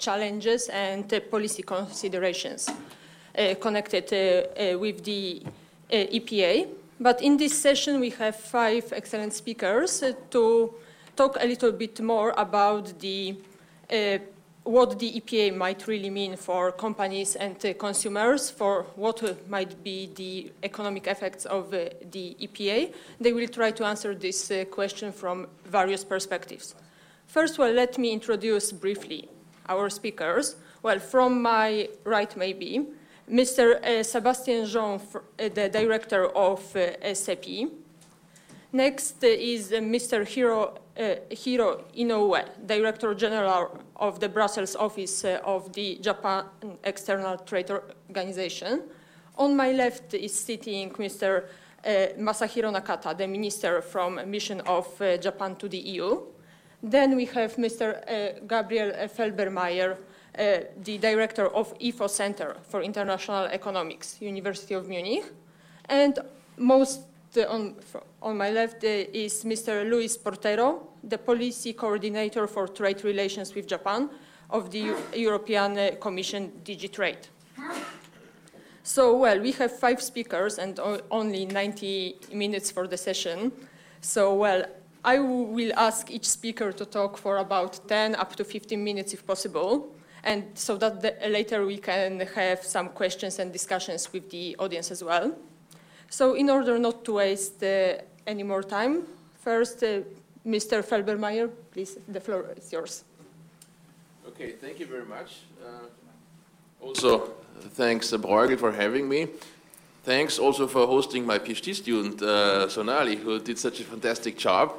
challenges 0.00 0.68
and 0.68 1.12
uh, 1.12 1.20
policy 1.20 1.62
considerations 1.62 2.68
uh, 3.38 3.54
connected 3.60 4.12
uh, 4.12 4.78
with 4.78 5.04
the 5.04 5.42
EPA. 5.90 6.68
But 6.98 7.22
in 7.22 7.36
this 7.36 7.60
session, 7.60 8.00
we 8.00 8.10
have 8.10 8.36
five 8.36 8.92
excellent 8.92 9.32
speakers 9.32 10.02
to 10.30 10.74
talk 11.16 11.36
a 11.40 11.46
little 11.46 11.72
bit 11.72 12.00
more 12.00 12.34
about 12.36 12.98
the 12.98 13.36
what 14.64 14.98
the 14.98 15.20
EPA 15.20 15.56
might 15.56 15.86
really 15.86 16.10
mean 16.10 16.36
for 16.36 16.70
companies 16.72 17.34
and 17.34 17.56
uh, 17.64 17.72
consumers, 17.74 18.50
for 18.50 18.84
what 18.94 19.22
uh, 19.22 19.34
might 19.48 19.82
be 19.82 20.10
the 20.14 20.52
economic 20.62 21.06
effects 21.06 21.46
of 21.46 21.72
uh, 21.72 21.88
the 22.10 22.36
EPA. 22.40 22.92
They 23.20 23.32
will 23.32 23.48
try 23.48 23.70
to 23.72 23.84
answer 23.84 24.14
this 24.14 24.52
question 24.70 25.12
from 25.12 25.48
various 25.64 26.04
perspectives. 26.04 26.74
First, 27.26 27.54
of 27.54 27.60
all, 27.60 27.72
let 27.72 27.96
me 27.96 28.12
introduce 28.12 28.70
briefly 28.70 29.28
our 29.70 29.88
speakers. 29.88 30.56
Well, 30.82 30.98
from 30.98 31.40
my 31.40 31.88
right, 32.04 32.36
maybe, 32.36 32.86
Mr. 33.30 33.80
Uh, 33.82 34.02
Sebastien 34.02 34.66
Jean, 34.66 35.00
uh, 35.00 35.48
the 35.54 35.68
director 35.68 36.26
of 36.26 36.60
uh, 36.74 37.14
CEPII. 37.14 37.70
Next 38.72 39.22
is 39.22 39.70
Mr. 39.70 40.26
Hiro, 40.26 40.78
Hiro 41.30 41.84
Inoue, 41.96 42.66
director 42.66 43.14
general 43.14 43.78
of 43.96 44.20
the 44.20 44.28
Brussels 44.28 44.76
office 44.76 45.24
of 45.24 45.72
the 45.72 45.98
Japan 46.00 46.44
External 46.84 47.38
Trade 47.38 47.70
Organization. 48.08 48.82
On 49.38 49.56
my 49.56 49.72
left 49.72 50.14
is 50.14 50.34
sitting 50.34 50.90
Mr. 50.90 51.46
Masahiro 52.16 52.70
Nakata, 52.72 53.16
the 53.16 53.26
minister 53.26 53.82
from 53.82 54.20
mission 54.30 54.60
of 54.62 54.86
Japan 55.20 55.56
to 55.56 55.68
the 55.68 55.78
EU. 55.78 56.20
Then 56.82 57.16
we 57.16 57.26
have 57.26 57.56
Mr. 57.56 58.02
Uh, 58.08 58.40
Gabriel 58.46 58.92
Felbermayr, 59.08 59.96
uh, 60.38 60.58
the 60.82 60.98
director 60.98 61.48
of 61.48 61.78
IFO 61.78 62.08
Center 62.08 62.56
for 62.68 62.82
International 62.82 63.44
Economics, 63.46 64.16
University 64.20 64.74
of 64.74 64.88
Munich. 64.88 65.24
And 65.86 66.18
most 66.56 67.02
uh, 67.36 67.42
on, 67.48 67.76
on 68.22 68.36
my 68.36 68.50
left 68.50 68.82
uh, 68.84 68.88
is 69.12 69.44
Mr. 69.44 69.88
Luis 69.88 70.16
Portero, 70.16 70.86
the 71.04 71.18
policy 71.18 71.74
coordinator 71.74 72.46
for 72.46 72.66
trade 72.66 73.04
relations 73.04 73.54
with 73.54 73.66
Japan 73.66 74.08
of 74.48 74.70
the 74.70 74.94
European 75.14 75.78
uh, 75.78 75.90
Commission 76.00 76.50
DG 76.64 76.92
Trade. 76.92 77.28
So, 78.82 79.16
well, 79.16 79.38
we 79.38 79.52
have 79.52 79.78
five 79.78 80.02
speakers 80.02 80.58
and 80.58 80.80
only 81.10 81.46
90 81.46 82.16
minutes 82.32 82.70
for 82.70 82.88
the 82.88 82.96
session. 82.96 83.52
So, 84.00 84.34
well, 84.34 84.64
I 85.04 85.18
will 85.18 85.72
ask 85.76 86.10
each 86.10 86.28
speaker 86.28 86.72
to 86.72 86.84
talk 86.84 87.16
for 87.16 87.38
about 87.38 87.80
10 87.88 88.14
up 88.16 88.36
to 88.36 88.44
15 88.44 88.82
minutes 88.82 89.14
if 89.14 89.26
possible, 89.26 89.88
and 90.24 90.44
so 90.54 90.76
that 90.76 91.00
the, 91.00 91.16
later 91.28 91.64
we 91.64 91.78
can 91.78 92.20
have 92.34 92.62
some 92.62 92.90
questions 92.90 93.38
and 93.38 93.52
discussions 93.52 94.12
with 94.12 94.30
the 94.30 94.56
audience 94.58 94.90
as 94.90 95.02
well. 95.02 95.32
So 96.10 96.34
in 96.34 96.50
order 96.50 96.78
not 96.78 97.04
to 97.04 97.14
waste 97.14 97.62
uh, 97.62 97.94
any 98.26 98.42
more 98.42 98.62
time, 98.62 99.04
first, 99.40 99.82
uh, 99.82 100.00
Mr. 100.46 100.82
Felbermayr, 100.82 101.50
please, 101.72 101.96
the 102.08 102.20
floor 102.20 102.46
is 102.56 102.70
yours. 102.72 103.04
Okay, 104.28 104.52
thank 104.52 104.80
you 104.80 104.86
very 104.86 105.06
much. 105.06 105.40
Uh, 105.64 106.84
also, 106.84 107.32
thanks, 107.74 108.12
uh, 108.12 108.18
for 108.58 108.72
having 108.72 109.08
me. 109.08 109.28
Thanks 110.02 110.38
also 110.38 110.66
for 110.66 110.86
hosting 110.86 111.26
my 111.26 111.38
PhD 111.38 111.74
student, 111.74 112.22
uh, 112.22 112.68
Sonali, 112.68 113.16
who 113.16 113.38
did 113.38 113.58
such 113.58 113.80
a 113.80 113.84
fantastic 113.84 114.36
job. 114.38 114.72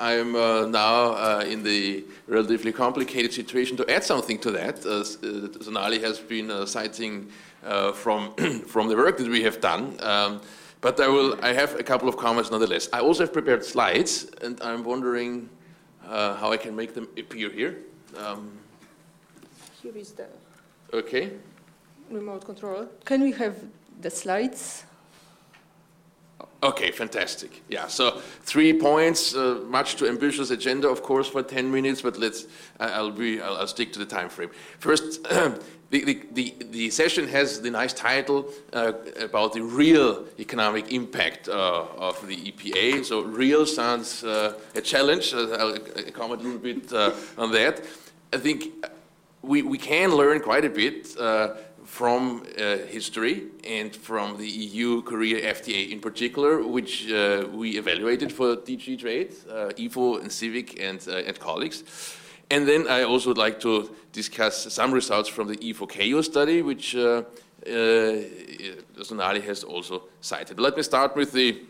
I'm 0.00 0.36
uh, 0.36 0.66
now 0.66 1.12
uh, 1.12 1.44
in 1.46 1.62
the 1.62 2.04
relatively 2.28 2.72
complicated 2.72 3.32
situation 3.32 3.76
to 3.78 3.90
add 3.90 4.04
something 4.04 4.38
to 4.38 4.50
that. 4.52 4.86
Uh, 4.86 5.00
uh 5.00 5.62
Sonali 5.64 5.98
has 6.00 6.20
been 6.20 6.50
uh, 6.50 6.66
citing 6.66 7.28
uh, 7.64 7.92
from, 7.92 8.34
from 8.66 8.88
the 8.88 8.96
work 8.96 9.18
that 9.18 9.28
we 9.28 9.42
have 9.42 9.60
done. 9.60 9.96
Um, 10.00 10.40
but 10.80 11.00
I, 11.00 11.08
will, 11.08 11.36
I 11.42 11.52
have 11.52 11.74
a 11.74 11.82
couple 11.82 12.08
of 12.08 12.16
comments 12.16 12.50
nonetheless. 12.50 12.88
I 12.92 13.00
also 13.00 13.24
have 13.24 13.32
prepared 13.32 13.64
slides, 13.64 14.30
and 14.42 14.60
I'm 14.60 14.84
wondering 14.84 15.48
how 16.06 16.52
I 16.52 16.56
can 16.56 16.76
make 16.76 16.94
them 16.94 17.08
appear 17.18 17.50
here. 17.50 17.78
Um, 18.16 18.52
here 19.82 19.96
is 19.96 20.12
the 20.12 20.28
okay. 20.94 21.32
remote 22.10 22.44
control. 22.44 22.86
Can 23.04 23.22
we 23.22 23.32
have 23.32 23.56
the 24.00 24.10
slides? 24.10 24.84
Okay, 26.60 26.90
fantastic. 26.90 27.62
Yeah, 27.68 27.86
so 27.86 28.18
three 28.42 28.72
points, 28.72 29.34
uh, 29.34 29.62
much 29.68 29.94
too 29.94 30.08
ambitious 30.08 30.50
agenda, 30.50 30.88
of 30.88 31.04
course, 31.04 31.28
for 31.28 31.40
10 31.40 31.70
minutes, 31.70 32.02
but 32.02 32.18
let's, 32.18 32.46
I'll, 32.80 33.12
be, 33.12 33.40
I'll, 33.40 33.58
I'll 33.58 33.66
stick 33.68 33.92
to 33.92 34.00
the 34.00 34.06
time 34.06 34.28
frame. 34.28 34.50
First, 34.80 35.22
the, 35.28 35.60
the, 35.90 36.22
the, 36.32 36.54
the, 36.70 36.90
session 36.90 37.28
has 37.28 37.60
the 37.60 37.70
nice 37.70 37.92
title 37.92 38.50
uh, 38.72 38.92
about 39.20 39.52
the 39.52 39.62
real 39.62 40.24
economic 40.40 40.92
impact 40.92 41.48
uh, 41.48 41.86
of 41.96 42.26
the 42.26 42.36
EPA. 42.50 43.04
So 43.04 43.22
real 43.22 43.64
sounds 43.64 44.24
uh, 44.24 44.54
a 44.74 44.80
challenge. 44.80 45.32
Uh, 45.32 45.50
I'll 45.52 45.78
comment 46.10 46.40
a 46.40 46.44
little 46.44 46.58
bit 46.58 46.92
uh, 46.92 47.12
on 47.36 47.52
that. 47.52 47.84
I 48.32 48.38
think 48.38 48.84
we, 49.42 49.62
we 49.62 49.78
can 49.78 50.12
learn 50.12 50.40
quite 50.40 50.64
a 50.64 50.70
bit 50.70 51.16
from 51.88 52.42
uh, 52.58 52.76
history 52.86 53.46
and 53.64 53.96
from 53.96 54.36
the 54.36 54.46
EU 54.46 55.02
Korea 55.02 55.54
FTA 55.54 55.90
in 55.90 56.00
particular, 56.00 56.62
which 56.62 57.10
uh, 57.10 57.46
we 57.50 57.78
evaluated 57.78 58.30
for 58.30 58.56
DG 58.56 58.98
Trade, 59.00 59.34
uh, 59.50 60.20
and 60.20 60.30
Civic 60.30 60.78
and, 60.78 61.04
uh, 61.08 61.26
and 61.26 61.40
colleagues. 61.40 61.82
And 62.50 62.68
then 62.68 62.86
I 62.88 63.02
also 63.02 63.30
would 63.30 63.38
like 63.38 63.58
to 63.60 63.90
discuss 64.12 64.72
some 64.72 64.92
results 64.92 65.28
from 65.30 65.48
the 65.48 65.56
IFO 65.56 65.88
KO 65.88 66.20
study, 66.20 66.62
which 66.62 66.94
uh, 66.94 67.22
uh, 67.66 69.02
Sonali 69.02 69.40
has 69.40 69.64
also 69.64 70.04
cited. 70.20 70.60
Let 70.60 70.76
me 70.76 70.82
start 70.82 71.16
with 71.16 71.32
the, 71.32 71.62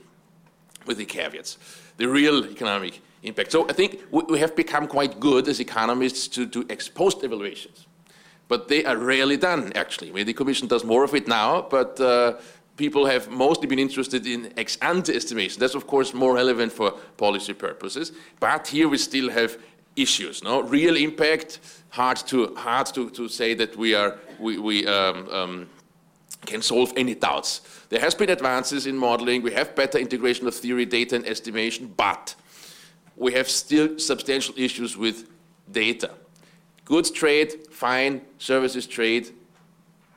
with 0.85 0.99
the 0.99 1.07
caveats, 1.07 1.59
the 1.97 2.09
real 2.09 2.45
economic 2.45 3.01
impact. 3.23 3.53
So 3.53 3.69
I 3.69 3.73
think 3.73 4.01
we 4.11 4.41
have 4.41 4.55
become 4.57 4.89
quite 4.89 5.21
good 5.21 5.49
as 5.49 5.61
economists 5.61 6.29
to 6.29 6.45
do 6.45 6.67
ex 6.69 6.89
post 6.89 7.23
evaluations 7.23 7.88
but 8.49 8.69
they 8.69 8.85
are 8.85 8.97
rarely 8.97 9.37
done, 9.37 9.73
actually. 9.75 10.11
I 10.11 10.13
mean, 10.13 10.27
the 10.27 10.33
Commission 10.33 10.67
does 10.67 10.85
more 10.85 11.05
of 11.05 11.15
it 11.15 11.29
now, 11.29 11.63
but 11.63 12.01
uh, 12.01 12.39
people 12.77 13.07
have 13.07 13.29
mostly 13.31 13.67
been 13.67 13.79
interested 13.79 14.27
in 14.27 14.53
ex 14.57 14.79
ante 14.81 15.15
estimation. 15.15 15.61
That's, 15.61 15.75
of 15.75 15.87
course, 15.87 16.15
more 16.15 16.35
relevant 16.35 16.73
for 16.73 16.93
policy 17.17 17.53
purposes. 17.53 18.13
But 18.41 18.67
here 18.67 18.89
we 18.89 18.99
still 18.99 19.31
have 19.31 19.59
issues. 19.97 20.43
No 20.43 20.63
real 20.63 20.97
impact. 20.97 21.61
Hard 21.91 22.19
to 22.29 22.55
hard 22.55 22.87
to, 22.95 23.11
to 23.11 23.29
say 23.29 23.55
that 23.55 23.77
we 23.77 23.95
are 23.95 24.19
we, 24.39 24.59
we 24.59 24.87
um, 24.87 25.29
um, 25.31 25.67
can 26.47 26.63
solve 26.63 26.93
any 26.97 27.15
doubts. 27.15 27.61
There 27.89 28.01
has 28.01 28.15
been 28.15 28.31
advances 28.31 28.87
in 28.87 28.97
modeling. 28.97 29.43
We 29.43 29.53
have 29.53 29.75
better 29.75 29.99
integration 29.99 30.47
of 30.47 30.55
theory, 30.55 30.87
data, 30.87 31.17
and 31.17 31.27
estimation, 31.27 31.93
but 31.97 32.35
we 33.17 33.33
have 33.33 33.49
still 33.49 33.99
substantial 33.99 34.55
issues 34.57 34.97
with 34.97 35.29
data. 35.71 36.11
Goods 36.89 37.11
trade, 37.11 37.67
fine. 37.71 38.23
Services 38.39 38.87
trade, 38.87 39.29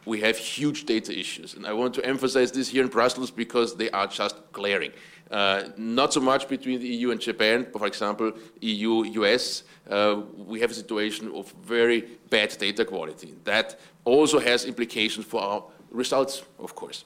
we 0.05 0.21
have 0.21 0.37
huge 0.37 0.85
data 0.85 1.11
issues. 1.11 1.53
And 1.55 1.67
I 1.67 1.73
want 1.73 1.93
to 1.95 2.05
emphasize 2.05 2.49
this 2.49 2.69
here 2.69 2.81
in 2.81 2.87
Brussels 2.87 3.29
because 3.29 3.75
they 3.75 3.89
are 3.91 4.07
just 4.07 4.37
glaring. 4.53 4.93
Uh, 5.29 5.63
not 5.75 6.13
so 6.13 6.21
much 6.21 6.47
between 6.47 6.79
the 6.79 6.87
EU 6.87 7.11
and 7.11 7.19
Japan, 7.19 7.67
but 7.73 7.79
for 7.79 7.87
example, 7.87 8.31
EU 8.61 9.03
US, 9.21 9.63
uh, 9.89 10.21
we 10.37 10.61
have 10.61 10.71
a 10.71 10.73
situation 10.73 11.29
of 11.35 11.51
very 11.65 12.05
bad 12.29 12.57
data 12.57 12.85
quality. 12.85 13.35
That 13.43 13.77
also 14.05 14.39
has 14.39 14.63
implications 14.63 15.25
for 15.25 15.41
our 15.41 15.63
results, 15.91 16.43
of 16.57 16.73
course. 16.73 17.03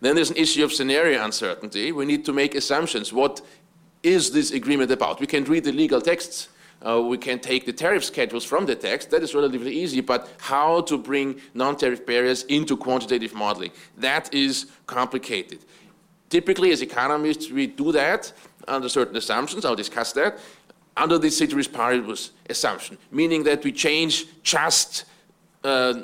Then 0.00 0.14
there's 0.14 0.30
an 0.30 0.36
issue 0.36 0.64
of 0.64 0.72
scenario 0.72 1.22
uncertainty. 1.22 1.92
We 1.92 2.06
need 2.06 2.24
to 2.24 2.32
make 2.32 2.54
assumptions. 2.54 3.12
What 3.12 3.42
is 4.02 4.30
this 4.30 4.52
agreement 4.52 4.90
about? 4.90 5.20
We 5.20 5.26
can 5.26 5.44
read 5.44 5.64
the 5.64 5.72
legal 5.72 6.00
texts, 6.00 6.48
uh, 6.86 7.02
we 7.02 7.18
can 7.18 7.38
take 7.40 7.66
the 7.66 7.72
tariff 7.72 8.04
schedules 8.04 8.44
from 8.44 8.66
the 8.66 8.74
text. 8.74 9.10
That 9.10 9.22
is 9.22 9.34
relatively 9.34 9.72
easy, 9.72 10.00
but 10.00 10.28
how 10.38 10.82
to 10.82 10.96
bring 10.96 11.40
non-tariff 11.54 12.06
barriers 12.06 12.44
into 12.44 12.76
quantitative 12.76 13.34
modeling, 13.34 13.72
that 13.96 14.32
is 14.32 14.66
complicated. 14.86 15.64
Typically, 16.28 16.70
as 16.70 16.82
economists, 16.82 17.50
we 17.50 17.66
do 17.66 17.90
that 17.92 18.32
under 18.68 18.88
certain 18.88 19.16
assumptions. 19.16 19.64
I'll 19.64 19.74
discuss 19.74 20.12
that. 20.12 20.38
Under 20.96 21.18
the 21.18 21.30
ceteris 21.30 21.68
paribus 21.68 22.30
assumption, 22.50 22.98
meaning 23.10 23.44
that 23.44 23.64
we 23.64 23.72
change 23.72 24.26
just, 24.42 25.04
uh, 25.64 25.94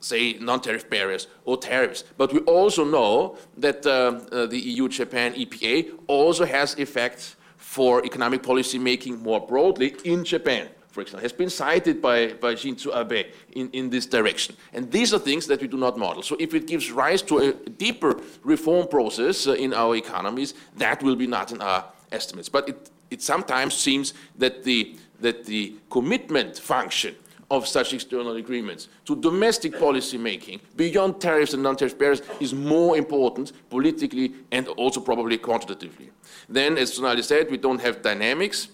say, 0.00 0.34
non-tariff 0.34 0.88
barriers 0.88 1.26
or 1.44 1.56
tariffs. 1.56 2.04
But 2.16 2.32
we 2.32 2.40
also 2.40 2.84
know 2.84 3.36
that 3.58 3.84
uh, 3.84 4.20
uh 4.34 4.46
the 4.46 4.58
EU-Japan 4.58 5.34
EPA 5.34 5.90
also 6.06 6.44
has 6.44 6.74
effects 6.74 7.36
for 7.72 8.04
economic 8.04 8.42
policy 8.42 8.78
making 8.78 9.22
more 9.22 9.40
broadly 9.40 9.96
in 10.04 10.22
Japan, 10.26 10.68
for 10.90 11.00
example, 11.00 11.22
has 11.22 11.32
been 11.32 11.48
cited 11.48 12.02
by, 12.02 12.34
by 12.34 12.52
Shinzo 12.54 12.94
Abe 12.94 13.32
in, 13.52 13.70
in 13.70 13.88
this 13.88 14.04
direction. 14.04 14.54
And 14.74 14.92
these 14.92 15.14
are 15.14 15.18
things 15.18 15.46
that 15.46 15.58
we 15.62 15.68
do 15.68 15.78
not 15.78 15.96
model. 15.96 16.22
So 16.22 16.36
if 16.38 16.52
it 16.52 16.66
gives 16.66 16.92
rise 16.92 17.22
to 17.22 17.38
a 17.38 17.52
deeper 17.70 18.20
reform 18.44 18.88
process 18.88 19.46
uh, 19.46 19.54
in 19.54 19.72
our 19.72 19.96
economies, 19.96 20.52
that 20.76 21.02
will 21.02 21.16
be 21.16 21.26
not 21.26 21.50
in 21.50 21.62
our 21.62 21.86
estimates. 22.10 22.50
But 22.50 22.68
it, 22.68 22.90
it 23.10 23.22
sometimes 23.22 23.72
seems 23.72 24.12
that 24.36 24.64
the, 24.64 24.94
that 25.20 25.46
the 25.46 25.74
commitment 25.88 26.58
function 26.58 27.14
of 27.50 27.66
such 27.66 27.92
external 27.92 28.36
agreements 28.36 28.88
to 29.04 29.14
domestic 29.14 29.78
policy 29.78 30.18
making 30.18 30.58
beyond 30.74 31.20
tariffs 31.20 31.52
and 31.52 31.62
non-tariff 31.62 31.98
barriers 31.98 32.22
is 32.40 32.54
more 32.54 32.96
important 32.96 33.52
politically 33.68 34.32
and 34.50 34.68
also 34.68 35.00
probably 35.00 35.36
quantitatively. 35.36 36.10
Then, 36.48 36.78
as 36.78 36.94
Sonali 36.94 37.22
said, 37.22 37.50
we 37.50 37.56
don't 37.56 37.80
have 37.80 38.02
dynamics. 38.02 38.68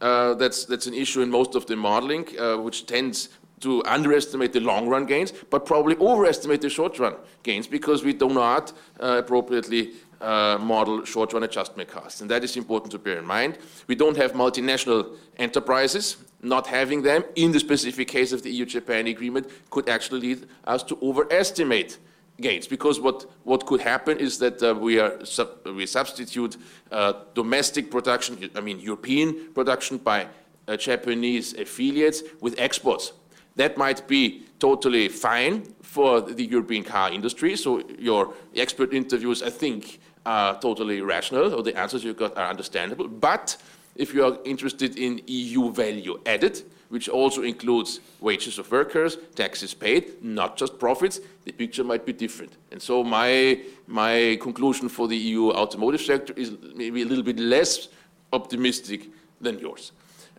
Uh, 0.00 0.34
that's, 0.34 0.64
that's 0.64 0.86
an 0.86 0.94
issue 0.94 1.22
in 1.22 1.30
most 1.30 1.54
of 1.54 1.66
the 1.66 1.76
modeling, 1.76 2.26
uh, 2.38 2.56
which 2.56 2.86
tends 2.86 3.28
to 3.60 3.82
underestimate 3.86 4.52
the 4.52 4.60
long 4.60 4.88
run 4.88 5.06
gains, 5.06 5.32
but 5.50 5.64
probably 5.64 5.96
overestimate 5.96 6.60
the 6.60 6.68
short 6.68 6.98
run 6.98 7.14
gains 7.42 7.66
because 7.66 8.04
we 8.04 8.12
do 8.12 8.28
not 8.28 8.72
uh, 9.00 9.16
appropriately 9.18 9.92
uh, 10.20 10.58
model 10.60 11.04
short 11.04 11.32
run 11.32 11.42
adjustment 11.42 11.88
costs. 11.88 12.20
And 12.20 12.30
that 12.30 12.44
is 12.44 12.56
important 12.56 12.92
to 12.92 12.98
bear 12.98 13.18
in 13.18 13.24
mind. 13.24 13.58
We 13.86 13.94
don't 13.94 14.16
have 14.16 14.32
multinational 14.32 15.16
enterprises. 15.38 16.16
Not 16.42 16.66
having 16.66 17.00
them 17.00 17.24
in 17.36 17.52
the 17.52 17.60
specific 17.60 18.08
case 18.08 18.32
of 18.32 18.42
the 18.42 18.50
EU 18.50 18.66
Japan 18.66 19.06
agreement 19.06 19.48
could 19.70 19.88
actually 19.88 20.20
lead 20.20 20.46
us 20.66 20.82
to 20.84 20.98
overestimate 21.00 21.96
gains 22.40 22.66
because 22.66 23.00
what, 23.00 23.26
what 23.44 23.66
could 23.66 23.80
happen 23.80 24.18
is 24.18 24.38
that 24.38 24.62
uh, 24.62 24.74
we, 24.74 24.98
are 24.98 25.24
sub, 25.24 25.66
we 25.66 25.86
substitute 25.86 26.56
uh, 26.90 27.12
domestic 27.34 27.90
production, 27.90 28.50
I 28.54 28.60
mean 28.60 28.80
European 28.80 29.52
production 29.52 29.98
by 29.98 30.26
uh, 30.66 30.76
Japanese 30.76 31.54
affiliates 31.54 32.22
with 32.40 32.54
exports 32.58 33.12
that 33.56 33.76
might 33.76 34.06
be 34.08 34.44
totally 34.58 35.08
fine 35.08 35.62
for 35.82 36.20
the 36.20 36.44
European 36.44 36.82
car 36.82 37.12
industry. 37.12 37.56
So 37.56 37.82
your 37.98 38.34
expert 38.56 38.92
interviews, 38.92 39.42
I 39.42 39.50
think, 39.50 40.00
are 40.26 40.58
totally 40.60 41.02
rational, 41.02 41.54
or 41.54 41.62
the 41.62 41.76
answers 41.78 42.02
you 42.02 42.14
got 42.14 42.36
are 42.36 42.48
understandable. 42.48 43.08
But 43.08 43.56
if 43.94 44.14
you 44.14 44.24
are 44.24 44.38
interested 44.44 44.98
in 44.98 45.20
EU 45.26 45.70
value 45.70 46.20
added, 46.26 46.62
which 46.88 47.08
also 47.08 47.42
includes 47.42 48.00
wages 48.20 48.58
of 48.58 48.70
workers, 48.70 49.16
taxes 49.34 49.74
paid, 49.74 50.22
not 50.22 50.56
just 50.56 50.78
profits, 50.78 51.20
the 51.44 51.52
picture 51.52 51.84
might 51.84 52.06
be 52.06 52.12
different. 52.12 52.52
And 52.70 52.80
so 52.80 53.02
my, 53.02 53.60
my 53.86 54.38
conclusion 54.40 54.88
for 54.88 55.08
the 55.08 55.16
EU 55.16 55.50
automotive 55.50 56.00
sector 56.00 56.32
is 56.36 56.52
maybe 56.74 57.02
a 57.02 57.06
little 57.06 57.24
bit 57.24 57.38
less 57.38 57.88
optimistic 58.32 59.08
than 59.40 59.58
yours. 59.58 59.92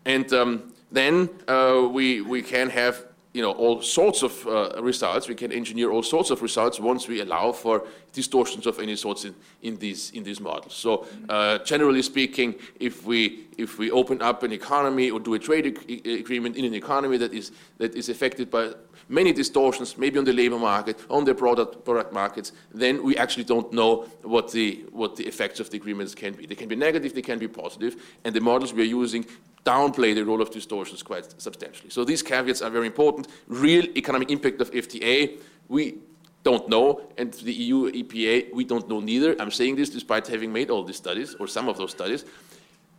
And 0.05 0.31
um, 0.33 0.73
then 0.91 1.29
uh, 1.47 1.87
we, 1.91 2.21
we 2.21 2.41
can 2.41 2.69
have 2.69 3.05
you 3.35 3.41
know, 3.41 3.51
all 3.51 3.81
sorts 3.81 4.23
of 4.23 4.47
uh, 4.47 4.81
results. 4.81 5.27
We 5.27 5.35
can 5.35 5.51
engineer 5.51 5.91
all 5.91 6.03
sorts 6.03 6.29
of 6.29 6.41
results 6.41 6.79
once 6.79 7.09
we 7.09 7.19
allow 7.19 7.51
for 7.51 7.85
distortions 8.13 8.65
of 8.65 8.79
any 8.79 8.95
sorts 8.95 9.25
in, 9.25 9.35
in, 9.61 9.77
these, 9.77 10.11
in 10.11 10.23
these 10.23 10.39
models. 10.39 10.73
So 10.73 11.05
uh, 11.27 11.57
generally 11.57 12.01
speaking, 12.01 12.55
if 12.79 13.05
we, 13.05 13.47
if 13.57 13.77
we 13.77 13.91
open 13.91 14.21
up 14.21 14.43
an 14.43 14.53
economy 14.53 15.11
or 15.11 15.19
do 15.19 15.33
a 15.33 15.39
trade 15.39 15.65
ag 15.65 16.07
agreement 16.07 16.55
in 16.55 16.63
an 16.63 16.73
economy 16.73 17.17
that 17.17 17.33
is, 17.33 17.51
that 17.77 17.93
is 17.93 18.07
affected 18.07 18.49
by 18.49 18.71
many 19.07 19.31
distortions, 19.31 19.97
maybe 19.97 20.17
on 20.17 20.25
the 20.25 20.33
labor 20.33 20.57
market, 20.57 20.99
on 21.09 21.25
the 21.25 21.33
product, 21.33 21.85
product 21.85 22.11
markets, 22.13 22.51
then 22.73 23.03
we 23.03 23.15
actually 23.17 23.43
don't 23.43 23.71
know 23.71 24.03
what 24.23 24.51
the, 24.51 24.85
what 24.91 25.15
the 25.15 25.25
effects 25.25 25.59
of 25.59 25.69
the 25.69 25.77
agreements 25.77 26.15
can 26.15 26.33
be. 26.33 26.45
They 26.45 26.55
can 26.55 26.67
be 26.67 26.75
negative, 26.75 27.13
they 27.13 27.21
can 27.21 27.39
be 27.39 27.47
positive, 27.47 27.95
and 28.23 28.35
the 28.35 28.41
models 28.41 28.73
we 28.73 28.81
are 28.81 28.85
using 28.85 29.25
downplay 29.65 30.13
the 30.13 30.23
role 30.23 30.41
of 30.41 30.51
distortions 30.51 31.01
quite 31.01 31.39
substantially. 31.41 31.89
So 31.89 32.05
these 32.05 32.21
caveats 32.21 32.61
are 32.61 32.69
very 32.69 32.85
important. 32.87 33.27
Real 33.47 33.85
economic 33.97 34.29
impact 34.31 34.61
of 34.61 34.71
FTA, 34.71 35.39
we 35.67 35.97
don't 36.43 36.69
know, 36.69 37.01
and 37.17 37.33
the 37.33 37.51
EU 37.51 37.91
EPA, 37.91 38.53
we 38.53 38.63
don't 38.63 38.87
know 38.87 38.99
neither. 38.99 39.35
I'm 39.41 39.49
saying 39.49 39.75
this 39.75 39.89
despite 39.89 40.27
having 40.27 40.53
made 40.53 40.69
all 40.69 40.83
these 40.83 40.97
studies, 40.97 41.35
or 41.39 41.47
some 41.47 41.67
of 41.67 41.77
those 41.77 41.91
studies. 41.91 42.23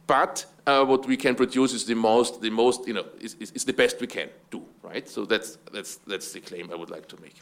But 0.07 0.47
uh, 0.67 0.85
what 0.85 1.07
we 1.07 1.17
can 1.17 1.35
produce 1.35 1.73
is 1.73 1.85
the 1.85 1.95
most, 1.95 2.41
the 2.41 2.51
most, 2.51 2.87
you 2.87 2.95
know, 2.95 3.07
is, 3.21 3.35
is, 3.35 3.51
is, 3.53 3.65
the 3.65 3.73
best 3.73 4.01
we 4.01 4.07
can 4.07 4.29
do, 4.51 4.63
right? 4.83 5.09
So 5.09 5.25
that's, 5.25 5.59
that's, 5.73 5.97
that's 6.07 6.33
the 6.33 6.41
claim 6.41 6.71
I 6.73 6.77
would 6.77 6.91
like 6.91 7.09
to 7.09 7.21
make. 7.21 7.35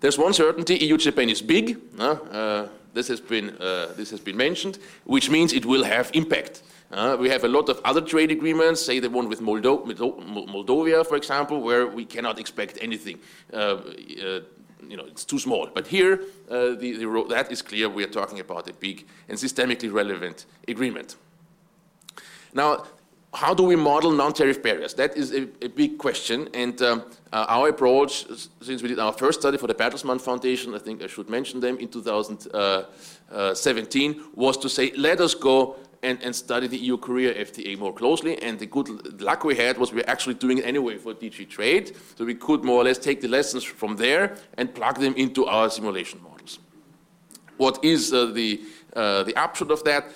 There's 0.00 0.18
one 0.18 0.32
certainty, 0.32 0.76
EU-Japan 0.76 1.30
is 1.30 1.42
big. 1.42 1.78
Uh, 1.98 2.68
this, 2.92 3.08
has 3.08 3.20
been, 3.20 3.50
uh, 3.60 3.92
this 3.96 4.10
has 4.10 4.20
been 4.20 4.36
mentioned, 4.36 4.78
which 5.04 5.30
means 5.30 5.52
it 5.52 5.64
will 5.64 5.84
have 5.84 6.10
impact. 6.12 6.62
Uh, 6.92 7.16
we 7.18 7.28
have 7.28 7.42
a 7.44 7.48
lot 7.48 7.68
of 7.68 7.80
other 7.84 8.00
trade 8.00 8.30
agreements, 8.30 8.80
say 8.80 9.00
the 9.00 9.10
one 9.10 9.28
with 9.28 9.40
Moldo 9.40 9.84
Moldova, 9.84 11.04
for 11.04 11.16
example, 11.16 11.60
where 11.60 11.86
we 11.86 12.04
cannot 12.04 12.38
expect 12.38 12.78
anything. 12.80 13.18
Uh, 14.80 14.82
uh, 14.82 14.86
you 14.88 14.96
know, 14.96 15.04
it's 15.04 15.24
too 15.24 15.38
small. 15.38 15.68
But 15.74 15.86
here, 15.86 16.20
uh, 16.50 16.74
the, 16.74 16.96
the 16.98 17.24
that 17.28 17.52
is 17.52 17.62
clear. 17.62 17.88
We 17.88 18.02
are 18.04 18.08
talking 18.08 18.40
about 18.40 18.68
a 18.68 18.72
big 18.72 19.06
and 19.28 19.38
systemically 19.38 19.92
relevant 19.92 20.46
agreement. 20.68 21.16
Now, 22.52 22.84
how 23.34 23.54
do 23.54 23.64
we 23.64 23.74
model 23.76 24.10
non-tariff 24.12 24.62
barriers? 24.62 24.94
That 24.94 25.16
is 25.16 25.32
a, 25.32 25.42
a 25.62 25.68
big 25.68 25.98
question. 25.98 26.48
And 26.54 26.80
um, 26.80 27.02
uh, 27.32 27.44
our 27.48 27.68
approach, 27.68 28.24
since 28.62 28.82
we 28.82 28.88
did 28.88 28.98
our 28.98 29.12
first 29.12 29.40
study 29.40 29.58
for 29.58 29.66
the 29.66 29.74
Bertelsmann 29.74 30.18
Foundation, 30.20 30.74
I 30.74 30.78
think 30.78 31.02
I 31.02 31.06
should 31.06 31.28
mention 31.28 31.60
them 31.60 31.76
in 31.78 31.88
2017, 31.88 34.10
uh, 34.10 34.14
was 34.34 34.56
to 34.58 34.68
say, 34.70 34.92
let 34.96 35.20
us 35.20 35.34
go 35.34 35.76
and, 36.02 36.22
and 36.22 36.34
study 36.34 36.66
the 36.66 36.76
EU 36.76 36.96
Korea 36.96 37.34
FTA 37.34 37.78
more 37.78 37.92
closely. 37.92 38.40
And 38.42 38.58
the 38.58 38.66
good 38.66 39.20
luck 39.20 39.44
we 39.44 39.56
had 39.56 39.78
was 39.78 39.92
we 39.92 40.00
were 40.00 40.08
actually 40.08 40.34
doing 40.34 40.58
it 40.58 40.64
anyway 40.64 40.98
for 40.98 41.14
DG 41.14 41.48
Trade. 41.48 41.96
So 42.16 42.24
we 42.24 42.34
could 42.34 42.64
more 42.64 42.80
or 42.80 42.84
less 42.84 42.98
take 42.98 43.20
the 43.20 43.28
lessons 43.28 43.64
from 43.64 43.96
there 43.96 44.36
and 44.56 44.74
plug 44.74 44.98
them 44.98 45.14
into 45.14 45.46
our 45.46 45.70
simulation 45.70 46.22
models. 46.22 46.58
What 47.56 47.82
is 47.84 48.12
uh, 48.12 48.26
the, 48.26 48.60
uh, 48.94 49.22
the 49.22 49.34
upshot 49.36 49.70
of 49.70 49.82
that? 49.84 50.10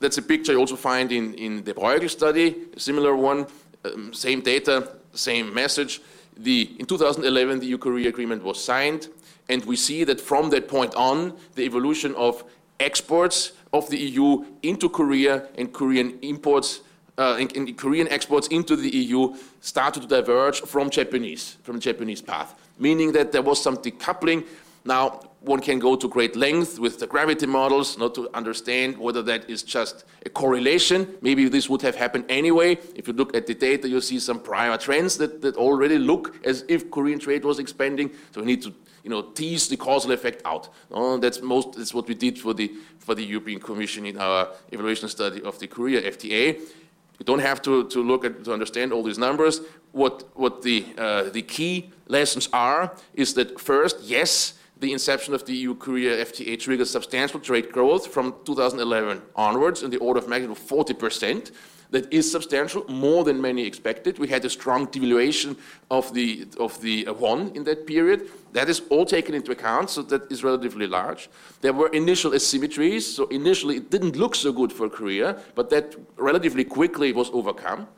That's 0.00 0.18
a 0.18 0.22
picture 0.22 0.52
you 0.52 0.58
also 0.58 0.76
find 0.76 1.10
in, 1.12 1.34
in 1.34 1.64
the 1.64 1.74
Bruegel 1.74 2.08
study, 2.08 2.54
a 2.76 2.80
similar 2.80 3.16
one, 3.16 3.46
um, 3.84 4.14
same 4.14 4.40
data, 4.40 4.92
same 5.12 5.52
message. 5.52 6.00
The, 6.36 6.70
in 6.78 6.86
2011, 6.86 7.60
the 7.60 7.66
EU 7.66 7.78
Korea 7.78 8.08
agreement 8.08 8.44
was 8.44 8.62
signed, 8.62 9.08
and 9.48 9.64
we 9.64 9.74
see 9.74 10.04
that 10.04 10.20
from 10.20 10.50
that 10.50 10.68
point 10.68 10.94
on, 10.94 11.36
the 11.56 11.64
evolution 11.64 12.14
of 12.14 12.44
exports 12.78 13.52
of 13.72 13.88
the 13.90 13.98
EU 13.98 14.44
into 14.62 14.88
Korea 14.88 15.48
and 15.56 15.72
Korean 15.72 16.18
imports 16.22 16.80
uh, 17.18 17.44
Korean 17.76 18.06
exports 18.08 18.46
into 18.46 18.76
the 18.76 18.88
EU 18.88 19.34
started 19.60 20.02
to 20.02 20.08
diverge 20.08 20.60
from 20.60 20.88
Japanese, 20.88 21.56
from 21.64 21.74
the 21.74 21.80
Japanese 21.80 22.22
path, 22.22 22.54
meaning 22.78 23.10
that 23.12 23.32
there 23.32 23.42
was 23.42 23.60
some 23.60 23.76
decoupling. 23.76 24.46
Now, 24.84 25.20
one 25.40 25.60
can 25.60 25.78
go 25.78 25.96
to 25.96 26.08
great 26.08 26.36
length 26.36 26.78
with 26.78 26.98
the 26.98 27.06
gravity 27.06 27.46
models 27.46 27.98
not 27.98 28.14
to 28.14 28.28
understand 28.34 28.96
whether 28.98 29.22
that 29.22 29.50
is 29.50 29.62
just 29.62 30.04
a 30.24 30.28
correlation. 30.28 31.16
Maybe 31.20 31.48
this 31.48 31.68
would 31.68 31.82
have 31.82 31.96
happened 31.96 32.24
anyway. 32.28 32.78
If 32.94 33.08
you 33.08 33.14
look 33.14 33.36
at 33.36 33.46
the 33.46 33.54
data, 33.54 33.88
you 33.88 34.00
see 34.00 34.18
some 34.18 34.40
prior 34.40 34.76
trends 34.76 35.18
that, 35.18 35.42
that 35.42 35.56
already 35.56 35.98
look 35.98 36.34
as 36.44 36.64
if 36.68 36.90
Korean 36.90 37.18
trade 37.18 37.44
was 37.44 37.58
expanding. 37.58 38.10
So 38.32 38.40
we 38.40 38.46
need 38.46 38.62
to 38.62 38.72
you 39.02 39.10
know, 39.10 39.22
tease 39.22 39.68
the 39.68 39.76
causal 39.76 40.12
effect 40.12 40.42
out. 40.44 40.68
Uh, 40.92 41.16
that's, 41.16 41.40
most, 41.42 41.76
that's 41.76 41.94
what 41.94 42.06
we 42.08 42.14
did 42.14 42.38
for 42.38 42.54
the, 42.54 42.72
for 42.98 43.14
the 43.14 43.24
European 43.24 43.60
Commission 43.60 44.06
in 44.06 44.18
our 44.18 44.48
evaluation 44.72 45.08
study 45.08 45.42
of 45.42 45.58
the 45.58 45.66
Korea 45.66 46.02
FTA. 46.02 46.58
You 47.18 47.24
don't 47.24 47.40
have 47.40 47.60
to, 47.62 47.88
to 47.88 48.02
look 48.02 48.24
at 48.24 48.44
to 48.44 48.52
understand 48.52 48.92
all 48.92 49.02
these 49.02 49.18
numbers. 49.18 49.60
What, 49.92 50.28
what 50.34 50.62
the, 50.62 50.84
uh, 50.96 51.24
the 51.30 51.42
key 51.42 51.90
lessons 52.06 52.48
are 52.52 52.94
is 53.14 53.34
that 53.34 53.58
first, 53.58 54.00
yes, 54.02 54.54
the 54.80 54.92
inception 54.92 55.34
of 55.34 55.44
the 55.44 55.54
EU-Korea 55.54 56.24
FTA 56.24 56.58
triggered 56.60 56.86
substantial 56.86 57.40
trade 57.40 57.72
growth 57.72 58.06
from 58.06 58.34
2011 58.44 59.22
onwards 59.34 59.82
in 59.82 59.90
the 59.90 59.96
order 59.98 60.20
of 60.20 60.28
magnitude 60.28 60.56
of 60.56 60.62
40 60.62 60.94
percent 60.94 61.50
that 61.90 62.12
is 62.12 62.30
substantial, 62.30 62.84
more 62.88 63.24
than 63.24 63.40
many 63.40 63.64
expected. 63.64 64.18
We 64.18 64.28
had 64.28 64.44
a 64.44 64.50
strong 64.50 64.86
devaluation 64.88 65.56
of 65.90 66.12
the, 66.12 66.46
of 66.58 66.80
the 66.82 67.06
uh, 67.06 67.14
won 67.14 67.52
in 67.54 67.64
that 67.64 67.86
period. 67.86 68.28
That 68.52 68.68
is 68.68 68.82
all 68.90 69.06
taken 69.06 69.34
into 69.34 69.52
account, 69.52 69.90
so 69.90 70.02
that 70.02 70.30
is 70.30 70.44
relatively 70.44 70.86
large. 70.86 71.30
There 71.60 71.72
were 71.72 71.88
initial 71.88 72.32
asymmetries, 72.32 73.02
so 73.02 73.26
initially 73.28 73.76
it 73.76 73.90
didn't 73.90 74.16
look 74.16 74.34
so 74.34 74.52
good 74.52 74.72
for 74.72 74.88
Korea, 74.88 75.40
but 75.54 75.70
that 75.70 75.96
relatively 76.16 76.64
quickly 76.64 77.12
was 77.12 77.30
overcome. 77.30 77.88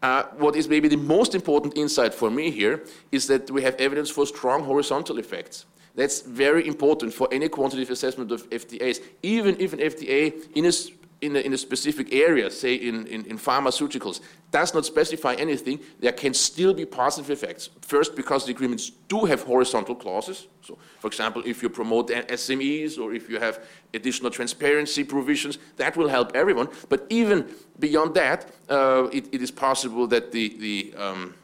Uh, 0.00 0.24
what 0.38 0.54
is 0.54 0.68
maybe 0.68 0.88
the 0.88 0.96
most 0.96 1.34
important 1.34 1.76
insight 1.76 2.14
for 2.14 2.30
me 2.30 2.50
here 2.50 2.84
is 3.10 3.26
that 3.26 3.50
we 3.50 3.62
have 3.62 3.74
evidence 3.76 4.08
for 4.08 4.24
strong 4.26 4.62
horizontal 4.62 5.18
effects. 5.18 5.66
That's 5.96 6.20
very 6.20 6.68
important 6.68 7.12
for 7.12 7.28
any 7.32 7.48
quantitative 7.48 7.90
assessment 7.90 8.30
of 8.30 8.48
FTAs. 8.50 9.02
Even 9.24 9.56
if 9.58 9.72
an 9.72 9.80
FTA 9.80 10.32
in 10.54 10.66
a 10.66 10.72
in 11.20 11.34
a, 11.36 11.40
in 11.40 11.52
a 11.52 11.58
specific 11.58 12.14
area, 12.14 12.50
say 12.50 12.74
in, 12.74 13.06
in, 13.06 13.24
in, 13.26 13.38
pharmaceuticals, 13.38 14.20
does 14.52 14.72
not 14.72 14.86
specify 14.86 15.34
anything, 15.34 15.80
there 15.98 16.12
can 16.12 16.32
still 16.32 16.72
be 16.72 16.86
positive 16.86 17.30
effects. 17.30 17.70
First, 17.80 18.14
because 18.14 18.44
the 18.44 18.52
agreements 18.52 18.90
do 19.08 19.24
have 19.24 19.42
horizontal 19.42 19.96
clauses. 19.96 20.46
So, 20.62 20.78
for 21.00 21.08
example, 21.08 21.42
if 21.44 21.62
you 21.62 21.70
promote 21.70 22.08
SMEs 22.08 22.98
or 22.98 23.12
if 23.14 23.28
you 23.28 23.40
have 23.40 23.64
additional 23.94 24.30
transparency 24.30 25.02
provisions, 25.02 25.58
that 25.76 25.96
will 25.96 26.08
help 26.08 26.36
everyone. 26.36 26.68
But 26.88 27.06
even 27.08 27.48
beyond 27.80 28.14
that, 28.14 28.52
uh, 28.68 29.08
it, 29.12 29.28
it 29.32 29.42
is 29.42 29.50
possible 29.50 30.06
that 30.08 30.30
the, 30.30 30.56
the, 30.58 30.94
um, 30.96 31.34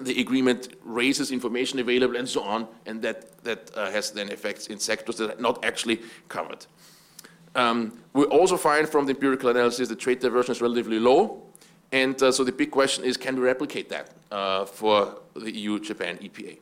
the 0.00 0.20
agreement 0.20 0.76
raises 0.84 1.32
information 1.32 1.80
available 1.80 2.16
and 2.16 2.28
so 2.28 2.42
on, 2.42 2.68
and 2.86 3.02
that, 3.02 3.42
that 3.42 3.70
uh, 3.74 3.90
has 3.90 4.12
then 4.12 4.28
effects 4.28 4.68
in 4.68 4.78
sectors 4.78 5.16
that 5.16 5.38
are 5.38 5.42
not 5.42 5.64
actually 5.64 6.00
covered. 6.28 6.66
Um, 7.54 8.01
we 8.12 8.24
also 8.24 8.56
find 8.56 8.88
from 8.88 9.06
the 9.06 9.12
empirical 9.12 9.50
analysis 9.50 9.88
that 9.88 9.98
trade 9.98 10.20
diversion 10.20 10.52
is 10.52 10.60
relatively 10.60 10.98
low. 10.98 11.42
And 11.92 12.20
uh, 12.22 12.32
so 12.32 12.44
the 12.44 12.52
big 12.52 12.70
question 12.70 13.04
is, 13.04 13.16
can 13.16 13.36
we 13.36 13.42
replicate 13.42 13.88
that 13.90 14.10
uh, 14.30 14.64
for 14.64 15.18
the 15.34 15.50
EU-Japan 15.54 16.18
EPA? 16.18 16.58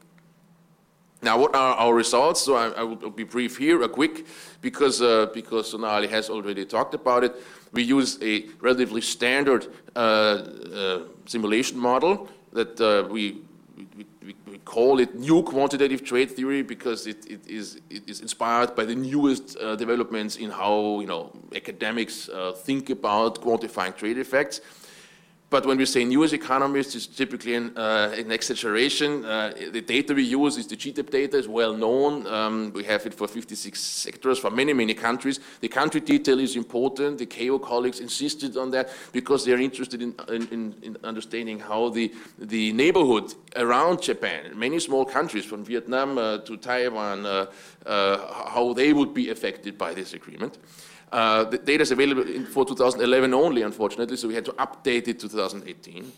Now, 1.23 1.39
what 1.39 1.55
are 1.55 1.75
our 1.77 1.95
results? 1.95 2.41
So 2.43 2.55
I, 2.57 2.69
I, 2.71 2.83
will 2.83 3.11
be 3.11 3.25
brief 3.25 3.59
here, 3.59 3.83
a 3.83 3.89
quick, 3.89 4.27
because, 4.63 5.03
uh, 5.03 5.27
because 5.35 5.71
Sonali 5.71 6.09
has 6.09 6.31
already 6.31 6.65
talked 6.65 6.95
about 6.95 7.25
it. 7.25 7.35
We 7.73 7.83
use 7.83 8.19
a 8.23 8.47
relatively 8.61 9.03
standard 9.03 9.67
uh, 9.95 9.99
uh, 9.99 11.01
simulation 11.27 11.79
model 11.79 12.29
that 12.53 12.81
uh, 12.81 13.07
we, 13.09 13.43
we, 13.97 14.07
call 14.71 15.01
it 15.01 15.17
new 15.17 15.43
quantitative 15.43 16.05
trade 16.05 16.31
theory 16.31 16.63
because 16.63 17.09
it, 17.09 17.27
it, 17.29 17.45
is, 17.49 17.81
it 17.91 18.09
is 18.09 18.21
inspired 18.21 18.77
by 18.77 18.85
the 18.85 18.95
newest 18.95 19.57
uh, 19.59 19.75
developments 19.75 20.37
in 20.37 20.49
how 20.49 21.01
you 21.01 21.09
know, 21.09 21.33
academics 21.57 22.29
uh, 22.29 22.53
think 22.53 22.89
about 22.89 23.43
quantifying 23.43 23.97
trade 23.97 24.17
effects. 24.17 24.61
But 25.51 25.67
when 25.67 25.79
we 25.79 25.85
say 25.85 26.05
news 26.05 26.33
economists, 26.33 26.95
it's 26.95 27.09
typically 27.09 27.57
an, 27.57 27.77
uh, 27.77 28.15
an 28.17 28.31
exaggeration. 28.31 29.25
Uh, 29.25 29.53
the 29.73 29.81
data 29.81 30.15
we 30.15 30.23
use 30.23 30.57
is 30.57 30.69
the 30.69 30.77
GTAP 30.77 31.11
data, 31.11 31.39
is 31.39 31.49
well 31.49 31.75
known. 31.75 32.25
Um, 32.29 32.73
we 32.73 32.85
have 32.85 33.05
it 33.05 33.13
for 33.13 33.27
56 33.27 33.79
sectors 33.81 34.39
for 34.39 34.53
many, 34.53 34.73
many 34.73 34.95
countries. 34.95 35.41
The 35.61 35.67
country 35.67 36.03
detail 36.03 36.39
is 36.39 36.55
important. 36.55 37.19
The 37.19 37.27
KO 37.27 37.59
colleagues 37.59 37.99
insisted 37.99 38.57
on 38.57 38.71
that 38.71 38.91
because 39.11 39.45
they're 39.45 39.59
interested 39.59 40.01
in, 40.01 40.15
in, 40.29 40.73
in 40.83 40.97
understanding 41.03 41.59
how 41.59 41.89
the, 41.89 42.15
the 42.39 42.73
neighborhood 42.73 43.35
around 43.57 44.03
Japan, 44.03 44.57
many 44.57 44.79
small 44.79 45.05
countries 45.05 45.45
from 45.45 45.65
Vietnam 45.65 46.17
uh, 46.17 46.39
to 46.39 46.57
Taiwan, 46.59 47.27
uh, 47.27 47.47
uh, 47.87 48.51
how 48.51 48.73
they 48.73 48.93
would 48.93 49.13
be 49.13 49.31
affected 49.31 49.77
by 49.77 49.95
this 49.95 50.15
agreement. 50.15 50.59
Uh, 51.13 51.45
the 51.45 51.59
data 51.59 51.83
is 51.83 51.91
available 51.91 52.25
for 52.47 52.65
2011 52.65 53.35
only, 53.35 53.63
unfortunately, 53.63 54.17
so 54.17 54.29
we 54.29 54.35
had 54.35 54.45
to 54.45 54.53
update 54.53 55.09
it 55.09 55.19
to 55.19 55.29
2018. 55.29 56.13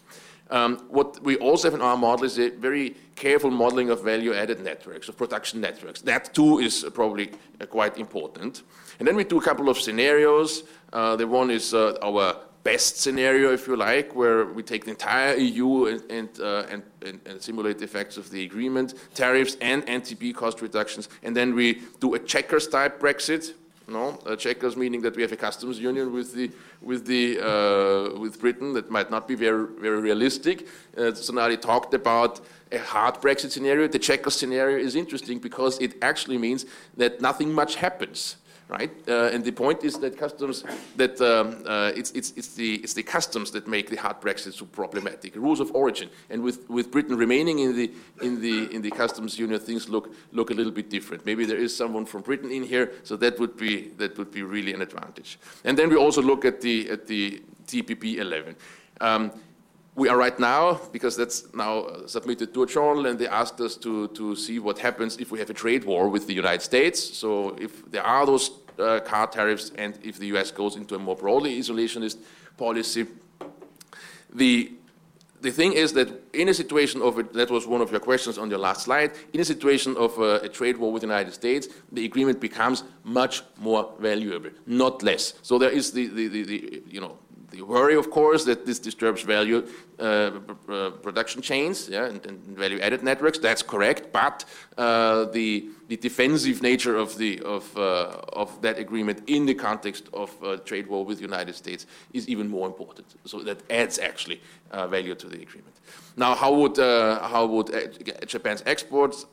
Um, 0.50 0.76
what 0.90 1.22
we 1.22 1.36
also 1.36 1.68
have 1.68 1.74
in 1.74 1.80
our 1.80 1.96
model 1.96 2.26
is 2.26 2.38
a 2.38 2.50
very 2.50 2.94
careful 3.14 3.50
modeling 3.50 3.88
of 3.88 4.04
value-added 4.04 4.60
networks, 4.62 5.08
of 5.08 5.16
production 5.16 5.62
networks. 5.62 6.02
That 6.02 6.34
too 6.34 6.58
is 6.58 6.84
probably 6.92 7.30
uh, 7.58 7.64
quite 7.66 7.96
important. 7.96 8.62
And 8.98 9.08
then 9.08 9.16
we 9.16 9.24
do 9.24 9.38
a 9.38 9.42
couple 9.42 9.70
of 9.70 9.78
scenarios. 9.78 10.64
Uh, 10.92 11.16
the 11.16 11.26
one 11.26 11.50
is 11.50 11.72
uh, 11.72 11.96
our 12.02 12.36
best 12.64 13.00
scenario, 13.00 13.52
if 13.52 13.66
you 13.66 13.76
like, 13.76 14.14
where 14.14 14.44
we 14.44 14.62
take 14.62 14.84
the 14.84 14.90
entire 14.90 15.36
EU 15.36 15.86
and, 15.86 16.10
and, 16.10 16.40
uh, 16.40 16.64
and, 16.70 16.82
and, 17.26 17.42
simulate 17.42 17.78
the 17.78 17.84
effects 17.84 18.16
of 18.16 18.30
the 18.30 18.44
agreement, 18.44 18.94
tariffs 19.14 19.56
and 19.60 19.84
NTB 19.86 20.34
cost 20.34 20.62
reductions, 20.62 21.08
and 21.22 21.36
then 21.36 21.54
we 21.54 21.82
do 21.98 22.14
a 22.14 22.18
Chequers 22.18 22.68
type 22.68 23.00
Brexit, 23.00 23.54
no, 23.88 24.18
uh, 24.26 24.36
Chequers 24.36 24.76
meaning 24.76 25.00
that 25.02 25.16
we 25.16 25.22
have 25.22 25.32
a 25.32 25.36
customs 25.36 25.78
union 25.78 26.12
with 26.12 26.34
the 26.34 26.50
with 26.80 27.06
the 27.06 27.40
uh, 27.40 28.18
with 28.18 28.40
Britain 28.40 28.72
that 28.74 28.90
might 28.90 29.10
not 29.10 29.26
be 29.26 29.34
very 29.34 29.66
very 29.80 30.00
realistic. 30.00 30.66
Uh, 30.96 31.12
Sonali 31.14 31.56
talked 31.56 31.94
about 31.94 32.40
a 32.70 32.78
hard 32.78 33.16
Brexit 33.16 33.50
scenario. 33.50 33.88
The 33.88 33.98
Chequers 33.98 34.34
scenario 34.34 34.78
is 34.78 34.94
interesting 34.96 35.38
because 35.38 35.78
it 35.80 35.94
actually 36.02 36.38
means 36.38 36.66
that 36.96 37.20
nothing 37.20 37.52
much 37.52 37.76
happens 37.76 38.36
right? 38.68 38.90
Uh, 39.08 39.30
and 39.32 39.44
the 39.44 39.52
point 39.52 39.84
is 39.84 39.98
that 39.98 40.16
customs, 40.16 40.64
that 40.96 41.20
um, 41.20 41.62
uh, 41.66 41.92
it's, 41.94 42.10
it's, 42.12 42.32
it's, 42.36 42.54
the, 42.54 42.76
it's 42.76 42.94
the 42.94 43.02
customs 43.02 43.50
that 43.50 43.66
make 43.66 43.90
the 43.90 43.96
hard 43.96 44.20
Brexit 44.20 44.54
so 44.54 44.64
problematic. 44.66 45.36
Rules 45.36 45.60
of 45.60 45.74
origin, 45.74 46.08
and 46.30 46.42
with, 46.42 46.68
with 46.68 46.90
Britain 46.90 47.16
remaining 47.16 47.60
in 47.60 47.76
the, 47.76 47.92
in, 48.22 48.40
the, 48.40 48.74
in 48.74 48.82
the 48.82 48.90
customs 48.90 49.38
union, 49.38 49.60
things 49.60 49.88
look, 49.88 50.14
look 50.32 50.50
a 50.50 50.54
little 50.54 50.72
bit 50.72 50.90
different. 50.90 51.26
Maybe 51.26 51.44
there 51.44 51.58
is 51.58 51.76
someone 51.76 52.06
from 52.06 52.22
Britain 52.22 52.50
in 52.50 52.62
here, 52.62 52.92
so 53.02 53.16
that 53.16 53.38
would 53.38 53.56
be, 53.56 53.88
that 53.98 54.16
would 54.18 54.30
be 54.30 54.42
really 54.42 54.72
an 54.72 54.82
advantage. 54.82 55.38
And 55.64 55.78
then 55.78 55.88
we 55.88 55.96
also 55.96 56.22
look 56.22 56.44
at 56.44 56.60
the, 56.60 56.90
at 56.90 57.06
the 57.06 57.42
TPP 57.66 58.16
11. 58.16 58.56
Um, 59.00 59.32
we 59.94 60.08
are 60.08 60.16
right 60.16 60.38
now, 60.38 60.80
because 60.90 61.16
that's 61.16 61.52
now 61.54 62.06
submitted 62.06 62.54
to 62.54 62.62
a 62.62 62.66
journal, 62.66 63.06
and 63.06 63.18
they 63.18 63.28
asked 63.28 63.60
us 63.60 63.76
to, 63.76 64.08
to 64.08 64.34
see 64.34 64.58
what 64.58 64.78
happens 64.78 65.18
if 65.18 65.30
we 65.30 65.38
have 65.38 65.50
a 65.50 65.54
trade 65.54 65.84
war 65.84 66.08
with 66.08 66.26
the 66.26 66.32
United 66.32 66.62
States. 66.62 66.98
So 67.02 67.56
if 67.60 67.90
there 67.90 68.02
are 68.02 68.24
those 68.24 68.50
uh, 68.78 69.00
car 69.00 69.26
tariffs 69.26 69.70
and 69.76 69.98
if 70.02 70.18
the 70.18 70.26
US 70.36 70.50
goes 70.50 70.76
into 70.76 70.94
a 70.94 70.98
more 70.98 71.16
broadly 71.16 71.58
isolationist 71.58 72.18
policy. 72.56 73.06
The, 74.34 74.72
the 75.40 75.50
thing 75.50 75.72
is 75.72 75.92
that 75.92 76.08
in 76.32 76.48
a 76.48 76.54
situation 76.54 77.02
of, 77.02 77.18
a, 77.18 77.22
that 77.24 77.50
was 77.50 77.66
one 77.66 77.80
of 77.80 77.90
your 77.90 78.00
questions 78.00 78.38
on 78.38 78.48
your 78.48 78.58
last 78.58 78.82
slide, 78.82 79.12
in 79.32 79.40
a 79.40 79.44
situation 79.44 79.96
of 79.96 80.18
a, 80.18 80.40
a 80.40 80.48
trade 80.48 80.76
war 80.78 80.92
with 80.92 81.02
the 81.02 81.08
United 81.08 81.34
States, 81.34 81.68
the 81.90 82.04
agreement 82.04 82.40
becomes 82.40 82.84
much 83.04 83.42
more 83.58 83.92
valuable, 83.98 84.50
not 84.66 85.02
less. 85.02 85.34
So 85.42 85.58
there 85.58 85.70
is 85.70 85.92
the, 85.92 86.06
the, 86.06 86.28
the, 86.28 86.42
the 86.44 86.82
you 86.88 87.00
know, 87.00 87.18
the 87.52 87.62
worry, 87.62 87.94
of 87.94 88.10
course, 88.10 88.44
that 88.44 88.66
this 88.66 88.78
disturbs 88.78 89.22
value 89.22 89.66
uh, 89.98 90.30
uh, 90.68 90.90
production 91.02 91.42
chains 91.42 91.88
yeah, 91.88 92.06
and, 92.06 92.24
and 92.26 92.40
value-added 92.58 93.02
networks. 93.02 93.38
That's 93.38 93.62
correct, 93.62 94.12
but 94.12 94.44
uh, 94.78 95.26
the, 95.26 95.68
the 95.88 95.96
defensive 95.96 96.62
nature 96.62 96.96
of, 96.96 97.16
the, 97.18 97.40
of, 97.42 97.76
uh, 97.76 98.22
of 98.32 98.60
that 98.62 98.78
agreement 98.78 99.22
in 99.26 99.46
the 99.46 99.54
context 99.54 100.08
of 100.12 100.30
uh, 100.42 100.56
trade 100.56 100.86
war 100.86 101.04
with 101.04 101.18
the 101.18 101.22
United 101.22 101.54
States 101.54 101.86
is 102.12 102.26
even 102.28 102.48
more 102.48 102.66
important. 102.66 103.06
So 103.26 103.40
that 103.40 103.62
adds 103.70 103.98
actually 103.98 104.40
value 104.72 105.14
to 105.14 105.26
the 105.28 105.42
agreement. 105.42 105.76
Now, 106.16 106.34
how 106.34 106.52
would, 106.54 106.78
how 106.78 107.46
would 107.46 107.68
Japan's 108.26 108.62
exports 108.64 109.26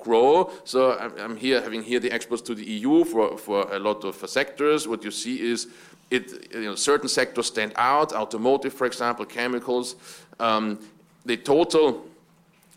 grow? 0.00 0.52
So 0.64 0.96
I'm, 0.96 1.12
I'm, 1.18 1.36
here 1.36 1.60
having 1.60 1.82
here 1.82 1.98
the 1.98 2.12
exports 2.12 2.42
to 2.42 2.54
the 2.54 2.64
EU 2.64 3.04
for, 3.04 3.36
for 3.36 3.74
a 3.74 3.78
lot 3.80 4.04
of 4.04 4.14
sectors. 4.30 4.86
What 4.86 5.02
you 5.02 5.10
see 5.10 5.40
is 5.40 5.66
it, 6.10 6.54
you 6.54 6.64
know, 6.64 6.74
certain 6.74 7.08
sectors 7.08 7.46
stand 7.46 7.72
out, 7.76 8.12
automotive, 8.12 8.72
for 8.72 8.86
example, 8.86 9.24
chemicals. 9.24 9.96
Um, 10.38 10.78
the 11.24 11.36
total, 11.36 12.06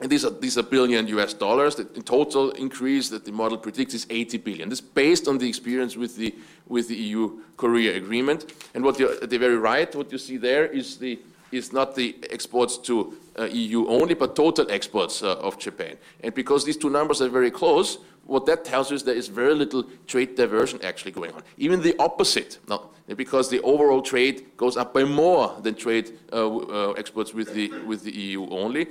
and 0.02 0.10
these 0.10 0.26
are, 0.26 0.32
these 0.32 0.58
are 0.58 0.64
billion 0.64 1.08
US 1.08 1.34
dollars, 1.34 1.76
the 1.76 1.84
total 1.84 2.52
increase 2.52 3.10
that 3.10 3.26
the 3.26 3.32
model 3.32 3.58
predicts 3.58 3.94
is 3.94 4.08
80 4.10 4.38
billion. 4.40 4.70
This 4.70 4.80
is 4.80 4.86
based 4.86 5.28
on 5.28 5.38
the 5.38 5.48
experience 5.48 5.96
with 5.96 6.16
the, 6.16 6.34
with 6.68 6.88
the 6.88 6.96
EU-Korea 6.96 7.96
agreement. 7.96 8.52
And 8.74 8.84
what 8.84 9.00
at 9.00 9.30
the 9.30 9.38
very 9.38 9.58
right, 9.58 9.94
what 9.96 10.12
you 10.12 10.18
see 10.18 10.38
there 10.38 10.66
is, 10.66 10.98
the, 10.98 11.20
is 11.52 11.72
not 11.72 11.96
the 11.96 12.16
exports 12.32 12.78
to 12.80 13.16
uh, 13.38 13.46
EU 13.46 13.88
only, 13.88 14.16
but 14.16 14.36
total 14.36 14.70
exports 14.72 15.22
uh, 15.22 15.36
of 15.36 15.60
Japan. 15.60 15.98
And 16.22 16.34
because 16.34 16.66
these 16.66 16.78
two 16.78 16.90
numbers 16.90 17.22
are 17.22 17.30
very 17.30 17.52
close, 17.52 18.00
what 18.30 18.46
that 18.46 18.64
tells 18.64 18.92
us 18.92 19.04
there 19.04 19.16
is 19.16 19.28
very 19.28 19.56
little 19.56 19.84
trade 20.08 20.36
diversion 20.36 20.80
actually 20.84 21.12
going 21.12 21.32
on. 21.32 21.42
Even 21.58 21.82
the 21.82 21.96
opposite, 22.00 22.60
no, 22.68 22.90
because 23.16 23.50
the 23.50 23.60
overall 23.62 24.02
trade 24.02 24.56
goes 24.56 24.78
up 24.78 24.94
by 24.94 25.04
more 25.04 25.56
than 25.62 25.76
trade 25.76 26.18
uh, 26.32 26.58
uh, 26.58 26.92
exports 26.92 27.34
with 27.34 27.54
the, 27.54 27.70
with 27.86 28.04
the 28.04 28.12
EU 28.12 28.48
only. 28.50 28.88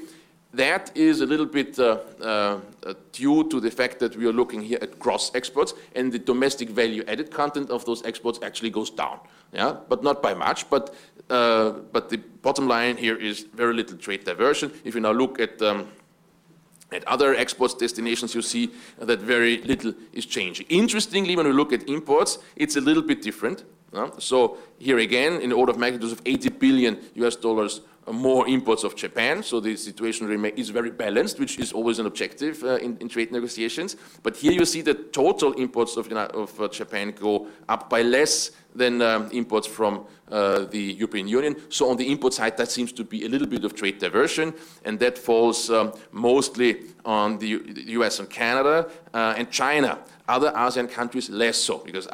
That 0.54 0.90
is 0.96 1.20
a 1.20 1.26
little 1.26 1.46
bit 1.46 1.78
uh, 1.78 1.98
uh, 2.20 2.60
due 3.12 3.48
to 3.50 3.60
the 3.60 3.70
fact 3.70 3.98
that 3.98 4.16
we 4.16 4.26
are 4.26 4.32
looking 4.32 4.62
here 4.62 4.78
at 4.80 4.98
gross 4.98 5.30
exports, 5.34 5.74
and 5.94 6.10
the 6.10 6.18
domestic 6.18 6.70
value-added 6.70 7.30
content 7.30 7.70
of 7.70 7.84
those 7.84 8.02
exports 8.04 8.38
actually 8.42 8.70
goes 8.70 8.88
down. 8.88 9.20
Yeah, 9.52 9.76
but 9.88 10.02
not 10.02 10.22
by 10.22 10.34
much. 10.34 10.68
But 10.70 10.94
uh, 11.30 11.70
but 11.92 12.08
the 12.08 12.16
bottom 12.42 12.66
line 12.66 12.96
here 12.96 13.16
is 13.16 13.46
very 13.54 13.74
little 13.74 13.98
trade 13.98 14.24
diversion. 14.24 14.72
If 14.84 14.94
you 14.94 15.02
now 15.02 15.12
look 15.12 15.38
at 15.38 15.60
um, 15.60 15.86
at 16.90 17.06
other 17.06 17.34
export 17.34 17.78
destinations, 17.78 18.34
you 18.34 18.42
see 18.42 18.70
that 18.98 19.20
very 19.20 19.62
little 19.62 19.92
is 20.12 20.26
changing. 20.26 20.66
Interestingly, 20.68 21.36
when 21.36 21.46
we 21.46 21.52
look 21.52 21.72
at 21.72 21.88
imports, 21.88 22.38
it's 22.56 22.76
a 22.76 22.80
little 22.80 23.02
bit 23.02 23.22
different. 23.22 23.64
So 24.18 24.58
here 24.78 24.98
again, 24.98 25.40
in 25.40 25.50
the 25.50 25.56
order 25.56 25.72
of 25.72 25.78
magnitude 25.78 26.12
of 26.12 26.22
80 26.24 26.48
billion 26.50 26.98
US 27.14 27.36
dollars 27.36 27.80
more 28.12 28.48
imports 28.48 28.84
of 28.84 28.96
Japan. 28.96 29.42
So 29.42 29.60
the 29.60 29.76
situation 29.76 30.44
is 30.56 30.70
very 30.70 30.90
balanced, 30.90 31.38
which 31.38 31.58
is 31.58 31.72
always 31.72 31.98
an 31.98 32.06
objective 32.06 32.62
uh, 32.62 32.76
in, 32.76 32.96
in, 32.98 33.08
trade 33.08 33.32
negotiations. 33.32 33.96
But 34.22 34.36
here 34.36 34.52
you 34.52 34.64
see 34.64 34.82
that 34.82 35.12
total 35.12 35.52
imports 35.54 35.96
of, 35.96 36.12
of 36.12 36.60
uh, 36.60 36.68
Japan 36.68 37.12
go 37.12 37.48
up 37.68 37.90
by 37.90 38.02
less 38.02 38.52
than 38.74 39.02
um, 39.02 39.30
imports 39.32 39.66
from 39.66 40.06
uh, 40.30 40.64
the 40.66 40.78
European 40.78 41.26
Union. 41.26 41.56
So 41.68 41.90
on 41.90 41.96
the 41.96 42.10
import 42.10 42.34
side, 42.34 42.56
that 42.58 42.70
seems 42.70 42.92
to 42.92 43.04
be 43.04 43.24
a 43.24 43.28
little 43.28 43.46
bit 43.46 43.64
of 43.64 43.74
trade 43.74 43.98
diversion, 43.98 44.54
and 44.84 44.98
that 45.00 45.18
falls 45.18 45.70
um, 45.70 45.92
mostly 46.12 46.82
on 47.04 47.38
the, 47.38 47.48
U 47.48 47.74
the, 47.74 47.82
US 47.92 48.20
and 48.20 48.28
Canada 48.28 48.88
uh, 49.14 49.34
and 49.36 49.50
China. 49.50 49.98
Other 50.28 50.52
ASEAN 50.52 50.90
countries 50.90 51.30
less 51.30 51.56
so, 51.56 51.78
because 51.78 52.06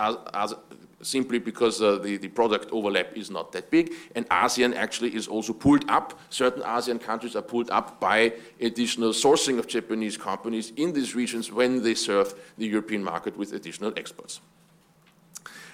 simply 1.04 1.38
because 1.38 1.82
uh, 1.82 1.99
the, 1.99 2.16
the 2.16 2.28
product 2.28 2.68
overlap 2.73 3.16
is 3.16 3.30
not 3.30 3.52
that 3.52 3.70
big. 3.70 3.92
And 4.14 4.28
ASEAN 4.28 4.75
actually 4.75 5.14
is 5.14 5.28
also 5.28 5.52
pulled 5.52 5.88
up. 5.88 6.18
Certain 6.30 6.62
ASEAN 6.62 7.00
countries 7.00 7.37
are 7.37 7.42
pulled 7.42 7.70
up 7.70 8.00
by 8.00 8.32
additional 8.61 9.11
sourcing 9.11 9.58
of 9.58 9.66
Japanese 9.66 10.16
companies 10.16 10.73
in 10.76 10.92
these 10.92 11.14
regions 11.14 11.52
when 11.52 11.82
they 11.82 11.94
serve 11.94 12.34
the 12.58 12.66
European 12.66 13.04
market 13.04 13.37
with 13.37 13.52
additional 13.52 13.92
exports. 13.96 14.40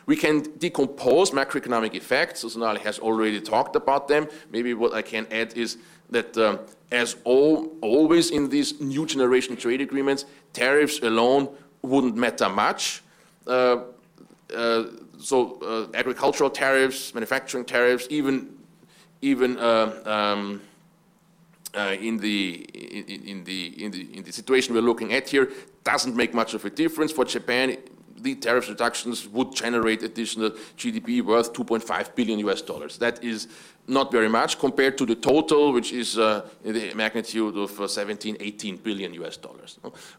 We 0.07 0.17
can 0.17 0.43
decompose 0.59 1.31
macroeconomic 1.31 1.95
effects. 1.95 2.41
Sonali 2.41 2.81
has 2.81 2.99
already 2.99 3.41
talked 3.41 3.77
about 3.77 4.09
them. 4.09 4.29
Maybe 4.51 4.75
what 4.75 4.93
I 4.93 5.03
can 5.03 5.27
add 5.31 5.57
is 5.57 5.77
that 6.11 6.37
um, 6.37 6.59
as 6.91 7.17
all, 7.25 7.77
always 7.81 8.31
in 8.31 8.49
these 8.49 8.81
new 8.81 9.07
generation 9.07 9.57
trade 9.57 9.81
agreements, 9.81 10.25
tariffs 10.53 10.99
alone 11.01 11.49
wouldn't 11.83 12.17
matter 12.17 12.49
much. 12.49 13.03
Uh, 13.47 13.83
uh, 14.55 14.85
so 15.21 15.61
uh, 15.61 15.97
agricultural 15.97 16.51
tariffs, 16.51 17.15
manufacturing 17.15 17.65
tariffs, 17.65 18.07
even 18.11 18.61
even 19.23 19.59
uh, 19.59 20.03
um, 20.07 20.63
uh, 21.75 21.95
in, 22.01 22.17
the, 22.17 22.55
in, 22.75 23.23
in, 23.23 23.45
the, 23.45 23.85
in, 23.85 23.91
the, 23.91 24.17
in 24.17 24.25
the 24.25 24.33
situation 24.33 24.75
we're 24.75 24.81
looking 24.81 25.13
at 25.13 25.29
here, 25.29 25.51
doesn't 25.85 26.17
make 26.17 26.35
much 26.35 26.55
of 26.55 26.65
a 26.65 26.71
difference. 26.71 27.13
For 27.13 27.25
Japan, 27.25 27.77
the 28.17 28.35
tariff 28.35 28.69
reductions 28.69 29.29
would 29.29 29.55
generate 29.55 30.03
additional 30.03 30.51
GDP 30.77 31.23
worth 31.23 31.53
2.5 31.53 32.15
billion 32.15 32.39
US 32.41 32.63
dollars. 32.63 32.99
That 32.99 33.23
is 33.23 33.49
not 33.87 34.13
very 34.13 34.29
much 34.29 34.59
compared 34.59 34.99
to 34.99 35.07
the 35.07 35.15
total, 35.15 35.73
which 35.73 35.93
is 35.93 36.19
uh, 36.19 36.49
in 36.65 36.75
the 36.75 36.95
magnitude 36.95 37.57
of 37.57 37.81
uh, 37.81 37.89
17, 37.89 38.37
18 38.41 38.77
billion 38.77 39.15
US 39.15 39.37
dollars. 39.37 39.79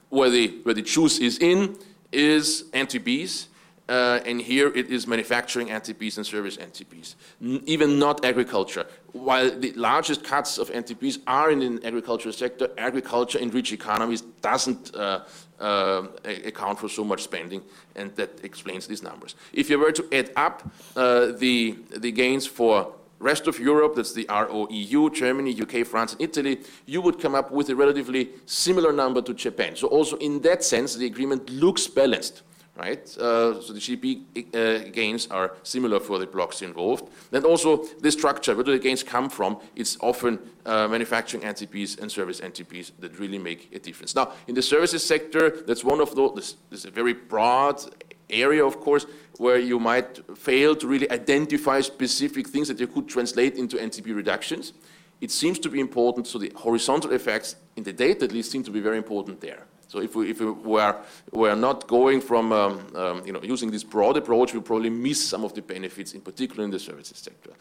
Where 0.09 0.29
the, 0.29 0.59
where 0.63 0.75
the 0.75 0.81
juice 0.81 1.19
is 1.19 1.37
in 1.39 1.77
is 2.11 2.65
NTBs, 2.73 3.47
uh, 3.89 4.19
and 4.25 4.41
here 4.41 4.71
it 4.75 4.89
is 4.89 5.07
manufacturing 5.07 5.67
NTBs 5.67 6.17
and 6.17 6.25
service 6.25 6.57
NTBs, 6.57 7.15
N 7.41 7.61
even 7.65 7.99
not 7.99 8.23
agriculture. 8.23 8.85
While 9.11 9.59
the 9.59 9.73
largest 9.73 10.23
cuts 10.23 10.57
of 10.57 10.69
NTBs 10.69 11.19
are 11.27 11.51
in 11.51 11.59
the 11.59 11.85
agricultural 11.85 12.33
sector, 12.33 12.69
agriculture 12.77 13.39
in 13.39 13.49
rich 13.49 13.73
economies 13.73 14.21
doesn't 14.21 14.95
uh, 14.95 15.23
uh, 15.59 16.03
account 16.45 16.79
for 16.79 16.89
so 16.89 17.03
much 17.03 17.23
spending, 17.23 17.61
and 17.95 18.15
that 18.15 18.43
explains 18.43 18.87
these 18.87 19.03
numbers. 19.03 19.35
If 19.51 19.69
you 19.69 19.77
were 19.77 19.91
to 19.91 20.07
add 20.11 20.31
up 20.35 20.63
uh, 20.95 21.33
the, 21.37 21.77
the 21.97 22.11
gains 22.11 22.47
for 22.47 22.93
rest 23.19 23.47
of 23.47 23.59
Europe, 23.59 23.95
that's 23.95 24.13
the 24.13 24.25
ROEU, 24.25 25.13
Germany, 25.13 25.59
UK, 25.61 25.85
France, 25.85 26.13
and 26.13 26.21
Italy, 26.21 26.61
you 26.85 27.01
would 27.01 27.19
come 27.19 27.35
up 27.35 27.51
with 27.51 27.69
a 27.69 27.75
relatively 27.75 28.29
similar 28.45 28.91
number 28.91 29.21
to 29.21 29.33
Japan. 29.33 29.75
So 29.75 29.87
also 29.87 30.17
in 30.17 30.41
that 30.41 30.63
sense, 30.63 30.95
the 30.95 31.05
agreement 31.05 31.49
looks 31.49 31.87
balanced 31.87 32.41
right? 32.75 33.17
Uh, 33.17 33.61
so 33.61 33.73
the 33.73 33.79
GDP 33.79 34.21
uh, 34.55 34.89
gains 34.91 35.27
are 35.27 35.53
similar 35.63 35.99
for 35.99 36.17
the 36.19 36.25
blocks 36.25 36.61
involved. 36.61 37.09
Then 37.29 37.43
also 37.43 37.83
the 37.99 38.11
structure, 38.11 38.55
where 38.55 38.63
do 38.63 38.71
the 38.71 38.79
gains 38.79 39.03
come 39.03 39.29
from? 39.29 39.59
It's 39.75 39.97
often 39.99 40.39
uh, 40.65 40.87
manufacturing 40.87 41.43
NTBs 41.43 41.99
and 42.01 42.11
service 42.11 42.39
NTBs 42.39 42.91
that 42.99 43.19
really 43.19 43.37
make 43.37 43.69
a 43.73 43.79
difference. 43.79 44.15
Now, 44.15 44.31
in 44.47 44.55
the 44.55 44.61
services 44.61 45.05
sector, 45.05 45.63
that's 45.67 45.83
one 45.83 45.99
of 45.99 46.15
those, 46.15 46.35
this, 46.35 46.55
this 46.69 46.79
is 46.79 46.85
a 46.85 46.91
very 46.91 47.13
broad 47.13 47.81
area, 48.29 48.65
of 48.65 48.79
course, 48.79 49.05
where 49.37 49.59
you 49.59 49.79
might 49.79 50.19
fail 50.37 50.75
to 50.75 50.87
really 50.87 51.09
identify 51.11 51.81
specific 51.81 52.47
things 52.47 52.67
that 52.69 52.79
you 52.79 52.87
could 52.87 53.07
translate 53.07 53.55
into 53.55 53.77
NTB 53.77 54.15
reductions. 54.15 54.73
It 55.19 55.29
seems 55.29 55.59
to 55.59 55.69
be 55.69 55.79
important, 55.79 56.25
so 56.27 56.39
the 56.39 56.51
horizontal 56.55 57.11
effects 57.11 57.55
in 57.75 57.83
the 57.83 57.93
data 57.93 58.25
at 58.25 58.31
least 58.31 58.51
seem 58.51 58.63
to 58.63 58.71
be 58.71 58.79
very 58.79 58.97
important 58.97 59.41
there. 59.41 59.65
So 59.91 59.99
if 59.99 60.15
we, 60.15 60.29
if 60.29 60.39
we 60.39 60.45
were, 60.45 60.95
were 61.33 61.53
not 61.53 61.85
going 61.85 62.21
from, 62.21 62.53
um, 62.53 62.79
um, 62.95 63.25
you 63.25 63.33
know, 63.33 63.41
using 63.43 63.69
this 63.69 63.83
broad 63.83 64.15
approach, 64.15 64.53
we 64.53 64.61
probably 64.61 64.89
miss 64.89 65.21
some 65.21 65.43
of 65.43 65.53
the 65.53 65.61
benefits, 65.61 66.13
in 66.13 66.21
particular 66.21 66.63
in 66.63 66.71
the 66.71 66.79
services 66.79 67.17
sector. 67.17 67.51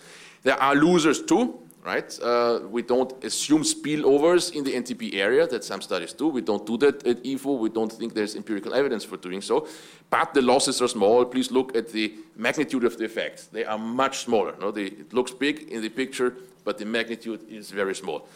There 0.45 0.55
are 0.63 0.77
losers 0.77 1.23
too, 1.23 1.59
right? 1.85 2.17
Uh, 2.23 2.61
we 2.71 2.83
don't 2.83 3.13
assume 3.25 3.63
spillovers 3.63 4.55
in 4.55 4.63
the 4.63 4.73
NTB 4.75 5.15
area 5.15 5.45
that 5.49 5.65
some 5.65 5.83
studies 5.83 6.13
do. 6.13 6.29
We 6.29 6.43
don't 6.43 6.65
do 6.65 6.77
that 6.77 7.05
at 7.05 7.25
IFO. 7.25 7.59
We 7.59 7.69
don't 7.69 7.91
think 7.91 8.15
there's 8.15 8.37
empirical 8.37 8.75
evidence 8.75 9.03
for 9.03 9.17
doing 9.17 9.41
so. 9.41 9.67
But 10.09 10.33
the 10.33 10.43
losses 10.43 10.81
are 10.81 10.89
small. 10.89 11.25
Please 11.25 11.51
look 11.51 11.77
at 11.77 11.89
the 11.89 12.15
magnitude 12.37 12.85
of 12.85 12.97
the 12.97 13.07
effects. 13.07 13.47
They 13.47 13.65
are 13.65 13.77
much 13.77 14.19
smaller. 14.19 14.55
It 14.77 15.13
looks 15.13 15.33
big 15.33 15.63
in 15.63 15.83
the 15.83 15.89
picture, 15.89 16.37
but 16.65 16.79
the 16.79 16.85
magnitude 16.85 17.45
is 17.49 17.73
very 17.73 17.97
small. 17.97 18.29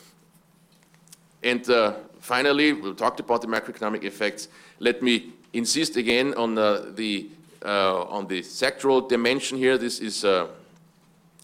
And 1.45 1.69
uh, 1.69 1.93
finally, 2.21 2.73
we 2.73 2.95
talked 2.95 3.21
about 3.21 3.43
the 3.43 3.47
macroeconomic 3.47 4.05
effects. 4.05 4.49
Let 4.81 5.03
me 5.03 5.35
insist 5.53 5.97
again 5.97 6.35
on 6.35 6.55
the 6.55 7.29
uh, 7.65 8.05
on 8.05 8.27
the 8.27 8.41
sectoral 8.41 9.09
dimension 9.09 9.59
here. 9.59 9.79
This 9.79 10.01
is 10.01 10.25
uh, 10.25 10.49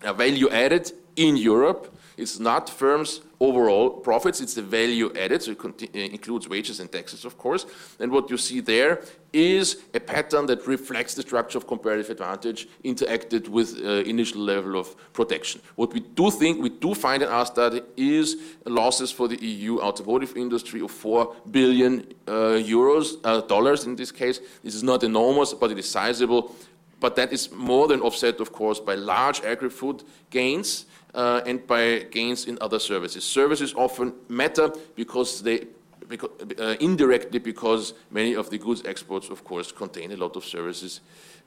a 0.02 0.14
value 0.14 0.48
added 0.50 0.90
in 1.16 1.36
Europe. 1.36 1.94
It's 2.20 2.38
not 2.38 2.68
firms' 2.68 3.22
overall 3.40 3.88
profits, 3.88 4.40
it's 4.42 4.52
the 4.52 4.62
value 4.62 5.10
added, 5.16 5.42
so 5.42 5.52
it 5.52 5.58
uh, 5.64 5.98
includes 5.98 6.46
wages 6.46 6.78
and 6.78 6.92
taxes, 6.92 7.24
of 7.24 7.38
course. 7.38 7.64
And 7.98 8.12
what 8.12 8.28
you 8.28 8.36
see 8.36 8.60
there 8.60 9.00
is 9.32 9.78
a 9.94 10.00
pattern 10.00 10.44
that 10.46 10.66
reflects 10.66 11.14
the 11.14 11.22
structure 11.22 11.56
of 11.56 11.66
comparative 11.66 12.10
advantage 12.10 12.68
interacted 12.84 13.48
with 13.48 13.80
uh, 13.82 14.08
initial 14.08 14.42
level 14.42 14.78
of 14.78 14.94
protection. 15.14 15.62
What 15.76 15.94
we 15.94 16.00
do 16.00 16.30
think, 16.30 16.60
we 16.60 16.68
do 16.68 16.94
find 16.94 17.22
in 17.22 17.30
our 17.30 17.46
study, 17.46 17.80
is 17.96 18.36
losses 18.66 19.10
for 19.10 19.26
the 19.26 19.42
EU 19.42 19.78
automotive 19.78 20.36
industry 20.36 20.82
of 20.82 20.90
4 20.90 21.34
billion 21.50 22.00
uh, 22.28 22.60
euros, 22.60 23.16
uh, 23.24 23.40
dollars 23.40 23.84
in 23.84 23.96
this 23.96 24.12
case. 24.12 24.40
This 24.62 24.74
is 24.74 24.82
not 24.82 25.02
enormous, 25.02 25.54
but 25.54 25.70
it 25.70 25.78
is 25.78 25.88
sizable. 25.88 26.54
But 27.00 27.16
that 27.16 27.32
is 27.32 27.50
more 27.50 27.88
than 27.88 28.02
offset, 28.02 28.40
of 28.40 28.52
course, 28.52 28.78
by 28.78 28.94
large 28.94 29.40
agri-food 29.40 30.04
gains 30.28 30.84
uh, 31.14 31.40
and 31.46 31.66
by 31.66 32.06
gains 32.10 32.46
in 32.46 32.58
other 32.60 32.78
services. 32.78 33.24
Services 33.24 33.74
often 33.74 34.12
matter 34.28 34.72
because 34.94 35.42
they 35.42 35.66
because, 36.08 36.30
uh, 36.58 36.74
indirectly 36.80 37.38
because 37.38 37.94
many 38.10 38.34
of 38.34 38.50
the 38.50 38.58
goods 38.58 38.82
exports, 38.84 39.30
of 39.30 39.44
course, 39.44 39.70
contain 39.72 40.10
a 40.12 40.16
lot 40.16 40.36
of 40.36 40.44
services 40.44 41.00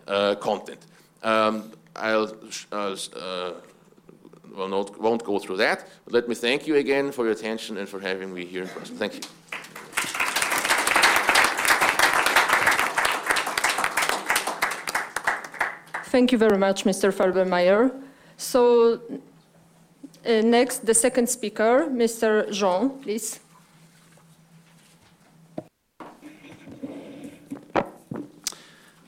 uh, 0.08 0.36
content. 0.36 0.86
Um, 1.22 1.72
I'll 1.96 2.34
uh, 2.72 3.52
not, 4.56 5.00
won't 5.00 5.24
go 5.24 5.40
through 5.40 5.58
that, 5.58 5.88
but 6.06 6.14
let 6.14 6.28
me 6.28 6.36
thank 6.36 6.68
you 6.68 6.76
again 6.76 7.12
for 7.12 7.26
your 7.26 7.34
attention 7.34 7.78
and 7.78 7.88
for 7.88 8.00
having 8.00 8.34
me 8.34 8.46
here 8.46 8.64
in 8.64 8.70
Brussels. 8.70 8.98
Thank 8.98 9.16
you. 9.16 9.22
Thank 16.06 16.32
you 16.32 16.38
very 16.38 16.60
much, 16.60 16.84
Mr. 16.84 17.12
Felbermayr. 17.12 17.92
So 18.38 19.02
uh, 20.26 20.42
next, 20.42 20.86
the 20.86 20.94
second 20.94 21.28
speaker, 21.28 21.88
Mr. 21.90 22.52
Jean, 22.52 22.90
please. 23.02 23.40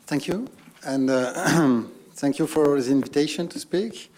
Thank 0.06 0.28
you, 0.28 0.48
and 0.84 1.10
uh, 1.10 1.82
thank 2.14 2.38
you 2.38 2.48
for 2.48 2.80
the 2.80 2.92
invitation 2.92 3.48
to 3.48 3.60
speak. 3.60 4.12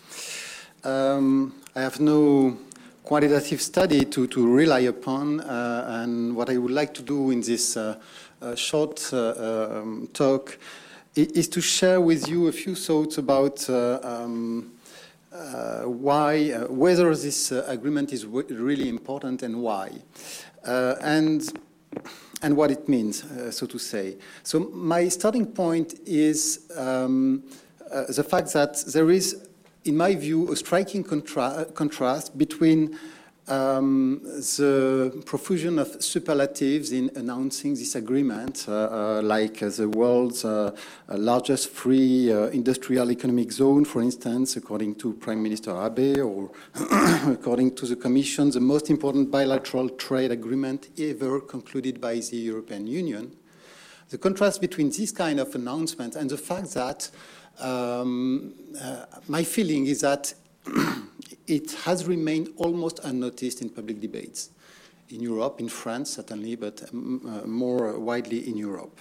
Um, 0.83 1.53
I 1.75 1.81
have 1.81 1.99
no 1.99 2.57
quantitative 3.03 3.61
study 3.61 4.03
to, 4.05 4.27
to 4.27 4.53
rely 4.53 4.79
upon, 4.79 5.39
uh, 5.39 6.01
and 6.03 6.35
what 6.35 6.49
I 6.49 6.57
would 6.57 6.71
like 6.71 6.93
to 6.95 7.01
do 7.03 7.31
in 7.31 7.41
this 7.41 7.77
uh, 7.77 7.95
uh 8.41 8.55
short 8.55 9.13
uh, 9.13 9.79
um, 9.79 10.09
talk 10.13 10.57
is 11.15 11.47
to 11.47 11.61
share 11.61 11.99
with 11.99 12.27
you 12.27 12.47
a 12.47 12.51
few 12.51 12.75
thoughts 12.75 13.17
about 13.17 13.67
um, 13.69 14.76
uh, 15.37 15.83
why, 15.83 16.51
uh, 16.51 16.65
whether 16.65 17.15
this 17.15 17.51
uh, 17.51 17.63
agreement 17.67 18.11
is 18.11 18.25
really 18.25 18.89
important 18.89 19.43
and 19.43 19.61
why, 19.61 19.91
and 20.63 21.43
and 22.41 22.55
what 22.55 22.71
it 22.71 22.89
means, 22.89 23.23
so 23.51 23.65
to 23.65 23.77
say. 23.77 24.17
So 24.43 24.59
my 24.59 25.07
starting 25.09 25.45
point 25.45 25.99
is 26.05 26.71
um, 26.75 27.43
the 28.09 28.23
fact 28.23 28.53
that 28.53 28.83
there 28.93 29.11
is, 29.11 29.47
in 29.85 29.95
my 29.95 30.15
view, 30.15 30.51
a 30.51 30.55
striking 30.55 31.03
contra 31.03 31.65
contrast 31.73 32.37
between 32.37 32.97
um, 33.47 34.19
the 34.23 35.23
profusion 35.25 35.79
of 35.79 36.03
superlatives 36.03 36.91
in 36.91 37.09
announcing 37.15 37.73
this 37.75 37.95
agreement, 37.95 38.65
uh, 38.67 38.71
uh, 38.71 39.21
like 39.23 39.63
uh, 39.63 39.69
the 39.69 39.87
world's 39.87 40.43
uh, 40.43 40.75
largest 41.09 41.69
free 41.69 42.31
uh, 42.31 42.47
industrial 42.47 43.11
economic 43.11 43.51
zone, 43.51 43.85
for 43.85 44.01
instance, 44.01 44.57
according 44.57 44.95
to 44.95 45.13
Prime 45.13 45.41
Minister 45.41 45.71
Abe, 45.71 46.19
or 46.19 46.51
according 47.31 47.75
to 47.75 47.85
the 47.85 47.95
Commission, 47.95 48.49
the 48.49 48.59
most 48.59 48.89
important 48.89 49.31
bilateral 49.31 49.89
trade 49.89 50.31
agreement 50.31 50.89
ever 50.97 51.39
concluded 51.39 52.01
by 52.01 52.15
the 52.15 52.37
European 52.37 52.85
Union. 52.85 53.31
The 54.09 54.17
contrast 54.17 54.61
between 54.61 54.89
this 54.89 55.11
kind 55.11 55.39
of 55.39 55.53
announcement 55.55 56.15
and 56.15 56.29
the 56.29 56.37
fact 56.37 56.73
that 56.73 57.09
um, 57.59 58.53
uh, 58.81 59.05
my 59.27 59.43
feeling 59.43 59.87
is 59.87 60.01
that 60.01 60.33
it 61.47 61.71
has 61.85 62.05
remained 62.05 62.49
almost 62.57 62.99
unnoticed 63.03 63.61
in 63.61 63.69
public 63.69 63.99
debates 64.01 64.49
in 65.09 65.21
Europe, 65.21 65.59
in 65.59 65.69
France 65.69 66.11
certainly, 66.11 66.55
but 66.55 66.83
um, 66.91 67.21
uh, 67.25 67.47
more 67.47 67.97
widely 67.97 68.47
in 68.47 68.57
Europe. 68.57 68.99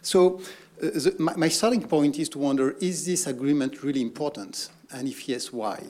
So 0.00 0.40
uh, 0.82 0.86
the, 0.86 1.14
my, 1.18 1.36
my, 1.36 1.48
starting 1.48 1.82
point 1.82 2.18
is 2.18 2.28
to 2.30 2.38
wonder, 2.38 2.72
is 2.80 3.04
this 3.04 3.26
agreement 3.26 3.82
really 3.82 4.00
important? 4.00 4.70
And 4.90 5.06
if 5.06 5.28
yes, 5.28 5.52
why? 5.52 5.82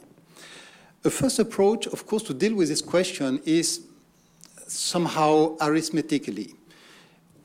A 1.05 1.11
first 1.11 1.39
approach, 1.39 1.87
of 1.87 2.07
course, 2.07 2.23
to 2.25 2.35
deal 2.35 2.55
with 2.55 2.69
this 2.69 2.83
question 2.83 3.41
is 3.45 3.83
somehow 4.67 5.57
arithmetically. 5.61 6.55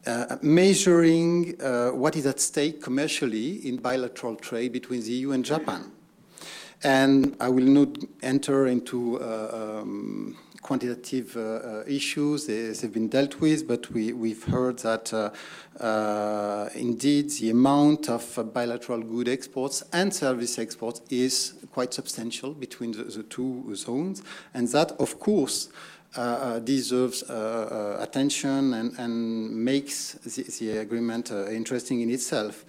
Uh, 0.06 0.38
measuring 0.42 1.62
uh, 1.62 1.90
what 1.90 2.16
is 2.16 2.26
at 2.26 2.40
stake 2.40 2.82
commercially 2.82 3.68
in 3.68 3.76
bilateral 3.76 4.38
trade 4.38 4.72
between 4.72 5.02
the 5.02 5.12
EU 5.12 5.32
and 5.34 5.44
Japan. 5.44 5.92
And 6.84 7.36
I 7.40 7.50
will 7.50 7.66
not 7.66 7.98
enter 8.22 8.68
into 8.68 9.20
uh, 9.20 9.80
um, 9.82 10.38
quantitative 10.68 11.36
uh, 11.38 11.40
uh, 11.40 11.84
issues. 11.88 12.46
They, 12.46 12.68
have 12.68 12.94
been 12.94 13.08
dealt 13.08 13.40
with, 13.40 13.68
but 13.68 13.90
we, 13.92 14.12
we've 14.12 14.44
heard 14.44 14.80
that 14.80 15.14
uh, 15.14 15.32
uh 15.80 16.70
indeed 16.76 17.30
the 17.40 17.50
amount 17.52 18.10
of 18.10 18.38
uh, 18.38 18.44
bilateral 18.44 19.02
good 19.02 19.30
exports 19.30 19.84
and 19.94 20.14
service 20.14 20.60
exports 20.60 21.02
is 21.10 21.54
quite 21.72 21.94
substantial 21.94 22.54
between 22.54 22.92
the, 22.92 23.04
the 23.04 23.24
two 23.24 23.76
zones, 23.76 24.22
and 24.54 24.68
that, 24.70 24.92
of 25.00 25.20
course, 25.20 25.70
deserves 26.64 27.22
attention 28.00 28.74
and, 28.74 28.98
and 28.98 29.14
makes 29.72 30.14
the, 30.14 30.44
the 30.60 30.78
agreement 30.80 31.30
interesting 31.32 32.02
in 32.02 32.10
itself. 32.10 32.66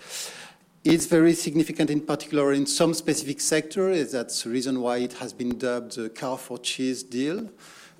It's 0.85 1.07
very 1.07 1.35
significant 1.35 1.91
in 1.91 2.01
particular 2.01 2.53
in 2.53 2.65
some 2.65 2.95
specific 2.95 3.41
sectors. 3.41 4.13
That's 4.13 4.45
the 4.45 4.51
reason 4.51 4.81
why 4.81 4.99
it 4.99 5.15
has 5.15 5.33
been 5.33 5.59
dubbed 5.59 5.97
the 5.97 6.09
car 6.09 6.39
for 6.39 6.59
cheese 6.59 7.03
deal. 7.03 7.49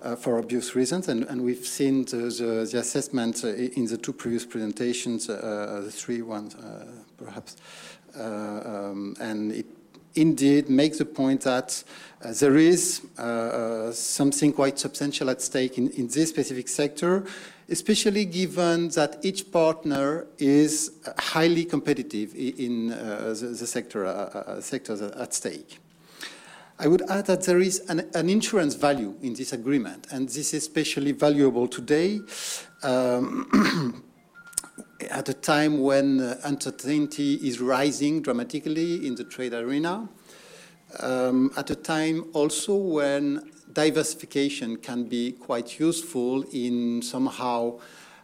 Uh, 0.01 0.15
for 0.15 0.39
obvious 0.39 0.77
reasons, 0.77 1.09
and, 1.09 1.25
and 1.25 1.43
we've 1.43 1.67
seen 1.67 2.05
the, 2.05 2.19
the, 2.19 2.69
the, 2.71 2.79
assessment 2.79 3.43
uh, 3.43 3.49
in 3.49 3.85
the 3.85 3.97
two 3.97 4.13
previous 4.13 4.47
presentations, 4.47 5.29
uh, 5.29 5.81
the 5.85 5.91
three 5.91 6.23
ones 6.23 6.55
uh, 6.55 6.87
perhaps, 7.17 7.57
uh, 8.17 8.23
um, 8.23 9.17
and 9.21 9.51
it 9.51 9.67
indeed 10.15 10.71
makes 10.71 10.99
the 10.99 11.05
point 11.05 11.41
that 11.41 11.83
uh, 12.23 12.33
there 12.35 12.57
is 12.57 13.03
something 13.93 14.53
quite 14.53 14.79
substantial 14.79 15.29
at 15.31 15.43
stake 15.43 15.79
in, 15.79 15.91
in 15.91 16.07
this 16.07 16.29
specific 16.29 16.69
sector, 16.69 17.25
especially 17.71 18.25
given 18.25 18.89
that 18.89 19.19
each 19.23 19.53
partner 19.53 20.27
is 20.39 20.93
highly 21.19 21.65
competitive 21.65 22.35
in 22.35 22.93
uh, 22.93 23.35
the, 23.39 23.47
the, 23.49 23.67
sector, 23.67 24.07
uh, 24.07 24.11
uh, 24.11 24.61
sectors 24.61 25.03
at 25.03 25.35
stake. 25.35 25.79
I 26.79 26.87
would 26.87 27.03
add 27.11 27.27
that 27.27 27.43
there 27.43 27.59
is 27.59 27.81
an, 27.89 28.09
an, 28.15 28.31
insurance 28.31 28.75
value 28.75 29.17
in 29.21 29.35
this 29.35 29.53
agreement, 29.53 30.07
and 30.13 30.29
this 30.29 30.55
is 30.55 30.55
especially 30.55 31.13
valuable 31.13 31.67
today 31.67 32.21
um, 32.85 34.05
at 35.11 35.29
a 35.29 35.35
time 35.35 35.81
when 35.81 36.21
uh, 36.21 36.41
uncertainty 36.45 37.35
is 37.35 37.61
rising 37.61 38.23
dramatically 38.23 39.07
in 39.07 39.17
the 39.17 39.25
trade 39.25 39.55
arena, 39.55 40.09
um, 41.01 41.51
at 41.57 41.69
a 41.71 41.75
time 41.75 42.25
also 42.33 42.77
when 42.77 43.51
diversification 43.73 44.77
can 44.77 45.05
be 45.05 45.33
quite 45.33 45.79
useful 45.79 46.45
in 46.53 47.03
somehow 47.03 47.79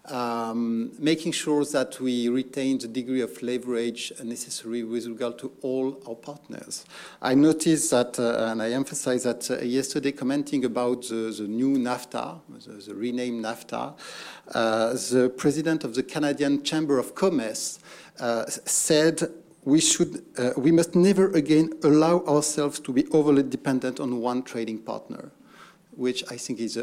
um, 0.06 0.92
making 0.98 1.32
sure 1.32 1.64
that 1.64 1.98
we 1.98 2.28
retain 2.28 2.78
the 2.78 2.88
degree 2.88 3.22
of 3.22 3.40
leverage 3.42 4.12
necessary 4.22 4.82
with 4.82 5.06
regard 5.06 5.38
to 5.38 5.52
all 5.62 6.02
our 6.06 6.14
partners. 6.14 6.84
I 7.22 7.34
noticed 7.34 7.90
that, 7.90 8.18
uh, 8.18 8.50
and 8.50 8.60
I 8.60 8.72
emphasize 8.72 9.22
that 9.22 9.50
uh, 9.50 9.58
yesterday, 9.60 10.12
commenting 10.12 10.64
about 10.64 11.08
the, 11.08 11.34
the 11.36 11.48
new 11.48 11.78
NAFTA, 11.78 12.40
the, 12.64 12.72
the 12.72 12.94
renamed 12.94 13.44
NAFTA, 13.44 13.94
uh, 14.54 14.92
the 14.92 15.32
president 15.36 15.84
of 15.84 15.94
the 15.94 16.02
Canadian 16.02 16.62
Chamber 16.62 16.98
of 16.98 17.14
Commerce 17.14 17.78
uh, 18.20 18.44
said 18.46 19.22
we 19.64 19.80
should, 19.80 20.24
uh, 20.38 20.50
we 20.56 20.70
must 20.70 20.94
never 20.94 21.30
again 21.32 21.72
allow 21.84 22.20
ourselves 22.26 22.78
to 22.80 22.92
be 22.92 23.06
overly 23.08 23.42
dependent 23.42 23.98
on 23.98 24.20
one 24.20 24.42
trading 24.42 24.78
partner, 24.78 25.32
which 25.96 26.22
I 26.30 26.36
think 26.36 26.60
is 26.60 26.76
a, 26.76 26.82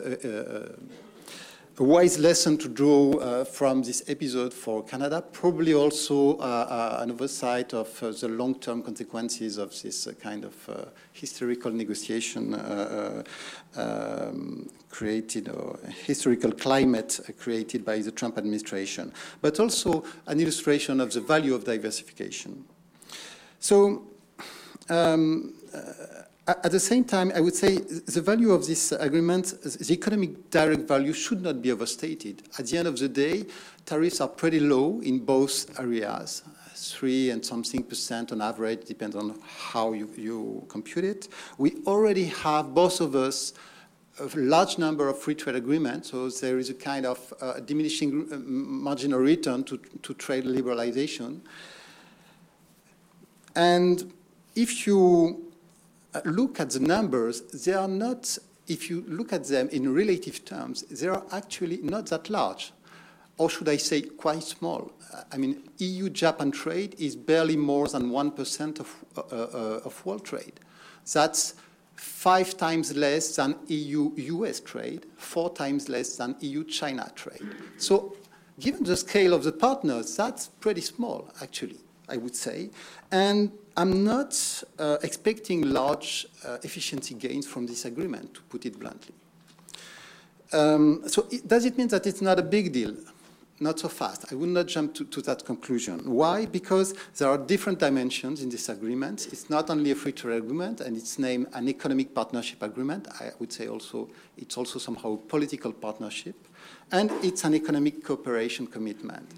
a, 1.78 1.82
a 1.82 1.84
wise 1.84 2.20
lesson 2.20 2.58
to 2.58 2.68
draw 2.68 3.14
uh, 3.14 3.46
from 3.46 3.82
this 3.82 4.04
episode 4.08 4.54
for 4.54 4.84
Canada, 4.84 5.22
probably 5.22 5.74
also 5.74 6.38
uh, 6.38 6.42
uh 6.42 7.04
an 7.04 7.12
oversight 7.12 7.74
of 7.74 8.04
uh, 8.04 8.12
the 8.12 8.28
long-term 8.28 8.84
consequences 8.84 9.58
of 9.58 9.70
this 9.82 10.08
uh, 10.08 10.14
kind 10.14 10.44
of 10.44 10.92
historical 11.14 11.72
negotiation 11.72 12.54
um, 13.76 14.70
created, 14.90 15.50
or 15.50 15.80
historical 16.06 16.52
climate 16.52 17.20
created 17.40 17.86
by 17.86 18.00
the 18.00 18.12
Trump 18.12 18.38
administration, 18.38 19.14
but 19.42 19.60
also 19.60 20.04
an 20.28 20.40
illustration 20.40 21.00
of 21.00 21.14
the 21.14 21.22
value 21.22 21.56
of 21.56 21.64
diversification. 21.64 22.66
So, 23.62 24.08
um, 24.90 25.54
uh, 25.72 26.54
at 26.64 26.72
the 26.72 26.80
same 26.80 27.04
time, 27.04 27.32
I 27.36 27.40
would 27.40 27.56
say 27.56 27.78
the 27.78 28.22
value 28.22 28.52
of 28.52 28.66
this 28.66 28.92
agreement, 28.92 29.54
the 29.62 29.94
economic 29.94 30.50
direct 30.50 30.88
value 30.88 31.14
should 31.14 31.44
not 31.44 31.62
be 31.62 31.72
overstated. 31.72 32.42
At 32.58 32.66
the 32.66 32.80
end 32.80 32.88
of 32.88 32.98
the 32.98 33.08
day, 33.08 33.46
tariffs 33.86 34.20
are 34.20 34.28
pretty 34.28 34.60
low 34.60 35.00
in 35.02 35.20
both 35.20 35.80
areas, 35.80 36.42
three 36.74 37.30
and 37.30 37.46
something 37.46 37.84
percent 37.84 38.32
on 38.32 38.42
average, 38.42 38.86
depends 38.86 39.16
on 39.16 39.40
how 39.46 39.94
you, 39.94 40.10
you 40.18 40.66
compute 40.68 41.06
it. 41.06 41.28
We 41.60 41.84
already 41.86 42.26
have, 42.26 42.74
both 42.74 43.00
of 43.00 43.16
us, 43.16 43.54
a 44.20 44.28
large 44.36 44.80
number 44.80 45.08
of 45.08 45.20
free 45.20 45.36
trade 45.36 45.56
agreements, 45.56 46.10
so 46.10 46.30
there 46.30 46.58
is 46.58 46.72
a 46.72 46.74
kind 46.74 47.06
of 47.06 47.32
uh, 47.40 47.60
diminishing 47.60 48.28
uh, 48.34 48.38
marginal 48.38 49.20
return 49.20 49.64
to, 49.66 49.78
to 49.78 50.14
trade 50.16 50.46
liberalization. 50.46 51.42
And 53.56 54.14
if 54.56 54.86
you 54.88 55.52
uh, 56.14 56.22
look 56.26 56.60
at 56.60 56.72
the 56.72 56.80
numbers, 56.80 57.42
they 57.42 57.74
are 57.74 57.88
not, 57.88 58.38
if 58.68 58.90
you 58.90 59.04
look 59.08 59.34
at 59.34 59.46
them 59.46 59.70
in 59.70 59.94
relative 59.94 60.44
terms, 60.46 60.84
they 60.84 61.08
are 61.08 61.24
actually 61.32 61.78
not 61.78 62.08
that 62.08 62.30
large. 62.30 62.74
Or 63.38 63.50
should 63.50 63.70
I 63.70 63.78
say 63.78 64.02
quite 64.02 64.44
small? 64.44 64.92
I 65.32 65.38
mean, 65.38 65.70
EU-Japan 65.78 66.52
trade 66.52 66.96
is 67.00 67.16
barely 67.16 67.58
more 67.58 67.88
than 67.88 68.12
1% 68.12 68.80
of, 68.80 68.96
uh, 69.18 69.22
uh, 69.22 69.82
of 69.86 70.06
world 70.06 70.26
trade. 70.26 70.60
That's 71.12 71.56
five 71.96 72.58
times 72.58 72.96
less 72.96 73.36
than 73.36 73.56
EU-US 73.68 74.60
trade, 74.60 75.06
four 75.18 75.54
times 75.54 75.90
less 75.90 76.16
than 76.18 76.36
EU-China 76.40 77.12
trade. 77.16 77.42
So 77.78 78.16
given 78.60 78.84
the 78.84 78.98
scale 78.98 79.34
of 79.34 79.44
the 79.44 79.52
partners, 79.52 80.16
that's 80.16 80.48
pretty 80.48 80.82
small, 80.82 81.30
actually, 81.42 81.80
I 82.12 82.18
would 82.18 82.36
say. 82.36 82.70
And 83.12 83.52
I'm 83.78 84.04
not 84.04 84.64
uh, 84.78 84.98
expecting 85.02 85.62
large 85.62 86.28
uh, 86.46 86.58
efficiency 86.64 87.16
gains 87.16 87.48
from 87.48 87.66
this 87.66 87.86
agreement, 87.86 88.34
to 88.34 88.42
put 88.42 88.66
it 88.66 88.78
bluntly. 88.80 89.16
Um, 90.52 91.04
so 91.08 91.28
it, 91.32 91.48
does 91.48 91.66
it 91.66 91.78
mean 91.78 91.88
that 91.88 92.06
it's 92.06 92.22
not 92.22 92.38
a 92.38 92.44
big 92.44 92.74
deal? 92.74 92.94
Not 93.62 93.80
so 93.80 93.88
fast. 93.90 94.26
I 94.32 94.36
would 94.36 94.50
not 94.50 94.66
jump 94.66 94.96
to, 94.96 95.06
to, 95.06 95.22
that 95.22 95.46
conclusion. 95.46 96.00
Why? 96.12 96.48
Because 96.48 96.96
there 97.18 97.30
are 97.30 97.38
different 97.38 97.78
dimensions 97.78 98.42
in 98.42 98.50
this 98.50 98.70
agreement. 98.70 99.28
It's 99.32 99.52
not 99.52 99.70
only 99.70 99.92
a 99.92 99.96
free 99.96 100.14
trade 100.14 100.38
agreement, 100.38 100.82
and 100.82 100.98
it's 100.98 101.20
named 101.20 101.46
an 101.54 101.70
economic 101.70 102.14
partnership 102.14 102.64
agreement. 102.64 103.08
I 103.20 103.30
would 103.40 103.54
say 103.54 103.68
also 103.68 104.10
it's 104.36 104.58
also 104.58 104.80
somehow 104.80 105.14
a 105.14 105.18
political 105.18 105.72
partnership, 105.72 106.36
and 106.92 107.12
it's 107.24 107.44
an 107.46 107.54
economic 107.54 108.04
cooperation 108.04 108.66
commitment. 108.66 109.30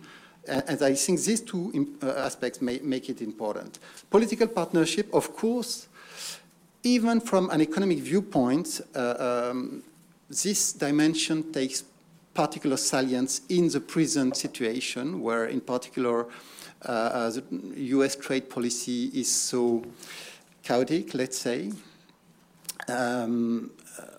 And 0.47 0.81
I 0.81 0.93
think 0.93 1.21
these 1.21 1.41
two 1.41 1.97
uh, 2.01 2.07
aspects 2.17 2.61
make 2.61 3.09
it 3.09 3.21
important. 3.21 3.79
Political 4.09 4.47
partnership, 4.47 5.13
of 5.13 5.33
course, 5.35 5.87
even 6.83 7.21
from 7.21 7.49
an 7.49 7.61
economic 7.61 7.99
viewpoint, 7.99 8.81
uh, 8.93 9.49
um, 9.51 9.83
this 10.29 10.73
dimension 10.73 11.51
takes 11.53 11.83
particular 12.33 12.77
salience 12.77 13.41
in 13.49 13.69
the 13.69 13.79
present 13.79 14.35
situation, 14.35 15.21
where 15.21 15.45
in 15.45 15.61
particular 15.61 16.25
uh 16.85 17.29
the 17.29 17.43
US 17.75 18.15
trade 18.17 18.49
policy 18.49 19.05
is 19.13 19.31
so 19.31 19.83
chaotic, 20.63 21.13
let's 21.13 21.37
say. 21.37 21.71
Um, 22.89 23.71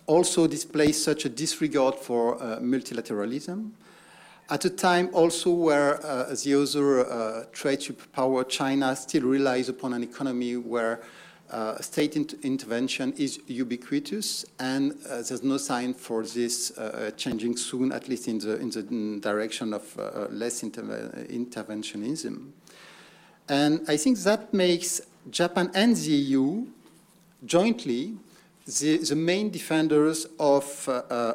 also 0.07 0.47
displays 0.47 1.03
such 1.03 1.27
a 1.27 1.29
disregard 1.29 1.97
for 1.97 2.43
uh, 2.43 2.59
multilateralism 2.61 3.73
at 4.51 4.65
a 4.65 4.71
time 4.71 5.09
also 5.13 5.51
where 5.51 6.05
uh, 6.05 6.35
the 6.45 6.55
other 6.55 7.11
uh, 7.11 7.45
trade 7.53 7.81
superpower, 7.81 8.49
China, 8.49 8.95
still 8.95 9.23
relies 9.23 9.69
upon 9.69 9.93
an 9.95 10.03
economy 10.03 10.57
where 10.57 11.01
uh, 11.51 11.81
state 11.81 12.17
intervention 12.43 13.13
is 13.17 13.39
ubiquitous, 13.47 14.45
and 14.59 14.93
uh, 15.09 15.23
there's 15.23 15.43
no 15.43 15.57
sign 15.57 15.95
for 15.95 16.25
this 16.25 16.77
uh, 16.79 17.11
changing 17.17 17.57
soon, 17.57 17.93
at 17.93 18.09
least 18.09 18.29
in 18.29 18.39
the, 18.39 18.57
in 18.57 18.71
the 18.71 19.21
direction 19.21 19.73
of 19.73 19.99
uh, 19.99 20.27
less 20.31 20.63
interventionism. 20.63 22.51
And 23.49 23.81
I 23.89 23.97
think 23.97 24.19
that 24.21 24.53
makes 24.53 25.01
Japan 25.31 25.71
and 25.75 25.95
the 25.97 26.11
EU 26.11 26.67
jointly 27.45 28.17
the, 28.67 28.99
the 28.99 29.17
main 29.17 29.51
defenders 29.51 30.27
of, 30.39 30.89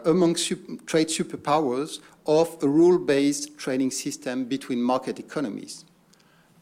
among 0.06 0.36
super, 0.36 0.76
trade 0.86 1.08
superpowers 1.08 2.00
of 2.26 2.58
a 2.62 2.68
rule-based 2.68 3.58
trading 3.58 3.92
system 3.92 4.46
between 4.46 4.82
market 4.82 5.20
economies, 5.20 5.86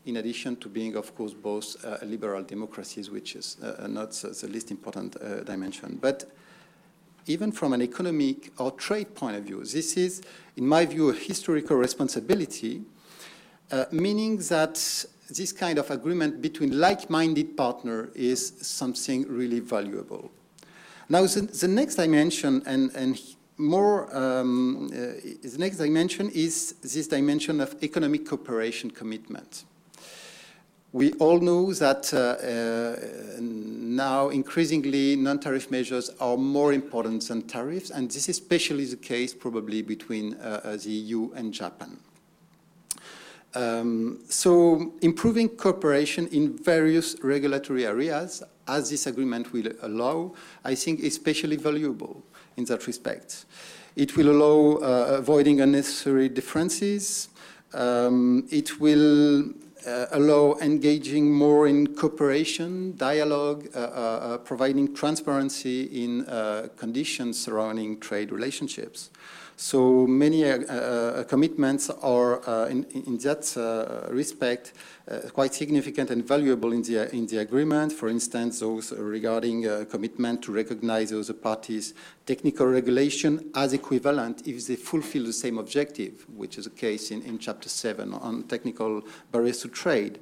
in 0.06 0.18
addition 0.18 0.56
to 0.56 0.70
being, 0.70 0.96
of 0.96 1.14
course, 1.16 1.34
both 1.34 1.84
uh, 1.84 1.98
liberal 2.06 2.44
democracies, 2.44 3.10
which 3.10 3.36
is 3.36 3.58
uh, 3.62 3.88
not 3.88 4.12
the 4.12 4.48
least 4.48 4.72
important 4.72 5.16
uh, 5.18 5.44
dimension. 5.44 5.98
But 6.02 6.32
even 7.26 7.52
from 7.52 7.74
an 7.74 7.82
economic 7.82 8.52
or 8.58 8.72
trade 8.72 9.14
point 9.14 9.36
of 9.36 9.44
view, 9.44 9.64
this 9.64 9.98
is, 9.98 10.22
in 10.56 10.66
my 10.66 10.86
view, 10.86 11.10
a 11.10 11.14
historical 11.14 11.76
responsibility, 11.76 12.84
uh, 13.70 13.84
meaning 13.92 14.38
that 14.38 14.76
this 15.30 15.52
kind 15.52 15.78
of 15.78 15.92
agreement 15.92 16.42
between 16.42 16.80
like-minded 16.80 17.58
partners 17.58 18.16
is 18.16 18.54
something 18.62 19.28
really 19.28 19.60
valuable. 19.60 20.32
Now, 21.10 21.26
the, 21.26 21.42
the 21.42 21.68
next 21.68 21.96
dimension, 21.96 22.64
and, 22.66 22.94
and 22.94 23.20
more, 23.58 24.16
um, 24.16 24.88
uh, 24.88 24.98
the 25.42 25.56
next 25.58 25.78
dimension 25.78 26.30
is 26.30 26.74
this 26.82 27.08
dimension 27.08 27.62
of 27.62 27.76
economic 27.82 28.28
cooperation 28.28 28.92
commitment. 28.92 29.64
We 30.92 31.14
all 31.14 31.40
know 31.40 31.74
that 31.74 32.14
uh, 32.14 32.18
uh, 32.18 33.38
now 33.40 34.30
increasingly 34.30 35.16
non-tariff 35.16 35.70
measures 35.70 36.10
are 36.20 36.38
more 36.38 36.74
important 36.74 37.28
than 37.28 37.44
tariffs, 37.44 37.90
and 37.90 38.10
this 38.10 38.30
is 38.30 38.40
especially 38.40 38.86
the 38.86 38.96
case 38.96 39.34
probably 39.34 39.82
between 39.82 40.36
uh, 40.36 40.62
uh 40.64 40.78
the 40.78 40.90
EU 40.90 41.32
and 41.34 41.54
Japan. 41.54 41.98
Um, 43.54 44.20
so 44.30 44.94
improving 45.02 45.50
cooperation 45.50 46.28
in 46.28 46.58
various 46.58 47.16
regulatory 47.24 47.86
areas, 47.86 48.44
as 48.68 48.90
this 48.90 49.08
agreement 49.08 49.54
will 49.54 49.72
allow, 49.82 50.34
I 50.64 50.76
think 50.76 51.04
especially 51.04 51.56
valuable 51.56 52.24
in 52.56 52.66
that 52.66 52.88
respect. 52.88 53.46
It 53.96 54.16
will 54.16 54.30
allow 54.30 54.78
uh, 54.78 55.18
avoiding 55.18 55.62
unnecessary 55.62 56.30
differences. 56.30 57.30
Um, 57.74 58.48
it 58.52 58.80
will 58.80 59.52
uh, 59.88 60.06
allow 60.12 60.56
engaging 60.62 61.32
more 61.32 61.68
in 61.68 61.96
cooperation, 61.96 62.96
dialogue, 62.98 63.68
uh, 63.76 63.80
uh, 63.80 63.82
uh 63.82 64.38
providing 64.40 64.94
transparency 64.94 65.84
in 66.04 66.26
uh, 66.26 66.68
conditions 66.78 67.40
surrounding 67.40 68.00
trade 68.00 68.32
relationships. 68.32 69.10
So 69.60 70.06
many 70.06 70.46
uh, 70.46 70.60
uh, 70.60 71.24
commitments 71.24 71.90
are, 71.90 72.48
uh, 72.48 72.68
in, 72.68 72.84
in, 72.92 73.18
that 73.18 73.58
uh, 73.58 74.14
respect, 74.14 74.74
uh, 75.10 75.30
quite 75.34 75.56
significant 75.56 76.12
and 76.12 76.24
valuable 76.24 76.74
in 76.74 76.84
the, 76.84 77.12
in 77.12 77.26
the 77.26 77.40
agreement. 77.40 77.92
For 77.92 78.08
instance, 78.08 78.60
those 78.60 78.92
regarding 78.92 79.88
commitment 79.88 80.44
to 80.44 80.52
recognize 80.52 81.12
other 81.12 81.34
parties' 81.34 81.96
technical 82.28 82.68
regulation 82.68 83.50
as 83.56 83.74
equivalent 83.74 84.48
if 84.48 84.68
they 84.68 84.76
fulfill 84.76 85.24
the 85.24 85.34
same 85.34 85.58
objective, 85.58 86.28
which 86.30 86.60
is 86.60 86.66
the 86.66 86.70
case 86.70 87.10
in, 87.10 87.24
in 87.24 87.40
Chapter 87.40 87.68
7 87.68 88.14
on 88.14 88.44
technical 88.44 89.02
barriers 89.32 89.62
to 89.62 89.70
trade. 89.70 90.20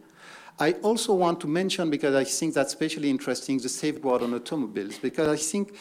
I 0.59 0.71
also 0.81 1.13
want 1.13 1.41
to 1.41 1.47
mention, 1.47 1.89
because 1.89 2.15
I 2.15 2.23
think 2.23 2.53
that's 2.53 2.71
especially 2.71 3.09
interesting, 3.09 3.57
the 3.57 3.67
safeguard 3.67 4.21
on 4.21 4.33
automobiles, 4.33 4.97
because 4.97 5.27
I 5.27 5.35
think 5.35 5.75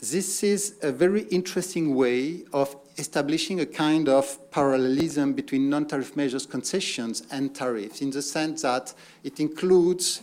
this 0.00 0.42
is 0.42 0.76
a 0.82 0.90
very 0.90 1.22
interesting 1.24 1.94
way 1.94 2.44
of 2.54 2.74
establishing 2.96 3.60
a 3.60 3.66
kind 3.66 4.08
of 4.08 4.50
parallelism 4.50 5.34
between 5.34 5.68
non-tariff 5.68 6.16
measures 6.16 6.46
concessions 6.46 7.22
and 7.30 7.54
tariffs 7.54 8.00
in 8.00 8.10
the 8.10 8.22
sense 8.22 8.62
that 8.62 8.94
it 9.24 9.40
includes, 9.40 10.22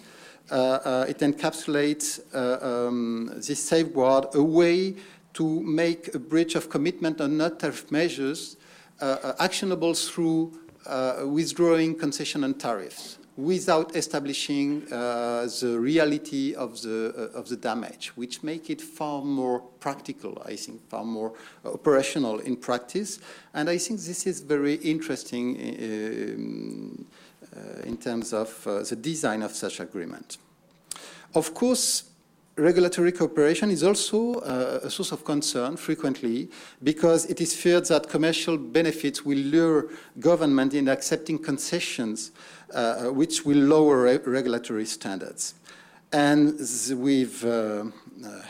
uh, 0.50 0.56
uh, 0.56 1.06
it 1.08 1.20
encapsulates 1.20 2.20
uh, 2.34 2.88
um, 2.88 3.32
this 3.36 3.64
safeguard 3.64 4.26
a 4.34 4.42
way 4.42 4.96
to 5.34 5.62
make 5.62 6.14
a 6.16 6.20
breach 6.20 6.56
of 6.56 6.70
commitment 6.70 7.22
on 7.22 7.38
non-tariff 7.38 7.92
measures 7.92 8.58
uh, 9.00 9.18
uh, 9.24 9.34
actionable 9.40 9.94
through 9.94 10.52
uh, 10.88 11.22
withdrawing 11.26 11.94
concession 11.94 12.44
and 12.44 12.60
tariffs 12.60 13.17
without 13.38 13.96
establishing 13.96 14.82
uh, 14.92 15.48
the 15.62 15.78
reality 15.80 16.56
of 16.56 16.82
the, 16.82 17.14
uh, 17.16 17.40
of 17.40 17.48
the 17.48 17.56
damage, 17.56 18.12
which 18.16 18.42
make 18.42 18.72
it 18.72 18.82
far 18.82 19.24
more 19.24 19.60
practical, 19.80 20.42
I 20.44 20.56
think, 20.56 20.82
far 20.90 21.06
more 21.06 21.34
operational 21.64 22.40
in 22.40 22.58
practice. 22.58 23.20
And 23.54 23.70
I 23.70 23.78
think 23.78 24.00
this 24.02 24.26
is 24.26 24.42
very 24.42 24.76
interesting 24.76 25.56
um, 25.56 27.06
uh, 27.56 27.82
in 27.84 27.98
terms 27.98 28.34
of 28.34 28.66
uh, 28.66 28.82
the 28.82 28.96
design 28.96 29.44
of 29.44 29.52
such 29.52 29.80
agreement. 29.80 30.40
Of 31.36 31.54
course, 31.54 32.06
regulatory 32.58 33.12
cooperation 33.12 33.70
is 33.70 33.84
also 33.84 34.36
uh, 34.36 34.80
a 34.82 34.90
source 34.90 35.12
of 35.12 35.24
concern 35.24 35.78
frequently 35.78 36.50
because 36.84 37.26
it 37.26 37.40
is 37.40 37.54
feared 37.54 37.86
that 37.86 38.10
commercial 38.10 38.58
benefits 38.58 39.24
will 39.24 39.38
lure 39.38 39.90
government 40.20 40.74
in 40.74 40.88
accepting 40.90 41.38
concessions 41.38 42.32
uh, 42.32 42.57
which 43.12 43.46
will 43.46 43.58
lower 43.58 44.02
re 44.04 44.18
regulatory 44.18 44.86
standards. 44.86 45.56
And 46.14 46.58
we've 46.96 47.44
uh, 47.44 47.84
uh, 48.24 48.42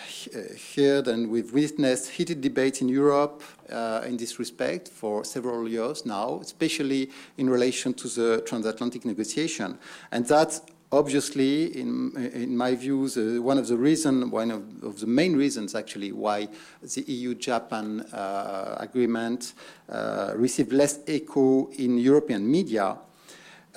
heard 0.75 1.07
and 1.07 1.29
we've 1.29 1.51
witnessed 1.51 2.11
heated 2.11 2.39
debates 2.39 2.81
in 2.81 2.87
Europe 2.87 3.41
uh, 3.71 4.03
in 4.05 4.15
this 4.15 4.37
respect 4.37 4.89
for 4.89 5.23
several 5.23 5.67
years 5.67 6.05
now, 6.05 6.39
especially 6.41 7.09
in 7.37 7.49
relation 7.49 7.95
to 7.95 8.07
the 8.07 8.43
transatlantic 8.45 9.05
negotiation. 9.05 9.79
And 10.11 10.27
that 10.27 10.61
obviously, 10.91 11.79
in, 11.79 12.15
in 12.33 12.55
my 12.55 12.75
view, 12.75 13.09
the, 13.09 13.39
one 13.39 13.57
of 13.57 13.67
the 13.67 13.75
reasons, 13.75 14.25
one 14.25 14.51
of, 14.51 14.83
of, 14.83 14.99
the 14.99 15.07
main 15.07 15.35
reasons 15.35 15.73
actually 15.73 16.11
why 16.11 16.47
the 16.81 17.01
EU-Japan 17.01 18.01
uh, 18.13 18.75
agreement 18.79 19.53
uh, 19.89 20.33
received 20.35 20.71
less 20.71 20.99
echo 21.07 21.69
in 21.71 21.97
European 21.97 22.49
media, 22.49 22.97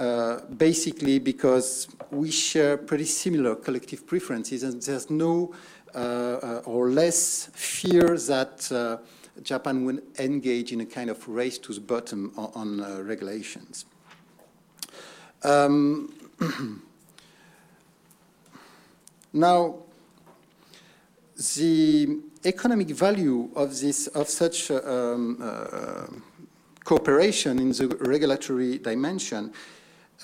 uh, 0.01 0.41
basically 0.57 1.19
because 1.19 1.87
we 2.11 2.31
share 2.31 2.79
pretty 2.79 3.05
similar 3.05 3.55
collective 3.55 4.07
preferences 4.07 4.63
and 4.63 4.81
there's 4.81 5.11
no 5.11 5.55
uh, 5.95 5.99
uh, 5.99 6.63
or 6.65 6.89
less 6.89 7.51
fear 7.53 8.17
that 8.17 8.73
uh, 8.73 8.97
Japan 9.43 9.85
will 9.85 9.99
engage 10.19 10.73
in 10.73 10.81
a 10.81 10.87
kind 10.87 11.11
of 11.11 11.29
race 11.29 11.59
to 11.59 11.75
the 11.75 11.81
bottom 11.81 12.33
on, 12.37 12.81
on 12.81 13.07
regulations. 13.07 13.85
Um, 15.43 16.15
Now, 19.33 19.77
the 21.37 22.19
economic 22.45 22.89
value 22.89 23.49
of 23.55 23.79
this 23.79 24.09
of 24.09 24.29
such 24.29 24.73
um, 24.73 26.25
cooperation 26.85 27.61
in 27.61 27.71
the 27.71 27.87
regulatory 28.01 28.79
dimension 28.79 29.53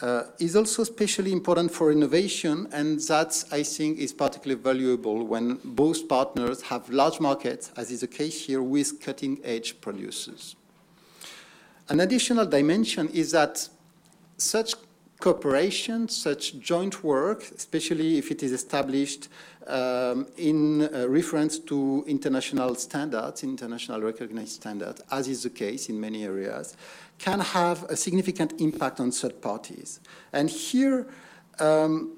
uh, 0.02 0.24
is 0.38 0.56
also 0.56 0.82
especially 0.82 1.32
important 1.32 1.72
for 1.72 1.90
innovation, 1.90 2.68
and 2.72 3.00
that 3.00 3.44
I 3.50 3.62
think 3.62 3.98
is 3.98 4.12
particularly 4.12 4.60
valuable 4.60 5.24
when 5.24 5.58
both 5.64 6.06
partners 6.08 6.62
have 6.62 6.88
large 6.90 7.18
markets, 7.20 7.72
as 7.76 7.90
is 7.90 8.00
the 8.00 8.06
case 8.06 8.46
here 8.46 8.62
with 8.62 9.00
cutting-edge 9.00 9.80
producers. 9.80 10.56
An 11.88 12.00
additional 12.00 12.44
dimension 12.46 13.08
is 13.08 13.30
that 13.30 13.68
such 14.36 14.74
cooperation, 15.20 16.08
such 16.08 16.58
joint 16.58 17.02
work, 17.02 17.42
especially 17.54 18.18
if 18.18 18.30
it 18.30 18.42
is 18.42 18.52
established 18.52 19.28
um, 19.66 20.26
in 20.36 20.82
uh, 20.82 21.08
reference 21.08 21.58
to 21.58 22.04
international 22.06 22.74
standards, 22.74 23.42
international 23.42 24.00
recognized 24.00 24.52
standards, 24.52 25.02
as 25.10 25.28
is 25.28 25.42
the 25.42 25.50
case 25.50 25.88
in 25.88 26.00
many 26.00 26.24
areas, 26.24 26.76
can 27.18 27.40
have 27.40 27.84
a 27.84 27.96
significant 27.96 28.60
impact 28.60 29.00
on 29.00 29.10
third 29.10 29.40
parties. 29.40 30.00
And 30.32 30.50
here, 30.50 31.06
um, 31.58 32.12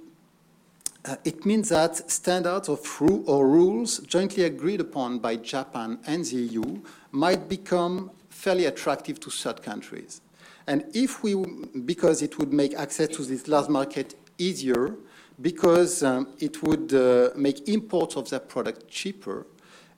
uh, 1.04 1.16
it 1.24 1.46
means 1.46 1.68
that 1.70 2.10
standards 2.10 2.68
or 2.68 3.46
rules 3.46 4.00
jointly 4.00 4.44
agreed 4.44 4.80
upon 4.80 5.20
by 5.20 5.36
Japan 5.36 5.98
and 6.06 6.24
the 6.24 6.36
EU 6.36 6.80
might 7.12 7.48
become 7.48 8.10
fairly 8.28 8.66
attractive 8.66 9.18
to 9.20 9.30
third 9.30 9.62
countries. 9.62 10.20
And 10.68 10.84
if 10.92 11.22
we, 11.22 11.34
because 11.86 12.20
it 12.20 12.38
would 12.38 12.52
make 12.52 12.74
access 12.74 13.08
to 13.16 13.22
this 13.22 13.48
large 13.48 13.70
market 13.70 14.14
easier, 14.36 14.94
because 15.40 16.02
um, 16.02 16.28
it 16.40 16.62
would 16.62 16.92
uh, 16.92 17.30
make 17.34 17.66
imports 17.66 18.16
of 18.16 18.28
that 18.28 18.50
product 18.50 18.86
cheaper, 18.86 19.46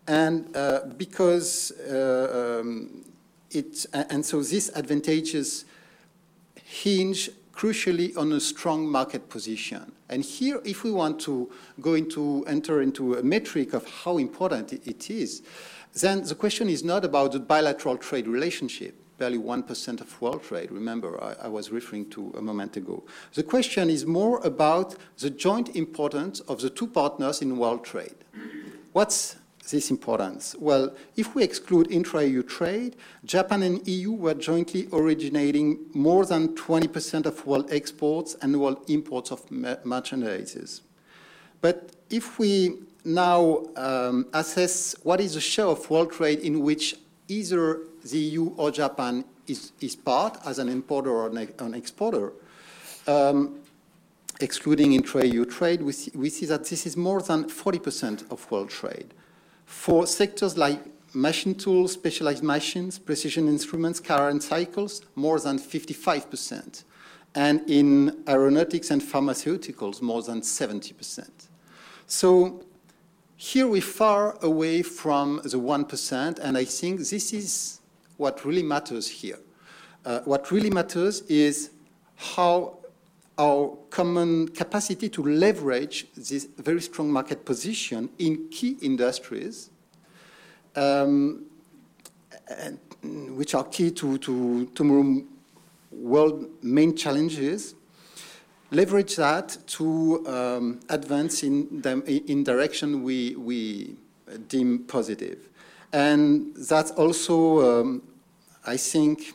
and 0.07 0.57
uh, 0.57 0.83
because 0.97 1.73
uh, 1.73 2.61
um, 2.61 3.05
it, 3.51 3.85
and 3.93 4.25
so 4.25 4.43
these 4.43 4.69
advantages 4.77 5.65
hinge 6.55 7.31
crucially 7.53 8.17
on 8.17 8.33
a 8.33 8.41
strong 8.41 8.89
market 8.89 9.29
position. 9.29 9.91
And 10.09 10.23
here, 10.25 10.61
if 10.65 10.85
we 10.85 10.93
want 10.93 11.21
to 11.23 11.51
go 11.81 11.95
into, 11.95 12.45
enter 12.47 12.81
into 12.81 13.15
a 13.15 13.25
metric 13.25 13.73
of 13.73 13.85
how 14.05 14.19
important 14.19 14.73
it 14.73 15.11
is, 15.11 15.43
then 15.95 16.23
the 16.23 16.37
question 16.37 16.69
is 16.69 16.85
not 16.85 17.05
about 17.05 17.33
the 17.33 17.41
bilateral 17.41 17.97
trade 17.97 18.29
relationship 18.29 18.95
barely 19.21 19.39
1% 19.39 20.01
of 20.01 20.21
world 20.23 20.43
trade, 20.43 20.73
remember 20.73 21.23
I, 21.23 21.45
I, 21.45 21.49
was 21.49 21.71
referring 21.71 22.09
to 22.11 22.33
a 22.39 22.41
moment 22.41 22.77
ago. 22.79 23.05
The 23.35 23.43
question 23.43 23.91
is 23.91 24.07
more 24.07 24.41
about 24.45 24.97
the 25.19 25.29
joint 25.29 25.77
importance 25.77 26.41
of 26.41 26.63
the 26.63 26.71
two 26.71 26.87
partners 26.87 27.43
in 27.43 27.59
world 27.59 27.85
trade. 27.85 28.17
What's 28.93 29.37
this 29.71 29.91
importance? 29.91 30.57
Well, 30.59 30.95
if 31.17 31.35
we 31.35 31.45
exclude 31.45 31.93
intra-EU 31.93 32.43
trade, 32.43 32.97
Japan 33.25 33.63
and 33.63 33.87
EU 33.87 34.13
were 34.13 34.35
jointly 34.35 34.89
originating 34.91 35.79
more 35.93 36.25
than 36.25 36.57
20% 36.57 37.27
of 37.27 37.47
world 37.47 37.71
exports 37.71 38.37
and 38.41 38.59
world 38.59 38.83
imports 38.89 39.31
of 39.31 39.47
merchandises. 39.51 40.81
But 41.61 41.91
if 42.09 42.39
we 42.39 42.79
now 43.05 43.67
um, 43.77 44.27
assess 44.33 44.97
what 45.03 45.21
is 45.21 45.35
the 45.35 45.41
share 45.41 45.67
of 45.67 45.89
world 45.91 46.11
trade 46.11 46.39
in 46.41 46.61
which 46.61 46.97
either 47.29 47.81
the 48.05 48.19
EU 48.19 48.55
or 48.57 48.71
Japan 48.71 49.25
is, 49.47 49.73
is 49.81 49.97
part 49.97 50.39
as 50.47 50.59
an 50.59 50.69
importer 50.69 51.11
or 51.11 51.29
an, 51.29 51.75
exporter, 51.75 52.33
um, 53.07 53.61
excluding 54.41 54.95
intra-EU 54.95 55.45
trade, 55.45 55.83
we 55.83 55.93
see, 55.93 56.11
we 56.15 56.31
see, 56.31 56.47
that 56.47 56.65
this 56.65 56.87
is 56.87 56.97
more 56.97 57.21
than 57.21 57.45
40% 57.45 58.31
of 58.31 58.51
world 58.51 58.71
trade. 58.71 59.13
For 59.67 60.07
sectors 60.07 60.57
like 60.57 60.81
machine 61.15 61.55
tools, 61.55 61.93
specialized 61.93 62.43
machines, 62.43 62.99
precision 62.99 63.49
instruments, 63.49 64.01
current 64.01 64.43
cycles, 64.43 65.03
more 65.15 65.39
than 65.41 65.59
55%. 65.59 66.85
And 67.35 67.69
in 67.71 68.25
aeronautics 68.29 68.91
and 68.91 69.01
pharmaceuticals, 69.01 70.03
more 70.03 70.23
than 70.23 70.41
70%. 70.41 71.29
So 72.07 72.65
here 73.37 73.67
we're 73.67 73.81
far 73.81 74.37
away 74.43 74.83
from 74.83 75.41
the 75.45 75.59
1%, 75.59 76.39
and 76.41 76.59
I 76.59 76.65
think 76.65 76.99
this 76.99 77.33
is 77.33 77.80
what 78.21 78.45
really 78.45 78.63
matters 78.63 79.09
here. 79.09 79.39
Uh, 80.05 80.21
what 80.27 80.51
really 80.51 80.69
matters 80.71 81.23
is 81.23 81.71
how 82.17 82.77
our 83.39 83.75
common 83.89 84.47
capacity 84.49 85.09
to 85.09 85.23
leverage 85.23 86.07
this 86.15 86.47
very 86.59 86.83
strong 86.83 87.11
market 87.11 87.47
position 87.47 88.11
in 88.19 88.47
key 88.51 88.77
industries, 88.83 89.71
um, 90.77 91.47
and, 92.59 92.79
which 93.39 93.55
are 93.55 93.65
key 93.65 93.91
to, 93.91 94.19
to 94.19 94.67
tomorrow 94.75 95.23
world 95.91 96.47
main 96.63 96.95
challenges, 96.95 97.75
leverage 98.71 99.17
that 99.17 99.57
to 99.67 100.27
um, 100.29 100.81
advance 100.91 101.43
in, 101.43 101.81
the, 101.81 101.93
in 102.31 102.45
direction 102.45 103.03
we, 103.03 103.35
we 103.37 103.97
deem 104.49 104.81
positive. 104.81 105.49
And 105.93 106.55
that's 106.55 106.91
also, 106.93 107.81
um, 107.81 108.03
I 108.67 108.77
think, 108.77 109.35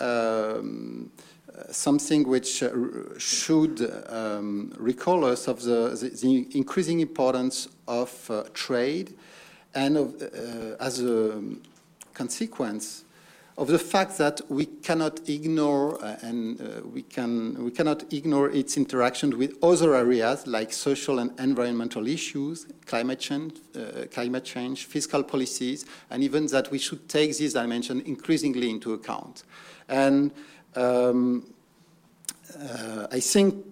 um, 0.00 1.10
something 1.70 2.26
which 2.26 2.62
uh, 2.62 2.70
should 3.18 4.04
um, 4.08 4.72
recall 4.78 5.24
us 5.24 5.46
of 5.46 5.62
the, 5.62 5.90
the, 5.90 6.08
the, 6.08 6.48
increasing 6.56 7.00
importance 7.00 7.68
of 7.86 8.30
uh, 8.30 8.44
trade 8.54 9.14
and 9.74 9.96
of, 9.96 10.22
uh, 10.22 10.82
as 10.82 11.00
a 11.00 11.42
consequence 12.14 13.04
of 13.60 13.68
the 13.68 13.78
fact 13.78 14.16
that 14.16 14.40
we 14.48 14.64
cannot 14.64 15.28
ignore 15.28 16.02
uh, 16.02 16.16
and 16.22 16.58
uh, 16.62 16.80
we 16.94 17.02
can 17.02 17.62
we 17.62 17.70
cannot 17.70 18.10
ignore 18.10 18.48
its 18.48 18.78
interaction 18.78 19.36
with 19.36 19.52
other 19.62 19.94
areas 19.94 20.46
like 20.46 20.72
social 20.72 21.18
and 21.18 21.38
environmental 21.38 22.06
issues, 22.06 22.66
climate 22.86 23.20
change, 23.20 23.56
uh, 23.76 24.06
climate 24.10 24.44
change, 24.44 24.86
fiscal 24.86 25.22
policies, 25.22 25.84
and 26.08 26.22
even 26.22 26.46
that 26.46 26.70
we 26.70 26.78
should 26.78 27.06
take 27.06 27.36
this 27.36 27.52
dimension 27.52 28.00
increasingly 28.06 28.70
into 28.70 28.94
account. 28.94 29.44
And 29.90 30.32
um, 30.74 31.52
uh, 32.58 33.08
I 33.12 33.20
think 33.20 33.62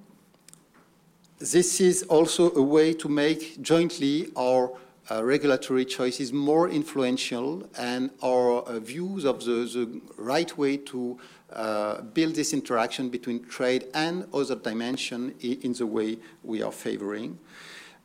this 1.38 1.80
is 1.80 2.02
also 2.02 2.52
a 2.56 2.62
way 2.62 2.92
to 2.92 3.08
make 3.08 3.62
jointly 3.62 4.28
our 4.36 4.70
uh, 5.10 5.24
regulatory 5.24 5.84
choices 5.84 6.32
more 6.32 6.68
influential 6.68 7.66
and 7.78 8.10
our 8.22 8.60
uh, 8.62 8.78
views 8.78 9.24
of 9.24 9.42
the, 9.44 9.52
the, 9.52 10.00
right 10.18 10.58
way 10.58 10.76
to 10.76 11.18
uh, 11.52 12.02
build 12.02 12.34
this 12.34 12.52
interaction 12.52 13.08
between 13.08 13.42
trade 13.44 13.86
and 13.94 14.26
other 14.34 14.54
dimension 14.54 15.34
in 15.40 15.72
the 15.72 15.86
way 15.86 16.18
we 16.42 16.62
are 16.62 16.72
favoring. 16.72 17.38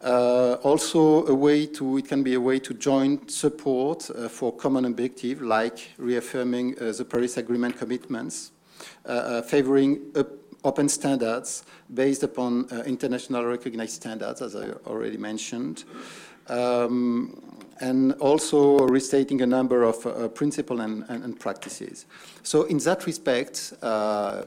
Uh, 0.02 0.54
also 0.64 1.26
a 1.28 1.34
way 1.34 1.66
to, 1.66 1.98
it 1.98 2.08
can 2.08 2.24
be 2.24 2.36
a 2.36 2.40
way 2.40 2.60
to 2.60 2.74
join 2.74 3.28
support 3.28 4.10
uh, 4.10 4.30
for 4.30 4.54
common 4.54 4.86
objective 4.86 5.42
like 5.42 5.90
reaffirming 5.98 6.74
the 6.76 7.06
Paris 7.10 7.38
Agreement 7.38 7.78
commitments, 7.78 8.52
favoring 9.46 10.14
open 10.64 10.88
standards 10.88 11.66
based 11.94 12.24
upon 12.24 12.66
international 12.86 13.46
recognized 13.46 13.94
standards 13.94 14.42
as 14.42 14.56
I 14.56 14.70
already 14.88 15.18
mentioned 15.18 15.84
um, 16.48 17.40
and 17.80 18.14
also 18.14 18.80
restating 18.88 19.42
a 19.42 19.46
number 19.46 19.84
of 19.84 20.06
uh, 20.06 20.28
principles 20.30 20.80
and, 20.80 21.06
and, 21.10 21.24
and, 21.24 21.40
practices. 21.40 22.06
So 22.44 22.64
in 22.64 22.78
that 22.80 23.06
respect, 23.06 23.74
uh, 23.82 24.44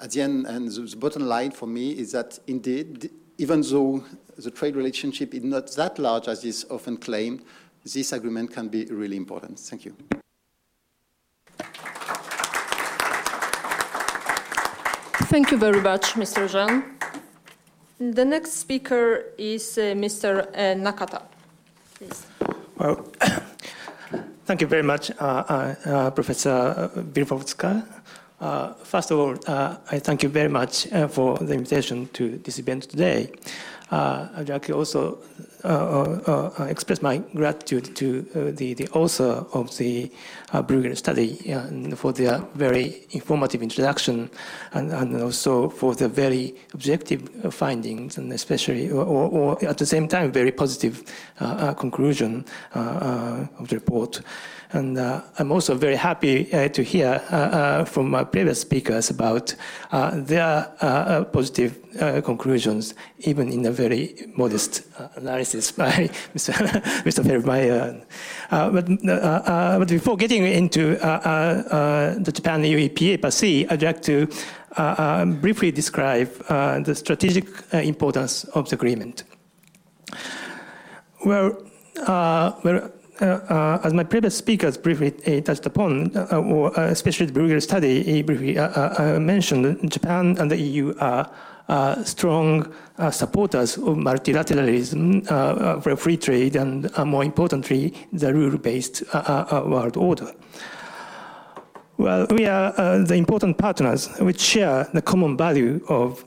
at 0.00 0.10
the 0.12 0.22
end, 0.22 0.46
and 0.46 0.68
the, 0.68 0.82
the 0.82 0.96
bottom 0.96 1.22
line 1.26 1.50
for 1.50 1.66
me 1.66 1.90
is 1.90 2.12
that 2.12 2.38
indeed, 2.46 3.10
even 3.38 3.62
though 3.62 4.04
the 4.36 4.50
trade 4.50 4.76
relationship 4.76 5.34
is 5.34 5.42
not 5.42 5.70
that 5.72 5.98
large 5.98 6.28
as 6.28 6.44
is 6.44 6.64
often 6.70 6.96
claimed, 6.96 7.42
this 7.84 8.12
agreement 8.12 8.52
can 8.52 8.68
be 8.68 8.84
really 8.86 9.16
important. 9.16 9.58
Thank 9.58 9.84
you. 9.84 9.96
Thank 15.28 15.50
you 15.50 15.58
very 15.58 15.80
much, 15.82 16.14
Mr. 16.14 16.48
Jean. 16.50 16.97
The 18.00 18.24
next 18.24 18.52
speaker 18.52 19.24
is 19.36 19.76
uh, 19.76 19.92
Mr. 19.96 20.46
Uh, 20.54 20.76
Nakata. 20.76 21.20
Please. 21.94 22.26
Well, 22.76 23.04
thank 24.46 24.60
you 24.60 24.68
very 24.68 24.84
much, 24.84 25.10
uh, 25.18 25.74
uh, 25.84 26.10
Professor 26.12 26.90
Wielkowska. 26.94 27.84
Uh, 28.40 28.74
first 28.84 29.10
of 29.10 29.18
all, 29.18 29.34
I 29.90 29.98
thank 29.98 30.22
you 30.22 30.28
very 30.28 30.48
much 30.48 30.86
for 31.08 31.38
the 31.38 31.54
invitation 31.54 32.08
to 32.12 32.38
this 32.38 32.60
event 32.60 32.84
today. 32.84 33.32
I'd 33.90 34.48
like 34.48 34.70
also 34.70 35.18
Uh, 35.64 36.20
uh, 36.28 36.50
uh, 36.56 36.64
express 36.66 37.02
my 37.02 37.18
gratitude 37.34 37.96
to 37.96 38.24
uh, 38.36 38.52
the, 38.54 38.74
the 38.74 38.86
author 38.90 39.44
of 39.52 39.76
the 39.76 40.08
uh, 40.52 40.62
Bruegel 40.62 40.96
study 40.96 41.34
for 41.96 42.12
their 42.12 42.38
very 42.54 43.04
informative 43.10 43.60
introduction 43.60 44.30
and, 44.74 44.92
and 44.92 45.20
also 45.20 45.68
for 45.68 45.96
the 45.96 46.08
very 46.08 46.54
objective 46.74 47.28
findings 47.52 48.18
and 48.18 48.32
especially, 48.32 48.88
or, 48.88 49.04
or, 49.04 49.64
at 49.64 49.78
the 49.78 49.86
same 49.86 50.06
time, 50.06 50.30
very 50.30 50.52
positive 50.52 51.02
conclusion 51.76 52.44
of 52.74 53.68
the 53.68 53.74
report. 53.74 54.20
And 54.72 54.98
uh, 54.98 55.22
I'm 55.38 55.50
also 55.50 55.74
very 55.74 55.96
happy 55.96 56.52
uh, 56.52 56.68
to 56.68 56.82
hear 56.82 57.22
uh, 57.30 57.36
uh 57.36 57.84
from 57.84 58.10
my 58.10 58.24
previous 58.24 58.60
speakers 58.60 59.08
about 59.10 59.54
uh, 59.92 60.10
their 60.14 60.70
uh, 60.82 60.86
uh 60.86 61.24
positive 61.24 61.78
uh, 62.00 62.20
conclusions, 62.20 62.94
even 63.20 63.50
in 63.50 63.64
a 63.64 63.70
very 63.70 64.14
modest 64.36 64.82
uh, 64.98 65.08
analysis 65.16 65.72
by 65.78 66.10
Mr. 66.34 66.52
Mr. 67.04 67.24
Felbermayr. 67.24 68.04
But, 68.50 69.78
but, 69.78 69.88
before 69.88 70.16
getting 70.16 70.44
into 70.44 70.96
the 70.96 72.32
Japan 72.32 72.64
EU 72.64 72.88
EPA 72.88 73.22
per 73.22 73.30
se, 73.30 73.66
I'd 73.70 73.82
like 73.82 74.02
to 74.02 74.26
briefly 75.40 75.70
describe 75.72 76.30
the 76.84 76.94
strategic 76.94 77.46
importance 77.72 78.44
of 78.54 78.68
the 78.68 78.76
agreement. 78.76 79.24
Well, 81.24 81.56
well 82.06 82.92
uh, 83.20 83.40
uh, 83.48 83.80
as 83.84 83.92
my 83.92 84.04
previous 84.04 84.36
speakers 84.36 84.76
briefly 84.76 85.12
uh, 85.26 85.40
touched 85.40 85.66
upon, 85.66 86.16
or 86.32 86.72
especially 86.76 87.26
the 87.26 87.32
Bruegel 87.32 87.62
study 87.62 88.22
briefly 88.22 88.54
mentioned, 89.18 89.90
Japan 89.90 90.36
and 90.38 90.50
the 90.50 90.56
EU 90.56 90.94
are 90.98 91.30
uh, 91.68 92.02
strong 92.02 92.72
uh, 92.96 93.10
supporters 93.10 93.76
of 93.76 93.96
multilateralism, 93.96 95.30
uh, 95.30 95.78
for 95.80 95.96
free 95.96 96.16
trade, 96.16 96.56
and 96.56 96.90
more 97.04 97.22
importantly, 97.22 97.92
the 98.10 98.32
rule-based 98.32 99.02
world 99.12 99.96
order. 99.98 100.32
Well, 101.98 102.26
we 102.30 102.46
are 102.46 102.72
the 103.04 103.16
important 103.16 103.58
partners 103.58 104.08
which 104.20 104.40
share 104.40 104.88
the 104.94 105.02
common 105.02 105.36
value 105.36 105.84
of 105.88 106.24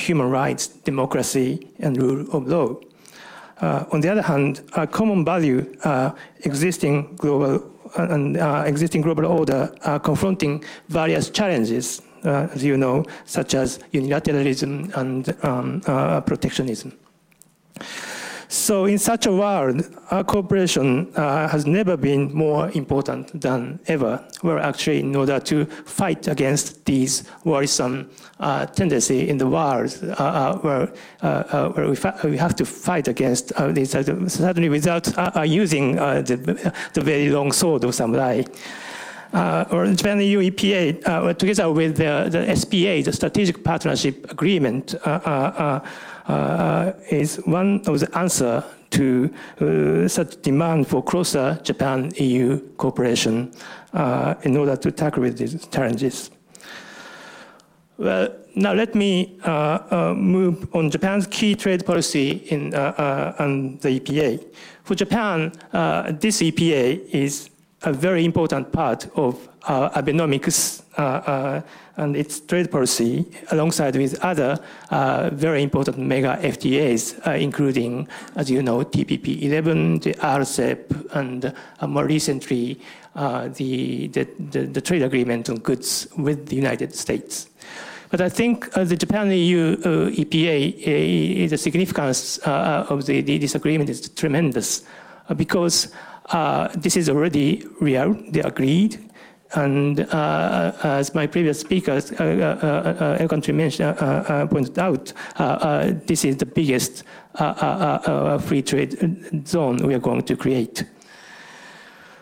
human 0.00 0.30
rights, 0.30 0.68
democracy, 0.68 1.68
and 1.80 2.00
rule 2.00 2.26
of 2.32 2.46
law. 2.46 2.80
Uh, 3.60 3.84
on 3.90 4.00
the 4.00 4.08
other 4.08 4.22
hand, 4.22 4.62
a 4.74 4.86
common 4.86 5.24
value 5.24 5.66
uh, 5.84 6.12
existing 6.44 7.16
global 7.16 7.70
uh, 7.98 8.06
and 8.10 8.36
existing 8.66 9.00
global 9.00 9.26
order 9.26 9.74
are 9.82 9.98
confronting 9.98 10.62
various 10.88 11.30
challenges, 11.30 12.02
as 12.22 12.62
you 12.62 12.76
know, 12.76 13.04
such 13.24 13.54
as 13.54 13.78
unilateralism 13.92 14.94
and 14.94 15.34
um, 15.44 15.80
protectionism. 16.22 16.92
So 18.48 18.86
in 18.86 18.96
such 18.96 19.26
a 19.26 19.32
world, 19.32 19.82
our 20.10 20.24
cooperation 20.24 21.12
uh, 21.14 21.48
has 21.48 21.66
never 21.66 21.98
been 21.98 22.32
more 22.32 22.70
important 22.70 23.38
than 23.38 23.78
ever. 23.86 24.26
We're 24.42 24.58
actually 24.58 25.00
in 25.00 25.14
order 25.14 25.38
to 25.38 25.66
fight 25.66 26.28
against 26.28 26.86
these 26.86 27.24
worrisome 27.44 28.10
uh, 28.40 28.64
tendency 28.64 29.28
in 29.28 29.36
the 29.36 29.46
world 29.46 29.98
uh, 30.02 30.14
uh 30.14 30.58
where, 30.58 30.92
uh, 31.20 31.68
where 31.70 31.88
we, 31.88 31.96
we, 32.30 32.38
have 32.38 32.56
to 32.56 32.64
fight 32.64 33.06
against 33.06 33.52
these, 33.74 33.90
certainly 33.90 34.68
without 34.70 35.06
using 35.46 35.96
the, 35.96 36.72
the, 36.94 37.00
very 37.02 37.28
long 37.28 37.52
sword 37.52 37.84
of 37.84 37.94
samurai. 37.94 38.42
Uh, 39.32 39.64
or 39.70 39.86
Japan 39.92 40.20
EU 40.20 40.40
EPA, 40.40 41.06
uh, 41.06 41.34
together 41.34 41.70
with 41.70 41.98
the, 41.98 42.28
the, 42.30 42.56
SPA, 42.56 43.02
the 43.04 43.12
Strategic 43.12 43.62
Partnership 43.62 44.30
Agreement, 44.30 44.94
uh, 45.04 45.80
is 47.10 47.36
one 47.46 47.80
of 47.86 48.00
the 48.00 48.08
answer 48.16 48.62
to 48.90 49.30
uh, 49.60 50.08
such 50.08 50.40
demand 50.42 50.86
for 50.86 51.02
closer 51.02 51.58
Japan-EU 51.62 52.58
cooperation 52.76 53.52
uh, 53.92 54.34
in 54.42 54.56
order 54.56 54.76
to 54.76 54.90
tackle 54.90 55.30
these 55.30 55.66
challenges. 55.66 56.30
Well, 57.98 58.34
now 58.54 58.72
let 58.72 58.94
me 58.94 59.38
uh, 59.44 59.78
uh, 59.90 60.14
move 60.14 60.68
on 60.74 60.90
Japan's 60.90 61.26
key 61.26 61.54
trade 61.54 61.84
policy 61.84 62.30
in 62.50 62.74
uh, 62.74 62.78
uh 62.78 63.42
on 63.42 63.78
the 63.78 63.98
EPA. 64.00 64.44
For 64.84 64.94
Japan, 64.94 65.52
uh, 65.72 66.12
this 66.12 66.40
EPA 66.40 67.08
is 67.10 67.50
a 67.82 67.92
very 67.92 68.24
important 68.24 68.72
part 68.72 69.08
of 69.16 69.48
uh, 69.64 69.90
Abenomics 69.90 70.82
and 71.98 72.16
its 72.16 72.40
trade 72.40 72.70
policy, 72.70 73.26
alongside 73.50 73.96
with 73.96 74.18
other 74.24 74.58
very 75.32 75.62
important 75.62 75.98
mega 75.98 76.38
FTAs, 76.40 77.36
including, 77.38 78.08
as 78.36 78.50
you 78.50 78.62
know, 78.62 78.78
TPP 78.78 79.42
11, 79.42 80.00
the 80.00 80.14
RCEP, 80.14 81.14
and 81.14 81.52
more 81.86 82.06
recently, 82.06 82.80
the, 83.14 84.08
the, 84.08 84.28
the, 84.38 84.60
the 84.66 84.80
trade 84.80 85.02
agreement 85.02 85.50
on 85.50 85.56
goods 85.56 86.08
with 86.16 86.46
the 86.46 86.56
United 86.56 86.94
States. 86.94 87.48
But 88.10 88.22
I 88.22 88.28
think 88.28 88.74
uh, 88.76 88.84
the 88.84 88.96
Japan-EU 88.96 89.76
uh, 89.84 90.10
EPA, 90.10 91.44
uh, 91.44 91.48
the 91.48 91.58
significance 91.58 92.38
uh, 92.46 92.86
of 92.88 93.04
the, 93.04 93.20
the, 93.20 93.38
disagreement 93.38 93.90
is 93.90 94.08
tremendous 94.08 94.84
uh, 95.28 95.34
because 95.34 95.92
uh, 96.30 96.68
this 96.74 96.96
is 96.96 97.10
already 97.10 97.64
real, 97.80 98.14
they 98.30 98.40
agreed. 98.40 99.07
And 99.54 100.00
as 100.00 101.14
my 101.14 101.26
previous 101.26 101.60
speakers, 101.60 102.12
uh, 102.12 103.26
country 103.28 103.54
mentioned, 103.54 103.96
pointed 104.50 104.78
out, 104.78 105.12
this 106.06 106.24
is 106.24 106.36
the 106.36 106.46
biggest 106.46 107.04
free 108.46 108.62
trade 108.62 109.46
zone 109.46 109.76
we 109.78 109.94
are 109.94 110.00
going 110.00 110.22
to 110.22 110.36
create. 110.36 110.84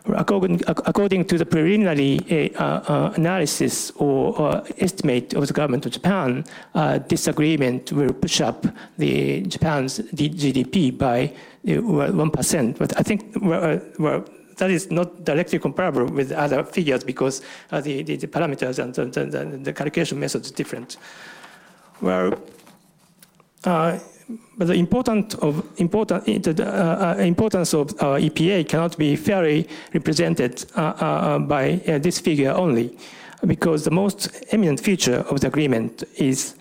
According, 0.08 0.62
according 0.68 1.24
to 1.24 1.38
the 1.38 1.44
preliminary 1.46 2.20
uh, 2.30 2.62
uh, 2.64 3.12
analysis 3.16 3.90
or, 3.96 4.62
estimate 4.78 5.34
of 5.34 5.46
the 5.48 5.52
government 5.52 5.84
of 5.86 5.92
Japan, 5.92 6.44
uh, 6.74 6.98
this 7.08 7.26
agreement 7.26 7.90
will 7.92 8.12
push 8.12 8.40
up 8.40 8.66
the 8.98 9.42
Japan's 9.42 9.98
GDP 9.98 10.96
by 10.96 11.32
1%. 11.64 12.70
Uh, 12.70 12.72
but 12.78 12.98
I 12.98 13.02
think 13.02 13.34
that 14.56 14.70
is 14.70 14.90
not 14.90 15.24
directly 15.24 15.58
comparable 15.58 16.06
with 16.06 16.32
other 16.32 16.64
figures 16.64 17.04
because 17.04 17.42
uh, 17.72 17.80
the, 17.80 18.02
the, 18.02 18.16
the, 18.16 18.26
parameters 18.26 18.78
and 18.78 18.94
the, 18.94 19.24
the, 19.24 19.58
the 19.58 19.72
calculation 19.72 20.18
methods 20.18 20.50
are 20.50 20.54
different. 20.54 20.96
Well, 22.00 22.40
uh, 23.64 23.98
but 24.58 24.68
the 24.68 24.74
important 24.74 25.34
of, 25.36 25.64
important, 25.78 26.48
uh, 26.58 26.62
uh, 26.62 27.16
importance 27.18 27.74
of 27.74 27.90
uh, 27.92 28.18
EPA 28.18 28.68
cannot 28.68 28.96
be 28.98 29.14
fairly 29.14 29.68
represented 29.94 30.64
uh, 30.74 30.80
uh, 30.80 31.38
by 31.38 31.80
uh, 31.86 31.98
this 31.98 32.18
figure 32.18 32.50
only, 32.50 32.96
because 33.46 33.84
the 33.84 33.90
most 33.90 34.44
eminent 34.50 34.80
feature 34.80 35.24
of 35.30 35.40
the 35.40 35.46
agreement 35.46 36.02
is, 36.16 36.54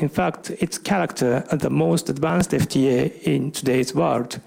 in 0.00 0.08
fact, 0.08 0.50
its 0.50 0.78
character 0.78 1.44
as 1.50 1.60
the 1.60 1.70
most 1.70 2.08
advanced 2.08 2.52
FTA 2.52 3.22
in 3.22 3.50
today's 3.50 3.94
world. 3.94 4.40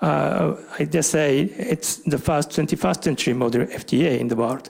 Uh, 0.00 0.56
I 0.78 0.84
just 0.84 1.10
say 1.10 1.40
it's 1.40 1.96
the 1.98 2.18
first 2.18 2.50
21st 2.50 3.04
century 3.04 3.34
model 3.34 3.66
FTA 3.66 4.18
in 4.18 4.28
the 4.28 4.36
world. 4.36 4.68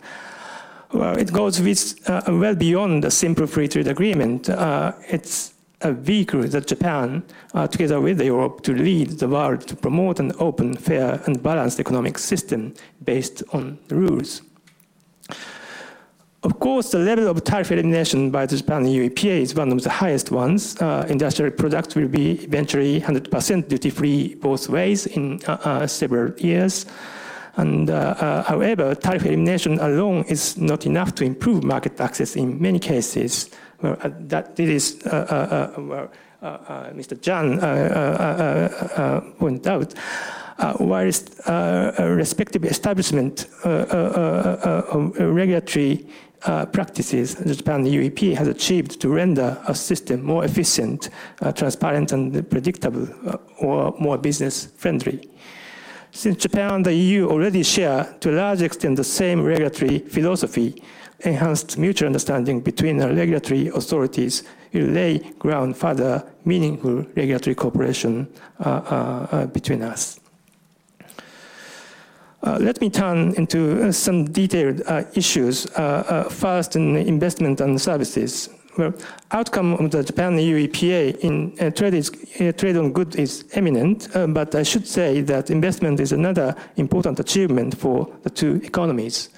Well, 0.93 1.19
it 1.19 1.33
goes 1.33 1.61
with, 1.61 2.09
uh, 2.09 2.23
well 2.29 2.55
beyond 2.55 3.03
the 3.03 3.11
simple 3.11 3.47
free 3.47 3.69
trade 3.69 3.89
agreement. 3.89 4.49
Uh, 4.49 4.93
it's 5.09 5.55
a 5.83 5.93
vehicle 5.93 6.43
that 6.43 6.67
Japan, 6.67 7.23
uh, 7.55 7.67
together 7.67 8.01
with 8.01 8.21
Europe, 8.21 8.63
to 8.63 8.73
lead 8.73 9.19
the 9.19 9.29
world 9.29 9.67
to 9.69 9.77
promote 9.77 10.21
an 10.21 10.33
open, 10.39 10.75
fair, 10.75 11.21
and 11.27 11.43
balanced 11.43 11.81
economic 11.81 12.19
system 12.19 12.73
based 13.05 13.43
on 13.53 13.79
rules. 13.91 14.43
Of 16.47 16.61
course, 16.61 16.93
the 16.93 17.01
level 17.01 17.27
of 17.27 17.43
tariff 17.43 17.73
elimination 17.73 18.31
by 18.31 18.47
the 18.47 18.57
Japan 18.57 18.87
EU 18.87 19.11
EPA 19.11 19.41
is 19.41 19.57
one 19.57 19.73
of 19.73 19.83
the 19.83 19.91
highest 19.91 20.31
ones. 20.31 20.81
Uh, 20.81 21.05
industrial 21.09 21.51
products 21.51 21.97
will 21.97 22.07
be 22.07 22.35
eventually 22.45 23.01
100% 23.01 23.67
duty-free 23.67 24.37
both 24.37 24.69
ways 24.69 25.07
in 25.07 25.41
uh, 25.49 25.59
uh, 25.65 25.87
several 25.89 26.33
years. 26.39 26.87
And 27.57 27.91
uh, 27.91 28.15
uh, 28.21 28.43
however, 28.45 28.95
tariff 28.95 29.27
elimination 29.27 29.81
alone 29.81 30.25
is 30.29 30.57
not 30.57 30.87
enough 30.87 31.17
to 31.17 31.25
improve 31.25 31.65
market 31.65 32.01
access 32.01 32.37
in 32.37 32.63
many 32.63 32.79
cases. 32.79 33.51
Well, 33.83 33.97
uh, 34.01 34.11
that 34.29 34.55
this 34.55 34.69
is 34.69 35.07
uh, 35.07 36.07
uh, 36.43 36.47
uh, 36.47 36.93
Mr. 36.93 37.21
Jean 37.21 37.59
pointed 39.41 39.67
out. 39.67 39.95
whilst 40.81 41.41
respective 41.99 42.65
establishment 42.65 43.47
of 43.65 45.19
regulatory 45.19 46.07
practices 46.73 47.35
the 47.35 47.55
Japan 47.55 47.85
UEP 47.85 48.35
has 48.35 48.49
achieved 48.49 49.01
to 49.01 49.09
render 49.09 49.61
a 49.67 49.75
system 49.75 50.23
more 50.23 50.45
efficient, 50.45 51.11
transparent, 51.55 52.13
and 52.13 52.49
predictable, 52.51 53.09
or 53.59 53.95
more 53.99 54.19
business 54.19 54.67
friendly. 54.77 55.29
Since 56.13 56.39
Japan 56.39 56.75
and 56.75 56.87
the 56.87 56.95
EU 56.95 57.29
already 57.29 57.63
share 57.63 58.17
to 58.21 58.31
a 58.31 58.37
large 58.37 58.63
extent 58.63 58.97
the 58.97 59.05
same 59.05 59.43
regulatory 59.43 59.99
philosophy, 59.99 60.83
enhanced 61.21 61.79
mutual 61.79 62.07
understanding 62.07 62.61
between 62.61 62.97
the 62.99 63.09
regulatory 63.09 63.69
authorities 63.69 64.43
will 64.73 64.87
lay 64.87 65.19
ground 65.39 65.77
for 65.77 65.95
the 65.95 66.25
meaningful 66.45 67.05
regulatory 67.17 67.55
cooperation 67.55 68.29
uh, 68.61 68.63
uh, 68.69 69.27
uh, 69.31 69.47
between 69.47 69.83
us. 69.83 70.21
Uh, 72.47 72.59
let 72.61 72.81
me 72.81 72.89
turn 72.89 73.35
into 73.35 73.93
some 73.93 74.25
detailed 74.25 74.81
uh, 74.87 75.03
issues. 75.15 75.67
Uh, 75.75 76.29
first, 76.31 76.77
in 76.77 76.95
investment 76.97 77.61
and 77.61 77.81
services. 77.81 78.49
Well, 78.79 78.95
outcome 79.33 79.73
of 79.75 79.91
the 79.91 80.05
Japan-EU 80.05 80.69
EPA 80.69 81.17
in 81.21 81.73
trade, 81.73 81.95
is, 81.95 82.11
trade 82.57 82.77
on 82.77 82.93
goods 82.93 83.17
is 83.17 83.45
eminent, 83.55 84.09
but 84.29 84.55
I 84.55 84.63
should 84.63 84.87
say 84.87 85.23
that 85.23 85.51
investment 85.51 85.99
is 85.99 86.13
another 86.13 86.55
important 86.77 87.19
achievement 87.19 87.77
for 87.77 88.07
the 88.23 88.31
two 88.31 88.61
economies. 88.63 89.31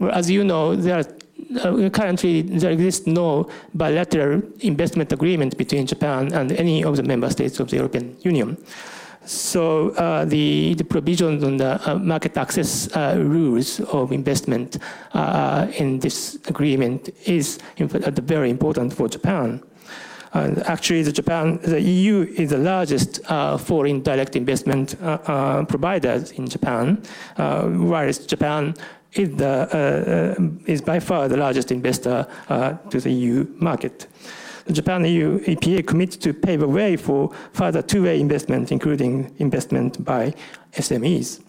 Well, 0.00 0.10
as 0.10 0.28
you 0.28 0.42
know, 0.42 0.74
there 0.74 0.98
are 1.00 1.04
uh, 1.60 1.88
currently 1.90 2.42
there 2.42 2.72
exists 2.72 3.06
no 3.06 3.48
bilateral 3.74 4.42
investment 4.60 5.12
agreement 5.12 5.56
between 5.56 5.86
Japan 5.86 6.32
and 6.32 6.50
any 6.52 6.82
of 6.82 6.96
the 6.96 7.02
member 7.04 7.30
states 7.30 7.60
of 7.60 7.70
the 7.70 7.76
European 7.76 8.16
Union. 8.22 8.56
So 9.28 9.90
uh, 9.90 10.24
the, 10.24 10.72
the 10.72 10.84
provisions 10.84 11.44
on 11.44 11.58
the 11.58 11.78
uh, 11.86 11.98
market 11.98 12.34
access 12.38 12.88
uh, 12.96 13.16
rules 13.18 13.78
of 13.80 14.10
investment 14.10 14.78
uh, 15.12 15.66
in 15.76 15.98
this 15.98 16.38
agreement 16.46 17.10
is 17.26 17.58
very 17.76 18.48
important 18.48 18.94
for 18.94 19.06
Japan. 19.06 19.62
Uh, 20.32 20.62
actually, 20.64 21.02
the 21.02 21.12
Japan, 21.12 21.58
the 21.62 21.78
EU 21.78 22.22
is 22.38 22.50
the 22.50 22.58
largest 22.58 23.20
uh, 23.26 23.58
foreign 23.58 24.02
direct 24.02 24.34
investment 24.34 24.96
uh, 25.02 25.18
uh 25.26 25.64
provider 25.66 26.24
in 26.36 26.48
Japan, 26.48 27.02
uh, 27.36 27.64
whereas 27.64 28.18
Japan 28.26 28.74
is, 29.12 29.36
the, 29.36 30.62
is 30.64 30.80
by 30.80 31.00
far 31.00 31.28
the 31.28 31.36
largest 31.36 31.70
investor 31.70 32.26
to 32.90 33.00
the 33.00 33.10
EU 33.10 33.46
market. 33.58 34.06
The 34.68 34.74
Japan 34.74 35.02
EU 35.06 35.40
EPA 35.40 35.86
commits 35.86 36.18
to 36.18 36.34
pave 36.34 36.60
the 36.60 36.68
way 36.68 36.98
for 36.98 37.32
further 37.54 37.80
two-way 37.80 38.20
investment, 38.20 38.70
including 38.70 39.34
investment 39.38 40.04
by 40.04 40.34
SMEs. 40.74 41.40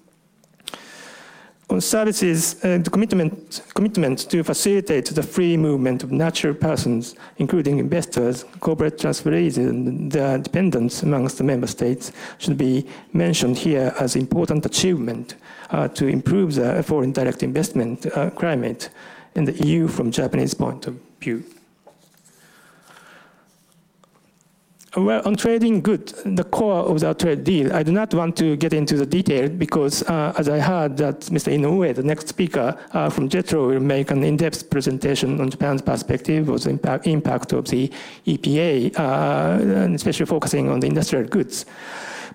On 1.69 1.81
services, 1.81 2.55
uh, 2.63 2.77
the 2.77 2.89
commitment, 2.89 3.61
commitment 3.75 4.19
to 4.29 4.41
facilitate 4.41 5.07
the 5.07 5.21
free 5.21 5.57
movement 5.57 6.01
of 6.01 6.13
natural 6.13 6.53
persons, 6.53 7.15
including 7.39 7.77
investors, 7.77 8.45
corporate 8.61 8.97
transferees, 8.97 9.57
and 9.57 10.09
their 10.09 10.37
dependents 10.37 11.03
amongst 11.03 11.37
the 11.37 11.43
member 11.43 11.67
states, 11.67 12.13
should 12.37 12.57
be 12.57 12.87
mentioned 13.11 13.57
here 13.57 13.93
as 13.99 14.15
important 14.15 14.65
achievement 14.65 15.35
uh, 15.71 15.89
to 15.89 16.07
improve 16.07 16.55
the 16.55 16.81
foreign 16.83 17.11
direct 17.11 17.43
investment 17.43 18.05
uh, 18.15 18.29
climate 18.29 18.89
in 19.35 19.43
the 19.43 19.67
EU 19.67 19.89
from 19.89 20.09
Japanese 20.09 20.53
point 20.53 20.87
of 20.87 20.97
view. 21.19 21.43
Well, 24.97 25.21
on 25.23 25.35
trading 25.35 25.81
goods, 25.81 26.13
the 26.25 26.43
core 26.43 26.79
of 26.79 26.99
the 26.99 27.13
trade 27.13 27.43
deal, 27.43 27.71
I 27.73 27.83
do 27.83 27.91
not 27.91 28.11
want 28.11 28.35
to 28.37 28.55
get 28.55 28.73
into 28.73 28.97
the 28.97 29.05
detail 29.05 29.47
because, 29.47 30.01
uh, 30.03 30.33
as 30.35 30.49
I 30.49 30.57
heard 30.57 30.97
that 30.97 31.19
Mr. 31.29 31.53
Inoue, 31.53 31.93
the 31.93 32.01
next 32.01 32.27
speaker 32.27 32.75
uh, 32.93 33.07
from 33.11 33.29
JETRO, 33.29 33.67
will 33.67 33.79
make 33.81 34.09
an 34.09 34.23
in-depth 34.23 34.71
presentation 34.71 35.39
on 35.39 35.51
Japan's 35.51 35.83
perspective 35.83 36.49
of 36.49 36.63
the 36.63 36.71
impact, 36.71 37.05
impact 37.05 37.53
of 37.53 37.67
the 37.67 37.91
EPA, 38.25 38.97
uh, 38.97 39.93
especially 39.93 40.25
focusing 40.25 40.69
on 40.69 40.79
the 40.79 40.87
industrial 40.87 41.27
goods. 41.27 41.67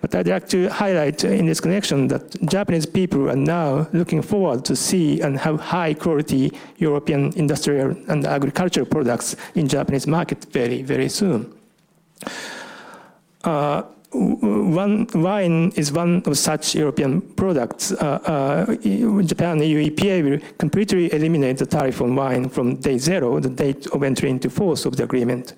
But 0.01 0.15
I'd 0.15 0.29
like 0.29 0.49
to 0.51 0.69
highlight 0.69 1.25
in 1.25 1.47
this 1.47 1.59
connection 1.59 2.07
that 2.09 2.41
Japanese 2.49 2.87
people 2.87 3.31
are 3.31 3.37
now 3.37 3.89
looking 3.93 4.23
forward 4.23 4.65
to 4.67 4.77
see 4.77 5.21
and 5.23 5.41
have 5.41 5.59
high 5.59 5.95
quality 5.95 6.53
European 6.77 7.33
industrial 7.33 7.97
and 8.07 8.25
agricultural 8.25 8.87
products 8.87 9.35
in 9.57 9.67
Japanese 9.67 10.07
market 10.07 10.45
very, 10.53 10.83
very 10.83 11.09
soon. 11.09 11.53
Uh, 13.45 13.83
one 14.15 15.07
wine 15.13 15.73
is 15.75 15.91
one 15.93 16.23
of 16.27 16.39
such 16.39 16.75
European 16.75 17.21
products. 17.21 17.93
Uh, 17.93 18.21
uh, 18.25 19.23
Japan 19.23 19.61
EU 19.61 19.91
EPA 19.91 20.23
will 20.23 20.39
completely 20.59 21.13
eliminate 21.13 21.59
the 21.59 21.67
tariff 21.67 22.01
on 22.01 22.15
wine 22.15 22.49
from 22.49 22.77
day 22.77 22.97
zero, 22.97 23.41
the 23.41 23.49
date 23.49 23.87
of 23.89 24.03
entry 24.03 24.31
into 24.31 24.49
force 24.49 24.85
of 24.85 24.97
the 24.97 25.03
agreement. 25.03 25.55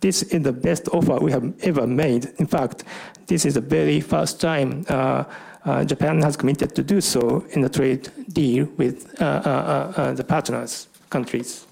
This 0.00 0.22
is 0.22 0.42
the 0.42 0.52
best 0.52 0.88
offer 0.92 1.18
we 1.18 1.32
have 1.32 1.52
ever 1.62 1.86
made. 1.86 2.32
In 2.38 2.46
fact, 2.46 2.84
this 3.26 3.44
is 3.44 3.54
the 3.54 3.60
very 3.60 4.00
first 4.00 4.40
time 4.40 4.84
uh, 4.88 5.24
uh 5.64 5.84
Japan 5.84 6.22
has 6.22 6.36
committed 6.36 6.74
to 6.76 6.82
do 6.82 7.00
so 7.00 7.44
in 7.50 7.64
a 7.64 7.68
trade 7.68 8.08
deal 8.32 8.68
with 8.76 9.20
uh, 9.20 10.12
the 10.14 10.24
partners 10.24 10.88
countries. 11.10 11.67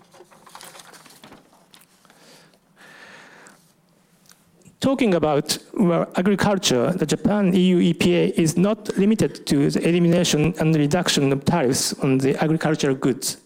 Talking 4.80 5.14
about 5.14 5.58
well, 5.74 6.10
agriculture, 6.16 6.92
the 6.92 7.06
Japan 7.06 7.52
EU 7.54 7.92
EPA 7.92 8.32
is 8.32 8.56
not 8.56 8.96
limited 8.96 9.46
to 9.46 9.70
the 9.70 9.88
elimination 9.88 10.54
and 10.58 10.74
reduction 10.74 11.32
of 11.32 11.44
tariffs 11.44 11.92
on 12.00 12.18
the 12.18 12.36
agricultural 12.42 12.94
goods. 12.94 13.38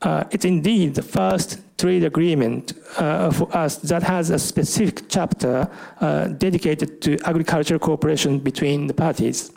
Uh, 0.00 0.24
it's 0.30 0.44
indeed 0.44 0.94
the 0.94 1.02
first 1.02 1.60
trade 1.78 2.04
agreement 2.04 2.72
uh, 2.96 3.30
for 3.30 3.54
us 3.56 3.76
that 3.76 4.02
has 4.02 4.30
a 4.30 4.38
specific 4.38 5.02
chapter 5.08 5.68
uh, 6.00 6.26
dedicated 6.26 7.00
to 7.00 7.18
agricultural 7.24 7.78
cooperation 7.78 8.38
between 8.38 8.86
the 8.86 8.94
parties. 8.94 9.52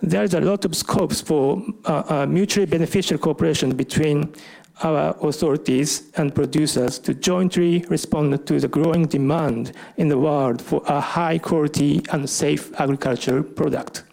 There 0.00 0.24
is 0.24 0.34
a 0.34 0.40
lot 0.40 0.64
of 0.64 0.74
scopes 0.74 1.20
for 1.20 1.62
uh, 1.84 2.02
uh, 2.08 2.26
mutually 2.26 2.66
beneficial 2.66 3.18
cooperation 3.18 3.76
between 3.76 4.34
our 4.82 5.16
authorities 5.20 6.10
and 6.16 6.34
producers 6.34 6.98
to 7.00 7.14
jointly 7.14 7.84
respond 7.88 8.46
to 8.46 8.58
the 8.58 8.68
growing 8.68 9.06
demand 9.06 9.72
in 9.96 10.08
the 10.08 10.18
world 10.18 10.60
for 10.60 10.82
a 10.86 11.00
high 11.00 11.38
quality 11.38 12.02
and 12.12 12.28
safe 12.28 12.72
agricultural 12.80 13.42
product. 13.42 14.04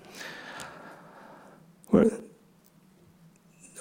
Where, 1.88 2.12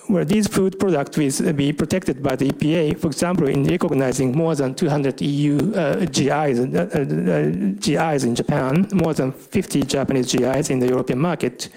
where 0.09 0.25
these 0.25 0.49
food 0.49 0.79
products 0.79 1.17
will 1.19 1.53
be 1.53 1.73
protected 1.73 2.23
by 2.23 2.35
the 2.35 2.51
EPA, 2.51 2.99
for 2.99 3.09
example, 3.09 3.47
in 3.47 3.65
recognizing 3.65 4.33
more 4.33 4.55
than 4.55 4.75
200 4.75 5.21
EU 5.21 5.73
uh, 5.75 6.07
GIs, 6.07 6.59
uh, 6.59 6.89
uh, 6.93 7.75
GIs 7.79 8.25
in 8.25 8.35
Japan, 8.35 8.89
more 8.93 9.13
than 9.13 9.33
50 9.33 9.83
Japanese 9.83 10.33
GIs 10.33 10.71
in 10.71 10.79
the 10.79 10.89
European 10.89 11.19
market, 11.19 11.69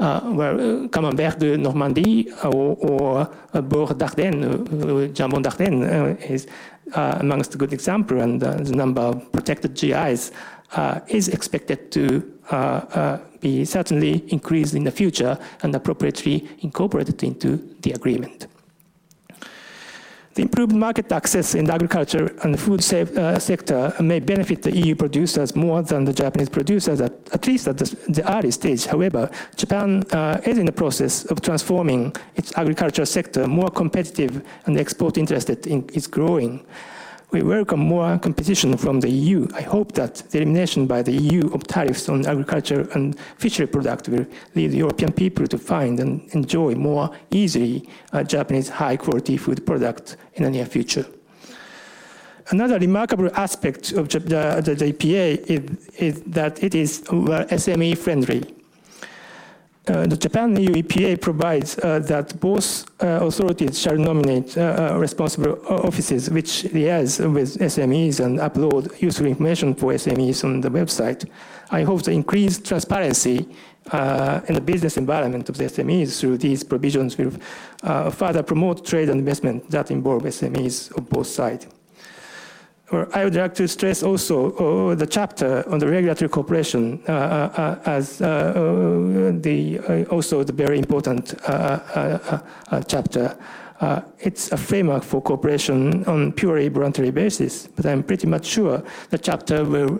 uh, 0.00 0.20
where 0.20 0.54
uh, 0.54 0.88
Camembert 0.88 1.38
de 1.38 1.56
Normandie 1.56 2.28
or, 2.44 2.76
or 2.80 3.30
uh, 3.54 3.60
Beurre 3.62 3.94
d'Ardenne, 3.94 4.66
Jambon 5.14 5.42
d'Ardenne 5.42 6.18
is 6.28 6.46
amongst 6.92 7.54
a 7.54 7.58
good 7.58 7.72
example, 7.72 8.20
and 8.20 8.40
the 8.40 8.72
number 8.72 9.00
of 9.00 9.32
protected 9.32 9.74
GIs 9.74 10.32
is 11.08 11.28
expected 11.28 11.90
to 11.90 12.22
be 13.46 13.64
certainly 13.64 14.24
increased 14.28 14.74
in 14.74 14.84
the 14.84 14.90
future 14.90 15.38
and 15.62 15.74
appropriately 15.74 16.36
incorporated 16.60 17.22
into 17.22 17.50
the 17.82 17.92
agreement. 17.92 18.46
The 20.34 20.42
improved 20.42 20.74
market 20.74 21.10
access 21.12 21.54
in 21.54 21.64
the 21.64 21.72
agriculture 21.72 22.26
and 22.42 22.60
food 22.60 22.80
uh, 22.92 23.38
sector 23.38 23.80
may 24.00 24.20
benefit 24.20 24.60
the 24.62 24.76
EU 24.76 24.94
producers 24.94 25.56
more 25.56 25.80
than 25.82 26.04
the 26.04 26.12
Japanese 26.12 26.50
producers, 26.50 27.00
at, 27.00 27.12
at 27.32 27.46
least 27.46 27.68
at 27.68 27.78
the, 27.78 27.86
the, 28.16 28.22
early 28.36 28.50
stage. 28.50 28.84
However, 28.84 29.30
Japan 29.56 30.04
uh, 30.12 30.40
is 30.44 30.58
in 30.58 30.66
the 30.66 30.78
process 30.82 31.24
of 31.30 31.40
transforming 31.40 32.14
its 32.34 32.52
agricultural 32.58 33.06
sector 33.06 33.46
more 33.46 33.70
competitive 33.70 34.42
and 34.66 34.76
export 34.78 35.16
interested 35.16 35.66
in, 35.66 35.88
is 35.94 36.06
growing 36.06 36.66
we 37.36 37.42
welcome 37.42 37.80
more 37.80 38.18
competition 38.18 38.78
from 38.78 39.00
the 39.00 39.10
EU. 39.10 39.46
I 39.54 39.60
hope 39.60 39.92
that 39.92 40.14
the 40.30 40.38
elimination 40.38 40.86
by 40.86 41.02
the 41.02 41.12
EU 41.12 41.52
of 41.52 41.66
tariffs 41.66 42.08
on 42.08 42.24
agriculture 42.24 42.88
and 42.94 43.18
fishery 43.36 43.66
products 43.66 44.08
will 44.08 44.24
lead 44.54 44.72
European 44.72 45.12
people 45.12 45.46
to 45.48 45.58
find 45.58 46.00
and 46.00 46.26
enjoy 46.32 46.74
more 46.74 47.10
easily 47.30 47.90
Japanese 48.26 48.70
high 48.70 48.96
quality 48.96 49.36
food 49.36 49.66
products 49.66 50.16
in 50.34 50.44
the 50.44 50.50
near 50.50 50.64
future. 50.64 51.04
Another 52.48 52.78
remarkable 52.78 53.30
aspect 53.34 53.92
of 53.92 54.08
the, 54.08 54.20
the, 54.20 54.74
the 54.74 54.92
EPA 54.94 55.36
is, 55.46 55.88
is, 55.98 56.22
that 56.22 56.62
it 56.64 56.74
is 56.74 57.02
SME 57.02 57.98
friendly. 57.98 58.55
Uh, 59.88 60.04
the 60.04 60.16
Japan 60.16 60.56
EU 60.56 60.82
EPA 60.82 61.20
provides 61.20 61.78
uh, 61.78 62.00
that 62.00 62.38
both 62.40 62.90
uh, 63.00 63.24
authorities 63.24 63.78
shall 63.80 63.96
nominate 63.96 64.58
uh, 64.58 64.90
uh, 64.94 64.98
responsible 64.98 65.60
offices 65.68 66.28
which 66.28 66.64
liaise 66.74 67.20
with 67.32 67.56
SMEs 67.58 68.18
and 68.18 68.40
upload 68.40 69.00
useful 69.00 69.26
information 69.26 69.76
for 69.76 69.92
SMEs 69.92 70.42
on 70.42 70.60
the 70.60 70.68
website. 70.68 71.28
I 71.70 71.84
hope 71.84 72.02
the 72.02 72.10
increased 72.10 72.66
transparency 72.66 73.48
uh, 73.92 74.40
in 74.48 74.54
the 74.54 74.60
business 74.60 74.96
environment 74.96 75.48
of 75.48 75.56
the 75.56 75.64
SMEs 75.64 76.18
through 76.18 76.38
these 76.38 76.64
provisions 76.64 77.16
will 77.16 77.30
further 78.10 78.42
promote 78.42 78.84
trade 78.84 79.08
and 79.08 79.20
investment 79.20 79.70
that 79.70 79.92
involve 79.92 80.24
SMEs 80.24 80.96
of 80.96 81.08
both 81.08 81.28
sides. 81.28 81.68
I 82.92 83.24
would 83.24 83.34
like 83.34 83.54
to 83.54 83.66
stress 83.66 84.04
also 84.04 84.52
uh, 84.52 84.94
the 84.94 85.06
chapter 85.06 85.68
on 85.68 85.80
the 85.80 85.88
regulatory 85.88 86.28
cooperation 86.28 87.02
uh, 87.08 87.12
uh, 87.12 87.80
as 87.84 88.20
uh, 88.20 88.26
uh, 88.26 89.32
the 89.40 89.80
uh, 89.80 90.14
also 90.14 90.44
the 90.44 90.52
very 90.52 90.78
important 90.78 91.34
chapter. 92.86 93.36
it's 94.20 94.52
a 94.52 94.56
framework 94.56 95.02
for 95.02 95.20
cooperation 95.20 96.04
on 96.04 96.32
purely 96.32 96.68
voluntary 96.68 97.10
basis, 97.10 97.66
but 97.66 97.86
I'm 97.86 98.04
pretty 98.04 98.28
much 98.28 98.46
sure 98.46 98.82
the 99.10 99.18
chapter 99.18 99.64
will 99.64 99.98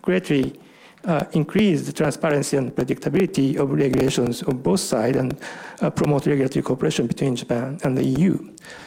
greatly 0.00 0.58
Uh, 1.04 1.24
increase 1.32 1.86
the 1.86 1.92
transparency 1.92 2.56
and 2.56 2.74
predictability 2.74 3.56
of 3.56 3.70
regulations 3.70 4.42
on 4.42 4.58
both 4.58 4.80
sides 4.80 5.16
and 5.16 5.40
uh, 5.80 5.88
promote 5.88 6.26
regulatory 6.26 6.62
cooperation 6.62 7.06
between 7.06 7.36
Japan 7.36 7.78
and 7.84 7.96
the 7.96 8.04
EU. 8.04 8.36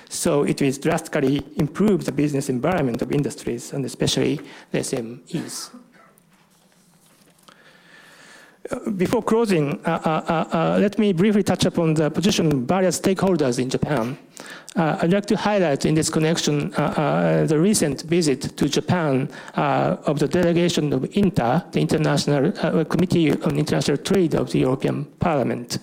So 0.09 0.43
it 0.43 0.61
will 0.61 0.73
drastically 0.73 1.41
improve 1.55 2.03
the 2.03 2.11
business 2.11 2.49
environment 2.49 3.01
of 3.01 3.13
industries 3.13 3.71
and 3.71 3.85
especially 3.85 4.41
the 4.71 4.79
SMEs. 4.79 5.69
Before 8.95 9.23
closing, 9.23 9.83
uh, 9.85 9.89
uh, 9.89 10.55
uh, 10.55 10.77
let 10.79 10.99
me 10.99 11.13
briefly 11.13 11.41
touch 11.41 11.65
upon 11.65 11.95
the 11.95 12.11
position 12.11 12.51
of 12.51 12.59
various 12.59 12.99
stakeholders 12.99 13.57
in 13.57 13.71
Japan. 13.71 14.17
I'd 14.75 15.11
like 15.11 15.25
to 15.25 15.35
highlight 15.35 15.85
in 15.85 15.95
this 15.95 16.09
connection 16.09 16.69
the 16.69 17.57
recent 17.59 18.03
visit 18.03 18.55
to 18.57 18.69
Japan 18.69 19.29
of 19.55 20.19
the 20.19 20.27
delegation 20.27 20.93
of 20.93 21.05
INTA, 21.17 21.65
the 21.71 21.81
International 21.81 22.51
Committee 22.85 23.31
on 23.31 23.57
International 23.57 23.97
Trade 23.97 24.35
of 24.35 24.51
the 24.51 24.59
European 24.59 25.05
Parliament 25.19 25.79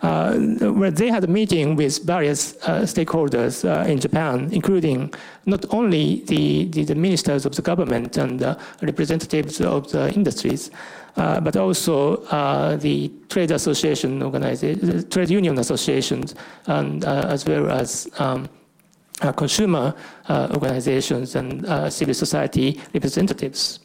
where 0.00 0.90
they 0.90 1.08
had 1.08 1.24
a 1.24 1.26
meeting 1.26 1.76
with 1.76 2.04
various 2.04 2.54
uh, 2.62 2.82
stakeholders 2.82 3.64
uh, 3.64 3.88
in 3.88 3.98
Japan, 3.98 4.48
including 4.52 5.12
not 5.46 5.64
only 5.70 6.22
the, 6.26 6.66
the, 6.66 6.84
the, 6.84 6.94
ministers 6.94 7.44
of 7.46 7.56
the 7.56 7.62
government 7.62 8.16
and 8.16 8.40
representatives 8.82 9.60
of 9.60 9.90
the 9.90 10.12
industries, 10.14 10.70
uh, 11.18 11.40
but 11.40 11.56
also 11.56 12.16
uh, 12.26 12.76
the 12.76 13.10
trade 13.28 13.50
association 13.50 14.22
organizations, 14.22 15.04
trade 15.06 15.28
union 15.28 15.58
associations, 15.58 16.34
and 16.66 17.04
uh, 17.04 17.26
as 17.28 17.44
well 17.44 17.68
as 17.70 18.08
um, 18.20 18.48
consumer 19.34 19.92
organizations 20.30 21.34
and 21.34 21.66
civil 21.92 22.14
society 22.14 22.80
representatitions. 22.94 23.80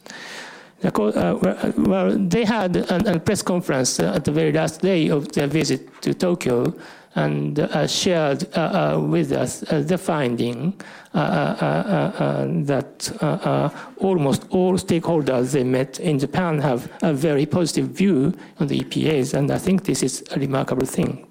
Uh, 0.84 1.72
well, 1.78 2.10
they 2.10 2.44
had 2.44 2.76
a, 2.76 3.14
a, 3.14 3.18
press 3.18 3.40
conference 3.40 3.98
uh, 3.98 4.12
at 4.14 4.24
the 4.24 4.30
very 4.30 4.52
last 4.52 4.82
day 4.82 5.08
of 5.08 5.32
their 5.32 5.46
visit 5.46 5.88
to 6.02 6.12
Tokyo 6.12 6.74
and 7.14 7.58
uh, 7.58 7.86
shared 7.86 8.46
uh, 8.54 8.96
uh, 8.96 9.00
with 9.00 9.32
us 9.32 9.62
uh, 9.72 9.80
the 9.80 9.96
finding 9.96 10.74
that 11.12 13.12
almost 13.98 14.46
all 14.50 14.74
stakeholders 14.74 15.52
they 15.52 15.64
met 15.64 16.00
in 16.00 16.18
Japan 16.18 16.58
have 16.58 16.92
a 17.02 17.14
very 17.14 17.46
positive 17.46 17.88
view 17.88 18.34
on 18.58 18.66
the 18.66 18.80
EPAs, 18.80 19.32
and 19.32 19.50
I 19.50 19.58
think 19.58 19.84
this 19.84 20.02
is 20.02 20.24
a 20.32 20.40
remarkable 20.40 20.86
thing. 20.86 21.26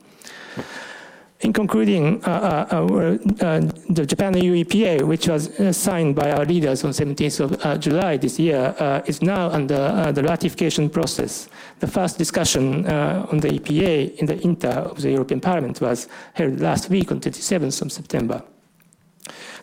In 1.43 1.51
concluding, 1.51 2.23
uh, 2.23 2.65
uh, 2.71 3.17
uh, 3.45 3.59
the 3.89 4.05
Japan 4.05 4.37
EU 4.37 4.63
EPA, 4.63 5.03
which 5.03 5.27
was 5.27 5.51
signed 5.75 6.15
by 6.15 6.31
our 6.31 6.45
leaders 6.45 6.85
on 6.85 6.91
17th 6.91 7.41
of 7.41 7.79
July 7.81 8.15
this 8.15 8.39
year, 8.39 8.73
is 9.05 9.21
now 9.21 9.49
under 9.49 10.09
the 10.13 10.23
ratification 10.23 10.89
process. 10.89 11.49
The 11.81 11.87
first 11.87 12.17
discussion 12.17 12.87
on 12.87 13.39
the 13.39 13.49
EPA 13.49 14.15
in 14.19 14.25
the 14.25 14.39
INTA 14.39 14.69
of 14.69 15.01
the 15.01 15.11
European 15.11 15.41
Parliament 15.41 15.81
was 15.81 16.07
held 16.33 16.61
last 16.61 16.89
week 16.89 17.11
on 17.11 17.19
27th 17.19 17.81
of 17.81 17.91
September. 17.91 18.41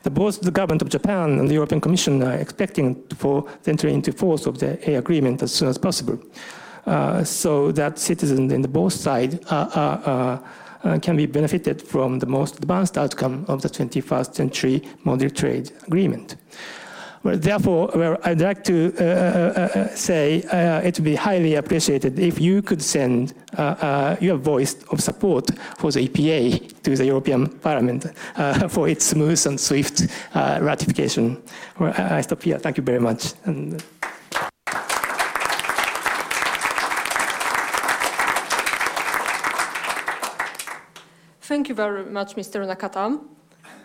The, 0.02 0.10
both 0.10 0.42
the 0.42 0.50
government 0.50 0.82
of 0.82 0.90
Japan 0.90 1.38
and 1.38 1.48
the 1.48 1.54
European 1.54 1.80
Commission 1.80 2.22
are 2.22 2.34
expecting 2.34 3.02
for 3.16 3.46
the 3.62 3.70
entry 3.70 3.94
into 3.94 4.12
force 4.12 4.44
of 4.44 4.58
the 4.58 4.78
A 4.90 4.96
agreement 4.96 5.42
as 5.42 5.52
soon 5.52 5.68
as 5.68 5.78
possible, 5.78 6.18
uh, 6.84 7.24
so 7.24 7.72
that 7.72 7.98
citizens 7.98 8.52
in 8.52 8.62
both 8.62 8.92
sides 8.92 9.38
are, 9.50 9.70
are, 9.74 9.98
are 10.04 10.42
uh, 10.84 10.98
can 10.98 11.16
be 11.16 11.26
benefited 11.26 11.82
from 11.82 12.18
the 12.18 12.26
most 12.26 12.56
advanced 12.58 12.96
outcome 12.96 13.44
of 13.48 13.62
the 13.62 13.68
21st 13.68 14.34
century 14.34 14.82
model 15.04 15.30
trade 15.30 15.70
agreement. 15.86 16.36
Well, 17.22 17.36
therefore, 17.36 17.90
well, 17.94 18.16
I'd 18.24 18.40
like 18.40 18.64
to 18.64 18.94
uh, 18.98 19.04
uh, 19.04 19.78
uh, 19.78 19.88
say 19.94 20.42
uh, 20.44 20.80
it 20.80 20.96
would 20.96 21.04
be 21.04 21.16
highly 21.16 21.56
appreciated 21.56 22.18
if 22.18 22.40
you 22.40 22.62
could 22.62 22.80
send 22.80 23.34
uh, 23.58 23.62
uh, 23.62 24.16
your 24.22 24.38
voice 24.38 24.82
of 24.90 25.02
support 25.02 25.50
for 25.76 25.92
the 25.92 26.08
EPA 26.08 26.82
to 26.82 26.96
the 26.96 27.04
European 27.04 27.46
Parliament 27.46 28.06
for 28.70 28.88
its 28.88 29.04
smooth 29.04 29.46
and 29.46 29.60
swift 29.60 30.06
ratification. 30.34 31.42
Well, 31.78 31.92
I 31.98 32.22
stop 32.22 32.42
here. 32.42 32.58
Thank 32.58 32.78
you 32.78 32.82
very 32.82 33.00
much. 33.00 33.34
And, 33.44 33.82
Thank 41.50 41.68
you 41.68 41.74
very 41.74 42.04
much, 42.04 42.36
Mr. 42.36 42.64
Nakata. 42.64 43.20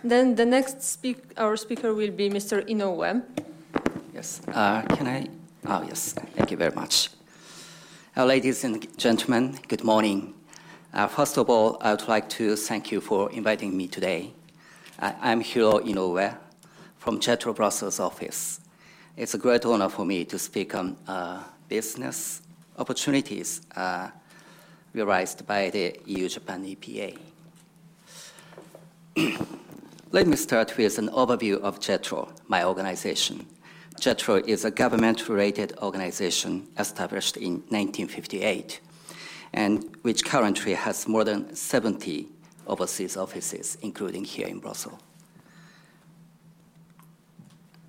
Then 0.03 0.36
the 0.36 0.45
next 0.45 0.84
speak, 0.84 1.18
our 1.36 1.57
speaker 1.57 1.95
will 1.95 2.11
be 2.11 2.30
Mr. 2.30 2.61
Inoue. 2.70 3.24
Yes. 4.13 4.39
Uh, 4.53 4.84
can 4.84 5.07
I? 5.07 5.28
Oh, 5.66 5.82
yes. 5.82 6.13
Thank 6.13 6.51
you 6.51 6.57
very 6.57 6.76
much. 6.76 7.09
Uh, 8.16 8.26
ladies 8.26 8.63
and 8.63 8.86
gentlemen, 8.99 9.57
good 9.68 9.84
morning. 9.84 10.36
Uh, 10.93 11.07
first 11.07 11.39
of 11.39 11.49
all, 11.49 11.78
I 11.82 11.89
would 11.89 12.07
like 12.07 12.30
to 12.38 12.55
thank 12.55 12.91
you 12.91 13.01
for 13.01 13.32
inviting 13.32 13.76
me 13.76 13.88
today. 13.88 14.32
I'm 14.99 15.41
Hiro 15.41 15.80
Inoue 15.80 16.38
from 16.99 17.20
JETRO 17.20 17.55
Brussels 17.55 17.99
office. 17.99 18.59
It's 19.18 19.34
a 19.34 19.39
great 19.39 19.66
honor 19.66 19.89
for 19.89 20.05
me 20.05 20.24
to 20.26 20.38
speak 20.38 20.76
on 20.76 20.97
uh, 21.07 21.41
business 21.68 22.43
opportunities 22.78 23.61
uh, 23.76 24.09
realized 24.93 25.47
by 25.47 25.72
the 25.72 25.99
EU-Japan 26.05 26.63
EPA. 26.63 27.18
Let 29.16 30.28
me 30.28 30.36
start 30.36 30.76
with 30.76 30.97
an 30.97 31.07
overview 31.09 31.61
of 31.61 31.80
JETRO, 31.80 32.32
my 32.49 32.66
organization. 32.66 33.45
JETRO 34.01 34.45
is 34.45 34.66
a 34.66 34.72
government-related 34.72 35.78
organization 35.82 36.68
established 36.78 37.38
in 37.38 37.53
1958 37.70 38.82
and 39.53 39.95
which 40.01 40.26
currently 40.26 40.74
has 40.74 41.07
more 41.07 41.24
than 41.24 41.55
70 41.55 42.28
overseas 42.68 43.16
offices, 43.16 43.78
including 43.82 44.26
here 44.26 44.47
in 44.47 44.59
Brussels. 44.59 44.99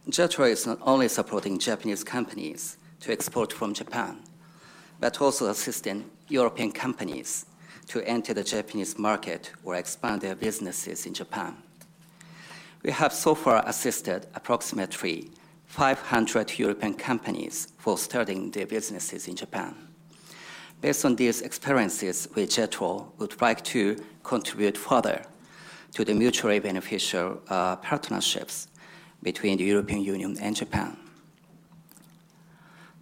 JETRO 0.09 0.49
is 0.49 0.65
not 0.65 0.79
only 0.83 1.09
supporting 1.09 1.59
Japanese 1.59 2.05
companies 2.05 2.77
to 3.01 3.11
export 3.11 3.53
from 3.53 3.75
Japan, 3.75 4.21
but 5.01 5.21
also 5.21 5.49
assisting 5.49 6.09
European 6.29 6.71
companies 6.71 7.47
to 7.89 8.07
enter 8.07 8.35
the 8.35 8.45
Japanese 8.45 8.99
market 8.99 9.53
or 9.65 9.77
expand 9.77 10.21
their 10.21 10.35
businesses 10.35 11.07
in 11.07 11.15
Japan. 11.15 11.57
We 12.83 12.91
have 12.93 13.13
so 13.13 13.35
far 13.35 13.63
assisted 13.67 14.27
approximately 14.35 15.31
500 15.67 16.59
European 16.59 16.95
companies 16.95 17.69
for 17.79 17.99
starting 17.99 18.51
their 18.51 18.67
businesses 18.67 19.29
in 19.29 19.37
Japan. 19.37 19.75
Based 20.81 21.05
on 21.05 21.17
these 21.17 21.43
experiences, 21.43 22.29
we 22.35 22.47
JETRO 22.47 23.07
would 23.19 23.41
like 23.41 23.65
to 23.65 23.97
contribute 24.23 24.77
further 24.77 25.25
to 25.93 26.05
the 26.05 26.15
mutually 26.15 26.59
beneficial 26.59 27.41
uh, 27.49 27.77
partnerships 27.77 28.69
between 29.23 29.57
the 29.57 29.65
European 29.65 30.03
Union 30.03 30.37
and 30.41 30.55
Japan. 30.55 30.97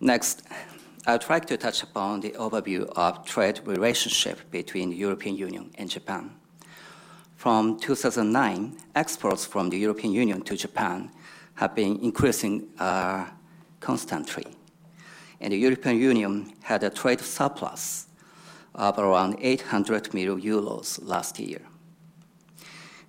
Next, 0.00 0.42
I'd 1.06 1.28
like 1.28 1.44
to 1.46 1.58
touch 1.58 1.82
upon 1.82 2.20
the 2.20 2.30
overview 2.30 2.90
of 2.96 3.26
trade 3.26 3.60
relationship 3.66 4.50
between 4.50 4.88
the 4.88 4.96
European 4.96 5.36
Union 5.36 5.70
and 5.76 5.90
Japan. 5.90 6.30
From 7.36 7.78
2009, 7.78 8.78
exports 8.94 9.44
from 9.44 9.68
the 9.68 9.76
European 9.76 10.14
Union 10.14 10.40
to 10.44 10.56
Japan 10.56 11.10
have 11.56 11.74
been 11.74 11.98
increasing 12.00 12.68
uh, 12.78 13.26
constantly. 13.80 14.46
And 15.42 15.52
the 15.52 15.58
European 15.58 15.98
Union 15.98 16.54
had 16.62 16.82
a 16.82 16.88
trade 16.88 17.20
surplus 17.20 18.06
of 18.74 18.98
around 18.98 19.36
800 19.42 20.14
million 20.14 20.40
euros 20.40 20.98
last 21.02 21.38
year. 21.38 21.60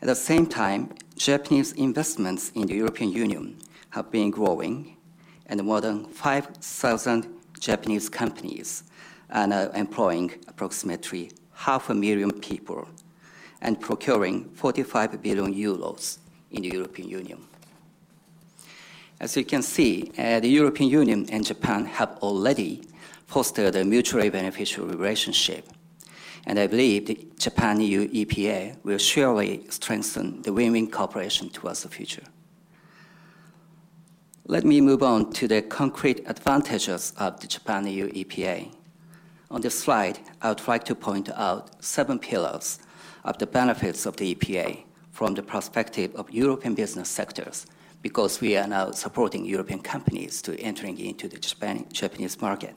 At 0.02 0.08
the 0.08 0.16
same 0.16 0.48
time, 0.48 0.94
Japanese 1.16 1.72
investments 1.72 2.52
in 2.56 2.68
the 2.68 2.76
European 2.76 3.12
Union 3.12 3.58
have 3.92 4.12
been 4.12 4.32
growing, 4.32 4.98
and 5.46 5.64
more 5.64 5.80
than 5.80 6.04
5,000 6.08 7.35
Japanese 7.60 8.10
companies 8.10 8.84
are 9.30 9.48
now 9.48 9.70
employing 9.72 10.32
approximately 10.48 11.32
half 11.54 11.90
a 11.90 11.94
million 11.94 12.32
people 12.32 12.88
and 13.62 13.80
procuring 13.80 14.50
45 14.50 15.22
billion 15.22 15.54
euros 15.54 16.20
in 16.52 16.62
the 16.62 16.70
European 16.70 17.10
Union. 17.10 17.48
As 19.20 19.38
you 19.38 19.46
can 19.46 19.62
see, 19.62 20.12
uh, 20.18 20.40
the 20.40 20.50
European 20.50 20.90
Union 20.90 21.28
and 21.32 21.46
Japan 21.46 21.86
have 21.86 22.18
already 22.22 22.84
fostered 23.28 23.76
a 23.76 23.84
mutually 23.84 24.30
beneficial 24.30 24.86
relationship. 24.86 25.68
And 26.46 26.60
I 26.60 26.68
believe 26.68 27.08
the 27.08 27.28
Japan 27.40 27.82
EU 27.82 28.08
EPA 28.10 28.84
will 28.84 29.00
surely 29.00 29.66
strengthen 29.70 30.42
the 30.44 30.54
win 30.54 30.74
win 30.74 30.92
cooperation 30.92 31.50
towards 31.50 31.84
the 31.84 31.90
future. 31.90 32.24
Let 34.48 34.64
me 34.64 34.80
move 34.80 35.02
on 35.02 35.32
to 35.34 35.48
the 35.48 35.64
concrete 35.64 36.22
advantages 36.28 37.14
of 37.18 37.40
the 37.40 37.48
Japan 37.48 37.88
EU 37.88 38.12
EPA. 38.12 38.72
On 39.50 39.60
this 39.60 39.80
slide, 39.80 40.20
I 40.40 40.50
would 40.50 40.68
like 40.68 40.84
to 40.84 40.94
point 40.94 41.32
out 41.32 41.84
seven 41.84 42.20
pillars 42.20 42.78
of 43.24 43.40
the 43.40 43.48
benefits 43.48 44.06
of 44.06 44.18
the 44.18 44.36
EPA 44.36 44.84
from 45.12 45.34
the 45.34 45.42
perspective 45.42 46.14
of 46.14 46.30
European 46.30 46.76
business 46.76 47.10
sectors, 47.10 47.66
because 48.04 48.40
we 48.40 48.56
are 48.56 48.68
now 48.68 48.92
supporting 48.92 49.46
European 49.46 49.80
companies 49.80 50.44
to 50.44 50.56
entering 50.60 51.00
into 51.00 51.28
the 51.28 51.40
Japan, 51.40 51.88
Japanese 51.92 52.40
market. 52.40 52.76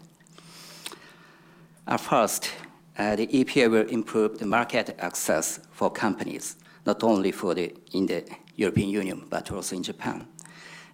First, 1.98 2.50
uh, 2.96 3.14
the 3.14 3.26
EPA 3.26 3.70
will 3.70 3.88
improve 3.88 4.38
the 4.38 4.46
market 4.46 4.96
access 5.00 5.60
for 5.72 5.90
companies, 5.90 6.56
not 6.86 7.04
only 7.04 7.30
for 7.30 7.52
the, 7.52 7.74
in 7.92 8.06
the 8.06 8.24
European 8.56 8.88
Union, 8.88 9.26
but 9.28 9.52
also 9.52 9.76
in 9.76 9.82
Japan. 9.82 10.26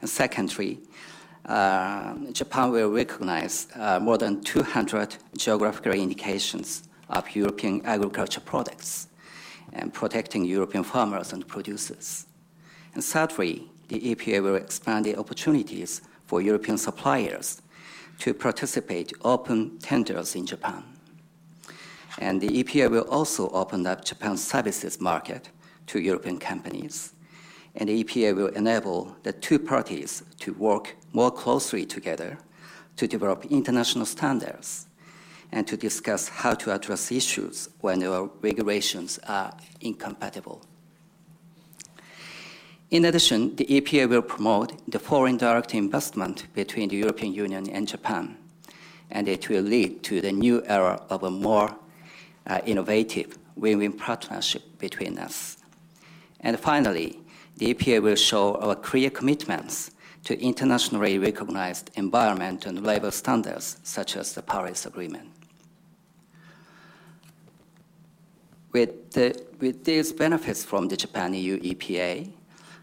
Secondly, 0.04 0.78
uh, 1.46 2.14
Japan 2.32 2.70
will 2.70 2.90
recognize 2.90 3.68
uh, 3.74 3.98
more 4.00 4.18
than 4.18 4.42
200 4.42 5.16
geographical 5.36 5.92
indications 5.92 6.88
of 7.10 7.34
European 7.34 7.84
agriculture 7.84 8.40
products 8.40 9.08
and 9.72 9.92
protecting 9.92 10.44
European 10.44 10.84
farmers 10.84 11.32
and 11.32 11.46
producers. 11.46 12.26
And 12.94 13.04
thirdly, 13.04 13.68
the 13.88 14.14
EPA 14.14 14.42
will 14.42 14.54
expand 14.54 15.04
the 15.04 15.16
opportunities 15.16 16.00
for 16.26 16.40
European 16.40 16.78
suppliers 16.78 17.60
to 18.20 18.32
participate 18.32 19.12
in 19.12 19.18
open 19.24 19.78
tenders 19.78 20.34
in 20.34 20.46
Japan. 20.46 20.82
And 22.18 22.40
the 22.40 22.62
EPA 22.62 22.90
will 22.90 23.08
also 23.10 23.48
open 23.50 23.86
up 23.86 24.04
Japan's 24.04 24.46
services 24.46 25.00
market 25.00 25.48
to 25.88 26.00
European 26.00 26.38
companies. 26.38 27.12
And 27.76 27.88
the 27.88 28.04
EPA 28.04 28.36
will 28.36 28.48
enable 28.48 29.16
the 29.22 29.32
two 29.32 29.58
parties 29.58 30.22
to 30.40 30.52
work 30.54 30.96
more 31.12 31.30
closely 31.30 31.84
together 31.84 32.38
to 32.96 33.08
develop 33.08 33.44
international 33.46 34.06
standards 34.06 34.86
and 35.50 35.66
to 35.66 35.76
discuss 35.76 36.28
how 36.28 36.54
to 36.54 36.72
address 36.72 37.12
issues 37.12 37.68
when 37.80 38.02
our 38.02 38.30
regulations 38.42 39.18
are 39.28 39.56
incompatible. 39.80 40.62
In 42.90 43.06
addition, 43.06 43.56
the 43.56 43.64
EPA 43.64 44.08
will 44.08 44.22
promote 44.22 44.72
the 44.90 44.98
foreign 44.98 45.36
direct 45.36 45.74
investment 45.74 46.46
between 46.54 46.88
the 46.88 46.96
European 46.96 47.32
Union 47.32 47.68
and 47.70 47.88
Japan, 47.88 48.36
and 49.10 49.28
it 49.28 49.48
will 49.48 49.62
lead 49.62 50.02
to 50.04 50.20
the 50.20 50.32
new 50.32 50.62
era 50.66 51.02
of 51.10 51.22
a 51.22 51.30
more 51.30 51.74
uh, 52.46 52.60
innovative 52.66 53.38
win-win 53.56 53.92
partnership 53.92 54.62
between 54.78 55.18
us. 55.18 55.56
And 56.40 56.58
finally, 56.58 57.20
the 57.56 57.72
EPA 57.74 58.02
will 58.02 58.16
show 58.16 58.56
our 58.56 58.74
clear 58.74 59.10
commitments 59.10 59.90
to 60.24 60.40
internationally 60.40 61.18
recognized 61.18 61.90
environment 61.94 62.66
and 62.66 62.82
labor 62.82 63.10
standards, 63.10 63.78
such 63.82 64.16
as 64.16 64.32
the 64.32 64.42
Paris 64.42 64.86
Agreement. 64.86 65.30
With, 68.72 69.12
the, 69.12 69.40
with 69.60 69.84
these 69.84 70.12
benefits 70.12 70.64
from 70.64 70.88
the 70.88 70.96
Japan 70.96 71.34
EU 71.34 71.60
EPA, 71.60 72.30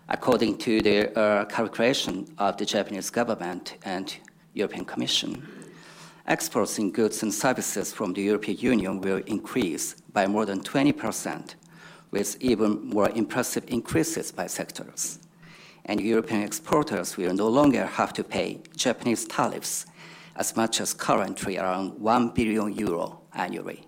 according 0.08 0.58
to 0.60 0.82
the 0.82 1.18
uh, 1.20 1.46
calculation 1.46 2.34
of 2.38 2.58
the 2.58 2.66
Japanese 2.66 3.10
government 3.10 3.76
and 3.84 4.16
European 4.54 4.86
Commission, 4.86 5.46
exports 6.28 6.80
in 6.80 6.92
goods 6.92 7.24
and 7.24 7.34
services 7.34 7.92
from 7.92 8.14
the 8.14 8.22
European 8.22 8.58
Union 8.58 9.02
will 9.02 9.22
increase 9.26 9.96
by 10.14 10.28
more 10.28 10.46
than 10.46 10.62
20%, 10.62 11.56
with 12.12 12.38
even 12.40 12.88
more 12.88 13.10
impressive 13.10 13.64
increases 13.68 14.32
by 14.32 14.48
sectors. 14.48 15.20
And 15.86 16.00
European 16.00 16.44
exporters 16.44 17.18
will 17.18 17.34
no 17.34 17.48
longer 17.48 17.86
have 17.86 18.14
to 18.14 18.24
pay 18.24 18.60
Japanese 18.76 19.26
tariffs 19.26 19.86
as 20.36 20.56
much 20.56 20.80
as 20.80 20.94
currently 20.94 21.58
around 21.58 22.00
1 22.00 22.30
billion 22.30 22.74
euro 22.74 23.22
annually. 23.34 23.88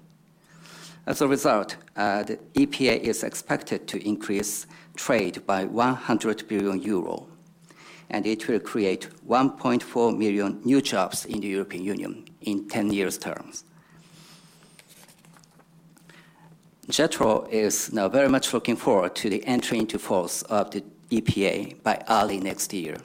As 1.05 1.21
a 1.21 1.27
result, 1.27 1.77
uh, 1.95 2.23
the 2.23 2.37
EPA 2.55 2.99
is 2.99 3.23
expected 3.23 3.87
to 3.89 4.07
increase 4.07 4.65
trade 4.95 5.45
by 5.45 5.65
100 5.65 6.47
billion 6.47 6.81
euro. 6.81 7.27
and 8.13 8.27
it 8.27 8.47
will 8.47 8.59
create 8.59 9.09
1.4 9.27 10.17
million 10.17 10.61
new 10.63 10.81
jobs 10.81 11.25
in 11.25 11.41
the 11.41 11.47
European 11.47 11.83
Union 11.83 12.25
in 12.41 12.67
10 12.69 12.91
years 12.91 13.17
terms. 13.17 13.65
JETRO 16.89 17.47
is 17.49 17.93
now 17.93 18.09
very 18.09 18.27
much 18.27 18.53
looking 18.53 18.75
forward 18.75 19.15
to 19.15 19.29
the 19.29 19.45
entry 19.45 19.79
into 19.79 19.97
force 19.97 20.41
of 20.43 20.71
the 20.71 20.83
EPA 21.11 21.81
by 21.81 22.03
early 22.09 22.41
next 22.41 22.73
year. 22.73 22.97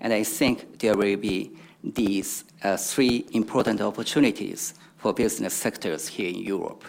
And 0.00 0.12
I 0.12 0.24
think 0.24 0.80
there 0.80 0.96
will 0.96 1.16
be 1.16 1.52
these 1.84 2.44
uh, 2.64 2.76
three 2.76 3.24
important 3.32 3.80
opportunities 3.80 4.74
for 4.96 5.12
business 5.12 5.54
sectors 5.54 6.08
here 6.08 6.28
in 6.28 6.40
Europe. 6.42 6.84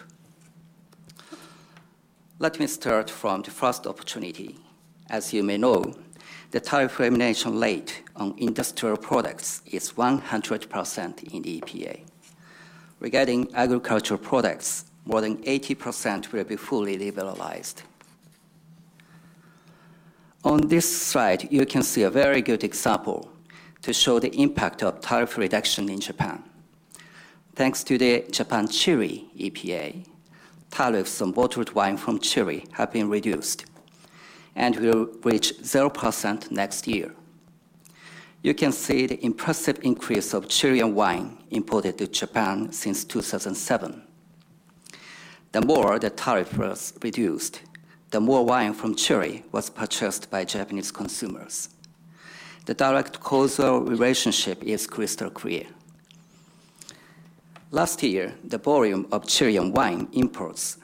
Let 2.39 2.59
me 2.59 2.65
start 2.65 3.11
from 3.11 3.43
the 3.43 3.51
first 3.51 3.85
opportunity. 3.85 4.57
As 5.11 5.33
you 5.33 5.43
may 5.43 5.57
know, 5.57 5.93
the 6.49 6.59
tariff 6.59 6.99
elimination 6.99 7.59
rate 7.59 8.01
on 8.15 8.33
industrial 8.37 8.97
products 8.97 9.61
is 9.67 9.91
100% 9.91 11.23
in 11.31 11.41
the 11.43 11.61
EPA. 11.61 12.01
Regarding 12.99 13.53
agricultural 13.53 14.19
products, 14.19 14.85
more 15.07 15.21
than 15.21 15.37
80% 15.37 16.33
will 16.33 16.43
be 16.43 16.57
fully 16.57 16.97
liberalized. 16.97 17.83
On 20.43 20.67
this 20.67 20.85
slide, 21.07 21.49
you 21.51 21.65
can 21.65 21.81
see 21.81 22.03
a 22.03 22.09
very 22.09 22.41
good 22.41 22.63
example 22.63 23.31
to 23.81 23.93
show 23.93 24.19
the 24.19 24.35
impact 24.35 24.83
of 24.83 24.99
tariff 24.99 25.37
reduction 25.37 25.89
in 25.89 26.01
Japan. 26.01 26.43
Thanks 27.55 27.83
to 27.85 27.97
the 27.97 28.25
Japan 28.31 28.67
Chile 28.67 29.29
EPA, 29.37 30.05
tariffs 30.71 31.21
on 31.21 31.31
bottled 31.31 31.73
wine 31.73 31.97
from 31.97 32.19
Chile 32.19 32.65
have 32.73 32.91
been 32.91 33.09
reduced 33.09 33.65
and 34.55 34.75
will 34.75 35.05
reach 35.23 35.53
0% 35.61 36.51
next 36.51 36.85
year. 36.85 37.13
You 38.43 38.53
can 38.53 38.71
see 38.71 39.07
the 39.07 39.23
impressive 39.25 39.79
increase 39.83 40.33
of 40.33 40.49
Chilean 40.49 40.93
wine 40.93 41.37
imported 41.49 41.97
to 41.97 42.07
Japan 42.07 42.71
since 42.71 43.03
2007. 43.05 44.06
The 45.57 45.65
more 45.65 45.97
the 45.97 46.11
tariff 46.11 46.55
was 46.55 46.93
reduced, 47.01 47.63
the 48.11 48.21
more 48.21 48.45
wine 48.45 48.75
from 48.75 48.93
Chile 48.93 49.43
was 49.51 49.71
purchased 49.71 50.29
by 50.29 50.45
Japanese 50.45 50.91
consumers. 50.91 51.69
The 52.67 52.75
direct 52.75 53.19
causal 53.21 53.81
relationship 53.81 54.61
is 54.63 54.85
crystal 54.85 55.31
clear. 55.31 55.65
Last 57.71 58.03
year, 58.03 58.35
the 58.43 58.59
volume 58.59 59.07
of 59.11 59.27
Chilean 59.27 59.71
wine 59.71 60.09
imports 60.13 60.77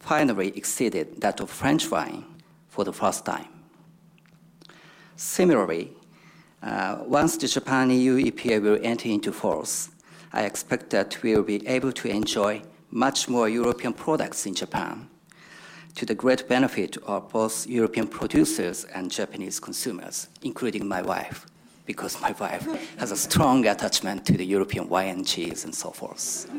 finally 0.00 0.48
exceeded 0.56 1.20
that 1.20 1.38
of 1.38 1.48
French 1.48 1.88
wine 1.88 2.24
for 2.68 2.82
the 2.82 2.92
first 2.92 3.24
time. 3.24 3.46
Similarly, 5.14 5.92
uh, 6.64 6.98
once 7.06 7.36
the 7.36 7.46
Japan 7.46 7.90
EU 7.90 8.16
EPA 8.16 8.60
will 8.60 8.80
enter 8.82 9.08
into 9.08 9.30
force, 9.30 9.90
I 10.32 10.42
expect 10.42 10.90
that 10.90 11.22
we 11.22 11.36
will 11.36 11.44
be 11.44 11.64
able 11.68 11.92
to 11.92 12.08
enjoy 12.08 12.62
much 12.96 13.28
more 13.28 13.46
European 13.46 13.92
products 13.92 14.46
in 14.46 14.54
Japan 14.54 15.06
to 15.94 16.06
the 16.06 16.14
great 16.14 16.48
benefit 16.48 16.96
of 17.04 17.28
both 17.28 17.66
European 17.66 18.08
producers 18.08 18.84
and 18.84 19.10
Japanese 19.10 19.60
consumers, 19.60 20.28
including 20.40 20.88
my 20.88 21.02
wife, 21.02 21.46
because 21.84 22.18
my 22.22 22.32
wife 22.40 22.66
has 22.96 23.12
a 23.12 23.16
strong 23.16 23.66
attachment 23.66 24.24
to 24.24 24.32
the 24.32 24.46
European 24.46 24.88
wine 24.88 25.08
and 25.08 25.26
cheese 25.26 25.64
and 25.64 25.74
so 25.74 25.90
forth. 25.90 26.50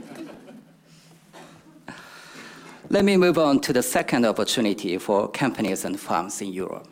Let 2.89 3.03
me 3.03 3.17
move 3.17 3.39
on 3.39 3.59
to 3.61 3.73
the 3.73 3.81
second 3.81 4.23
opportunity 4.23 4.99
for 4.99 5.27
companies 5.29 5.85
and 5.85 5.99
farms 5.99 6.39
in 6.41 6.53
Europe. 6.53 6.87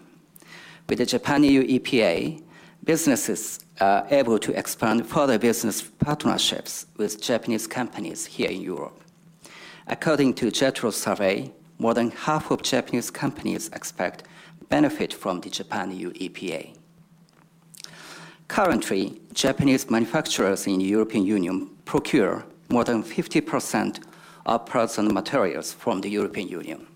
With 0.90 0.98
the 0.98 1.06
Japan 1.06 1.44
EU 1.44 1.80
EPA, 1.80 2.42
businesses 2.84 3.60
are 3.80 4.08
able 4.10 4.40
to 4.40 4.58
expand 4.58 5.06
further 5.06 5.38
business 5.38 5.84
partnerships 5.84 6.88
with 6.98 7.22
Japanese 7.22 7.68
companies 7.68 8.26
here 8.26 8.50
in 8.50 8.62
Europe. 8.62 9.05
According 9.88 10.34
to 10.36 10.48
JETRO 10.48 10.92
survey, 10.92 11.52
more 11.78 11.94
than 11.94 12.10
half 12.10 12.50
of 12.50 12.64
Japanese 12.64 13.12
companies 13.12 13.68
expect 13.70 14.24
benefit 14.70 15.14
from 15.14 15.42
the 15.42 15.50
Japan 15.50 15.92
EU 15.92 16.12
EPA. 16.14 16.76
Currently, 18.48 19.22
Japanese 19.34 19.90
manufacturers 19.90 20.66
in 20.66 20.80
the 20.80 20.86
European 20.86 21.26
Union 21.26 21.70
procure 21.86 22.46
more 22.70 22.84
than 22.84 23.04
50% 23.04 24.04
of 24.46 24.66
parts 24.66 24.98
and 24.98 25.14
materials 25.14 25.74
from 25.74 26.02
the 26.02 26.10
European 26.10 26.48
Union. 26.48 26.88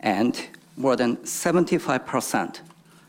And 0.00 0.40
more 0.76 0.96
than 0.96 1.18
75% 1.18 2.60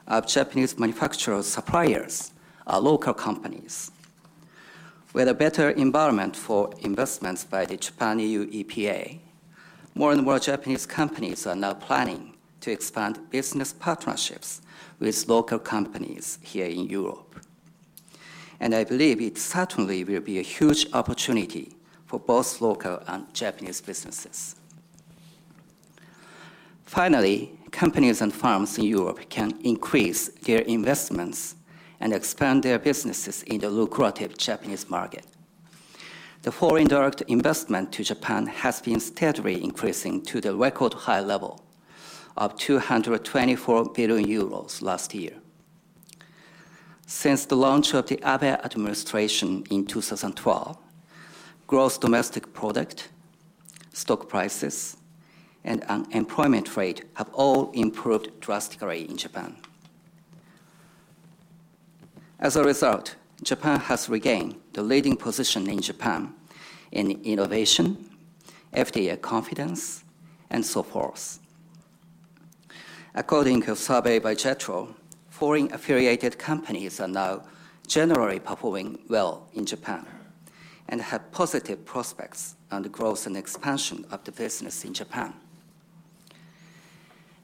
of 0.08 0.28
Japanese 0.28 0.78
manufacturers' 0.78 1.48
suppliers 1.48 2.32
are 2.68 2.80
local 2.80 3.14
companies. 3.14 3.92
With 5.12 5.28
a 5.28 5.34
better 5.34 5.72
environment 5.72 6.36
for 6.36 6.72
investments 6.82 7.44
by 7.44 7.66
the 7.66 7.78
Japan 7.78 8.20
EU 8.20 8.46
EPA, 8.52 9.18
more 9.96 10.12
and 10.12 10.22
more 10.24 10.38
Japanese 10.38 10.86
companies 10.86 11.48
are 11.48 11.56
now 11.56 11.74
planning 11.74 12.36
to 12.62 12.72
expand 12.72 13.20
business 13.32 13.74
partnerships 13.74 14.62
with 15.00 15.28
local 15.28 15.58
companies 15.58 16.38
here 16.44 16.68
in 16.68 16.86
Europe. 16.88 17.44
And 18.60 18.76
I 18.76 18.84
believe 18.84 19.20
it 19.20 19.40
certainly 19.40 20.04
will 20.04 20.22
be 20.22 20.38
a 20.38 20.44
huge 20.44 20.86
opportunity 20.94 21.74
for 22.06 22.20
both 22.20 22.62
local 22.62 23.02
and 23.08 23.34
Japanese 23.34 23.82
businesses. 23.82 24.56
Finally, 26.86 27.58
companies 27.72 28.22
and 28.22 28.34
firms 28.34 28.78
in 28.78 28.84
Europe 28.84 29.28
can 29.30 29.60
increase 29.62 30.30
their 30.44 30.60
investments 30.62 31.56
and 32.00 32.14
expand 32.14 32.64
their 32.64 32.80
businesses 32.80 33.44
in 33.44 33.60
the 33.60 33.70
lucrative 33.70 34.38
Japanese 34.38 34.90
market. 34.90 35.26
The 36.42 36.52
foreign 36.52 36.88
direct 36.88 37.22
investment 37.28 37.92
to 37.94 38.04
Japan 38.04 38.48
has 38.48 38.82
been 38.82 39.00
steadily 39.00 39.62
increasing 39.62 40.24
to 40.26 40.40
the 40.40 40.56
record 40.56 40.94
high 40.94 41.20
level 41.20 41.62
of 42.38 42.56
224 42.56 43.92
billion 43.92 44.26
euros 44.26 44.82
last 44.82 45.14
year. 45.14 45.34
Since 47.06 47.46
the 47.46 47.58
launch 47.58 47.94
of 47.94 48.08
the 48.08 48.20
Abe 48.24 48.58
administration 48.64 49.66
in 49.70 49.86
2012, 49.86 50.78
gross 51.68 51.98
domestic 51.98 52.54
product, 52.54 53.10
stock 53.92 54.30
prices, 54.30 54.96
and 55.66 55.84
unemployment 55.84 56.78
rate 56.78 57.04
have 57.16 57.30
all 57.34 57.72
improved 57.72 58.40
drastically 58.40 59.10
in 59.10 59.18
Japan. 59.18 59.58
As 62.40 62.56
a 62.56 62.64
result, 62.64 63.16
Japan 63.44 63.80
has 63.82 64.08
regained 64.08 64.56
the 64.74 64.82
leading 64.82 65.18
position 65.18 65.70
in 65.70 65.82
Japan 65.82 66.34
in 66.92 67.22
innovation, 67.24 68.10
FDI 68.74 69.22
confidence, 69.22 70.04
and 70.50 70.66
so 70.66 70.82
forth. 70.82 71.40
According 73.14 73.64
to 73.64 73.74
a 73.74 73.76
survey 73.76 74.20
by 74.20 74.36
JETRO, 74.36 74.94
foreign 75.30 75.72
affiliated 75.74 76.40
companies 76.40 77.00
are 77.00 77.08
now 77.08 77.44
generally 77.88 78.40
performing 78.40 79.00
well 79.10 79.48
in 79.54 79.66
Japan 79.66 80.06
and 80.88 81.02
have 81.02 81.32
positive 81.32 81.84
prospects 81.86 82.56
on 82.72 82.84
the 82.84 82.90
growth 82.90 83.28
and 83.28 83.36
expansion 83.36 84.06
of 84.12 84.24
the 84.24 84.32
business 84.32 84.86
in 84.86 84.94
Japan. 84.94 85.34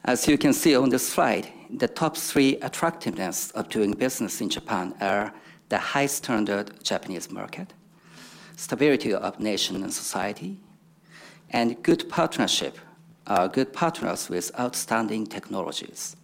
As 0.05 0.27
you 0.27 0.37
can 0.37 0.53
see 0.53 0.75
on 0.75 0.89
the 0.89 0.99
slide, 0.99 1.47
the 1.69 1.87
top 1.87 2.17
three 2.17 2.57
attractiveness 2.57 3.51
of 3.51 3.69
doing 3.69 3.93
business 3.93 4.41
in 4.41 4.49
Japan 4.49 4.93
are 5.01 5.33
the 5.69 5.77
high 5.77 6.05
standard 6.05 6.83
Japanese 6.83 7.31
market, 7.31 7.73
stability 8.55 9.13
of 9.13 9.39
nation 9.39 9.83
and 9.83 9.93
society, 9.93 10.57
and 11.51 11.81
good 11.83 12.09
partnership, 12.09 12.77
uh, 13.27 13.47
good 13.47 13.73
partners 13.73 14.29
with 14.29 14.51
outstanding 14.59 15.25
technologies. 15.25 16.15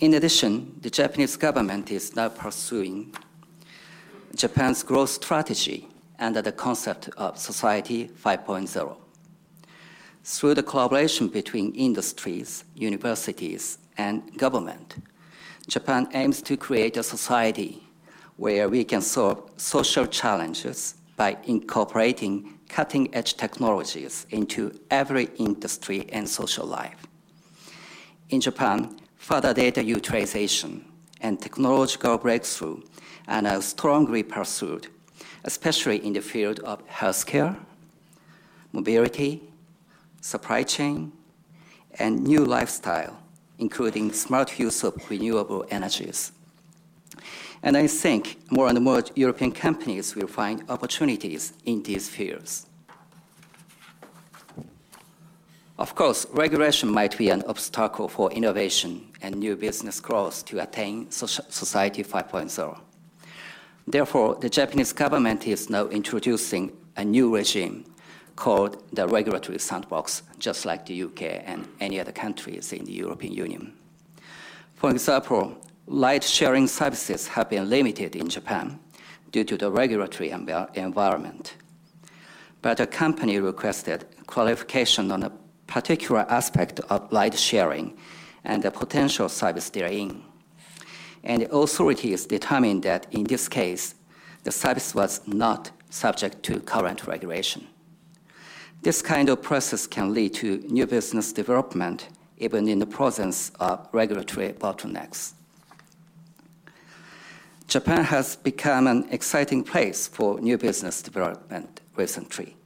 In 0.00 0.14
addition, 0.14 0.76
the 0.80 0.90
Japanese 0.90 1.36
government 1.36 1.90
is 1.90 2.16
now 2.16 2.28
pursuing 2.28 3.14
Japan's 4.34 4.82
growth 4.82 5.10
strategy 5.10 5.88
under 6.18 6.42
the 6.42 6.52
concept 6.52 7.08
of 7.16 7.38
Society 7.38 8.08
5.0 8.08 9.03
through 10.24 10.54
the 10.54 10.62
collaboration 10.62 11.28
between 11.28 11.72
industries, 11.74 12.64
universities, 12.74 13.78
and 13.98 14.36
government, 14.38 14.96
Japan 15.68 16.08
aims 16.14 16.40
to 16.42 16.56
create 16.56 16.96
a 16.96 17.02
society 17.02 17.86
where 18.36 18.68
we 18.68 18.84
can 18.84 19.00
solve 19.00 19.50
social 19.58 20.06
challenges 20.06 20.94
by 21.16 21.36
incorporating 21.44 22.58
cutting 22.68 23.14
edge 23.14 23.36
technologies 23.36 24.26
into 24.30 24.76
every 24.90 25.28
industry 25.36 26.08
and 26.10 26.28
social 26.28 26.66
life. 26.66 27.06
In 28.30 28.40
Japan, 28.40 28.98
further 29.16 29.54
data 29.54 29.84
utilization 29.84 30.84
and 31.20 31.40
technological 31.40 32.18
breakthrough 32.18 32.80
are 33.28 33.42
now 33.42 33.60
strongly 33.60 34.22
pursued, 34.22 34.88
especially 35.44 36.04
in 36.04 36.14
the 36.14 36.20
field 36.20 36.60
of 36.60 36.84
healthcare, 36.88 37.56
mobility, 38.72 39.40
supply 40.24 40.62
chain, 40.62 41.12
and 41.98 42.24
new 42.24 42.44
lifestyle 42.44 43.24
including 43.58 44.12
smart 44.12 44.58
use 44.58 44.82
of 44.82 44.94
renewable 45.10 45.64
energies. 45.70 46.32
And 47.62 47.76
I 47.76 47.86
think 47.86 48.38
more 48.50 48.68
and 48.68 48.80
more 48.80 49.02
European 49.14 49.52
companies 49.52 50.14
will 50.14 50.26
find 50.26 50.64
opportunities 50.68 51.52
in 51.64 51.82
these 51.82 52.08
fields. 52.08 52.66
Of 55.78 55.94
course, 55.94 56.26
regulation 56.30 56.90
might 56.90 57.16
be 57.18 57.30
an 57.30 57.42
obstacle 57.48 58.08
for 58.08 58.30
innovation 58.32 59.08
and 59.22 59.36
new 59.36 59.56
business 59.56 60.00
growth 60.00 60.44
to 60.46 60.62
attain 60.62 61.10
Society 61.10 62.04
5.0. 62.04 62.80
Therefore, 63.86 64.36
the 64.36 64.48
Japanese 64.48 64.92
government 64.92 65.46
is 65.46 65.68
now 65.68 65.86
introducing 65.88 66.72
a 66.96 67.04
new 67.04 67.34
regime 67.34 67.84
called 68.36 68.82
the 68.92 69.06
regulatory 69.06 69.58
sandbox, 69.58 70.22
just 70.38 70.64
like 70.64 70.86
the 70.86 71.04
UK 71.04 71.22
and 71.44 71.68
any 71.80 72.00
other 72.00 72.12
countries 72.12 72.72
in 72.72 72.84
the 72.84 72.92
European 72.92 73.32
Union. 73.32 73.72
For 74.74 74.90
example, 74.90 75.56
light 75.86 76.24
sharing 76.24 76.66
services 76.66 77.28
have 77.28 77.48
been 77.50 77.70
limited 77.70 78.16
in 78.16 78.28
Japan 78.28 78.78
due 79.30 79.44
to 79.44 79.56
the 79.56 79.70
regulatory 79.70 80.30
environment. 80.30 81.54
But 82.62 82.80
a 82.80 82.86
company 82.86 83.38
requested 83.38 84.06
qualification 84.26 85.10
on 85.10 85.22
a 85.22 85.32
particular 85.66 86.26
aspect 86.28 86.80
of 86.90 87.10
light 87.12 87.38
sharing 87.38 87.96
and 88.44 88.62
the 88.62 88.70
potential 88.70 89.28
service 89.28 89.70
therein. 89.70 90.22
And 91.22 91.42
the 91.42 91.54
authorities 91.54 92.26
determined 92.26 92.82
that 92.82 93.06
in 93.10 93.24
this 93.24 93.48
case, 93.48 93.94
the 94.42 94.52
service 94.52 94.94
was 94.94 95.20
not 95.26 95.70
subject 95.88 96.42
to 96.44 96.60
current 96.60 97.06
regulation. 97.06 97.66
This 98.84 99.00
kind 99.00 99.30
of 99.30 99.40
process 99.40 99.86
can 99.86 100.12
lead 100.12 100.34
to 100.34 100.58
new 100.68 100.86
business 100.86 101.32
development 101.32 102.08
even 102.36 102.68
in 102.68 102.80
the 102.80 102.86
presence 102.86 103.50
of 103.58 103.88
regulatory 103.92 104.52
bottlenecks. 104.52 105.32
Japan 107.66 108.04
has 108.04 108.36
become 108.36 108.86
an 108.86 109.08
exciting 109.10 109.64
place 109.64 110.06
for 110.06 110.38
new 110.38 110.58
business 110.58 111.00
development 111.00 111.80
recently. 111.96 112.56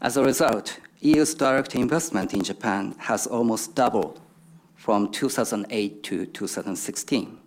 As 0.00 0.16
a 0.16 0.22
result, 0.22 0.78
EU's 1.00 1.34
direct 1.34 1.74
investment 1.74 2.32
in 2.34 2.44
Japan 2.44 2.94
has 2.98 3.26
almost 3.26 3.74
doubled 3.74 4.20
from 4.76 5.10
2008 5.10 6.04
to 6.04 6.26
2016. 6.26 7.38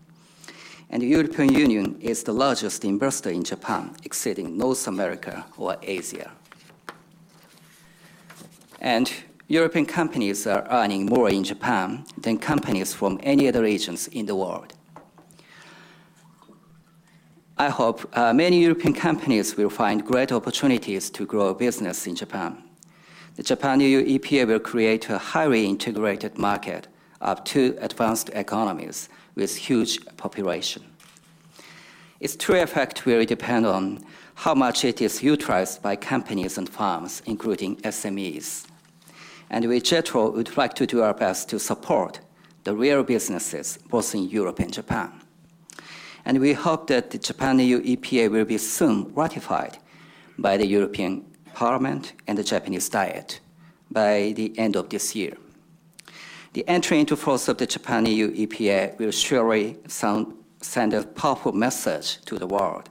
And 0.90 1.02
the 1.02 1.08
European 1.08 1.54
Union 1.54 1.98
is 2.02 2.24
the 2.24 2.34
largest 2.34 2.84
investor 2.84 3.30
in 3.30 3.46
Japan, 3.46 3.96
exceeding 4.04 4.58
North 4.58 4.86
America 4.86 5.46
or 5.58 5.78
Asia. 5.82 6.34
And 8.86 9.12
European 9.48 9.88
companies 9.88 10.46
are 10.46 10.68
earning 10.70 11.08
more 11.08 11.28
in 11.28 11.44
Japan 11.44 12.06
than 12.22 12.38
companies 12.38 12.94
from 12.94 13.20
any 13.24 13.48
other 13.48 13.64
regions 13.64 14.08
in 14.10 14.28
the 14.28 14.36
world. 14.36 14.74
I 17.58 17.70
hope 17.70 18.08
uh, 18.16 18.32
many 18.32 18.62
European 18.62 18.94
companies 18.94 19.58
will 19.58 19.72
find 19.72 20.06
great 20.06 20.32
opportunities 20.32 21.10
to 21.10 21.26
grow 21.26 21.56
business 21.56 22.06
in 22.06 22.16
Japan. 22.16 22.62
The 23.38 23.42
Japan 23.42 23.80
EU 23.80 24.06
EPA 24.20 24.46
will 24.46 24.60
create 24.60 25.10
a 25.10 25.18
highly 25.18 25.66
integrated 25.66 26.38
market 26.38 26.88
of 27.22 27.44
two 27.44 27.76
advanced 27.82 28.30
economies 28.34 29.10
with 29.34 29.56
huge 29.56 30.06
population. 30.16 30.84
Its 32.20 32.36
true 32.36 32.62
effect 32.62 33.08
will 33.08 33.26
depend 33.26 33.66
on 33.66 34.06
how 34.36 34.54
much 34.54 34.86
it 34.86 35.02
is 35.02 35.24
utilized 35.24 35.82
by 35.82 35.96
companies 35.96 36.60
and 36.60 36.70
farms, 36.70 37.24
including 37.26 37.78
SMEs. 37.78 38.68
And 39.50 39.68
we 39.68 39.80
JETRO 39.80 40.34
would 40.34 40.58
like 40.58 40.74
to 40.76 40.86
do 40.86 41.02
our 41.02 41.14
best 41.14 41.50
to 41.50 41.60
support 41.60 42.20
the 42.64 42.76
real 42.76 43.04
businesses 43.04 43.80
both 43.90 44.16
in 44.16 44.30
Europe 44.30 44.60
and 44.60 44.74
Japan 44.74 45.12
and 46.26 46.40
we 46.40 46.54
hope 46.54 46.88
that 46.88 47.12
the 47.12 47.20
Japan 47.20 47.60
EU 47.60 47.82
EPA 47.82 48.32
will 48.32 48.46
be 48.46 48.58
soon 48.58 49.14
ratified 49.14 49.78
by 50.40 50.58
the 50.58 50.66
European 50.66 51.24
Parliament 51.54 52.14
and 52.28 52.38
the 52.38 52.44
Japanese 52.44 52.90
Diet 52.90 53.40
by 53.92 54.34
the 54.36 54.58
end 54.58 54.76
of 54.76 54.90
this 54.90 55.16
year. 55.16 55.38
The 56.54 56.68
entry 56.68 57.00
into 57.00 57.16
force 57.16 57.48
of 57.48 57.58
the 57.58 57.68
Japan 57.68 58.08
EU 58.08 58.32
EPA 58.32 58.98
will 58.98 59.12
surely 59.12 59.78
send 59.88 60.94
a 60.94 61.04
powerful 61.04 61.52
message 61.52 62.22
to 62.26 62.40
the 62.40 62.48
world 62.48 62.90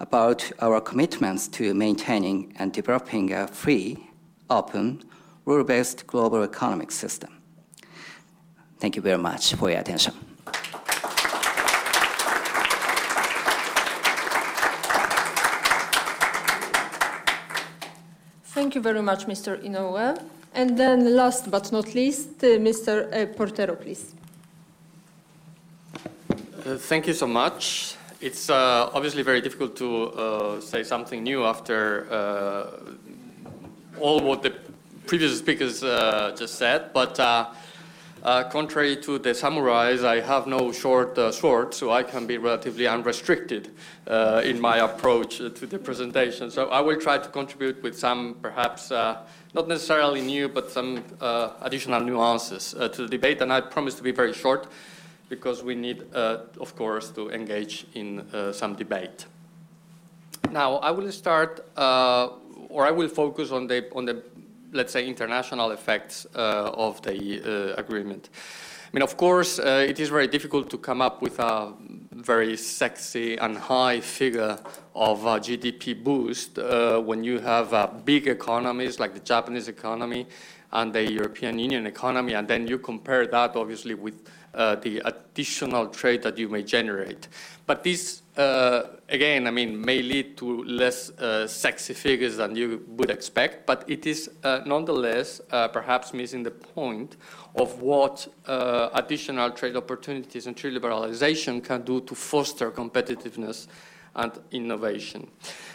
about 0.00 0.50
our 0.58 0.80
commitments 0.80 1.46
to 1.46 1.74
maintaining 1.74 2.52
and 2.58 2.72
developing 2.72 3.32
a 3.32 3.46
free, 3.46 4.08
open, 4.50 5.04
rule 5.44 5.64
based 5.64 6.06
global 6.06 6.42
economic 6.42 6.90
system. 6.90 7.30
Thank 8.78 8.96
you 8.96 9.02
very 9.02 9.18
much 9.18 9.54
for 9.54 9.70
your 9.70 9.80
attention. 9.80 10.14
Thank 18.44 18.74
you 18.74 18.80
very 18.80 19.02
much, 19.02 19.26
Mr. 19.26 19.56
Inoue. 19.62 20.20
And 20.54 20.76
then 20.76 21.16
last 21.16 21.50
but 21.50 21.72
not 21.72 21.94
least, 21.94 22.44
uh, 22.44 22.58
Mr. 22.58 23.10
Uh, 23.10 23.26
Portero, 23.34 23.80
please. 23.80 24.14
Uh, 26.30 26.76
thank 26.76 27.06
you 27.06 27.14
so 27.14 27.26
much. 27.26 27.96
It's 28.20 28.50
uh, 28.50 28.90
obviously 28.92 29.22
very 29.22 29.40
difficult 29.40 29.74
to 29.76 30.06
uh, 30.12 30.60
say 30.60 30.84
something 30.84 31.22
new 31.24 31.44
after 31.44 32.06
uh, 32.10 32.66
all 34.00 34.20
what 34.20 34.42
the 34.42 34.52
previous 35.06 35.38
speakers 35.38 35.80
just 35.80 36.54
said, 36.56 36.92
but 36.92 37.18
uh, 38.22 38.44
contrary 38.44 38.94
to 38.94 39.18
the 39.18 39.30
samurais, 39.30 40.04
I 40.04 40.20
have 40.20 40.46
no 40.46 40.70
short 40.70 41.18
uh, 41.18 41.32
sword, 41.32 41.74
so 41.74 41.90
I 41.90 42.04
can 42.04 42.24
be 42.24 42.38
relatively 42.38 42.86
unrestricted 42.86 43.72
uh, 44.06 44.42
in 44.44 44.60
my 44.60 44.76
approach 44.76 45.38
to 45.38 45.50
the 45.50 45.76
presentation. 45.76 46.48
So 46.48 46.68
I 46.68 46.80
will 46.80 47.00
try 47.00 47.18
to 47.18 47.28
contribute 47.30 47.82
with 47.82 47.98
some, 47.98 48.36
perhaps 48.40 48.92
uh, 48.92 49.22
not 49.54 49.66
necessarily 49.66 50.20
new, 50.20 50.48
but 50.48 50.70
some 50.70 51.02
uh, 51.20 51.54
additional 51.62 52.00
nuances 52.00 52.76
uh, 52.78 52.88
to 52.90 53.02
the 53.02 53.08
debate. 53.08 53.42
And 53.42 53.52
I 53.52 53.60
promise 53.60 53.96
to 53.96 54.04
be 54.04 54.12
very 54.12 54.32
short 54.32 54.68
because 55.28 55.64
we 55.64 55.74
need, 55.74 56.02
of 56.12 56.76
course, 56.76 57.10
to 57.12 57.30
engage 57.30 57.86
in 57.94 58.22
some 58.52 58.76
debate. 58.76 59.24
Now, 60.50 60.76
I 60.76 60.90
will 60.90 61.10
start, 61.10 61.66
or 61.76 62.86
I 62.86 62.90
will 62.90 63.08
focus 63.08 63.50
on 63.50 63.66
the, 63.66 63.90
on 63.94 64.04
the 64.04 64.22
let's 64.72 64.92
say, 64.92 65.06
international 65.06 65.70
effects 65.70 66.26
uh, 66.34 66.70
of 66.74 67.00
the 67.02 67.42
uh, 67.42 67.74
agreement. 67.80 68.30
I 68.32 68.90
mean, 68.96 69.02
of 69.02 69.16
course, 69.16 69.58
uh, 69.58 69.86
it 69.88 70.00
is 70.00 70.08
very 70.08 70.26
difficult 70.26 70.68
to 70.70 70.78
come 70.78 71.00
up 71.00 71.22
with 71.22 71.38
a 71.38 71.72
very 72.12 72.56
sexy 72.56 73.36
and 73.36 73.56
high 73.56 74.00
figure 74.00 74.58
of 74.94 75.24
a 75.24 75.40
GDP 75.40 76.02
boost 76.02 76.58
when 77.06 77.24
you 77.24 77.38
have 77.38 78.04
big 78.04 78.28
economies 78.28 79.00
like 79.00 79.14
the 79.14 79.20
Japanese 79.20 79.68
economy 79.68 80.26
and 80.72 80.92
the 80.92 81.10
European 81.10 81.58
Union 81.58 81.86
economy, 81.86 82.34
and 82.34 82.48
then 82.48 82.66
you 82.66 82.78
compare 82.78 83.26
that 83.26 83.56
obviously 83.56 83.94
with 83.94 84.28
uh, 84.54 84.76
the 84.76 85.00
additional 85.04 85.86
trade 85.88 86.22
that 86.22 86.38
you 86.38 86.48
may 86.48 86.62
generate. 86.62 87.28
But 87.66 87.82
this, 87.82 88.22
uh, 88.36 88.82
again, 89.08 89.46
I 89.46 89.50
mean, 89.50 89.80
may 89.80 90.02
lead 90.02 90.36
to 90.38 90.64
less 90.64 91.10
uh, 91.10 91.46
sexy 91.46 91.94
figures 91.94 92.36
than 92.36 92.56
you 92.56 92.84
would 92.88 93.10
expect, 93.10 93.66
but 93.66 93.84
it 93.88 94.06
is 94.06 94.30
uh, 94.42 94.60
nonetheless 94.66 95.40
uh, 95.50 95.68
perhaps 95.68 96.12
missing 96.12 96.42
the 96.42 96.50
point 96.50 97.16
of 97.54 97.80
what 97.80 98.28
additional 98.46 99.50
trade 99.50 99.76
opportunities 99.76 100.46
and 100.46 100.56
trade 100.56 100.74
liberalization 100.74 101.62
can 101.62 101.82
do 101.82 102.00
to 102.02 102.14
foster 102.14 102.70
competitiveness 102.70 103.68
and 104.14 104.32
innovation. 104.50 105.28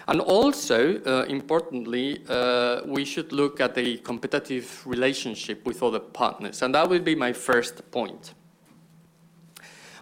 And 0.07 0.21
also, 0.21 1.01
uh, 1.01 1.25
importantly, 1.27 2.23
uh, 2.29 2.81
we 2.85 3.05
should 3.05 3.31
look 3.31 3.59
at 3.59 3.75
the 3.75 3.97
competitive 3.97 4.85
relationship 4.85 5.65
with 5.65 5.81
other 5.83 5.99
partners. 5.99 6.61
And 6.61 6.73
that 6.75 6.89
will 6.89 7.01
be 7.01 7.15
my 7.15 7.33
first 7.33 7.89
point. 7.91 8.33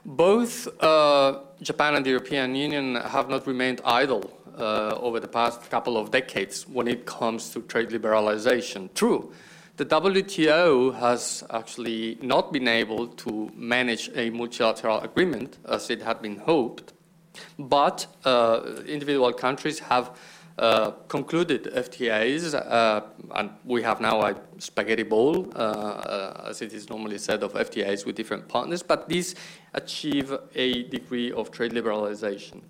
Both 0.05 0.67
uh, 0.83 1.39
Japan 1.63 1.95
and 1.95 2.05
the 2.05 2.11
European 2.11 2.53
Union 2.55 2.95
have 2.95 3.27
not 3.27 3.47
remained 3.47 3.81
idle 3.83 4.29
uh, 4.55 4.95
over 4.99 5.19
the 5.19 5.27
past 5.27 5.67
couple 5.71 5.97
of 5.97 6.11
decades 6.11 6.67
when 6.67 6.87
it 6.87 7.07
comes 7.07 7.49
to 7.49 7.61
trade 7.63 7.89
liberalization. 7.89 8.93
True, 8.93 9.33
the 9.77 9.85
WTO 9.85 10.93
has 10.99 11.43
actually 11.49 12.19
not 12.21 12.53
been 12.53 12.67
able 12.67 13.07
to 13.07 13.51
manage 13.55 14.11
a 14.15 14.29
multilateral 14.29 14.99
agreement 14.99 15.57
as 15.67 15.89
it 15.89 16.03
had 16.03 16.21
been 16.21 16.37
hoped, 16.37 16.93
but 17.57 18.05
uh, 18.25 18.61
individual 18.87 19.33
countries 19.33 19.79
have 19.79 20.11
uh, 20.57 20.91
concluded 21.09 21.65
FTAs, 21.65 22.53
uh, 22.53 23.01
and 23.35 23.49
we 23.65 23.81
have 23.81 23.99
now 23.99 24.21
a 24.21 24.35
spaghetti 24.57 25.03
bowl, 25.03 25.51
uh, 25.55 25.59
uh 25.59 26.47
as 26.49 26.61
it 26.61 26.71
is 26.71 26.89
normally 26.89 27.17
said, 27.17 27.43
of 27.43 27.53
FTAs 27.53 28.05
with 28.05 28.15
different 28.15 28.47
partners, 28.47 28.81
but 28.81 29.09
these 29.09 29.35
achieve 29.73 30.33
a 30.55 30.83
degree 30.83 31.31
of 31.33 31.51
trade 31.51 31.73
liberalization. 31.73 32.61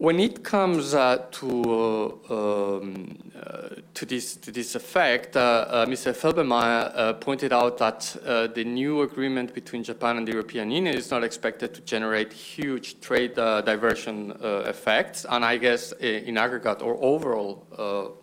When 0.00 0.18
it 0.18 0.42
comes 0.42 0.94
uh, 0.94 1.18
to, 1.30 2.18
uh, 2.30 2.78
um, 2.78 3.18
uh, 3.36 3.68
to, 3.92 4.06
this, 4.06 4.34
to 4.34 4.50
this 4.50 4.74
effect, 4.74 5.36
uh, 5.36 5.84
Mr. 5.86 6.16
Felbermayr 6.16 7.20
pointed 7.20 7.52
out 7.52 7.76
that 7.76 8.16
the 8.54 8.64
new 8.64 9.02
agreement 9.02 9.52
between 9.52 9.84
Japan 9.84 10.16
and 10.16 10.26
the 10.26 10.32
European 10.32 10.70
Union 10.70 10.94
is 10.94 11.10
not 11.10 11.22
expected 11.22 11.74
to 11.74 11.82
generate 11.82 12.32
huge 12.32 12.98
trade 13.02 13.34
diversion 13.34 14.32
effects. 14.40 15.26
And 15.28 15.44
I 15.44 15.58
guess 15.58 15.92
in 16.00 16.38
aggregate 16.38 16.80
or 16.80 16.96
overall 17.04 17.66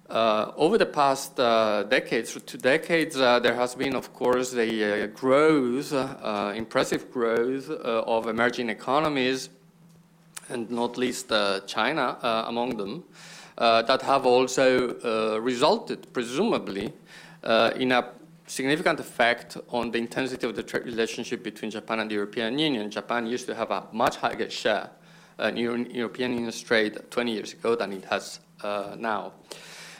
Uh, 0.09 0.53
over 0.55 0.77
the 0.77 0.85
past 0.85 1.37
uh, 1.37 1.83
decades, 1.83 2.37
two 2.45 2.57
decades, 2.57 3.17
uh, 3.17 3.39
there 3.39 3.53
has 3.53 3.75
been, 3.75 3.93
of 3.93 4.13
course, 4.13 4.55
uh, 4.55 5.07
growth, 5.13 5.91
uh, 5.91 6.53
impressive 6.55 7.11
growth 7.11 7.69
uh, 7.69 8.03
of 8.07 8.27
emerging 8.27 8.69
economies, 8.69 9.49
and 10.49 10.71
not 10.71 10.97
least 10.97 11.29
China 11.65 12.17
among 12.47 12.77
them, 12.77 13.03
that 13.57 14.01
have 14.01 14.25
also 14.25 15.39
resulted, 15.41 16.07
presumably, 16.13 16.93
in 17.75 17.91
a 17.91 18.13
significant 18.45 19.01
effect 19.01 19.57
on 19.67 19.91
the 19.91 19.97
intensity 19.97 20.47
of 20.47 20.55
the 20.55 20.63
trade 20.63 20.85
relationship 20.85 21.43
between 21.43 21.69
Japan 21.69 21.99
and 21.99 22.09
the 22.09 22.15
European 22.15 22.57
Union. 22.57 22.89
Japan 22.89 23.27
used 23.27 23.45
to 23.47 23.55
have 23.55 23.71
a 23.71 23.83
much 23.91 24.15
higher 24.15 24.49
share 24.49 24.89
in 25.37 25.57
European 25.57 26.31
Union 26.31 26.53
trade 26.63 26.97
20 27.11 27.29
years 27.33 27.51
ago 27.51 27.75
than 27.75 27.91
it 27.91 28.05
has 28.05 28.39
now. 28.97 29.33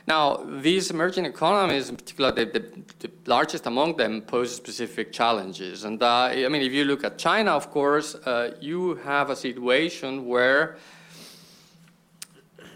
Now, 0.07 0.37
these 0.37 0.89
emerging 0.89 1.25
economies, 1.25 1.89
in 1.89 1.97
particular, 1.97 2.31
the, 2.31 2.45
the, 2.45 2.63
the 2.99 3.11
largest 3.25 3.65
among 3.65 3.97
them, 3.97 4.21
pose 4.21 4.55
specific 4.55 5.11
challenges. 5.11 5.83
And 5.83 6.01
uh, 6.01 6.29
I 6.31 6.47
mean, 6.47 6.61
if 6.61 6.71
you 6.71 6.85
look 6.85 7.03
at 7.03 7.17
China, 7.17 7.51
of 7.51 7.69
course, 7.71 8.15
uh, 8.15 8.55
you 8.61 8.95
have 9.03 9.29
a 9.29 9.35
situation 9.35 10.25
where, 10.25 10.77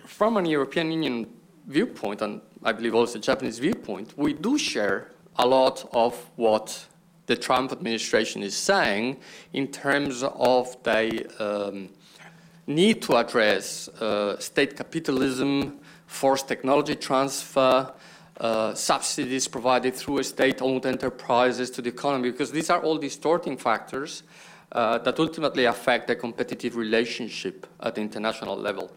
from 0.05 0.35
an 0.35 0.45
European 0.45 0.91
Union 0.91 1.25
viewpoint, 1.67 2.21
and 2.21 2.41
I 2.63 2.73
believe 2.73 2.95
also 2.95 3.17
a 3.17 3.21
Japanese 3.21 3.59
viewpoint, 3.59 4.13
we 4.17 4.33
do 4.33 4.57
share 4.57 5.11
a 5.37 5.47
lot 5.47 5.89
of 5.93 6.29
what 6.35 6.85
the 7.27 7.37
Trump 7.37 7.71
administration 7.71 8.43
is 8.43 8.57
saying 8.57 9.17
in 9.53 9.67
terms 9.67 10.21
of 10.23 10.75
the 10.83 11.25
um, 11.39 11.89
need 12.67 13.01
to 13.03 13.15
address 13.15 13.87
uh, 13.87 14.37
state 14.37 14.75
capitalism, 14.75 15.79
forced 16.11 16.47
technology 16.47 16.95
transfer, 16.95 17.89
uh, 18.39 18.73
subsidies 18.73 19.47
provided 19.47 19.95
through 19.95 20.21
state-owned 20.23 20.85
enterprises 20.85 21.71
to 21.71 21.81
the 21.81 21.89
economy, 21.89 22.31
because 22.31 22.51
these 22.51 22.69
are 22.69 22.81
all 22.83 22.97
distorting 22.97 23.57
factors 23.57 24.23
uh, 24.73 24.97
that 24.99 25.19
ultimately 25.19 25.65
affect 25.65 26.07
the 26.07 26.15
competitive 26.15 26.75
relationship 26.75 27.65
at 27.79 27.95
the 27.95 28.01
international 28.01 28.57
level. 28.57 28.91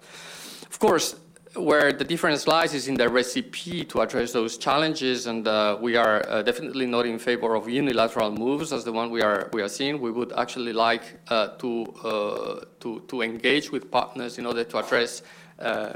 Of 0.70 0.78
course, 0.78 1.16
where 1.54 1.92
the 1.92 2.04
difference 2.04 2.48
lies 2.48 2.74
is 2.74 2.88
in 2.88 2.96
the 2.96 3.08
recipe 3.08 3.84
to 3.84 4.00
address 4.00 4.32
those 4.32 4.58
challenges, 4.58 5.28
and 5.28 5.46
uh, 5.46 5.78
we 5.80 5.94
are 5.94 6.28
uh, 6.28 6.42
definitely 6.42 6.86
not 6.86 7.06
in 7.06 7.18
favor 7.18 7.54
of 7.54 7.68
unilateral 7.68 8.32
moves 8.32 8.72
as 8.72 8.82
the 8.82 8.90
one 8.90 9.08
we 9.08 9.22
are 9.22 9.48
we 9.52 9.62
are 9.62 9.68
seeing. 9.68 10.00
We 10.00 10.10
would 10.10 10.32
actually 10.32 10.72
like 10.72 11.02
uh, 11.28 11.48
to 11.58 11.70
uh, 12.02 12.64
to 12.80 13.00
to 13.06 13.22
engage 13.22 13.70
with 13.70 13.88
partners 13.88 14.38
in 14.38 14.46
order 14.46 14.64
to 14.64 14.78
address 14.78 15.22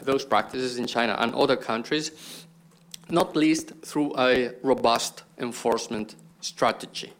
those 0.03 0.25
practices 0.25 0.79
in 0.79 0.87
China 0.87 1.17
and 1.19 1.35
other 1.35 1.57
countries, 1.57 2.47
not 3.11 3.37
least 3.37 3.73
through 3.83 4.13
a 4.19 4.53
robust 4.63 5.25
enforcement 5.39 6.15
strategy. 6.41 7.13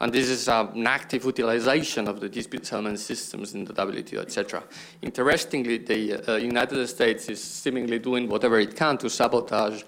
And 0.00 0.12
this 0.12 0.30
is 0.30 0.48
uh, 0.48 0.66
an 0.74 0.86
active 0.86 1.24
utilization 1.26 2.08
of 2.08 2.20
the 2.20 2.28
dispute 2.28 2.64
settlement 2.64 2.98
systems 2.98 3.54
in 3.54 3.66
the 3.66 3.74
WTO, 3.74 4.20
etc. 4.22 4.62
Interestingly, 5.02 5.76
the 5.76 6.32
uh, 6.32 6.36
United 6.36 6.86
States 6.86 7.28
is 7.28 7.42
seemingly 7.42 7.98
doing 7.98 8.26
whatever 8.26 8.58
it 8.58 8.74
can 8.74 8.96
to 8.96 9.10
sabotage 9.10 9.82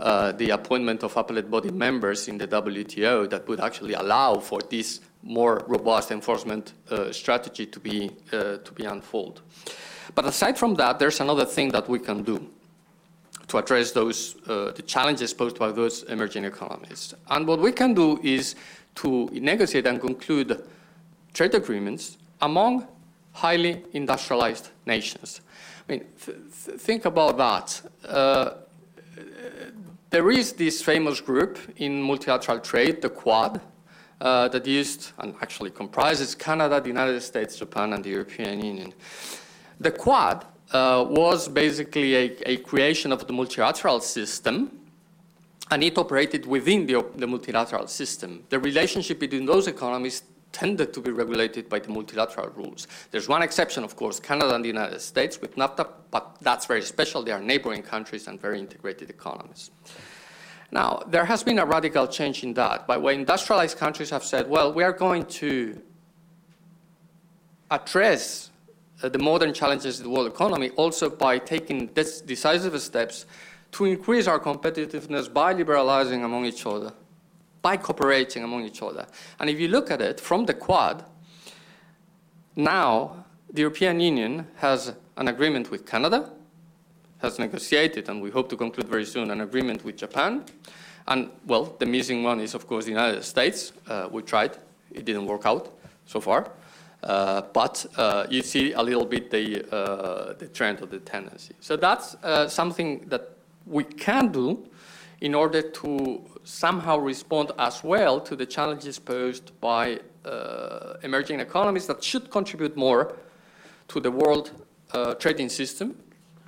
uh, 0.00 0.32
the 0.32 0.50
appointment 0.50 1.02
of 1.02 1.16
appellate 1.16 1.50
body 1.50 1.70
members 1.70 2.28
in 2.28 2.36
the 2.36 2.46
WTO 2.46 3.30
that 3.30 3.48
would 3.48 3.60
actually 3.60 3.94
allow 3.94 4.38
for 4.38 4.60
this 4.68 5.00
more 5.22 5.64
robust 5.66 6.10
enforcement 6.10 6.74
uh, 6.90 7.10
strategy 7.10 7.64
to 7.64 7.80
be, 7.80 8.10
uh, 8.32 8.58
to 8.58 8.72
be 8.74 8.84
unfolded. 8.84 9.40
But 10.14 10.26
aside 10.26 10.58
from 10.58 10.74
that, 10.74 10.98
there's 10.98 11.20
another 11.20 11.44
thing 11.44 11.70
that 11.70 11.88
we 11.88 11.98
can 11.98 12.22
do 12.22 12.48
to 13.48 13.58
address 13.58 13.92
those, 13.92 14.36
uh, 14.46 14.72
the 14.72 14.82
challenges 14.82 15.34
posed 15.34 15.58
by 15.58 15.70
those 15.70 16.02
emerging 16.04 16.44
economies. 16.44 17.14
And 17.28 17.46
what 17.46 17.60
we 17.60 17.72
can 17.72 17.94
do 17.94 18.18
is 18.22 18.54
to 18.96 19.28
negotiate 19.32 19.86
and 19.86 20.00
conclude 20.00 20.62
trade 21.32 21.54
agreements 21.54 22.16
among 22.40 22.86
highly 23.32 23.82
industrialized 23.92 24.70
nations. 24.86 25.40
I 25.88 25.92
mean, 25.92 26.04
th 26.24 26.36
th 26.64 26.80
think 26.80 27.04
about 27.04 27.36
that. 27.36 27.82
Uh, 28.08 28.50
there 30.10 30.30
is 30.30 30.52
this 30.52 30.80
famous 30.82 31.20
group 31.20 31.58
in 31.76 32.00
multilateral 32.00 32.60
trade, 32.60 33.02
the 33.02 33.10
Quad, 33.10 33.60
uh, 34.20 34.48
that 34.48 34.66
used 34.66 35.12
and 35.18 35.34
actually 35.42 35.70
comprises 35.70 36.34
Canada, 36.34 36.80
the 36.80 36.88
United 36.88 37.20
States, 37.20 37.56
Japan, 37.56 37.92
and 37.92 38.04
the 38.04 38.10
European 38.10 38.64
Union. 38.64 38.92
The 39.84 39.90
Quad 39.90 40.46
uh, 40.72 41.04
was 41.06 41.46
basically 41.46 42.14
a, 42.16 42.52
a, 42.52 42.56
creation 42.56 43.12
of 43.12 43.26
the 43.26 43.34
multilateral 43.34 44.00
system, 44.00 44.80
and 45.70 45.84
it 45.84 45.98
operated 45.98 46.46
within 46.46 46.86
the, 46.86 47.04
the 47.16 47.26
multilateral 47.26 47.86
system. 47.86 48.44
The 48.48 48.58
relationship 48.58 49.18
between 49.18 49.44
those 49.44 49.66
economies 49.66 50.22
tended 50.52 50.94
to 50.94 51.02
be 51.02 51.10
regulated 51.10 51.68
by 51.68 51.80
the 51.80 51.90
multilateral 51.90 52.48
rules. 52.56 52.86
There's 53.10 53.28
one 53.28 53.42
exception, 53.42 53.84
of 53.84 53.94
course, 53.94 54.18
Canada 54.18 54.54
and 54.54 54.64
the 54.64 54.68
United 54.68 55.02
States 55.02 55.38
with 55.38 55.54
NAFTA, 55.56 55.86
but 56.10 56.38
that's 56.40 56.64
very 56.64 56.80
special. 56.80 57.22
They 57.22 57.32
are 57.32 57.42
neighboring 57.42 57.82
countries 57.82 58.26
and 58.26 58.40
very 58.40 58.58
integrated 58.58 59.10
economies. 59.10 59.70
Now, 60.72 61.02
there 61.06 61.26
has 61.26 61.42
been 61.42 61.58
a 61.58 61.66
radical 61.66 62.06
change 62.06 62.42
in 62.42 62.54
that, 62.54 62.86
by 62.86 62.96
where 62.96 63.12
industrialized 63.12 63.76
countries 63.76 64.08
have 64.08 64.24
said, 64.24 64.48
well, 64.48 64.72
we 64.72 64.82
are 64.82 64.94
going 64.94 65.26
to 65.26 65.82
address 67.70 68.50
the 69.00 69.18
modern 69.18 69.52
challenges 69.52 69.98
of 69.98 70.04
the 70.04 70.10
world 70.10 70.26
economy 70.26 70.70
also 70.70 71.10
by 71.10 71.38
taking 71.38 71.86
decisive 71.88 72.80
steps 72.80 73.26
to 73.72 73.84
increase 73.84 74.26
our 74.26 74.38
competitiveness 74.38 75.32
by 75.32 75.52
liberalizing 75.52 76.22
among 76.22 76.44
each 76.44 76.64
other, 76.64 76.92
by 77.60 77.76
cooperating 77.76 78.44
among 78.44 78.64
each 78.64 78.82
other. 78.82 79.06
And 79.40 79.50
if 79.50 79.58
you 79.58 79.68
look 79.68 79.90
at 79.90 80.00
it 80.00 80.20
from 80.20 80.46
the 80.46 80.54
Quad, 80.54 81.04
now 82.56 83.24
the 83.52 83.62
European 83.62 84.00
Union 84.00 84.46
has 84.56 84.94
an 85.16 85.28
agreement 85.28 85.70
with 85.70 85.84
Canada, 85.84 86.30
has 87.18 87.38
negotiated, 87.38 88.08
and 88.08 88.22
we 88.22 88.30
hope 88.30 88.48
to 88.50 88.56
conclude 88.56 88.86
very 88.86 89.04
soon, 89.04 89.30
an 89.30 89.40
agreement 89.40 89.84
with 89.84 89.96
Japan. 89.96 90.44
And, 91.06 91.30
well, 91.46 91.76
the 91.78 91.86
missing 91.86 92.22
one 92.22 92.40
is, 92.40 92.54
of 92.54 92.66
course, 92.66 92.84
the 92.84 92.90
United 92.92 93.24
States. 93.24 93.72
Uh, 93.86 94.08
we 94.10 94.22
tried, 94.22 94.56
it 94.92 95.04
didn't 95.04 95.26
work 95.26 95.46
out 95.46 95.76
so 96.06 96.20
far. 96.20 96.50
Uh, 97.04 97.42
but 97.52 97.84
uh, 97.98 98.26
you 98.30 98.42
see 98.42 98.72
a 98.72 98.82
little 98.82 99.04
bit 99.04 99.30
the, 99.30 99.62
uh, 99.70 100.32
the 100.38 100.48
trend 100.48 100.80
or 100.80 100.86
the 100.86 100.98
tendency. 101.00 101.54
So 101.60 101.76
that's 101.76 102.14
uh, 102.22 102.48
something 102.48 103.04
that 103.08 103.36
we 103.66 103.84
can 103.84 104.32
do 104.32 104.66
in 105.20 105.34
order 105.34 105.60
to 105.60 106.22
somehow 106.44 106.96
respond 106.98 107.52
as 107.58 107.84
well 107.84 108.20
to 108.20 108.34
the 108.34 108.46
challenges 108.46 108.98
posed 108.98 109.52
by 109.60 110.00
uh, 110.24 110.94
emerging 111.02 111.40
economies 111.40 111.86
that 111.86 112.02
should 112.02 112.30
contribute 112.30 112.74
more 112.74 113.14
to 113.88 114.00
the 114.00 114.10
world 114.10 114.52
uh, 114.92 115.14
trading 115.14 115.50
system, 115.50 115.90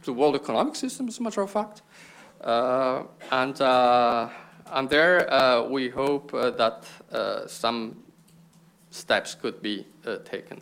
to 0.03 0.07
the 0.07 0.13
world 0.15 0.35
economic 0.35 0.75
system, 0.75 1.07
as 1.09 1.19
a 1.19 1.23
matter 1.23 1.43
of 1.43 1.51
fact. 1.51 1.83
And, 3.31 3.57
there 4.89 5.69
we 5.69 5.91
hope 5.91 6.33
that 6.33 6.85
some 7.47 8.06
steps 8.97 9.35
could 9.35 9.63
be 9.63 9.87
taken. 10.25 10.61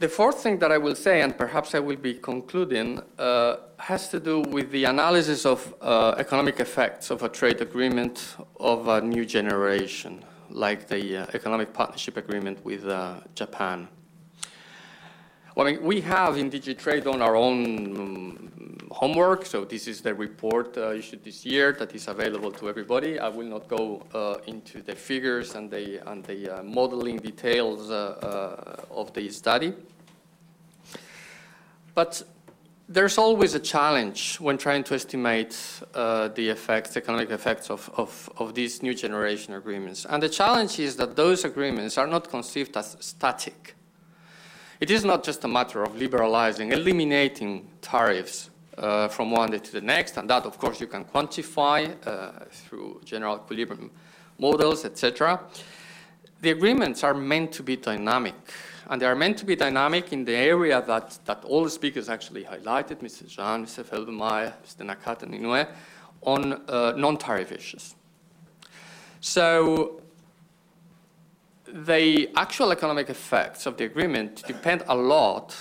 The 0.00 0.08
fourth 0.08 0.42
thing 0.42 0.58
that 0.60 0.72
I 0.72 0.78
will 0.78 0.94
say, 0.94 1.20
and 1.20 1.36
perhaps 1.36 1.74
I 1.74 1.78
will 1.78 1.96
be 1.96 2.14
concluding, 2.14 3.02
uh, 3.18 3.56
has 3.76 4.08
to 4.08 4.18
do 4.18 4.40
with 4.40 4.70
the 4.70 4.84
analysis 4.84 5.44
of 5.44 5.74
uh, 5.82 6.14
economic 6.16 6.58
effects 6.58 7.10
of 7.10 7.22
a 7.22 7.28
trade 7.28 7.60
agreement 7.60 8.36
of 8.58 8.88
a 8.88 9.02
new 9.02 9.26
generation, 9.26 10.24
like 10.48 10.88
the 10.88 11.18
uh, 11.18 11.26
economic 11.34 11.74
partnership 11.74 12.16
agreement 12.16 12.64
with 12.64 12.86
uh, 12.86 13.20
Japan. 13.34 13.88
Well, 15.56 15.66
I 15.66 15.72
mean, 15.72 15.82
we 15.82 16.00
have 16.02 16.36
in 16.36 16.48
DG 16.48 16.78
Trade 16.78 17.04
done 17.04 17.20
our 17.20 17.34
own 17.34 17.96
um, 17.96 18.50
homework, 18.92 19.44
so 19.44 19.64
this 19.64 19.88
is 19.88 20.00
the 20.00 20.14
report 20.14 20.78
uh, 20.78 20.92
issued 20.92 21.24
this 21.24 21.44
year 21.44 21.72
that 21.72 21.92
is 21.92 22.06
available 22.06 22.52
to 22.52 22.68
everybody. 22.68 23.18
I 23.18 23.28
will 23.28 23.48
not 23.48 23.66
go 23.66 24.06
uh, 24.14 24.36
into 24.46 24.80
the 24.80 24.94
figures 24.94 25.56
and 25.56 25.68
the, 25.68 26.08
and 26.08 26.24
the 26.24 26.58
uh, 26.58 26.62
modeling 26.62 27.16
details 27.16 27.90
uh, 27.90 28.84
uh, 28.92 28.94
of 28.94 29.12
the 29.12 29.28
study. 29.30 29.74
But 31.96 32.22
there's 32.88 33.18
always 33.18 33.54
a 33.54 33.60
challenge 33.60 34.36
when 34.36 34.56
trying 34.56 34.84
to 34.84 34.94
estimate 34.94 35.56
uh, 35.94 36.28
the 36.28 36.48
effects, 36.48 36.96
economic 36.96 37.30
effects 37.30 37.70
of, 37.70 37.90
of, 37.96 38.30
of, 38.36 38.54
these 38.54 38.82
new 38.82 38.94
generation 38.94 39.54
agreements. 39.54 40.06
And 40.08 40.22
the 40.22 40.28
challenge 40.28 40.78
is 40.78 40.96
that 40.96 41.16
those 41.16 41.44
agreements 41.44 41.98
are 41.98 42.06
not 42.06 42.28
conceived 42.28 42.76
as 42.76 42.96
static. 43.00 43.76
It 44.80 44.90
is 44.90 45.04
not 45.04 45.22
just 45.22 45.44
a 45.44 45.48
matter 45.48 45.82
of 45.82 45.94
liberalizing, 45.94 46.72
eliminating 46.72 47.68
tariffs 47.82 48.48
uh, 48.78 49.08
from 49.08 49.30
one 49.30 49.50
day 49.50 49.58
to 49.58 49.72
the 49.72 49.82
next, 49.82 50.16
and 50.16 50.28
that, 50.30 50.46
of 50.46 50.56
course, 50.56 50.80
you 50.80 50.86
can 50.86 51.04
quantify 51.04 51.94
uh, 52.06 52.46
through 52.50 53.02
general 53.04 53.36
equilibrium 53.36 53.90
models, 54.38 54.86
etc. 54.86 55.38
The 56.40 56.52
agreements 56.52 57.04
are 57.04 57.12
meant 57.12 57.52
to 57.52 57.62
be 57.62 57.76
dynamic, 57.76 58.34
and 58.88 59.02
they 59.02 59.04
are 59.04 59.14
meant 59.14 59.36
to 59.38 59.44
be 59.44 59.54
dynamic 59.54 60.14
in 60.14 60.24
the 60.24 60.34
area 60.34 60.82
that, 60.86 61.18
that 61.26 61.44
all 61.44 61.64
the 61.64 61.70
speakers 61.70 62.08
actually 62.08 62.44
highlighted, 62.44 63.00
Mr. 63.00 63.28
Jean, 63.28 63.66
Mr. 63.66 63.84
Felbermayr, 63.84 64.54
Mr. 64.64 64.86
Nakata, 64.86 65.24
and 65.24 65.34
Inoue, 65.34 65.68
on 66.22 66.54
uh, 66.68 66.94
non-tariff 66.96 67.52
issues. 67.52 67.94
So 69.20 69.99
the 71.72 72.30
actual 72.36 72.72
economic 72.72 73.10
effects 73.10 73.66
of 73.66 73.76
the 73.76 73.84
agreement 73.84 74.42
depend 74.46 74.82
a 74.88 74.94
lot 74.94 75.56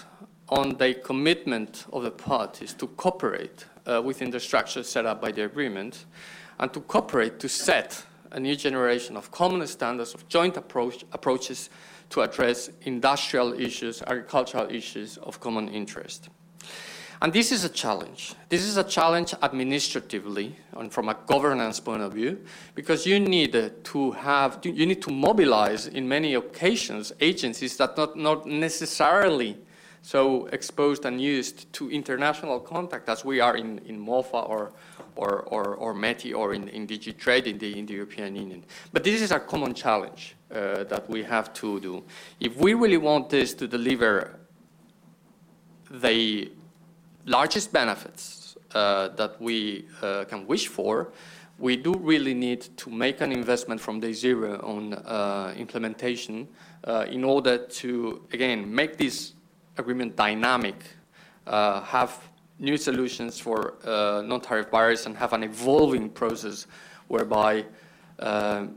on 0.49 0.77
the 0.77 0.95
commitment 0.95 1.85
of 1.93 2.03
the 2.03 2.11
parties 2.11 2.73
to 2.73 2.87
cooperate 2.87 3.65
uh, 3.85 4.01
within 4.01 4.29
the 4.29 4.39
structure 4.39 4.83
set 4.83 5.05
up 5.05 5.21
by 5.21 5.31
the 5.31 5.43
agreement 5.43 6.05
and 6.59 6.73
to 6.73 6.81
cooperate 6.81 7.39
to 7.39 7.47
set 7.47 8.05
a 8.31 8.39
new 8.39 8.55
generation 8.55 9.15
of 9.17 9.31
common 9.31 9.65
standards 9.67 10.13
of 10.13 10.27
joint 10.27 10.57
approach, 10.57 11.03
approaches 11.13 11.69
to 12.09 12.21
address 12.21 12.69
industrial 12.81 13.53
issues, 13.53 14.01
agricultural 14.03 14.69
issues 14.69 15.17
of 15.17 15.39
common 15.39 15.69
interest. 15.69 16.29
And 17.21 17.33
this 17.33 17.51
is 17.51 17.65
a 17.65 17.69
challenge. 17.69 18.33
This 18.47 18.63
is 18.63 18.77
a 18.77 18.83
challenge 18.83 19.33
administratively 19.43 20.55
and 20.77 20.91
from 20.91 21.09
a 21.09 21.17
governance 21.27 21.79
point 21.79 22.01
of 22.01 22.13
view, 22.13 22.39
because 22.75 23.05
you 23.05 23.19
need 23.19 23.83
to 23.83 24.11
have, 24.11 24.59
you 24.63 24.85
need 24.85 25.01
to 25.01 25.11
mobilize 25.11 25.87
in 25.87 26.07
many 26.07 26.35
occasions 26.35 27.11
agencies 27.19 27.75
that 27.77 27.97
not, 27.97 28.15
not 28.15 28.45
necessarily 28.45 29.57
so 30.01 30.45
exposed 30.47 31.03
and 31.03 31.19
used 31.19 31.71
to 31.73 31.91
international 31.91 32.57
contact 32.57 33.09
as 33.09 33.25
we 33.25 33.41
are 33.41 33.57
in, 33.57 33.79
in 33.79 33.99
MOFA 33.99 34.47
or, 34.47 34.71
or, 35.17 35.41
or, 35.41 35.75
or 35.75 35.93
METI 35.93 36.33
or 36.33 36.53
in, 36.53 36.69
in 36.69 36.87
DG 36.87 37.17
Trade 37.17 37.47
in 37.47 37.57
the, 37.57 37.77
in 37.77 37.85
the 37.85 37.95
European 37.95 38.33
Union. 38.37 38.63
But 38.93 39.03
this 39.03 39.21
is 39.21 39.31
a 39.31 39.41
common 39.41 39.73
challenge 39.73 40.37
uh, 40.51 40.85
that 40.85 41.09
we 41.09 41.23
have 41.23 41.53
to 41.55 41.81
do. 41.81 42.03
If 42.39 42.55
we 42.55 42.75
really 42.75 42.97
want 42.97 43.29
this 43.29 43.53
to 43.55 43.67
deliver 43.67 44.39
the 45.91 46.49
largest 47.25 47.71
benefits 47.71 48.55
uh, 48.73 49.09
that 49.09 49.41
we 49.41 49.85
uh, 50.01 50.25
can 50.25 50.45
wish 50.47 50.67
for, 50.67 51.11
we 51.57 51.75
do 51.75 51.93
really 51.99 52.33
need 52.33 52.61
to 52.77 52.89
make 52.89 53.19
an 53.19 53.31
investment 53.31 53.81
from 53.81 53.99
day 53.99 54.13
zero 54.13 54.59
on 54.63 54.93
uh, 54.93 55.53
implementation 55.57 56.47
uh, 56.85 57.05
in 57.09 57.23
order 57.23 57.57
to, 57.57 58.25
again, 58.31 58.73
make 58.73 58.97
this 58.97 59.33
agreement 59.77 60.15
dynamic, 60.15 60.75
uh, 61.47 61.81
have 61.81 62.17
new 62.59 62.77
solutions 62.77 63.39
for 63.39 63.75
uh, 63.83 64.21
non-tariff 64.21 64.71
barriers, 64.71 65.05
and 65.05 65.17
have 65.17 65.33
an 65.33 65.43
evolving 65.43 66.09
process 66.09 66.67
whereby 67.07 67.65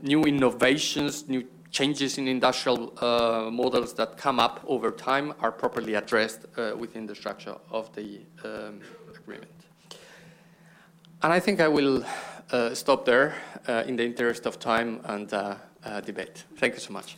new 0.02 0.22
innovations, 0.24 1.28
new 1.28 1.44
changes 1.72 2.18
in 2.18 2.28
industrial 2.28 2.92
uh, 3.00 3.50
models 3.50 3.94
that 3.94 4.16
come 4.16 4.38
up 4.38 4.62
over 4.66 4.90
time 4.90 5.34
are 5.40 5.50
properly 5.50 5.94
addressed 5.94 6.44
uh, 6.56 6.74
within 6.78 7.06
the 7.06 7.14
structure 7.14 7.56
of 7.70 7.92
the 7.94 8.20
um, 8.44 8.80
agreement. 9.16 9.50
And 11.22 11.32
I 11.32 11.40
think 11.40 11.60
I 11.60 11.68
will 11.68 12.04
uh, 12.50 12.74
stop 12.74 13.04
there 13.04 13.34
in 13.86 13.96
the 13.96 14.04
interest 14.04 14.46
of 14.46 14.58
time 14.58 15.00
and 15.04 15.28
debate. 16.04 16.44
Thank 16.56 16.74
you 16.74 16.80
so 16.80 16.92
much. 16.92 17.16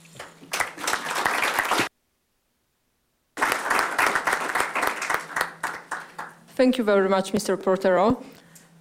Thank 6.57 6.79
you 6.79 6.85
very 6.85 7.09
much, 7.09 7.33
Mr. 7.33 7.57
Portero. 7.57 8.23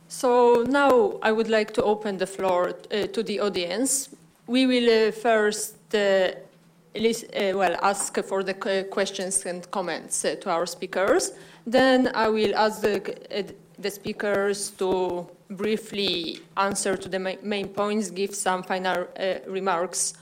So 0.08 0.64
now 0.68 1.18
I 1.24 1.32
would 1.32 1.50
like 1.50 1.74
to 1.74 1.84
open 1.84 2.18
the 2.20 2.28
floor 2.28 2.70
uh, 2.70 3.08
to 3.08 3.24
the 3.24 3.40
audience. 3.40 4.10
We 4.48 4.66
will 4.66 5.08
uh, 5.08 5.12
first 5.12 5.78
uh, 5.96 6.32
list, 6.96 7.26
uh, 7.36 7.58
well, 7.58 7.76
ask 7.82 8.18
for 8.24 8.44
the 8.44 8.54
questions 8.90 9.46
and 9.46 9.70
comments 9.72 10.26
uh, 10.26 10.36
to 10.42 10.50
our 10.50 10.66
speakers. 10.66 11.32
Then 11.66 12.12
I 12.14 12.28
will 12.28 12.56
ask 12.56 12.82
the, 12.82 12.98
uh, 13.40 13.44
the 13.80 13.90
speakers 13.90 14.72
to 14.72 15.28
briefly 15.50 16.40
answer 16.58 16.98
to 16.98 17.10
the 17.10 17.20
ma 17.20 17.32
main 17.42 17.68
points, 17.70 18.10
give 18.10 18.34
some 18.36 18.64
final 18.64 19.08
remarks 19.48 20.14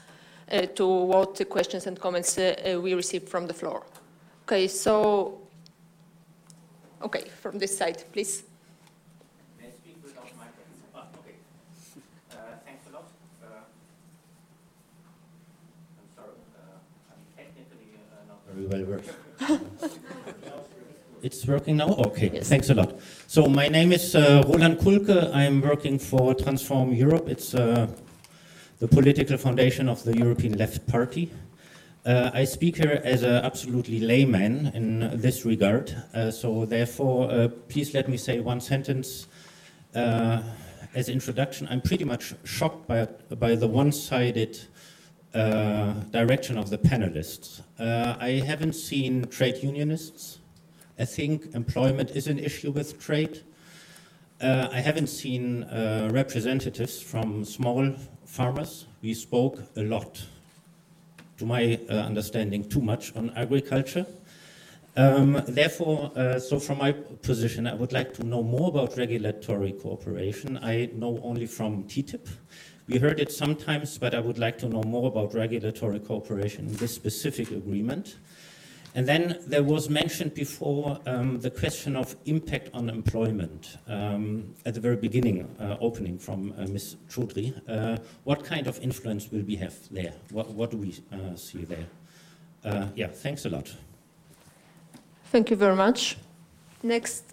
to 0.74 0.86
what 0.86 1.40
questions 1.48 1.86
and 1.86 1.98
comments 1.98 2.36
we 2.36 2.92
received 2.94 3.28
from 3.28 3.46
the 3.46 3.54
floor. 3.54 3.82
Okay, 4.44 4.68
so 4.68 5.42
Okay, 7.02 7.24
from 7.42 7.58
this 7.58 7.76
side, 7.76 8.04
please. 8.12 8.44
May 9.58 9.66
I 9.66 9.70
speak 9.70 9.98
without 10.04 10.22
microphones? 10.38 10.86
Ah, 10.94 11.10
okay. 11.18 11.34
Uh, 12.30 12.62
thanks 12.64 12.86
a 12.86 12.94
lot. 12.94 13.10
Uh, 13.42 13.66
I'm 15.98 16.08
sorry, 16.14 16.38
uh, 16.54 16.78
I'm 17.10 17.18
technically 17.34 17.98
not 18.62 18.70
very 18.70 18.84
well 18.84 19.00
it's 21.22 21.46
working 21.46 21.76
now? 21.76 21.88
Okay, 21.88 22.30
yes. 22.34 22.48
thanks 22.48 22.70
a 22.70 22.74
lot. 22.74 22.98
So 23.26 23.46
my 23.46 23.68
name 23.68 23.92
is 23.92 24.14
uh, 24.14 24.42
Roland 24.46 24.78
Kulke. 24.78 25.32
I'm 25.34 25.60
working 25.60 25.98
for 25.98 26.34
Transform 26.34 26.92
Europe. 26.92 27.28
It's 27.28 27.54
uh, 27.54 27.86
the 28.80 28.88
political 28.88 29.36
foundation 29.36 29.88
of 29.88 30.02
the 30.02 30.16
European 30.16 30.58
Left 30.58 30.86
Party. 30.88 31.30
Uh, 32.04 32.30
I 32.34 32.44
speak 32.44 32.76
here 32.76 33.00
as 33.04 33.22
an 33.22 33.44
absolutely 33.44 34.00
layman 34.00 34.72
in 34.74 35.20
this 35.20 35.44
regard, 35.44 35.94
uh, 36.14 36.32
so 36.32 36.66
therefore, 36.66 37.30
uh, 37.30 37.48
please 37.68 37.94
let 37.94 38.08
me 38.08 38.16
say 38.16 38.40
one 38.40 38.60
sentence 38.60 39.28
uh, 39.94 40.42
as 40.96 41.08
introduction. 41.08 41.68
I'm 41.70 41.80
pretty 41.80 42.04
much 42.04 42.34
shocked 42.42 42.88
by, 42.88 43.06
by 43.38 43.54
the 43.54 43.68
one-sided 43.68 44.58
uh, 45.34 45.92
direction 46.10 46.58
of 46.58 46.70
the 46.70 46.78
panelists. 46.78 47.62
Uh, 47.78 48.16
I 48.20 48.42
haven't 48.44 48.74
seen 48.74 49.24
trade 49.28 49.62
unionists. 49.62 50.38
I 50.98 51.04
think 51.04 51.54
employment 51.54 52.10
is 52.10 52.26
an 52.26 52.38
issue 52.38 52.70
with 52.70 53.00
trade. 53.00 53.42
Uh, 54.40 54.68
I 54.70 54.80
haven't 54.80 55.06
seen 55.06 55.62
uh, 55.64 56.10
representatives 56.12 57.00
from 57.00 57.44
small 57.44 57.94
farmers. 58.26 58.86
We 59.00 59.14
spoke 59.14 59.62
a 59.76 59.82
lot, 59.82 60.22
to 61.38 61.46
my 61.46 61.80
uh, 61.88 61.94
understanding, 61.94 62.68
too 62.68 62.80
much 62.80 63.14
on 63.16 63.30
agriculture. 63.36 64.06
Um, 64.94 65.42
therefore, 65.48 66.12
uh, 66.14 66.38
so 66.38 66.60
from 66.60 66.78
my 66.78 66.92
position, 66.92 67.66
I 67.66 67.74
would 67.74 67.92
like 67.92 68.12
to 68.14 68.24
know 68.24 68.42
more 68.42 68.68
about 68.68 68.98
regulatory 68.98 69.72
cooperation. 69.72 70.58
I 70.58 70.90
know 70.94 71.18
only 71.22 71.46
from 71.46 71.84
TTIP. 71.84 72.28
We 72.92 72.98
heard 72.98 73.20
it 73.20 73.32
sometimes, 73.32 73.96
but 73.96 74.14
I 74.14 74.20
would 74.20 74.38
like 74.38 74.58
to 74.58 74.68
know 74.68 74.82
more 74.82 75.08
about 75.08 75.32
regulatory 75.32 75.98
cooperation 75.98 76.66
in 76.66 76.74
this 76.76 76.94
specific 76.94 77.50
agreement. 77.50 78.16
And 78.94 79.08
then 79.08 79.38
there 79.46 79.62
was 79.62 79.88
mentioned 79.88 80.34
before 80.34 81.00
um, 81.06 81.40
the 81.40 81.48
question 81.48 81.96
of 81.96 82.14
impact 82.26 82.68
on 82.74 82.90
employment 82.90 83.78
um, 83.88 84.54
at 84.66 84.74
the 84.74 84.80
very 84.80 84.96
beginning, 84.96 85.48
uh, 85.58 85.78
opening 85.80 86.18
from 86.18 86.52
uh, 86.58 86.66
Ms. 86.66 86.96
Chaudhry. 87.08 87.58
Uh, 87.66 87.96
what 88.24 88.44
kind 88.44 88.66
of 88.66 88.78
influence 88.80 89.32
will 89.32 89.42
we 89.44 89.56
have 89.56 89.74
there? 89.90 90.12
What, 90.30 90.50
what 90.50 90.70
do 90.70 90.76
we 90.76 90.94
uh, 91.10 91.34
see 91.34 91.64
there? 91.64 91.86
Uh, 92.62 92.88
yeah, 92.94 93.06
thanks 93.06 93.46
a 93.46 93.48
lot. 93.48 93.74
Thank 95.30 95.48
you 95.48 95.56
very 95.56 95.76
much. 95.76 96.18
Next. 96.82 97.31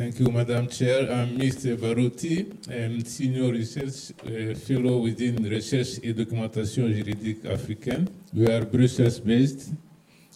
Thank 0.00 0.18
you, 0.18 0.30
Madam 0.30 0.66
Chair. 0.66 1.12
I'm 1.12 1.36
Mr. 1.36 1.76
Barouti. 1.76 2.46
I'm 2.70 3.04
Senior 3.04 3.52
Research 3.52 4.12
uh, 4.24 4.54
Fellow 4.54 4.96
within 5.02 5.46
Recherche 5.46 6.00
et 6.02 6.14
Documentation 6.14 6.88
Juridique 6.88 7.44
Africaine. 7.44 8.08
We 8.32 8.46
are 8.46 8.64
Brussels 8.64 9.20
based. 9.20 9.74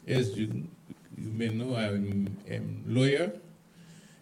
As 0.06 0.36
you, 0.36 0.68
you 1.16 1.30
may 1.32 1.48
know, 1.48 1.74
I'm 1.76 2.36
a 2.46 2.60
lawyer. 2.86 3.32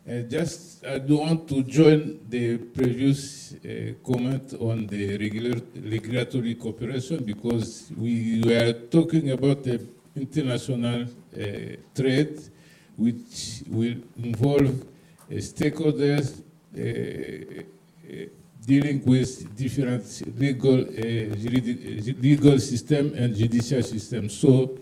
And 0.07 0.31
just, 0.31 0.87
I 0.87 0.99
do 0.99 1.17
want 1.17 1.49
to 1.49 1.65
join 1.65 2.21
the 2.29 2.59
previous 2.59 3.55
uh, 3.55 3.95
comment 4.07 4.55
on 4.61 4.87
the 4.87 5.19
regular, 5.19 5.61
regulatory 5.75 6.55
cooperation 6.55 7.25
because 7.25 7.91
we 7.97 8.43
were 8.47 8.75
talking 8.93 9.33
about 9.33 9.65
the 9.65 9.81
international 10.15 11.03
uh, 11.03 11.47
trade 11.97 12.39
which 12.97 13.65
will 13.69 13.97
involve 14.23 14.83
uh, 14.83 14.92
stakeholders 15.37 16.43
uh, 16.77 16.81
uh, 16.81 18.27
dealing 18.65 19.05
with 19.05 19.57
different 19.57 20.05
legal, 20.39 20.77
legal 22.21 22.59
system 22.59 23.13
and 23.17 23.35
judicial 23.35 23.83
system. 23.83 24.29
So 24.29 24.79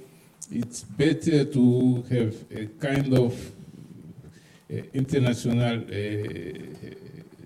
it's 0.51 0.83
better 0.83 1.45
to 1.45 2.05
have 2.11 2.35
a 2.51 2.67
kind 2.79 3.17
of 3.17 3.35
international 4.93 5.85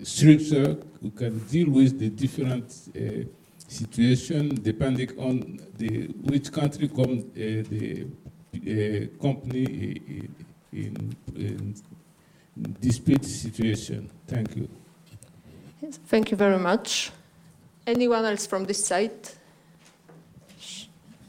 structure 0.02 0.76
who 1.00 1.10
can 1.10 1.38
deal 1.46 1.70
with 1.70 1.98
the 1.98 2.08
different 2.10 2.72
uh, 2.96 3.24
situation 3.68 4.54
depending 4.62 5.10
on 5.18 5.58
the 5.78 6.06
which 6.22 6.52
country 6.52 6.88
come 6.88 7.18
uh, 7.18 7.62
the 7.72 8.06
uh, 8.54 9.22
company 9.22 10.28
in, 10.72 11.16
in 11.34 11.74
dispute 12.80 13.24
situation. 13.24 14.10
Thank 14.26 14.56
you. 14.56 14.68
Yes, 15.82 15.98
thank 16.06 16.30
you 16.30 16.36
very 16.36 16.58
much. 16.58 17.10
Anyone 17.86 18.24
else 18.24 18.46
from 18.46 18.64
this 18.64 18.84
side? 18.84 19.28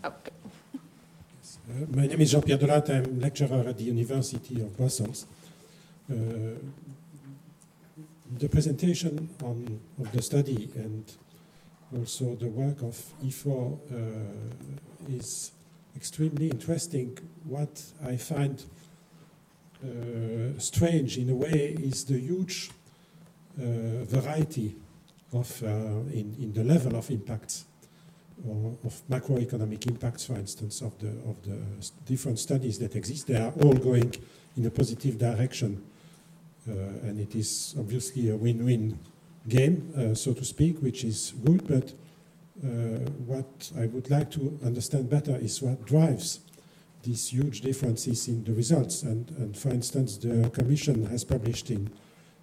Okay. 0.04 0.32
Uh, 0.74 1.86
my 1.94 2.08
name 2.08 2.22
is 2.22 2.32
Jean-Pierre 2.32 2.58
Delat. 2.58 2.90
I'm 2.90 3.20
lecturer 3.20 3.68
at 3.68 3.78
the 3.78 3.84
University 3.84 4.62
of 4.62 4.78
Brussels. 4.78 5.26
Uh, 6.10 6.16
the 8.38 8.48
presentation 8.48 9.30
on, 9.44 9.80
of 10.00 10.12
the 10.12 10.22
study 10.22 10.70
and 10.76 11.04
also 11.98 12.36
the 12.36 12.48
work 12.48 12.82
of 12.82 12.96
IFO 13.24 13.80
uh, 13.92 15.16
is 15.16 15.52
extremely 15.96 16.50
interesting. 16.50 17.18
What 17.46 17.82
I 18.06 18.18
find 18.18 18.64
strange 20.58 21.18
in 21.18 21.30
a 21.30 21.36
way 21.36 21.76
is 21.80 22.06
the 22.06 22.20
huge 22.20 22.72
uh, 23.58 24.04
variety 24.04 24.76
of 25.34 25.64
uh, 25.64 25.68
in, 26.12 26.36
in 26.40 26.54
the 26.54 26.64
level 26.64 26.96
of 26.96 27.10
impacts 27.10 27.66
of 28.84 29.02
macroeconomic 29.10 29.88
impacts, 29.88 30.26
for 30.26 30.36
instance, 30.36 30.82
of 30.82 30.98
the 31.00 31.10
of 31.30 31.42
the 31.44 31.58
different 32.06 32.40
studies 32.40 32.78
that 32.80 32.96
exist. 32.96 33.28
They 33.28 33.38
are 33.38 33.52
all 33.64 33.74
going 33.74 34.14
in 34.58 34.66
a 34.66 34.70
positive 34.70 35.18
direction, 35.18 35.84
uh, 36.70 36.74
and 37.08 37.20
it 37.20 37.36
is 37.36 37.76
obviously 37.80 38.30
a 38.30 38.36
win-win 38.36 39.00
game, 39.48 39.94
uh, 39.98 40.16
so 40.16 40.34
to 40.34 40.44
speak, 40.44 40.82
which 40.82 41.04
is 41.04 41.34
good. 41.44 41.68
But 41.68 41.94
uh, 42.64 43.10
what 43.26 43.72
I 43.78 43.88
would 43.88 44.10
like 44.10 44.32
to 44.32 44.60
understand 44.64 45.10
better 45.10 45.36
is 45.38 45.62
what 45.62 45.86
drives 45.86 46.40
these 47.06 47.30
huge 47.30 47.62
differences 47.62 48.28
in 48.28 48.44
the 48.44 48.54
results. 48.54 49.04
And, 49.04 49.30
and 49.38 49.56
for 49.56 49.70
instance, 49.70 50.18
the 50.18 50.50
Commission 50.50 51.06
has 51.06 51.24
published 51.24 51.70
in 51.70 51.90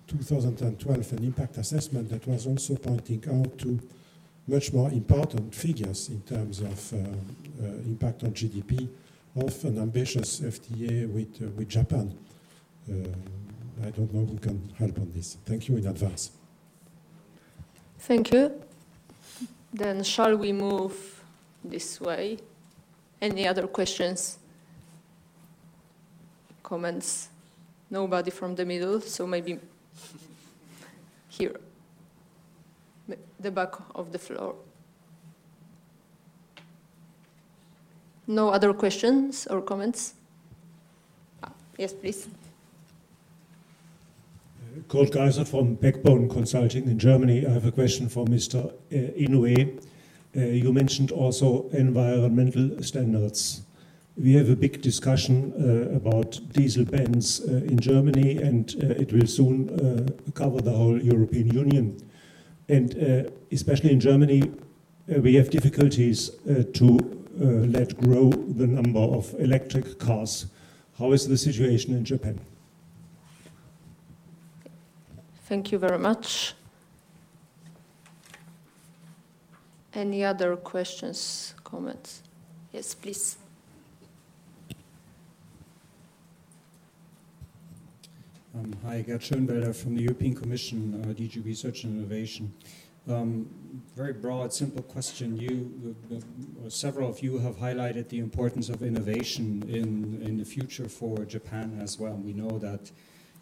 2012 0.06 1.12
an 1.12 1.24
impact 1.24 1.59
assessment 1.59 2.09
that 2.10 2.26
was 2.26 2.47
also 2.47 2.76
pointing 2.76 3.22
out 3.28 3.59
to 3.59 3.80
much 4.47 4.72
more 4.72 4.90
important 4.90 5.55
figures 5.55 6.09
in 6.09 6.20
terms 6.22 6.60
of 6.60 6.93
uh, 6.93 6.97
uh, 6.97 7.66
impact 7.86 8.24
on 8.24 8.30
GDP 8.32 8.89
of 9.36 9.64
an 9.64 9.78
ambitious 9.78 10.40
FTA 10.40 11.09
with, 11.09 11.43
uh, 11.43 11.47
with 11.56 11.68
Japan. 11.68 12.16
Uh, 12.90 12.94
I 13.86 13.90
don't 13.90 14.12
know 14.12 14.24
who 14.24 14.39
can 14.39 14.72
help 14.78 14.98
on 14.98 15.10
this. 15.12 15.36
Thank 15.44 15.68
you 15.68 15.76
in 15.76 15.86
advance. 15.86 16.30
Thank 17.98 18.32
you. 18.32 18.52
Then 19.72 20.02
shall 20.02 20.36
we 20.36 20.52
move 20.52 21.22
this 21.64 22.01
way? 22.01 22.39
Any 23.20 23.47
other 23.47 23.66
questions? 23.68 24.39
Comments. 26.72 27.28
Nobody 27.90 28.30
from 28.30 28.54
the 28.54 28.64
middle, 28.64 28.98
so 29.02 29.26
maybe 29.26 29.58
here, 31.28 31.56
the 33.38 33.50
back 33.50 33.74
of 33.94 34.10
the 34.12 34.18
floor. 34.18 34.54
No 38.26 38.48
other 38.48 38.72
questions 38.72 39.46
or 39.50 39.60
comments? 39.60 40.14
Ah, 41.42 41.52
yes, 41.76 41.92
please. 41.92 42.28
Kurt 44.88 45.12
Geiser 45.12 45.44
from 45.44 45.74
Backbone 45.74 46.30
Consulting 46.30 46.84
in 46.88 46.98
Germany. 46.98 47.46
I 47.46 47.50
have 47.50 47.66
a 47.66 47.72
question 47.72 48.08
for 48.08 48.24
Mr. 48.24 48.58
Uh, 48.64 49.24
Inoue. 49.24 49.78
Uh, 50.34 50.40
you 50.40 50.72
mentioned 50.72 51.10
also 51.12 51.68
environmental 51.72 52.82
standards 52.82 53.60
we 54.16 54.34
have 54.34 54.51
a 54.51 54.56
big 54.56 54.82
discussion 54.82 55.52
uh, 55.56 55.97
about 55.97 56.39
diesel 56.52 56.84
bans 56.84 57.40
uh, 57.40 57.52
in 57.64 57.78
Germany, 57.78 58.36
and 58.36 58.74
uh, 58.82 58.86
it 58.89 59.12
will 59.12 59.26
soon 59.26 59.70
uh, 59.70 60.30
cover 60.32 60.60
the 60.60 60.70
whole 60.70 61.01
European 61.01 61.48
Union. 61.48 61.97
And 62.68 62.97
uh, 62.97 63.30
especially 63.51 63.93
in 63.93 64.01
Germany, 64.01 64.43
uh, 64.43 65.20
we 65.20 65.34
have 65.34 65.51
difficulties 65.51 66.30
to 66.74 66.98
let 67.39 67.97
grow 67.97 68.30
the 68.30 68.66
number 68.66 69.01
of 69.01 69.34
electric 69.39 69.98
cars. 69.98 70.47
How 70.98 71.12
is 71.12 71.26
the 71.26 71.36
situation 71.36 71.94
in 71.94 72.05
Japan? 72.05 72.39
Thank 75.47 75.72
you 75.72 75.78
very 75.78 75.98
much. 75.98 76.55
Any 79.94 80.24
other 80.24 80.56
questions, 80.56 81.55
comments? 81.64 82.22
Yes, 82.72 82.94
please. 82.94 83.36
Um, 88.54 88.76
hi, 88.84 89.00
Gerd 89.00 89.22
Schönwelder 89.22 89.74
from 89.74 89.94
the 89.94 90.02
European 90.02 90.34
Commission, 90.34 91.02
uh, 91.02 91.14
DG 91.14 91.42
Research 91.42 91.84
and 91.84 91.98
Innovation. 91.98 92.52
Um, 93.08 93.46
very 93.96 94.12
broad, 94.12 94.52
simple 94.52 94.82
question. 94.82 95.38
You, 95.38 95.96
uh, 96.10 96.16
uh, 96.16 96.68
several 96.68 97.08
of 97.08 97.22
you 97.22 97.38
have 97.38 97.56
highlighted 97.56 98.10
the 98.10 98.18
importance 98.18 98.68
of 98.68 98.82
innovation 98.82 99.64
in, 99.68 100.20
in 100.20 100.36
the 100.36 100.44
future 100.44 100.86
for 100.86 101.24
Japan 101.24 101.78
as 101.82 101.98
well. 101.98 102.12
We 102.12 102.34
know 102.34 102.58
that 102.58 102.90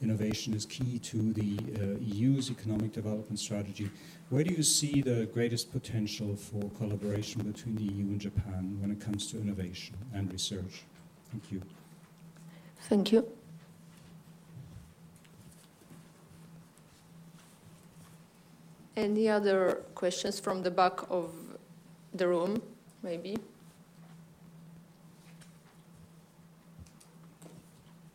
innovation 0.01 0.55
is 0.55 0.65
key 0.65 1.01
to 1.01 1.33
the 1.33 1.59
uh, 1.59 1.99
EU's 2.01 2.49
economic 2.49 2.93
development 2.93 3.41
strategy. 3.41 3.91
Where 4.29 4.45
do 4.45 4.55
you 4.55 4.63
see 4.63 5.03
the 5.03 5.27
greatest 5.35 5.73
potential 5.73 6.37
for 6.37 6.71
collaboration 6.79 7.43
between 7.43 7.75
the 7.75 7.83
EU 7.83 8.05
and 8.05 8.21
Japan 8.21 8.77
when 8.81 8.93
it 8.93 9.01
comes 9.01 9.27
to 9.33 9.41
innovation 9.41 9.97
and 10.15 10.31
research? 10.31 10.85
Thank 11.33 11.51
you. 11.51 11.63
Thank 12.89 13.11
you. 13.11 13.40
Any 18.97 19.29
other 19.29 19.83
questions 19.95 20.41
from 20.41 20.63
the 20.63 20.71
back 20.71 21.01
of 21.11 21.31
the 22.13 22.27
room, 22.27 22.61
maybe? 23.03 23.39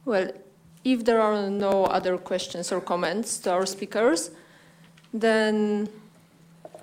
Well, 0.03 0.31
if 0.83 1.03
there 1.03 1.19
are 1.19 1.49
no 1.49 1.85
other 1.85 2.17
questions 2.17 2.71
or 2.71 2.79
comments 2.79 3.39
to 3.39 3.51
our 3.51 3.65
speakers, 3.65 4.31
then, 5.11 5.89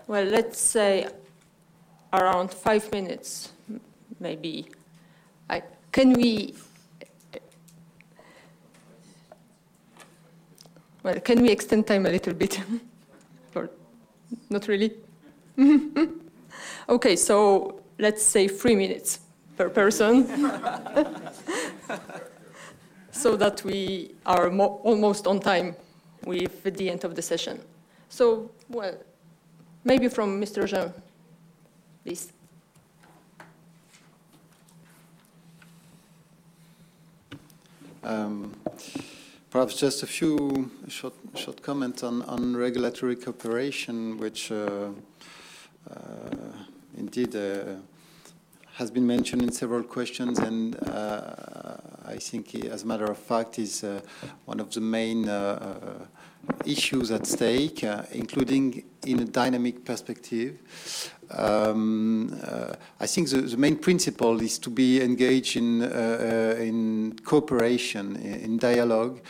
well, 0.09 0.25
let's 0.25 0.59
say 0.59 1.07
around 2.13 2.51
five 2.51 2.91
minutes, 2.91 3.53
maybe. 4.19 4.67
I, 5.49 5.63
can 5.93 6.15
we, 6.15 6.55
well, 11.03 11.21
can 11.21 11.43
we 11.43 11.51
extend 11.51 11.87
time 11.87 12.07
a 12.07 12.11
little 12.11 12.35
bit? 12.35 12.61
not 14.51 14.69
really? 14.69 14.93
okay, 16.89 17.17
so 17.17 17.81
let's 17.99 18.23
say 18.23 18.49
three 18.49 18.77
minutes 18.77 19.21
per 19.57 19.69
person. 19.69 20.27
so 23.13 23.37
that 23.37 23.63
we 23.65 24.15
are 24.27 24.51
almost 24.51 25.27
on 25.27 25.39
time 25.39 25.77
with 26.25 26.63
the 26.65 26.91
end 26.91 27.05
of 27.05 27.15
the 27.15 27.23
session. 27.23 27.61
So, 28.09 28.51
well, 28.69 28.97
maybe 29.85 30.09
from 30.09 30.41
Mr. 30.41 30.67
Jean, 30.67 30.93
please. 32.05 32.33
Um, 38.03 38.53
perhaps 39.53 39.77
just 39.77 40.03
a 40.03 40.07
few 40.07 40.71
short, 40.89 41.13
short 41.35 41.61
comments 41.61 42.03
on, 42.03 42.23
on 42.23 42.57
regulatory 42.57 43.15
cooperation, 43.15 44.17
which 44.17 44.51
uh, 44.51 44.89
uh, 45.91 45.95
indeed 46.97 47.37
uh, 47.37 47.75
has 48.77 48.91
been 48.91 49.07
mentioned 49.07 49.43
in 49.43 49.53
several 49.53 49.83
questions, 49.83 50.39
and 50.39 50.77
uh, 50.89 51.52
I 52.13 52.19
think, 52.19 52.55
as 52.67 52.83
a 52.83 52.87
matter 52.87 53.07
of 53.07 53.17
fact, 53.17 53.59
is 53.59 53.85
uh, 53.85 54.01
one 54.45 54.61
of 54.61 54.71
the 54.73 54.81
main 54.81 55.29
uh, 55.29 56.07
issues 56.67 57.11
at 57.11 57.27
stake, 57.27 57.85
including 58.13 58.85
in 59.07 59.21
a 59.21 59.25
dynamic 59.25 59.85
perspective. 59.85 60.59
Um, 61.31 62.39
uh, 62.45 62.75
I 63.01 63.07
think 63.07 63.31
the, 63.31 63.41
the, 63.41 63.57
main 63.57 63.77
principle 63.77 64.43
is 64.43 64.59
to 64.59 64.69
be 64.69 65.01
engaged 65.01 65.57
in, 65.57 65.83
uh, 65.83 65.87
uh, 65.87 66.61
in 66.61 67.19
cooperation, 67.25 68.17
in, 68.17 68.35
in 68.41 68.59
dialogue, 68.59 69.21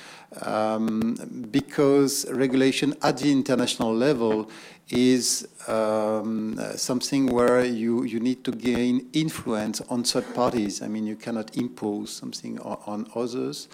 um, 0.41 1.15
because 1.51 2.29
regulation 2.31 2.95
at 3.03 3.19
the 3.19 3.31
international 3.31 3.95
level 3.95 4.51
is 4.91 5.49
um, 5.69 6.59
something 6.77 7.27
where 7.27 7.65
you, 7.65 8.05
you 8.05 8.21
need 8.21 8.45
to 8.45 8.53
gain 8.53 9.09
influence 9.13 9.81
on 9.89 10.05
third 10.05 10.35
parties. 10.35 10.83
I 10.83 10.89
mean, 10.89 11.07
you 11.07 11.17
cannot 11.17 11.57
impose 11.57 12.11
something 12.13 12.59
on, 12.61 12.79
on 12.87 13.11
others. 13.15 13.69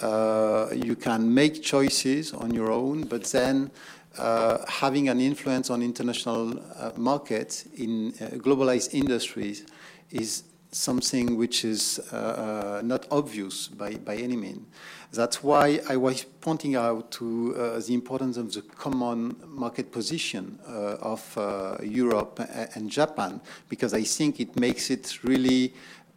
Uh, 0.00 0.68
you 0.74 0.96
can 0.96 1.32
make 1.32 1.62
choices 1.62 2.32
on 2.32 2.52
your 2.52 2.72
own, 2.72 3.04
but 3.04 3.24
then 3.24 3.70
uh, 4.18 4.64
having 4.68 5.08
an 5.08 5.20
influence 5.20 5.70
on 5.70 5.82
international 5.82 6.58
uh, 6.76 6.92
markets 6.96 7.66
in 7.76 8.14
uh, 8.20 8.36
globalized 8.36 8.94
industries 8.94 9.66
is 10.10 10.44
something 10.70 11.36
which 11.36 11.64
is 11.64 12.00
uh, 12.12 12.16
uh, 12.16 12.82
not 12.84 13.06
obvious 13.10 13.68
by, 13.68 13.94
by 13.94 14.16
any 14.16 14.36
means. 14.36 14.66
That's 15.14 15.42
why 15.44 15.80
I 15.88 15.96
was 15.96 16.24
pointing 16.24 16.74
out 16.74 17.12
to 17.12 17.54
uh, 17.56 17.80
the 17.80 17.94
importance 17.94 18.36
of 18.36 18.52
the 18.52 18.62
common 18.62 19.36
market 19.46 19.92
position 19.92 20.58
of 20.66 21.22
Europe 21.82 22.40
and 22.74 22.90
Japan, 22.90 23.40
because 23.68 23.94
I 23.94 24.02
think 24.02 24.40
it 24.40 24.58
makes 24.58 24.90
it 24.90 25.22
really 25.22 25.72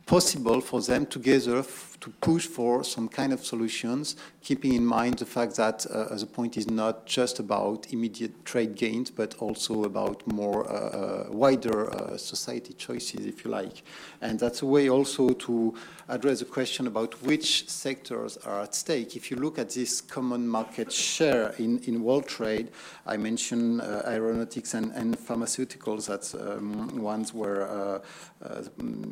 possible 0.07 0.61
for 0.61 0.81
them 0.81 1.05
together 1.05 1.61
to 2.07 2.13
push 2.21 2.45
for 2.45 2.85
some 2.85 3.09
kind 3.09 3.33
of 3.33 3.45
solutions, 3.45 4.15
keeping 4.41 4.73
in 4.73 4.85
mind 4.85 5.19
the 5.19 5.25
fact 5.25 5.57
that 5.57 5.85
uh, 5.87 6.15
the 6.15 6.25
point 6.25 6.55
is 6.55 6.69
not 6.69 7.05
just 7.05 7.39
about 7.39 7.91
immediate 7.91 8.45
trade 8.45 8.75
gains, 8.75 9.11
but 9.11 9.35
also 9.39 9.83
about 9.83 10.25
more 10.25 10.59
uh, 10.71 10.73
uh 10.73 11.25
wider 11.29 11.79
uh, 11.91 12.17
society 12.17 12.73
choices, 12.73 13.25
if 13.25 13.43
you 13.43 13.51
like. 13.51 13.83
And 14.21 14.39
that's 14.39 14.61
a 14.61 14.65
way 14.65 14.89
also 14.89 15.29
to 15.47 15.73
address 16.07 16.39
the 16.39 16.45
question 16.45 16.87
about 16.87 17.21
which 17.23 17.67
sectors 17.67 18.37
are 18.37 18.61
at 18.61 18.73
stake. 18.73 19.17
If 19.17 19.29
you 19.29 19.37
look 19.37 19.59
at 19.59 19.69
this 19.71 19.99
common 19.99 20.47
market 20.47 20.91
share 20.91 21.53
in, 21.59 21.79
in 21.79 22.01
world 22.01 22.27
trade, 22.27 22.71
I 23.05 23.17
mentioned 23.17 23.81
uh, 23.81 24.03
aeronautics 24.05 24.73
and, 24.73 24.93
and, 24.93 25.17
pharmaceuticals. 25.17 26.07
That's 26.07 26.33
um, 26.35 27.01
ones 27.01 27.33
where 27.33 27.67
uh, 27.67 27.99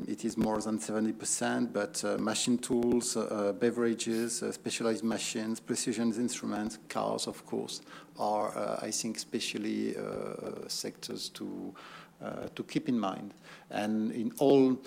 it 0.07 0.23
is 0.23 0.37
more 0.37 0.61
than 0.61 0.79
70%, 0.79 1.73
but 1.73 2.03
machine 2.19 2.57
tools, 2.57 2.84
uh, 2.93 3.53
beverages, 3.53 4.43
uh, 4.43 4.51
specialized 4.51 5.03
machines, 5.03 5.59
precision 5.59 6.13
instruments, 6.13 6.79
cars, 6.89 7.27
of 7.27 7.45
course, 7.45 7.81
are, 8.17 8.79
I 8.81 8.91
think, 8.91 9.17
especially 9.17 9.95
sectors 10.67 11.29
to, 11.29 11.73
to 12.55 12.63
keep 12.63 12.87
in 12.87 12.99
mind. 12.99 13.33
And 13.69 14.11
in 14.11 14.31
all 14.39 14.77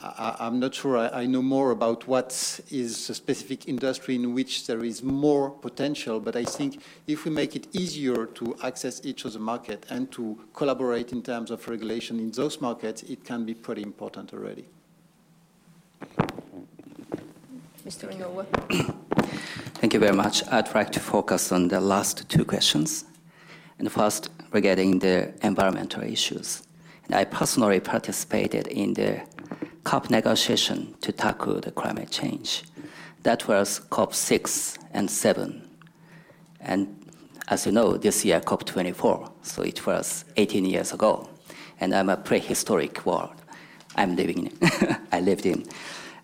I, 0.00 0.46
am 0.46 0.58
not 0.58 0.74
sure 0.74 0.96
I, 0.96 1.22
I, 1.22 1.26
know 1.26 1.42
more 1.42 1.70
about 1.70 2.08
what 2.08 2.60
is 2.70 3.10
a 3.10 3.14
specific 3.14 3.68
industry 3.68 4.14
in 4.14 4.34
which 4.34 4.66
there 4.66 4.84
is 4.84 5.02
more 5.02 5.50
potential, 5.50 6.18
but 6.18 6.34
I 6.34 6.44
think 6.44 6.82
if 7.06 7.24
we 7.24 7.30
make 7.30 7.54
it 7.56 7.68
easier 7.74 8.26
to 8.26 8.56
access 8.62 9.04
each 9.04 9.24
of 9.24 9.34
the 9.34 9.38
market 9.38 9.84
and 9.90 10.10
to 10.12 10.38
collaborate 10.54 11.12
in 11.12 11.22
terms 11.22 11.50
of 11.50 11.68
regulation 11.68 12.18
in 12.18 12.30
those 12.30 12.60
markets, 12.60 13.02
it 13.02 13.24
can 13.24 13.44
be 13.44 13.54
pretty 13.54 13.82
important 13.82 14.32
already. 14.32 14.66
Mr. 17.84 18.08
Inoue. 18.12 18.46
Thank 19.74 19.94
you 19.94 20.00
very 20.00 20.14
much. 20.14 20.46
I'd 20.48 20.72
like 20.74 20.92
to 20.92 21.00
focus 21.00 21.50
on 21.50 21.68
the 21.68 21.80
last 21.80 22.28
two 22.28 22.44
questions. 22.44 23.04
And 23.78 23.90
first, 23.90 24.30
regarding 24.52 25.00
the 25.00 25.34
environmental 25.42 26.02
issues. 26.02 26.62
And 27.06 27.14
I 27.14 27.24
personally 27.24 27.80
participated 27.80 28.68
in 28.68 28.94
the 28.94 29.22
COP 29.82 30.10
negotiation 30.10 30.94
to 31.00 31.10
tackle 31.10 31.60
the 31.60 31.72
climate 31.72 32.10
change. 32.10 32.62
That 33.24 33.48
was 33.48 33.80
COP 33.90 34.14
6 34.14 34.78
and 34.92 35.10
7. 35.10 35.68
And 36.60 37.10
as 37.48 37.66
you 37.66 37.72
know, 37.72 37.96
this 37.96 38.24
year 38.24 38.40
COP 38.40 38.64
24, 38.64 39.32
so 39.42 39.62
it 39.62 39.84
was 39.84 40.24
18 40.36 40.64
years 40.64 40.92
ago. 40.92 41.28
And 41.80 41.94
I'm 41.94 42.08
a 42.08 42.16
prehistoric 42.16 43.04
world 43.04 43.34
I'm 43.96 44.16
living 44.16 44.46
in, 44.46 44.96
I 45.12 45.20
lived 45.20 45.46
in. 45.46 45.66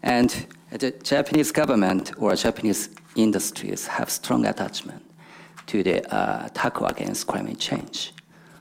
And 0.02 0.46
the 0.70 0.90
Japanese 1.02 1.50
government 1.52 2.12
or 2.18 2.34
Japanese 2.34 2.90
industries 3.16 3.86
have 3.86 4.10
strong 4.10 4.44
attachment 4.46 5.02
to 5.66 5.82
the 5.82 6.14
uh, 6.14 6.48
tackle 6.54 6.86
against 6.86 7.26
climate 7.26 7.58
change. 7.58 8.12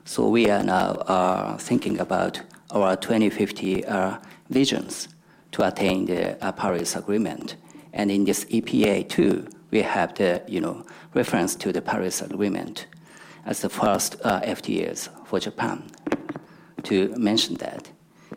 So 0.04 0.28
we 0.28 0.48
are 0.50 0.62
now 0.62 0.92
uh, 1.06 1.58
thinking 1.58 1.98
about 2.00 2.40
our 2.70 2.96
2050 2.96 3.84
uh, 3.84 4.18
visions 4.48 5.08
to 5.52 5.66
attain 5.66 6.06
the 6.06 6.42
uh, 6.44 6.52
Paris 6.52 6.96
Agreement. 6.96 7.56
And 7.92 8.10
in 8.10 8.24
this 8.24 8.44
EPA 8.46 9.08
too, 9.08 9.48
we 9.70 9.82
have 9.82 10.14
the 10.14 10.42
you 10.46 10.60
know 10.60 10.84
reference 11.14 11.54
to 11.56 11.72
the 11.72 11.82
Paris 11.82 12.22
Agreement 12.22 12.86
as 13.44 13.60
the 13.60 13.68
first 13.68 14.16
uh, 14.24 14.40
FTAs 14.40 15.08
for 15.26 15.40
Japan 15.40 15.82
to 16.84 17.14
mention 17.16 17.56
that. 17.56 17.90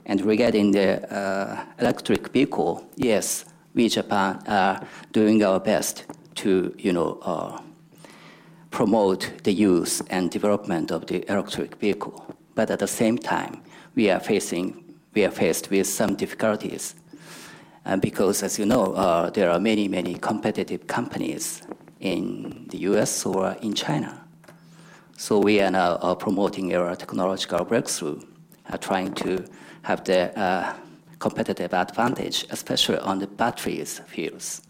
And 0.06 0.22
regarding 0.22 0.72
the 0.72 1.14
uh, 1.14 1.66
electric 1.80 2.30
vehicle, 2.30 2.86
yes, 2.96 3.46
we 3.74 3.90
Japan 3.90 4.42
are 4.48 4.86
doing 5.12 5.44
our 5.44 5.60
best 5.60 6.06
to 6.36 6.74
you 6.78 6.94
know 6.94 7.20
uh, 7.22 7.62
promote 8.70 9.32
the 9.44 9.52
use 9.52 10.02
and 10.10 10.32
development 10.32 10.92
of 10.92 11.06
the 11.08 11.30
electric 11.32 11.76
vehicle. 11.76 12.36
But 12.56 12.70
at 12.70 12.80
the 12.80 12.88
same 12.88 13.18
time, 13.18 13.62
we 13.96 14.10
are 14.10 14.20
facing 14.20 14.82
we 15.14 15.26
are 15.26 15.32
faced 15.32 15.70
with 15.70 15.88
some 15.88 16.16
difficulties. 16.16 16.96
And 17.84 18.02
because, 18.02 18.44
as 18.44 18.60
you 18.60 18.66
know, 18.66 18.94
uh, 18.94 19.30
there 19.32 19.50
are 19.50 19.60
many, 19.60 19.88
many 19.88 20.14
competitive 20.16 20.88
companies 20.88 21.64
in 22.00 22.68
the 22.70 22.78
US 22.90 23.26
or 23.26 23.58
in 23.62 23.74
China. 23.74 24.24
So 25.18 25.40
we 25.40 25.62
are 25.62 25.72
now 25.72 25.94
uh, 26.02 26.16
promoting 26.16 26.74
our 26.76 26.96
technological 26.96 27.66
breakthrough, 27.66 28.22
uh, 28.70 28.78
trying 28.78 29.14
to 29.16 29.46
have 29.84 30.04
the 30.04 30.38
uh, 30.40 30.74
competitive 31.22 31.74
advantage, 31.74 32.46
especially 32.50 32.98
on 32.98 33.20
the 33.20 33.28
batteries 33.28 34.00
fields. 34.08 34.62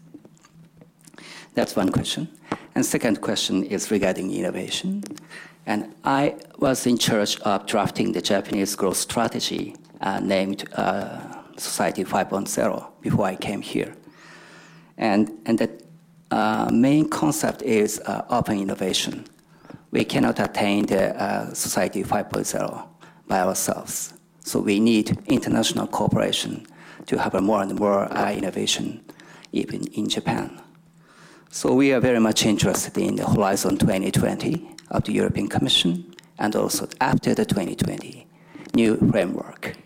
That's 1.54 1.74
one 1.74 1.90
question. 1.90 2.28
And 2.74 2.86
second 2.86 3.20
question 3.20 3.64
is 3.64 3.90
regarding 3.90 4.32
innovation. 4.32 5.02
And 5.66 5.94
I 6.04 6.36
was 6.58 6.86
in 6.86 6.98
charge 6.98 7.40
of 7.40 7.66
drafting 7.66 8.12
the 8.12 8.22
Japanese 8.22 8.76
growth 8.76 8.96
strategy 8.96 9.74
uh, 10.00 10.20
named 10.20 10.68
uh, 10.74 11.20
Society 11.56 12.04
5.0 12.04 12.86
before 13.00 13.26
I 13.26 13.36
came 13.36 13.62
here. 13.62 13.94
And, 14.96 15.30
and 15.46 15.58
the 15.58 15.70
uh, 16.30 16.70
main 16.72 17.08
concept 17.08 17.62
is 17.62 18.00
uh, 18.06 18.24
open 18.30 18.58
innovation, 18.58 19.26
we 19.90 20.04
cannot 20.04 20.40
attain 20.40 20.86
the 20.86 21.14
uh, 21.22 21.52
Society 21.52 22.02
5.0 22.02 22.88
by 23.28 23.40
ourselves. 23.40 24.14
So 24.44 24.60
we 24.60 24.80
need 24.80 25.18
international 25.26 25.86
cooperation 25.86 26.66
to 27.06 27.18
have 27.18 27.40
more 27.40 27.62
and 27.62 27.78
more 27.78 28.12
uh, 28.12 28.32
innovation, 28.32 29.04
even 29.52 29.86
in 29.88 30.08
Japan. 30.08 30.60
So 31.50 31.74
we 31.74 31.92
are 31.92 32.00
very 32.00 32.20
much 32.20 32.46
interested 32.46 32.96
in 32.98 33.16
the 33.16 33.26
Horizon 33.26 33.76
2020 33.76 34.68
of 34.90 35.04
the 35.04 35.12
European 35.12 35.48
Commission 35.48 36.14
and 36.38 36.56
also 36.56 36.88
after 37.00 37.34
the 37.34 37.44
2020 37.44 38.26
new 38.74 38.96
framework. 39.10 39.76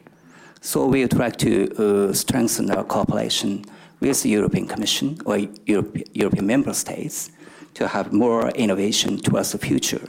So 0.61 0.87
we 0.87 1.07
like 1.07 1.37
to 1.39 2.09
uh, 2.09 2.13
strengthen 2.13 2.71
our 2.71 2.85
cooperation 2.85 3.65
with 4.01 4.23
the 4.23 4.31
European 4.31 4.67
Commission 4.67 5.19
or 5.25 5.39
Europe, 5.67 5.97
European 6.13 6.47
member 6.47 6.73
states 6.73 7.31
to 7.75 7.89
have 7.89 8.13
more 8.13 8.51
innovation 8.51 9.19
towards 9.19 9.53
the 9.53 9.59
future 9.59 10.09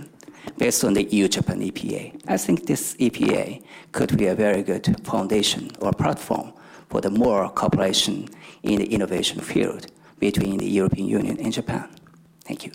based 0.57 0.83
on 0.83 0.93
the 0.93 1.03
EU-Japan 1.03 1.59
EPA. 1.61 2.21
I 2.27 2.37
think 2.37 2.65
this 2.65 2.95
EPA 2.95 3.63
could 3.91 4.17
be 4.17 4.27
a 4.27 4.35
very 4.35 4.63
good 4.63 4.85
foundation 5.05 5.71
or 5.79 5.91
platform 5.93 6.53
for 6.89 7.01
the 7.01 7.09
more 7.09 7.49
cooperation 7.49 8.29
in 8.63 8.79
the 8.79 8.85
innovation 8.85 9.39
field 9.41 9.87
between 10.19 10.57
the 10.57 10.69
European 10.69 11.07
Union 11.07 11.37
and 11.39 11.53
Japan. 11.53 11.89
Thank 12.45 12.65
you. 12.65 12.71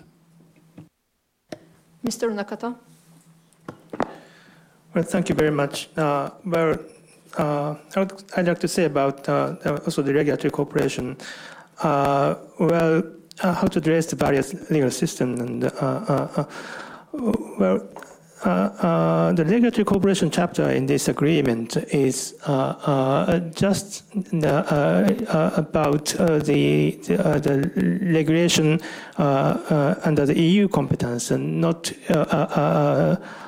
Mr. 2.05 2.31
Nakata? 2.33 2.77
Well, 4.95 5.05
thank 5.05 5.29
you 5.29 5.35
very 5.35 5.51
much. 5.51 5.89
Uh, 5.97 6.31
well, 6.45 6.77
uh, 7.39 7.77
I 7.97 8.01
would, 8.01 8.25
I'd 8.37 8.47
like 8.47 8.59
to 8.61 8.69
say 8.69 8.85
about 8.85 9.27
uh, 9.29 9.57
also 9.87 10.03
the 10.03 10.13
regulatory 10.13 10.51
cooperation. 10.51 11.17
Uh, 11.83 12.35
well, 12.59 13.03
uh, 13.41 13.55
how 13.55 13.67
to 13.67 13.79
address 13.79 14.07
the 14.07 14.17
various 14.17 14.71
legal 14.71 14.91
systems 14.91 15.41
and 15.41 15.65
uh, 15.65 16.45
well, 17.13 17.89
uh, 18.45 18.49
uh, 18.49 19.33
the 19.33 19.45
regulatory 19.45 19.85
cooperation 19.85 20.29
chapter 20.29 20.71
in 20.71 20.87
this 20.87 21.07
agreement 21.07 21.77
is 21.95 22.35
uh, 22.47 22.51
uh 22.51 23.39
just 23.51 24.03
uh, 24.43 24.47
uh, 24.47 25.51
about 25.55 26.07
the, 26.07 26.91
the, 27.07 27.17
the, 27.17 27.71
regulation 28.03 28.81
under 29.17 30.27
the 30.27 30.37
EU 30.37 30.67
competence 30.67 31.31
and 31.31 31.61
not 31.61 31.93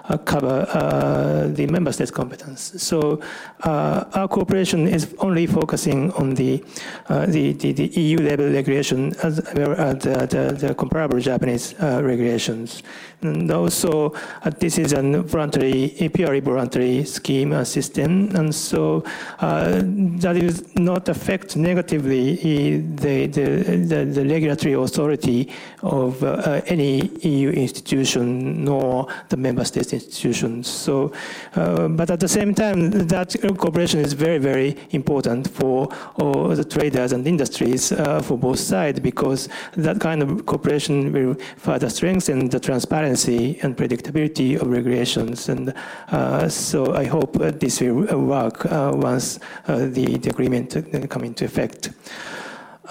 Uh, 0.07 0.19
cover 0.19 0.67
uh, 0.69 1.49
the 1.55 1.67
member 1.67 1.91
states' 1.91 2.11
competence. 2.11 2.75
So 2.77 3.23
uh, 3.63 4.05
our 4.13 4.29
cooperation 4.29 4.87
is 4.87 5.15
only 5.19 5.47
focusing 5.47 6.13
on 6.13 6.35
the, 6.35 6.63
uh, 7.09 7.25
the, 7.25 7.55
the, 7.55 7.73
the, 7.73 7.87
EU 7.87 8.19
level 8.19 8.53
regulation 8.53 9.15
as 9.23 9.41
well 9.55 9.73
as 9.73 10.03
the, 10.05 10.27
the, 10.27 10.67
the 10.67 10.75
comparable 10.75 11.19
Japanese 11.21 11.75
uh, 11.81 12.03
regulations. 12.05 12.83
And 13.23 13.51
also, 13.51 14.13
this 14.59 14.77
is 14.77 14.93
a 14.93 15.01
voluntary, 15.23 15.95
a 15.99 16.11
purely 16.11 16.41
voluntary 16.41 17.05
scheme 17.05 17.65
system, 17.65 18.37
and 18.37 18.55
so 18.55 19.03
that 19.41 20.37
is 20.37 20.77
not 20.77 21.09
affect 21.09 21.57
negatively 21.57 22.77
the, 22.77 23.27
the, 23.29 23.57
the, 23.87 24.05
the 24.05 24.27
regulatory 24.27 24.75
authority 24.75 25.51
of 25.83 26.23
any 26.69 27.07
EU 27.27 27.49
institution 27.49 28.63
nor 28.63 29.09
the 29.31 29.39
member 29.39 29.65
states 29.65 29.94
institutions. 29.95 30.69
So, 30.69 31.13
uh, 31.55 31.89
but 31.89 32.11
at 32.11 32.21
the 32.21 32.29
same 32.29 32.55
time, 32.55 32.91
that 32.91 33.35
cooperation 33.59 34.01
is 34.01 34.13
very, 34.13 34.39
very 34.39 34.77
important 34.91 35.51
for 35.51 35.89
all 36.17 36.49
the 36.49 36.65
traders 36.65 37.13
and 37.13 37.27
industries 37.27 37.93
uh, 37.93 38.21
for 38.21 38.37
both 38.37 38.59
sides 38.59 39.01
because 39.01 39.49
that 39.77 40.01
kind 40.01 40.23
of 40.23 40.47
cooperation 40.47 41.13
will 41.13 41.37
further 41.57 41.89
strengthen 41.89 42.49
the 42.49 42.61
transparency 42.61 43.59
and 43.63 43.77
predictability 43.77 44.61
of 44.61 44.69
regulations. 44.69 45.49
And 45.49 45.75
uh, 46.09 46.49
so 46.49 46.95
I 46.95 47.05
hope 47.05 47.33
this 47.35 47.81
will 47.81 48.05
work 48.21 48.67
uh, 48.67 48.93
once 48.95 49.39
uh, 49.67 49.87
the, 49.87 50.19
the 50.19 50.31
agreement 50.31 50.77
come 51.11 51.25
into 51.25 51.45
effect. 51.45 51.91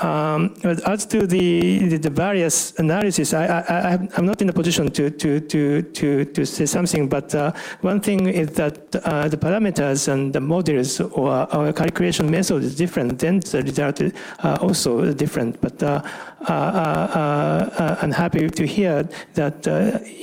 Um, 0.01 0.55
as 0.87 1.05
to 1.05 1.27
the, 1.27 1.97
the, 1.97 2.09
various 2.09 2.73
analysis, 2.79 3.31
I, 3.31 3.45
I, 3.45 3.99
I'm 4.17 4.25
not 4.25 4.41
in 4.41 4.49
a 4.49 4.53
position 4.53 4.89
to, 4.89 5.11
to, 5.11 5.39
to, 5.39 5.83
to, 5.83 6.25
to 6.25 6.45
say 6.47 6.65
something, 6.65 7.07
but 7.07 7.35
uh, 7.35 7.51
one 7.81 8.01
thing 8.01 8.27
is 8.27 8.49
that 8.53 8.95
uh, 8.95 9.27
the 9.27 9.37
parameters 9.37 10.07
and 10.07 10.33
the 10.33 10.41
models 10.41 10.99
or 10.99 11.29
our 11.29 11.71
calculation 11.73 12.31
method 12.31 12.63
is 12.63 12.75
different, 12.75 13.19
then 13.19 13.39
the 13.39 13.61
result 13.61 14.01
is 14.01 14.13
uh, 14.39 14.57
also 14.61 15.13
different. 15.13 15.61
But 15.61 15.83
uh, 15.83 16.01
uh, 16.49 16.51
uh, 16.51 17.97
I'm 18.01 18.11
happy 18.11 18.49
to 18.49 18.67
hear 18.67 19.07
that 19.35 19.65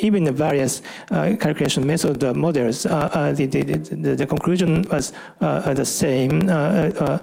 even 0.02 0.24
the 0.24 0.32
various 0.32 0.82
calculation 1.08 1.86
method 1.86 2.36
models, 2.36 2.82
the, 2.82 3.34
the, 3.34 3.62
the, 3.62 4.16
the, 4.16 4.26
conclusion 4.26 4.84
was 4.90 5.12
the 5.38 5.84
same. 5.84 6.40
the 6.40 7.22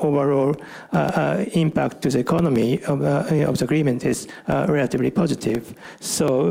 overall 0.00 0.54
Uh, 0.92 0.98
uh, 0.98 1.44
impact 1.54 2.02
to 2.02 2.10
the 2.10 2.18
economy 2.18 2.78
of, 2.84 3.00
uh, 3.00 3.24
of 3.48 3.56
the 3.56 3.64
agreement 3.64 4.04
is 4.04 4.28
uh, 4.48 4.66
relatively 4.68 5.10
positive. 5.10 5.74
So, 6.00 6.50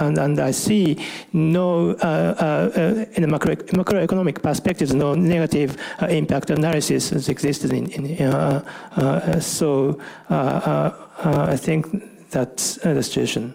and, 0.00 0.18
and 0.18 0.40
I 0.40 0.50
see 0.50 0.98
no, 1.32 1.90
in 1.90 3.22
a 3.22 3.28
macro, 3.28 3.54
macroeconomic 3.54 4.42
perspective, 4.42 4.92
no 4.92 5.14
negative 5.14 5.76
impact 6.00 6.50
analysis 6.50 7.10
has 7.10 7.28
existed 7.28 7.72
in, 7.72 7.86
in 7.92 9.40
so 9.40 10.00
I 10.28 11.56
think 11.56 12.30
that's 12.30 12.74
the 12.78 13.02
situation. 13.04 13.54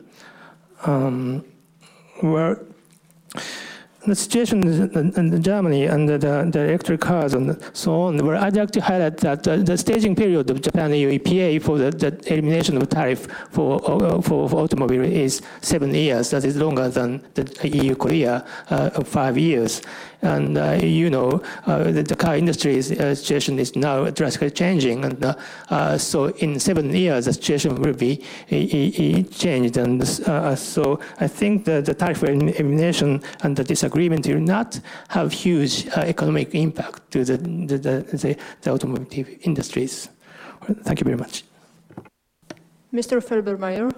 Um, 0.86 1.44
where 2.22 2.64
the 4.08 4.16
situation 4.16 4.64
in 4.64 5.44
Germany 5.44 5.86
and 5.86 6.08
the, 6.08 6.18
the, 6.18 6.60
electric 6.60 7.02
cars 7.02 7.34
and 7.34 7.60
so 7.74 8.02
on, 8.02 8.26
where 8.26 8.36
I'd 8.36 8.56
like 8.56 8.72
to 8.72 8.82
highlight 8.82 9.18
that 9.18 9.44
the 9.44 9.78
staging 9.78 10.16
period 10.16 10.50
of 10.50 10.62
Japan 10.62 10.92
EPA 10.92 11.62
for 11.62 11.78
the, 11.78 11.92
the 11.92 12.34
elimination 12.34 12.78
of 12.78 12.90
tariff 12.90 13.28
for, 13.52 13.82
uh, 13.84 14.22
for, 14.22 14.50
for, 14.50 14.62
automobile 14.62 15.04
is 15.04 15.42
seven 15.62 15.94
years. 15.94 16.30
That 16.30 16.46
is 16.46 16.56
longer 16.56 16.90
than 16.90 17.22
the 17.34 17.70
EU 17.70 17.96
Korea 17.96 18.46
uh, 18.70 18.92
of 18.96 19.08
five 19.08 19.38
years. 19.38 19.82
And 20.22 20.58
uh, 20.58 20.80
you 20.82 21.10
know, 21.10 21.42
uh, 21.66 21.84
the, 21.84 22.04
the, 22.04 22.16
car 22.16 22.36
industry's 22.36 22.92
uh, 22.92 23.16
situation 23.16 23.58
is 23.58 23.76
now 23.76 24.10
drastically 24.10 24.52
changing. 24.52 25.06
And 25.06 26.02
so 26.02 26.26
in 26.38 26.60
seven 26.60 26.94
years, 26.94 27.26
the 27.26 27.34
situation 27.34 27.76
will 27.76 27.94
be 27.94 28.18
changed. 29.32 29.78
And 29.78 30.06
so 30.06 31.00
I 31.20 31.28
think 31.28 31.66
that 31.66 31.86
the 31.86 31.94
tariff 31.94 32.24
elimination 32.24 33.22
and 33.44 33.56
the 33.56 33.64
disagreement 33.64 34.28
will 34.28 34.42
not 34.42 34.80
have 35.08 35.32
huge 35.32 35.88
economic 35.88 36.54
impact 36.54 37.12
to 37.12 37.24
the, 37.24 37.38
the, 37.38 37.78
the, 37.78 38.38
the 38.62 38.72
automotive 38.72 39.30
industries. 39.42 40.10
Thank 40.84 41.00
you 41.00 41.06
very 41.06 41.18
much. 41.18 41.44
Mr. 42.94 43.22
Felbermayr. 43.22 43.94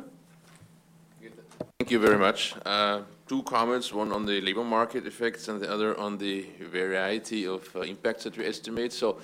Thank 1.79 1.91
you 1.91 1.99
very 1.99 2.17
much. 2.17 2.53
Uh, 2.65 3.01
two 3.31 3.43
comments, 3.43 3.93
one 3.93 4.11
on 4.11 4.25
the 4.25 4.41
labor 4.41 4.65
market 4.65 5.07
effects 5.07 5.47
and 5.47 5.61
the 5.61 5.71
other 5.71 5.97
on 5.97 6.17
the 6.17 6.45
variety 6.69 7.47
of 7.47 7.61
uh, 7.73 7.79
impacts 7.79 8.25
that 8.25 8.37
we 8.37 8.45
estimate. 8.45 8.91
So 8.91 9.19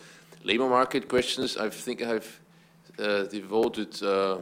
labor 0.46 0.70
market 0.70 1.10
questions, 1.10 1.58
I 1.58 1.70
think 1.70 2.02
I've 2.02 2.40
uh, 2.98 3.24
devoted 3.24 4.02
uh, 4.02 4.38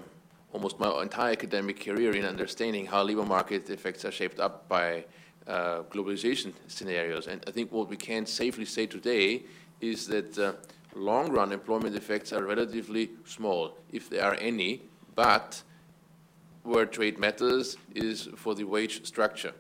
almost 0.54 0.80
my 0.80 1.02
entire 1.02 1.32
academic 1.32 1.84
career 1.84 2.16
in 2.16 2.26
understanding 2.26 2.86
how 2.86 3.02
labor 3.02 3.26
market 3.26 3.68
effects 3.72 4.06
are 4.06 4.12
shaped 4.12 4.40
up 4.40 4.70
by 4.70 5.04
uh, 5.48 5.82
globalization 5.90 6.54
scenarios. 6.68 7.26
And 7.26 7.44
I 7.48 7.50
think 7.50 7.72
what 7.72 7.90
we 7.90 7.98
can 7.98 8.28
safely 8.28 8.66
say 8.66 8.86
today 8.86 9.46
is 9.82 10.06
that 10.10 10.38
uh, 10.38 10.54
long-run 10.94 11.52
employment 11.52 11.96
effects 11.96 12.32
are 12.34 12.44
relatively 12.44 13.10
small, 13.26 13.74
if 13.92 14.12
there 14.12 14.26
are 14.26 14.36
any, 14.36 14.84
but 15.16 15.64
where 16.66 16.86
trade 16.86 17.20
matters 17.20 17.78
is 17.94 18.30
for 18.36 18.56
the 18.56 18.64
wage 18.64 19.06
structure, 19.06 19.54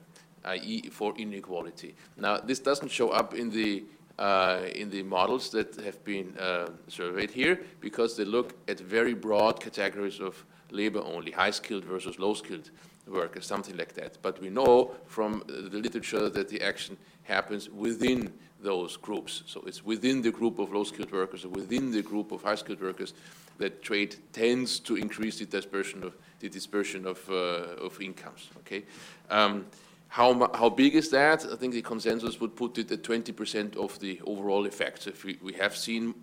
i.e. 0.45 0.89
for 0.89 1.13
inequality. 1.17 1.95
Now, 2.17 2.37
this 2.37 2.59
doesn't 2.59 2.89
show 2.89 3.09
up 3.09 3.33
in 3.33 3.49
the 3.49 3.83
uh, 4.17 4.61
in 4.75 4.89
the 4.89 5.03
models 5.03 5.49
that 5.49 5.75
have 5.81 6.01
been 6.05 6.37
uh, 6.37 6.69
surveyed 6.87 7.31
here 7.31 7.59
because 7.81 8.15
they 8.15 8.23
look 8.23 8.53
at 8.69 8.79
very 8.79 9.13
broad 9.13 9.59
categories 9.59 10.21
of 10.21 10.45
labor 10.71 11.01
only, 11.03 11.31
high-skilled 11.31 11.85
versus 11.85 12.19
low-skilled 12.19 12.69
workers, 13.07 13.45
something 13.45 13.77
like 13.77 13.93
that. 13.93 14.17
But 14.21 14.41
we 14.41 14.49
know 14.49 14.95
from 15.05 15.43
the 15.47 15.77
literature 15.77 16.29
that 16.29 16.49
the 16.49 16.61
action 16.61 16.97
happens 17.23 17.69
within 17.69 18.33
those 18.61 18.97
groups. 18.97 19.43
So 19.45 19.63
it's 19.67 19.85
within 19.85 20.21
the 20.21 20.31
group 20.31 20.59
of 20.59 20.73
low-skilled 20.73 21.11
workers 21.11 21.45
or 21.45 21.49
within 21.49 21.91
the 21.91 22.01
group 22.01 22.31
of 22.31 22.41
high-skilled 22.41 22.81
workers 22.81 23.13
that 23.57 23.81
trade 23.81 24.15
tends 24.33 24.79
to 24.79 24.95
increase 24.95 25.39
the 25.39 25.45
dispersion 25.45 26.03
of 26.03 26.15
the 26.39 26.49
dispersion 26.49 27.05
of, 27.07 27.29
uh, 27.29 27.85
of 27.85 27.99
incomes. 28.01 28.49
Okay, 28.59 28.83
um, 29.29 29.65
how 30.09 30.49
how 30.53 30.69
big 30.69 30.95
is 30.95 31.09
that? 31.09 31.45
I 31.45 31.55
think 31.55 31.73
the 31.73 31.81
consensus 31.81 32.39
would 32.39 32.55
put 32.55 32.77
it 32.77 32.91
at 32.91 33.03
20% 33.03 33.77
of 33.77 33.97
the 33.99 34.19
overall 34.25 34.65
effect. 34.65 35.07
If 35.07 35.23
we, 35.23 35.37
we 35.41 35.53
have 35.53 35.75
seen 35.75 36.13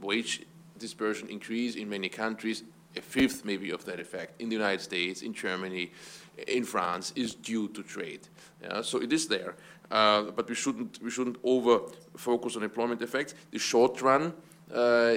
wage 0.00 0.42
dispersion 0.78 1.28
increase 1.28 1.74
in 1.74 1.88
many 1.88 2.08
countries. 2.08 2.62
A 2.98 3.00
fifth, 3.00 3.44
maybe, 3.44 3.70
of 3.70 3.84
that 3.84 4.00
effect 4.00 4.40
in 4.40 4.48
the 4.48 4.56
United 4.56 4.82
States, 4.82 5.22
in 5.22 5.32
Germany, 5.32 5.92
in 6.46 6.64
France, 6.64 7.12
is 7.14 7.34
due 7.34 7.68
to 7.68 7.82
trade. 7.82 8.28
Yeah, 8.62 8.82
so 8.82 9.00
it 9.00 9.12
is 9.12 9.28
there, 9.28 9.54
uh, 9.90 10.22
but 10.36 10.48
we 10.48 10.54
shouldn't 10.54 10.98
we 11.02 11.10
shouldn't 11.10 11.38
over 11.44 11.80
focus 12.16 12.56
on 12.56 12.62
employment 12.62 13.02
effects. 13.02 13.34
The 13.50 13.58
short 13.58 14.02
run, 14.02 14.32
uh, 14.74 15.14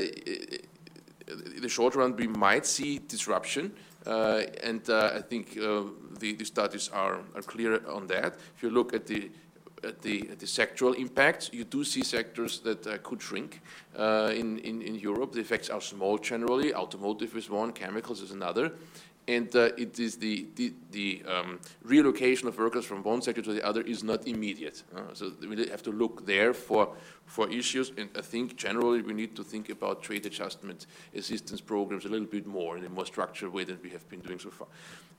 the 1.62 1.70
short 1.70 1.96
run, 1.96 2.16
we 2.16 2.28
might 2.28 2.66
see 2.66 3.00
disruption, 3.00 3.72
uh, 4.06 4.44
and 4.64 4.88
uh, 4.90 5.14
I 5.16 5.22
think 5.22 5.58
uh, 5.58 5.84
the, 6.20 6.36
the 6.36 6.46
studies 6.46 6.90
are, 6.94 7.20
are 7.36 7.42
clear 7.42 7.82
on 7.88 8.08
that. 8.08 8.36
If 8.56 8.64
you 8.64 8.70
look 8.70 8.94
at 8.94 9.08
the 9.08 9.32
the, 9.82 10.22
the 10.22 10.46
sectoral 10.46 10.96
impacts, 10.96 11.50
you 11.52 11.64
do 11.64 11.84
see 11.84 12.04
sectors 12.04 12.60
that 12.60 12.86
uh, 12.86 12.98
could 13.00 13.22
shrink 13.22 13.62
uh, 13.98 14.32
in, 14.34 14.60
in, 14.60 14.82
in 14.82 14.96
Europe. 14.96 15.34
The 15.34 15.40
effects 15.40 15.70
are 15.70 15.82
small 15.82 16.18
generally. 16.18 16.74
Automotive 16.74 17.36
is 17.36 17.50
one, 17.50 17.72
chemicals 17.74 18.22
is 18.22 18.32
another. 18.32 18.72
And 19.28 19.56
uh, 19.56 19.70
it 19.78 20.00
is 20.00 20.18
the, 20.18 20.48
the, 20.56 20.74
the 20.92 21.24
um, 21.28 21.60
relocation 21.84 22.48
of 22.48 22.58
workers 22.58 22.86
from 22.86 23.04
one 23.04 23.22
sector 23.22 23.42
to 23.42 23.54
the 23.54 23.66
other 23.66 23.82
is 23.82 24.04
not 24.04 24.28
immediate. 24.28 24.84
so 25.14 25.32
we 25.48 25.68
have 25.68 25.84
to 25.84 25.92
look 25.92 26.26
there 26.26 26.54
for, 26.54 26.96
for 27.26 27.50
issues. 27.50 27.92
And 27.98 28.10
I 28.18 28.22
think 28.22 28.56
generally 28.56 29.02
we 29.02 29.14
need 29.14 29.36
to 29.36 29.44
think 29.44 29.70
about 29.70 30.02
trade 30.02 30.26
adjustment 30.26 30.88
assistance 31.16 31.62
programs 31.62 32.06
a 32.06 32.10
little 32.10 32.28
bit 32.28 32.48
more 32.48 32.78
in 32.78 32.86
a 32.86 32.90
more 32.90 33.06
structured 33.06 33.54
way 33.54 33.64
than 33.64 33.80
we 33.84 33.92
have 33.92 34.08
been 34.10 34.22
doing 34.22 34.40
so 34.40 34.50
far. 34.50 34.68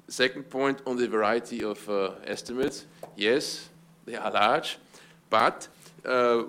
Second 0.08 0.50
point 0.50 0.82
on 0.84 0.96
the 0.96 1.08
variety 1.08 1.62
of 1.62 1.88
uh, 1.88 2.10
estimates, 2.26 2.86
yes, 3.16 3.68
they 4.04 4.14
are 4.16 4.30
large, 4.30 4.78
but 5.30 5.68
uh, 6.04 6.44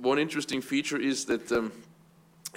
one 0.00 0.18
interesting 0.18 0.60
feature 0.60 0.98
is 0.98 1.24
that 1.24 1.50
um, 1.52 1.72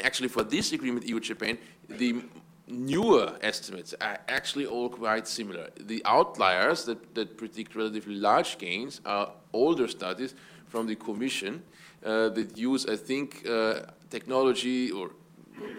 actually 0.04 0.28
for 0.28 0.44
this 0.44 0.74
agreement, 0.74 1.08
EU-Japan, 1.08 1.58
the 1.90 2.22
newer 2.68 3.38
estimates 3.42 3.96
are 4.02 4.20
actually 4.28 4.66
all 4.66 4.90
quite 4.90 5.28
similar. 5.28 5.70
The 5.80 6.02
outliers 6.06 6.86
that, 6.86 7.16
that 7.16 7.38
predict 7.38 7.76
relatively 7.76 8.16
large 8.16 8.58
gains 8.58 9.02
are 9.06 9.32
older 9.54 9.88
studies 9.88 10.36
from 10.68 10.88
the 10.88 10.96
Commission 10.96 11.64
uh, 12.06 12.30
that 12.30 12.58
use, 12.58 12.86
I 12.86 12.98
think, 12.98 13.48
uh, 13.48 13.82
technology 14.10 14.92
or 14.92 15.12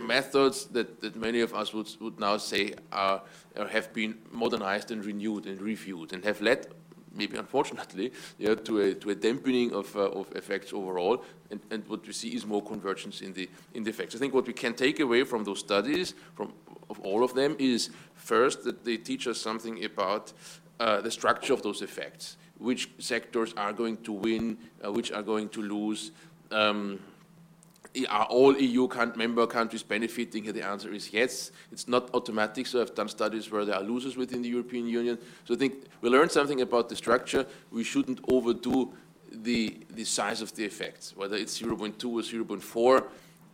methods 0.00 0.64
that, 0.66 1.00
that 1.00 1.14
many 1.14 1.40
of 1.40 1.54
us 1.54 1.72
would, 1.72 1.88
would 2.00 2.18
now 2.18 2.36
say 2.36 2.74
are, 2.90 3.22
have 3.70 3.92
been 3.92 4.18
modernized 4.32 4.90
and 4.90 5.04
renewed 5.04 5.46
and 5.46 5.60
reviewed 5.60 6.12
and 6.12 6.24
have 6.24 6.40
led 6.40 6.66
maybe 7.18 7.36
unfortunately, 7.36 8.12
yeah, 8.38 8.54
to 8.54 8.80
a 8.80 8.94
to 8.94 9.10
a 9.10 9.14
dampening 9.14 9.72
of 9.74 9.94
uh, 9.96 10.20
of 10.20 10.30
effects 10.36 10.72
overall, 10.72 11.24
and, 11.50 11.60
and 11.70 11.86
what 11.88 12.06
we 12.06 12.12
see 12.12 12.28
is 12.28 12.46
more 12.46 12.62
convergence 12.62 13.20
in 13.20 13.32
the 13.32 13.48
in 13.74 13.82
the 13.84 13.90
effects. 13.90 14.14
I 14.14 14.18
think 14.18 14.32
what 14.32 14.46
we 14.46 14.54
can 14.54 14.74
take 14.74 15.00
away 15.00 15.24
from 15.24 15.44
those 15.44 15.58
studies, 15.58 16.14
from 16.34 16.52
of 16.88 16.98
all 17.00 17.22
of 17.24 17.34
them, 17.34 17.56
is 17.58 17.90
first 18.14 18.64
that 18.64 18.84
they 18.84 18.96
teach 18.96 19.26
us 19.26 19.38
something 19.40 19.84
about 19.84 20.32
uh, 20.80 21.00
the 21.00 21.10
structure 21.10 21.52
of 21.52 21.62
those 21.62 21.82
effects, 21.82 22.36
which 22.58 22.90
sectors 22.98 23.52
are 23.56 23.72
going 23.72 23.96
to 23.98 24.12
win, 24.12 24.56
uh, 24.84 24.92
which 24.92 25.12
are 25.12 25.22
going 25.22 25.48
to 25.50 25.62
lose. 25.62 26.12
Um, 26.50 27.00
are 28.08 28.26
all 28.26 28.56
EU 28.56 28.88
member 29.16 29.46
countries 29.46 29.82
benefiting? 29.82 30.52
the 30.52 30.62
answer 30.62 30.92
is 30.92 31.12
yes. 31.12 31.50
It's 31.72 31.88
not 31.88 32.14
automatic, 32.14 32.66
so 32.66 32.80
I've 32.80 32.94
done 32.94 33.08
studies 33.08 33.50
where 33.50 33.64
there 33.64 33.76
are 33.76 33.82
losers 33.82 34.16
within 34.16 34.42
the 34.42 34.48
European 34.48 34.86
Union. 34.86 35.18
So 35.44 35.54
I 35.54 35.56
think 35.56 35.84
we 36.00 36.08
learned 36.08 36.30
something 36.30 36.60
about 36.60 36.88
the 36.88 36.96
structure. 36.96 37.46
We 37.70 37.84
shouldn't 37.84 38.20
overdo 38.28 38.92
the, 39.30 39.78
the 39.90 40.04
size 40.04 40.42
of 40.42 40.54
the 40.54 40.64
effects, 40.64 41.16
whether 41.16 41.36
it's 41.36 41.60
0.2 41.60 42.04
or 42.04 42.22
0.4. 42.22 43.04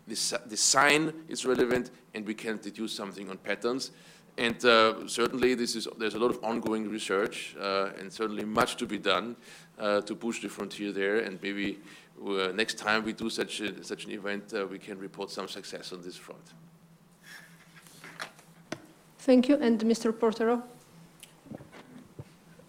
The, 0.07 0.57
sign 0.57 1.13
is 1.29 1.47
relevant, 1.47 1.91
and 2.15 2.27
we 2.27 2.35
can 2.35 2.59
deduce 2.59 2.93
something 2.93 3.31
on 3.31 3.39
patterns. 3.39 3.91
And 4.37 4.63
uh, 4.65 5.07
certainly, 5.07 5.53
is, 5.53 5.89
there's 5.97 6.15
a 6.15 6.19
lot 6.19 6.31
of 6.31 6.43
ongoing 6.43 6.91
research, 6.91 7.57
uh, 7.59 7.91
and 7.99 8.13
certainly 8.13 8.45
much 8.45 8.77
to 8.77 8.87
be 8.87 8.99
done 8.99 9.37
uh, 9.79 10.01
to 10.03 10.15
push 10.15 10.43
the 10.43 10.49
frontier 10.49 10.93
there, 10.93 11.19
and 11.19 11.41
maybe 11.43 11.79
next 12.55 12.79
time 12.79 13.05
we 13.05 13.13
do 13.13 13.31
such, 13.31 13.61
a, 13.61 13.85
such 13.85 14.05
an 14.07 14.13
event, 14.13 14.53
uh, 14.55 14.67
we 14.67 14.79
can 14.79 14.99
report 14.99 15.31
some 15.31 15.49
success 15.49 15.93
on 15.93 16.03
this 16.03 16.17
front. 16.17 16.53
Thank 19.19 19.49
you. 19.49 19.57
And 19.57 19.81
Mr. 19.81 20.13
Portero? 20.13 20.63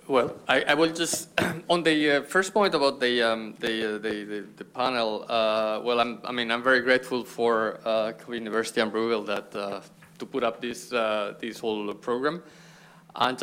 Well, 0.07 0.36
I, 0.48 0.61
I, 0.61 0.73
will 0.76 0.94
just 0.94 1.30
on 1.69 1.82
the 1.82 2.11
uh, 2.11 2.22
first 2.22 2.53
point 2.53 2.76
about 2.76 2.99
the 2.99 3.23
um, 3.23 3.56
the, 3.60 3.95
uh, 3.95 3.98
the, 3.98 4.23
the, 4.23 4.45
the 4.56 4.64
panel. 4.64 5.26
Uh, 5.27 5.82
well, 5.84 5.99
I'm, 5.99 6.19
i 6.23 6.32
mean, 6.32 6.52
I'm 6.52 6.61
very 6.61 6.82
grateful 6.82 7.23
for 7.23 7.80
uh, 7.84 8.14
University 8.30 8.82
and 8.82 8.91
Bruegel 8.91 9.26
that 9.26 9.56
uh, 9.56 9.82
to 10.19 10.26
put 10.27 10.44
up 10.44 10.61
this 10.61 10.94
uh, 10.94 11.34
this 11.40 11.57
whole 11.57 11.91
program, 11.95 12.44
and 13.15 13.41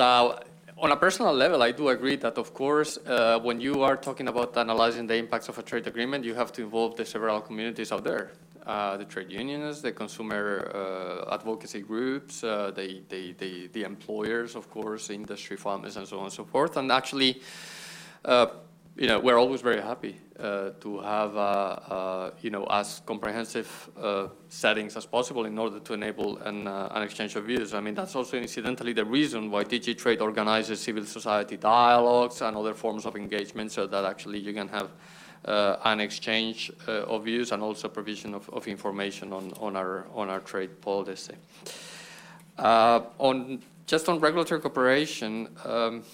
on 0.82 0.90
a 0.90 0.96
personal 0.96 1.32
level, 1.32 1.62
I 1.62 1.70
do 1.70 1.88
agree 1.90 2.16
that, 2.16 2.36
of 2.36 2.52
course, 2.52 2.98
uh, 3.06 3.38
when 3.38 3.60
you 3.60 3.82
are 3.82 3.96
talking 3.96 4.26
about 4.26 4.56
analyzing 4.56 5.06
the 5.06 5.14
impacts 5.14 5.48
of 5.48 5.56
a 5.56 5.62
trade 5.62 5.86
agreement, 5.86 6.24
you 6.24 6.34
have 6.34 6.52
to 6.54 6.62
involve 6.62 6.96
the 6.96 7.06
several 7.06 7.40
communities 7.40 7.92
out 7.92 8.02
there. 8.02 8.32
Uh, 8.66 8.96
the 8.96 9.04
trade 9.04 9.30
unions, 9.30 9.80
the 9.80 9.92
consumer 9.92 10.70
uh, 10.74 11.34
advocacy 11.34 11.80
groups, 11.80 12.42
uh, 12.42 12.72
the, 12.74 13.00
the, 13.08 13.32
the, 13.38 13.68
the, 13.68 13.82
employers, 13.84 14.56
of 14.56 14.68
course, 14.70 15.10
industry 15.10 15.56
farmers, 15.56 15.96
and 15.96 16.06
so 16.06 16.18
on 16.18 16.24
and 16.24 16.32
so 16.32 16.44
forth. 16.44 16.76
And 16.76 16.90
actually, 16.90 17.40
uh, 18.24 18.46
you 18.96 19.06
know, 19.06 19.18
we're 19.18 19.38
always 19.38 19.62
very 19.62 19.80
happy 19.80 20.16
uh, 20.38 20.70
to 20.80 21.00
have, 21.00 21.34
uh, 21.34 21.40
uh, 21.40 22.30
you 22.42 22.50
know, 22.50 22.66
as 22.66 23.00
comprehensive 23.06 23.90
uh, 23.98 24.28
settings 24.48 24.96
as 24.96 25.06
possible 25.06 25.46
in 25.46 25.58
order 25.58 25.80
to 25.80 25.94
enable 25.94 26.36
an, 26.38 26.66
uh, 26.66 26.88
an, 26.90 27.02
exchange 27.02 27.34
of 27.36 27.44
views. 27.44 27.72
I 27.72 27.80
mean, 27.80 27.94
that's 27.94 28.14
also 28.14 28.36
incidentally 28.36 28.92
the 28.92 29.04
reason 29.04 29.50
why 29.50 29.64
DG 29.64 29.96
Trade 29.96 30.20
organizes 30.20 30.80
civil 30.80 31.06
society 31.06 31.56
dialogues 31.56 32.42
and 32.42 32.54
other 32.54 32.74
forms 32.74 33.06
of 33.06 33.16
engagement 33.16 33.72
so 33.72 33.86
that 33.86 34.04
actually 34.04 34.40
you 34.40 34.52
can 34.52 34.68
have 34.68 34.90
uh, 35.46 35.76
an 35.84 36.00
exchange 36.00 36.70
of 36.86 37.24
views 37.24 37.50
and 37.50 37.62
also 37.62 37.88
provision 37.88 38.34
of, 38.34 38.48
of, 38.50 38.68
information 38.68 39.32
on, 39.32 39.52
on, 39.58 39.74
our, 39.74 40.06
on 40.14 40.28
our 40.28 40.40
trade 40.40 40.80
policy. 40.82 41.34
on, 42.58 43.62
just 43.86 44.08
on 44.08 44.20
regulatory 44.20 44.60
cooperation, 44.60 45.48
um, 45.64 46.04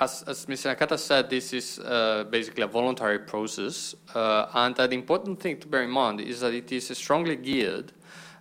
as, 0.00 0.22
as 0.26 0.46
Mr. 0.46 0.74
Nakata 0.74 0.98
said, 0.98 1.28
this 1.28 1.52
is 1.52 1.78
uh, 1.78 2.24
basically 2.30 2.62
a 2.62 2.66
voluntary 2.66 3.18
process. 3.18 3.94
Uh, 4.14 4.46
and 4.54 4.78
an 4.78 4.92
important 4.92 5.38
thing 5.38 5.58
to 5.58 5.68
bear 5.68 5.82
in 5.82 5.90
mind 5.90 6.20
is 6.20 6.40
that 6.40 6.54
it 6.54 6.72
is 6.72 6.88
strongly 6.96 7.36
geared 7.36 7.92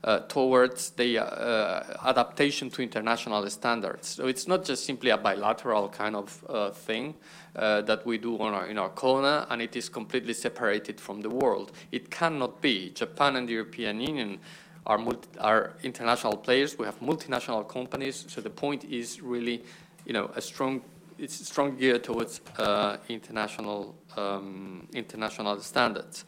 uh, 0.02 0.20
towards 0.20 0.92
the 0.92 1.20
uh, 1.20 1.84
adaptation 2.06 2.70
to 2.70 2.82
international 2.82 3.48
standards. 3.50 4.08
So 4.08 4.28
it's 4.28 4.48
not 4.48 4.64
just 4.64 4.86
simply 4.86 5.10
a 5.10 5.18
bilateral 5.18 5.90
kind 5.90 6.16
of 6.16 6.46
uh, 6.48 6.70
thing 6.72 7.16
uh, 7.58 7.82
that 7.82 8.06
we 8.06 8.18
do 8.18 8.38
our, 8.38 8.68
in 8.68 8.78
our 8.78 8.90
corner, 8.90 9.46
and 9.50 9.62
it 9.62 9.76
is 9.76 9.90
completely 9.90 10.34
separated 10.34 11.02
from 11.02 11.20
the 11.20 11.30
world. 11.30 11.74
It 11.92 12.10
cannot 12.10 12.62
be. 12.62 12.92
Japan 12.92 13.36
and 13.36 13.50
the 13.50 13.54
European 13.54 14.00
Union 14.00 14.40
are, 14.86 14.98
multi- 14.98 15.38
are 15.40 15.74
international 15.84 16.38
players. 16.38 16.78
We 16.78 16.86
have 16.86 17.02
multinational 17.02 17.68
companies. 17.68 18.24
So 18.30 18.40
the 18.40 18.50
point 18.50 18.86
is 18.86 19.22
really, 19.22 19.66
you 20.06 20.14
know, 20.14 20.32
a 20.38 20.42
strong 20.42 20.82
it's 21.20 21.46
strong 21.48 21.76
geared 21.76 22.04
towards 22.04 22.42
uh, 22.58 22.98
international 23.08 23.96
um, 24.18 24.88
international 24.94 25.60
standards. 25.62 26.26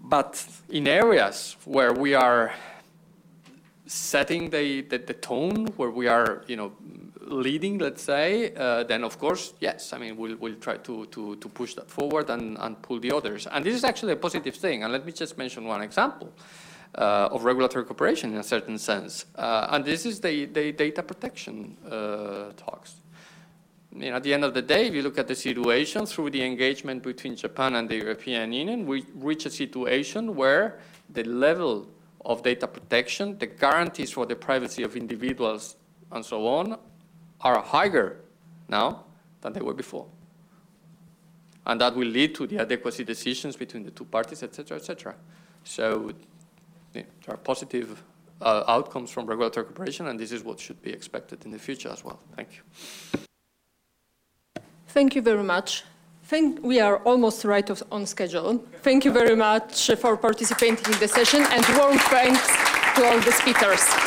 But 0.00 0.46
in 0.68 0.86
areas 0.86 1.56
where 1.64 1.92
we 1.92 2.14
are 2.14 2.52
setting 3.86 4.50
the, 4.50 4.82
the, 4.82 4.98
the 4.98 5.14
tone, 5.14 5.66
where 5.76 5.90
we 5.90 6.08
are, 6.08 6.42
you 6.46 6.56
know, 6.56 6.72
leading, 7.20 7.78
let's 7.78 8.02
say, 8.02 8.52
uh, 8.54 8.84
then 8.84 9.02
of 9.02 9.18
course, 9.18 9.54
yes, 9.60 9.92
I 9.92 9.98
mean, 9.98 10.16
we'll, 10.16 10.36
we'll 10.36 10.56
try 10.56 10.76
to, 10.76 11.06
to, 11.06 11.36
to 11.36 11.48
push 11.48 11.74
that 11.74 11.90
forward 11.90 12.28
and, 12.28 12.58
and 12.58 12.80
pull 12.82 13.00
the 13.00 13.12
others. 13.12 13.46
And 13.46 13.64
this 13.64 13.74
is 13.74 13.84
actually 13.84 14.12
a 14.12 14.16
positive 14.16 14.54
thing. 14.56 14.82
And 14.82 14.92
let 14.92 15.06
me 15.06 15.12
just 15.12 15.38
mention 15.38 15.64
one 15.64 15.82
example. 15.82 16.32
Uh, 16.96 17.28
of 17.32 17.42
regulatory 17.42 17.84
cooperation 17.84 18.30
in 18.30 18.38
a 18.38 18.42
certain 18.44 18.78
sense. 18.78 19.24
Uh, 19.34 19.66
and 19.70 19.84
this 19.84 20.06
is 20.06 20.20
the, 20.20 20.44
the 20.44 20.70
data 20.70 21.02
protection 21.02 21.76
uh, 21.90 22.52
talks 22.56 23.00
you 23.94 24.10
know, 24.10 24.16
at 24.16 24.22
the 24.22 24.34
end 24.34 24.44
of 24.44 24.54
the 24.54 24.62
day, 24.62 24.86
if 24.88 24.94
you 24.94 25.02
look 25.02 25.18
at 25.18 25.28
the 25.28 25.34
situation 25.34 26.04
through 26.04 26.30
the 26.30 26.42
engagement 26.42 27.02
between 27.02 27.36
Japan 27.36 27.76
and 27.76 27.88
the 27.88 27.96
European 27.96 28.52
Union, 28.52 28.86
we 28.86 29.04
reach 29.14 29.46
a 29.46 29.50
situation 29.50 30.34
where 30.34 30.80
the 31.10 31.22
level 31.24 31.86
of 32.24 32.42
data 32.42 32.66
protection, 32.66 33.38
the 33.38 33.46
guarantees 33.46 34.10
for 34.10 34.26
the 34.26 34.34
privacy 34.34 34.82
of 34.82 34.96
individuals, 34.96 35.76
and 36.10 36.24
so 36.24 36.46
on, 36.46 36.78
are 37.40 37.60
higher 37.62 38.16
now 38.68 39.04
than 39.42 39.52
they 39.52 39.60
were 39.60 39.74
before. 39.74 40.06
And 41.66 41.80
that 41.80 41.94
will 41.94 42.08
lead 42.08 42.34
to 42.36 42.46
the 42.46 42.58
adequacy 42.58 43.04
decisions 43.04 43.56
between 43.56 43.84
the 43.84 43.90
two 43.90 44.04
parties, 44.04 44.42
etc., 44.42 44.76
etc. 44.76 45.14
So 45.62 46.12
there 46.92 47.04
are 47.28 47.36
positive 47.36 48.02
uh, 48.40 48.64
outcomes 48.66 49.10
from 49.10 49.26
regulatory 49.26 49.66
cooperation, 49.66 50.08
and 50.08 50.18
this 50.18 50.32
is 50.32 50.42
what 50.42 50.58
should 50.58 50.82
be 50.82 50.92
expected 50.92 51.44
in 51.44 51.50
the 51.50 51.58
future 51.58 51.90
as 51.90 52.04
well. 52.04 52.18
Thank 52.36 52.48
you. 52.56 53.24
Thank 54.94 55.16
you 55.16 55.22
very 55.22 55.42
much. 55.42 55.82
Think 56.22 56.62
we 56.62 56.78
are 56.78 56.98
almost 56.98 57.44
right 57.44 57.68
of, 57.68 57.82
on 57.90 58.06
schedule. 58.06 58.64
Thank 58.82 59.04
you 59.04 59.10
very 59.10 59.34
much 59.34 59.90
for 59.98 60.16
participating 60.16 60.92
in 60.92 61.00
the 61.00 61.08
session 61.08 61.42
and 61.50 61.64
warm 61.76 61.98
thanks 61.98 62.46
to 62.94 63.04
all 63.04 63.18
the 63.18 63.32
speakers. 63.32 64.03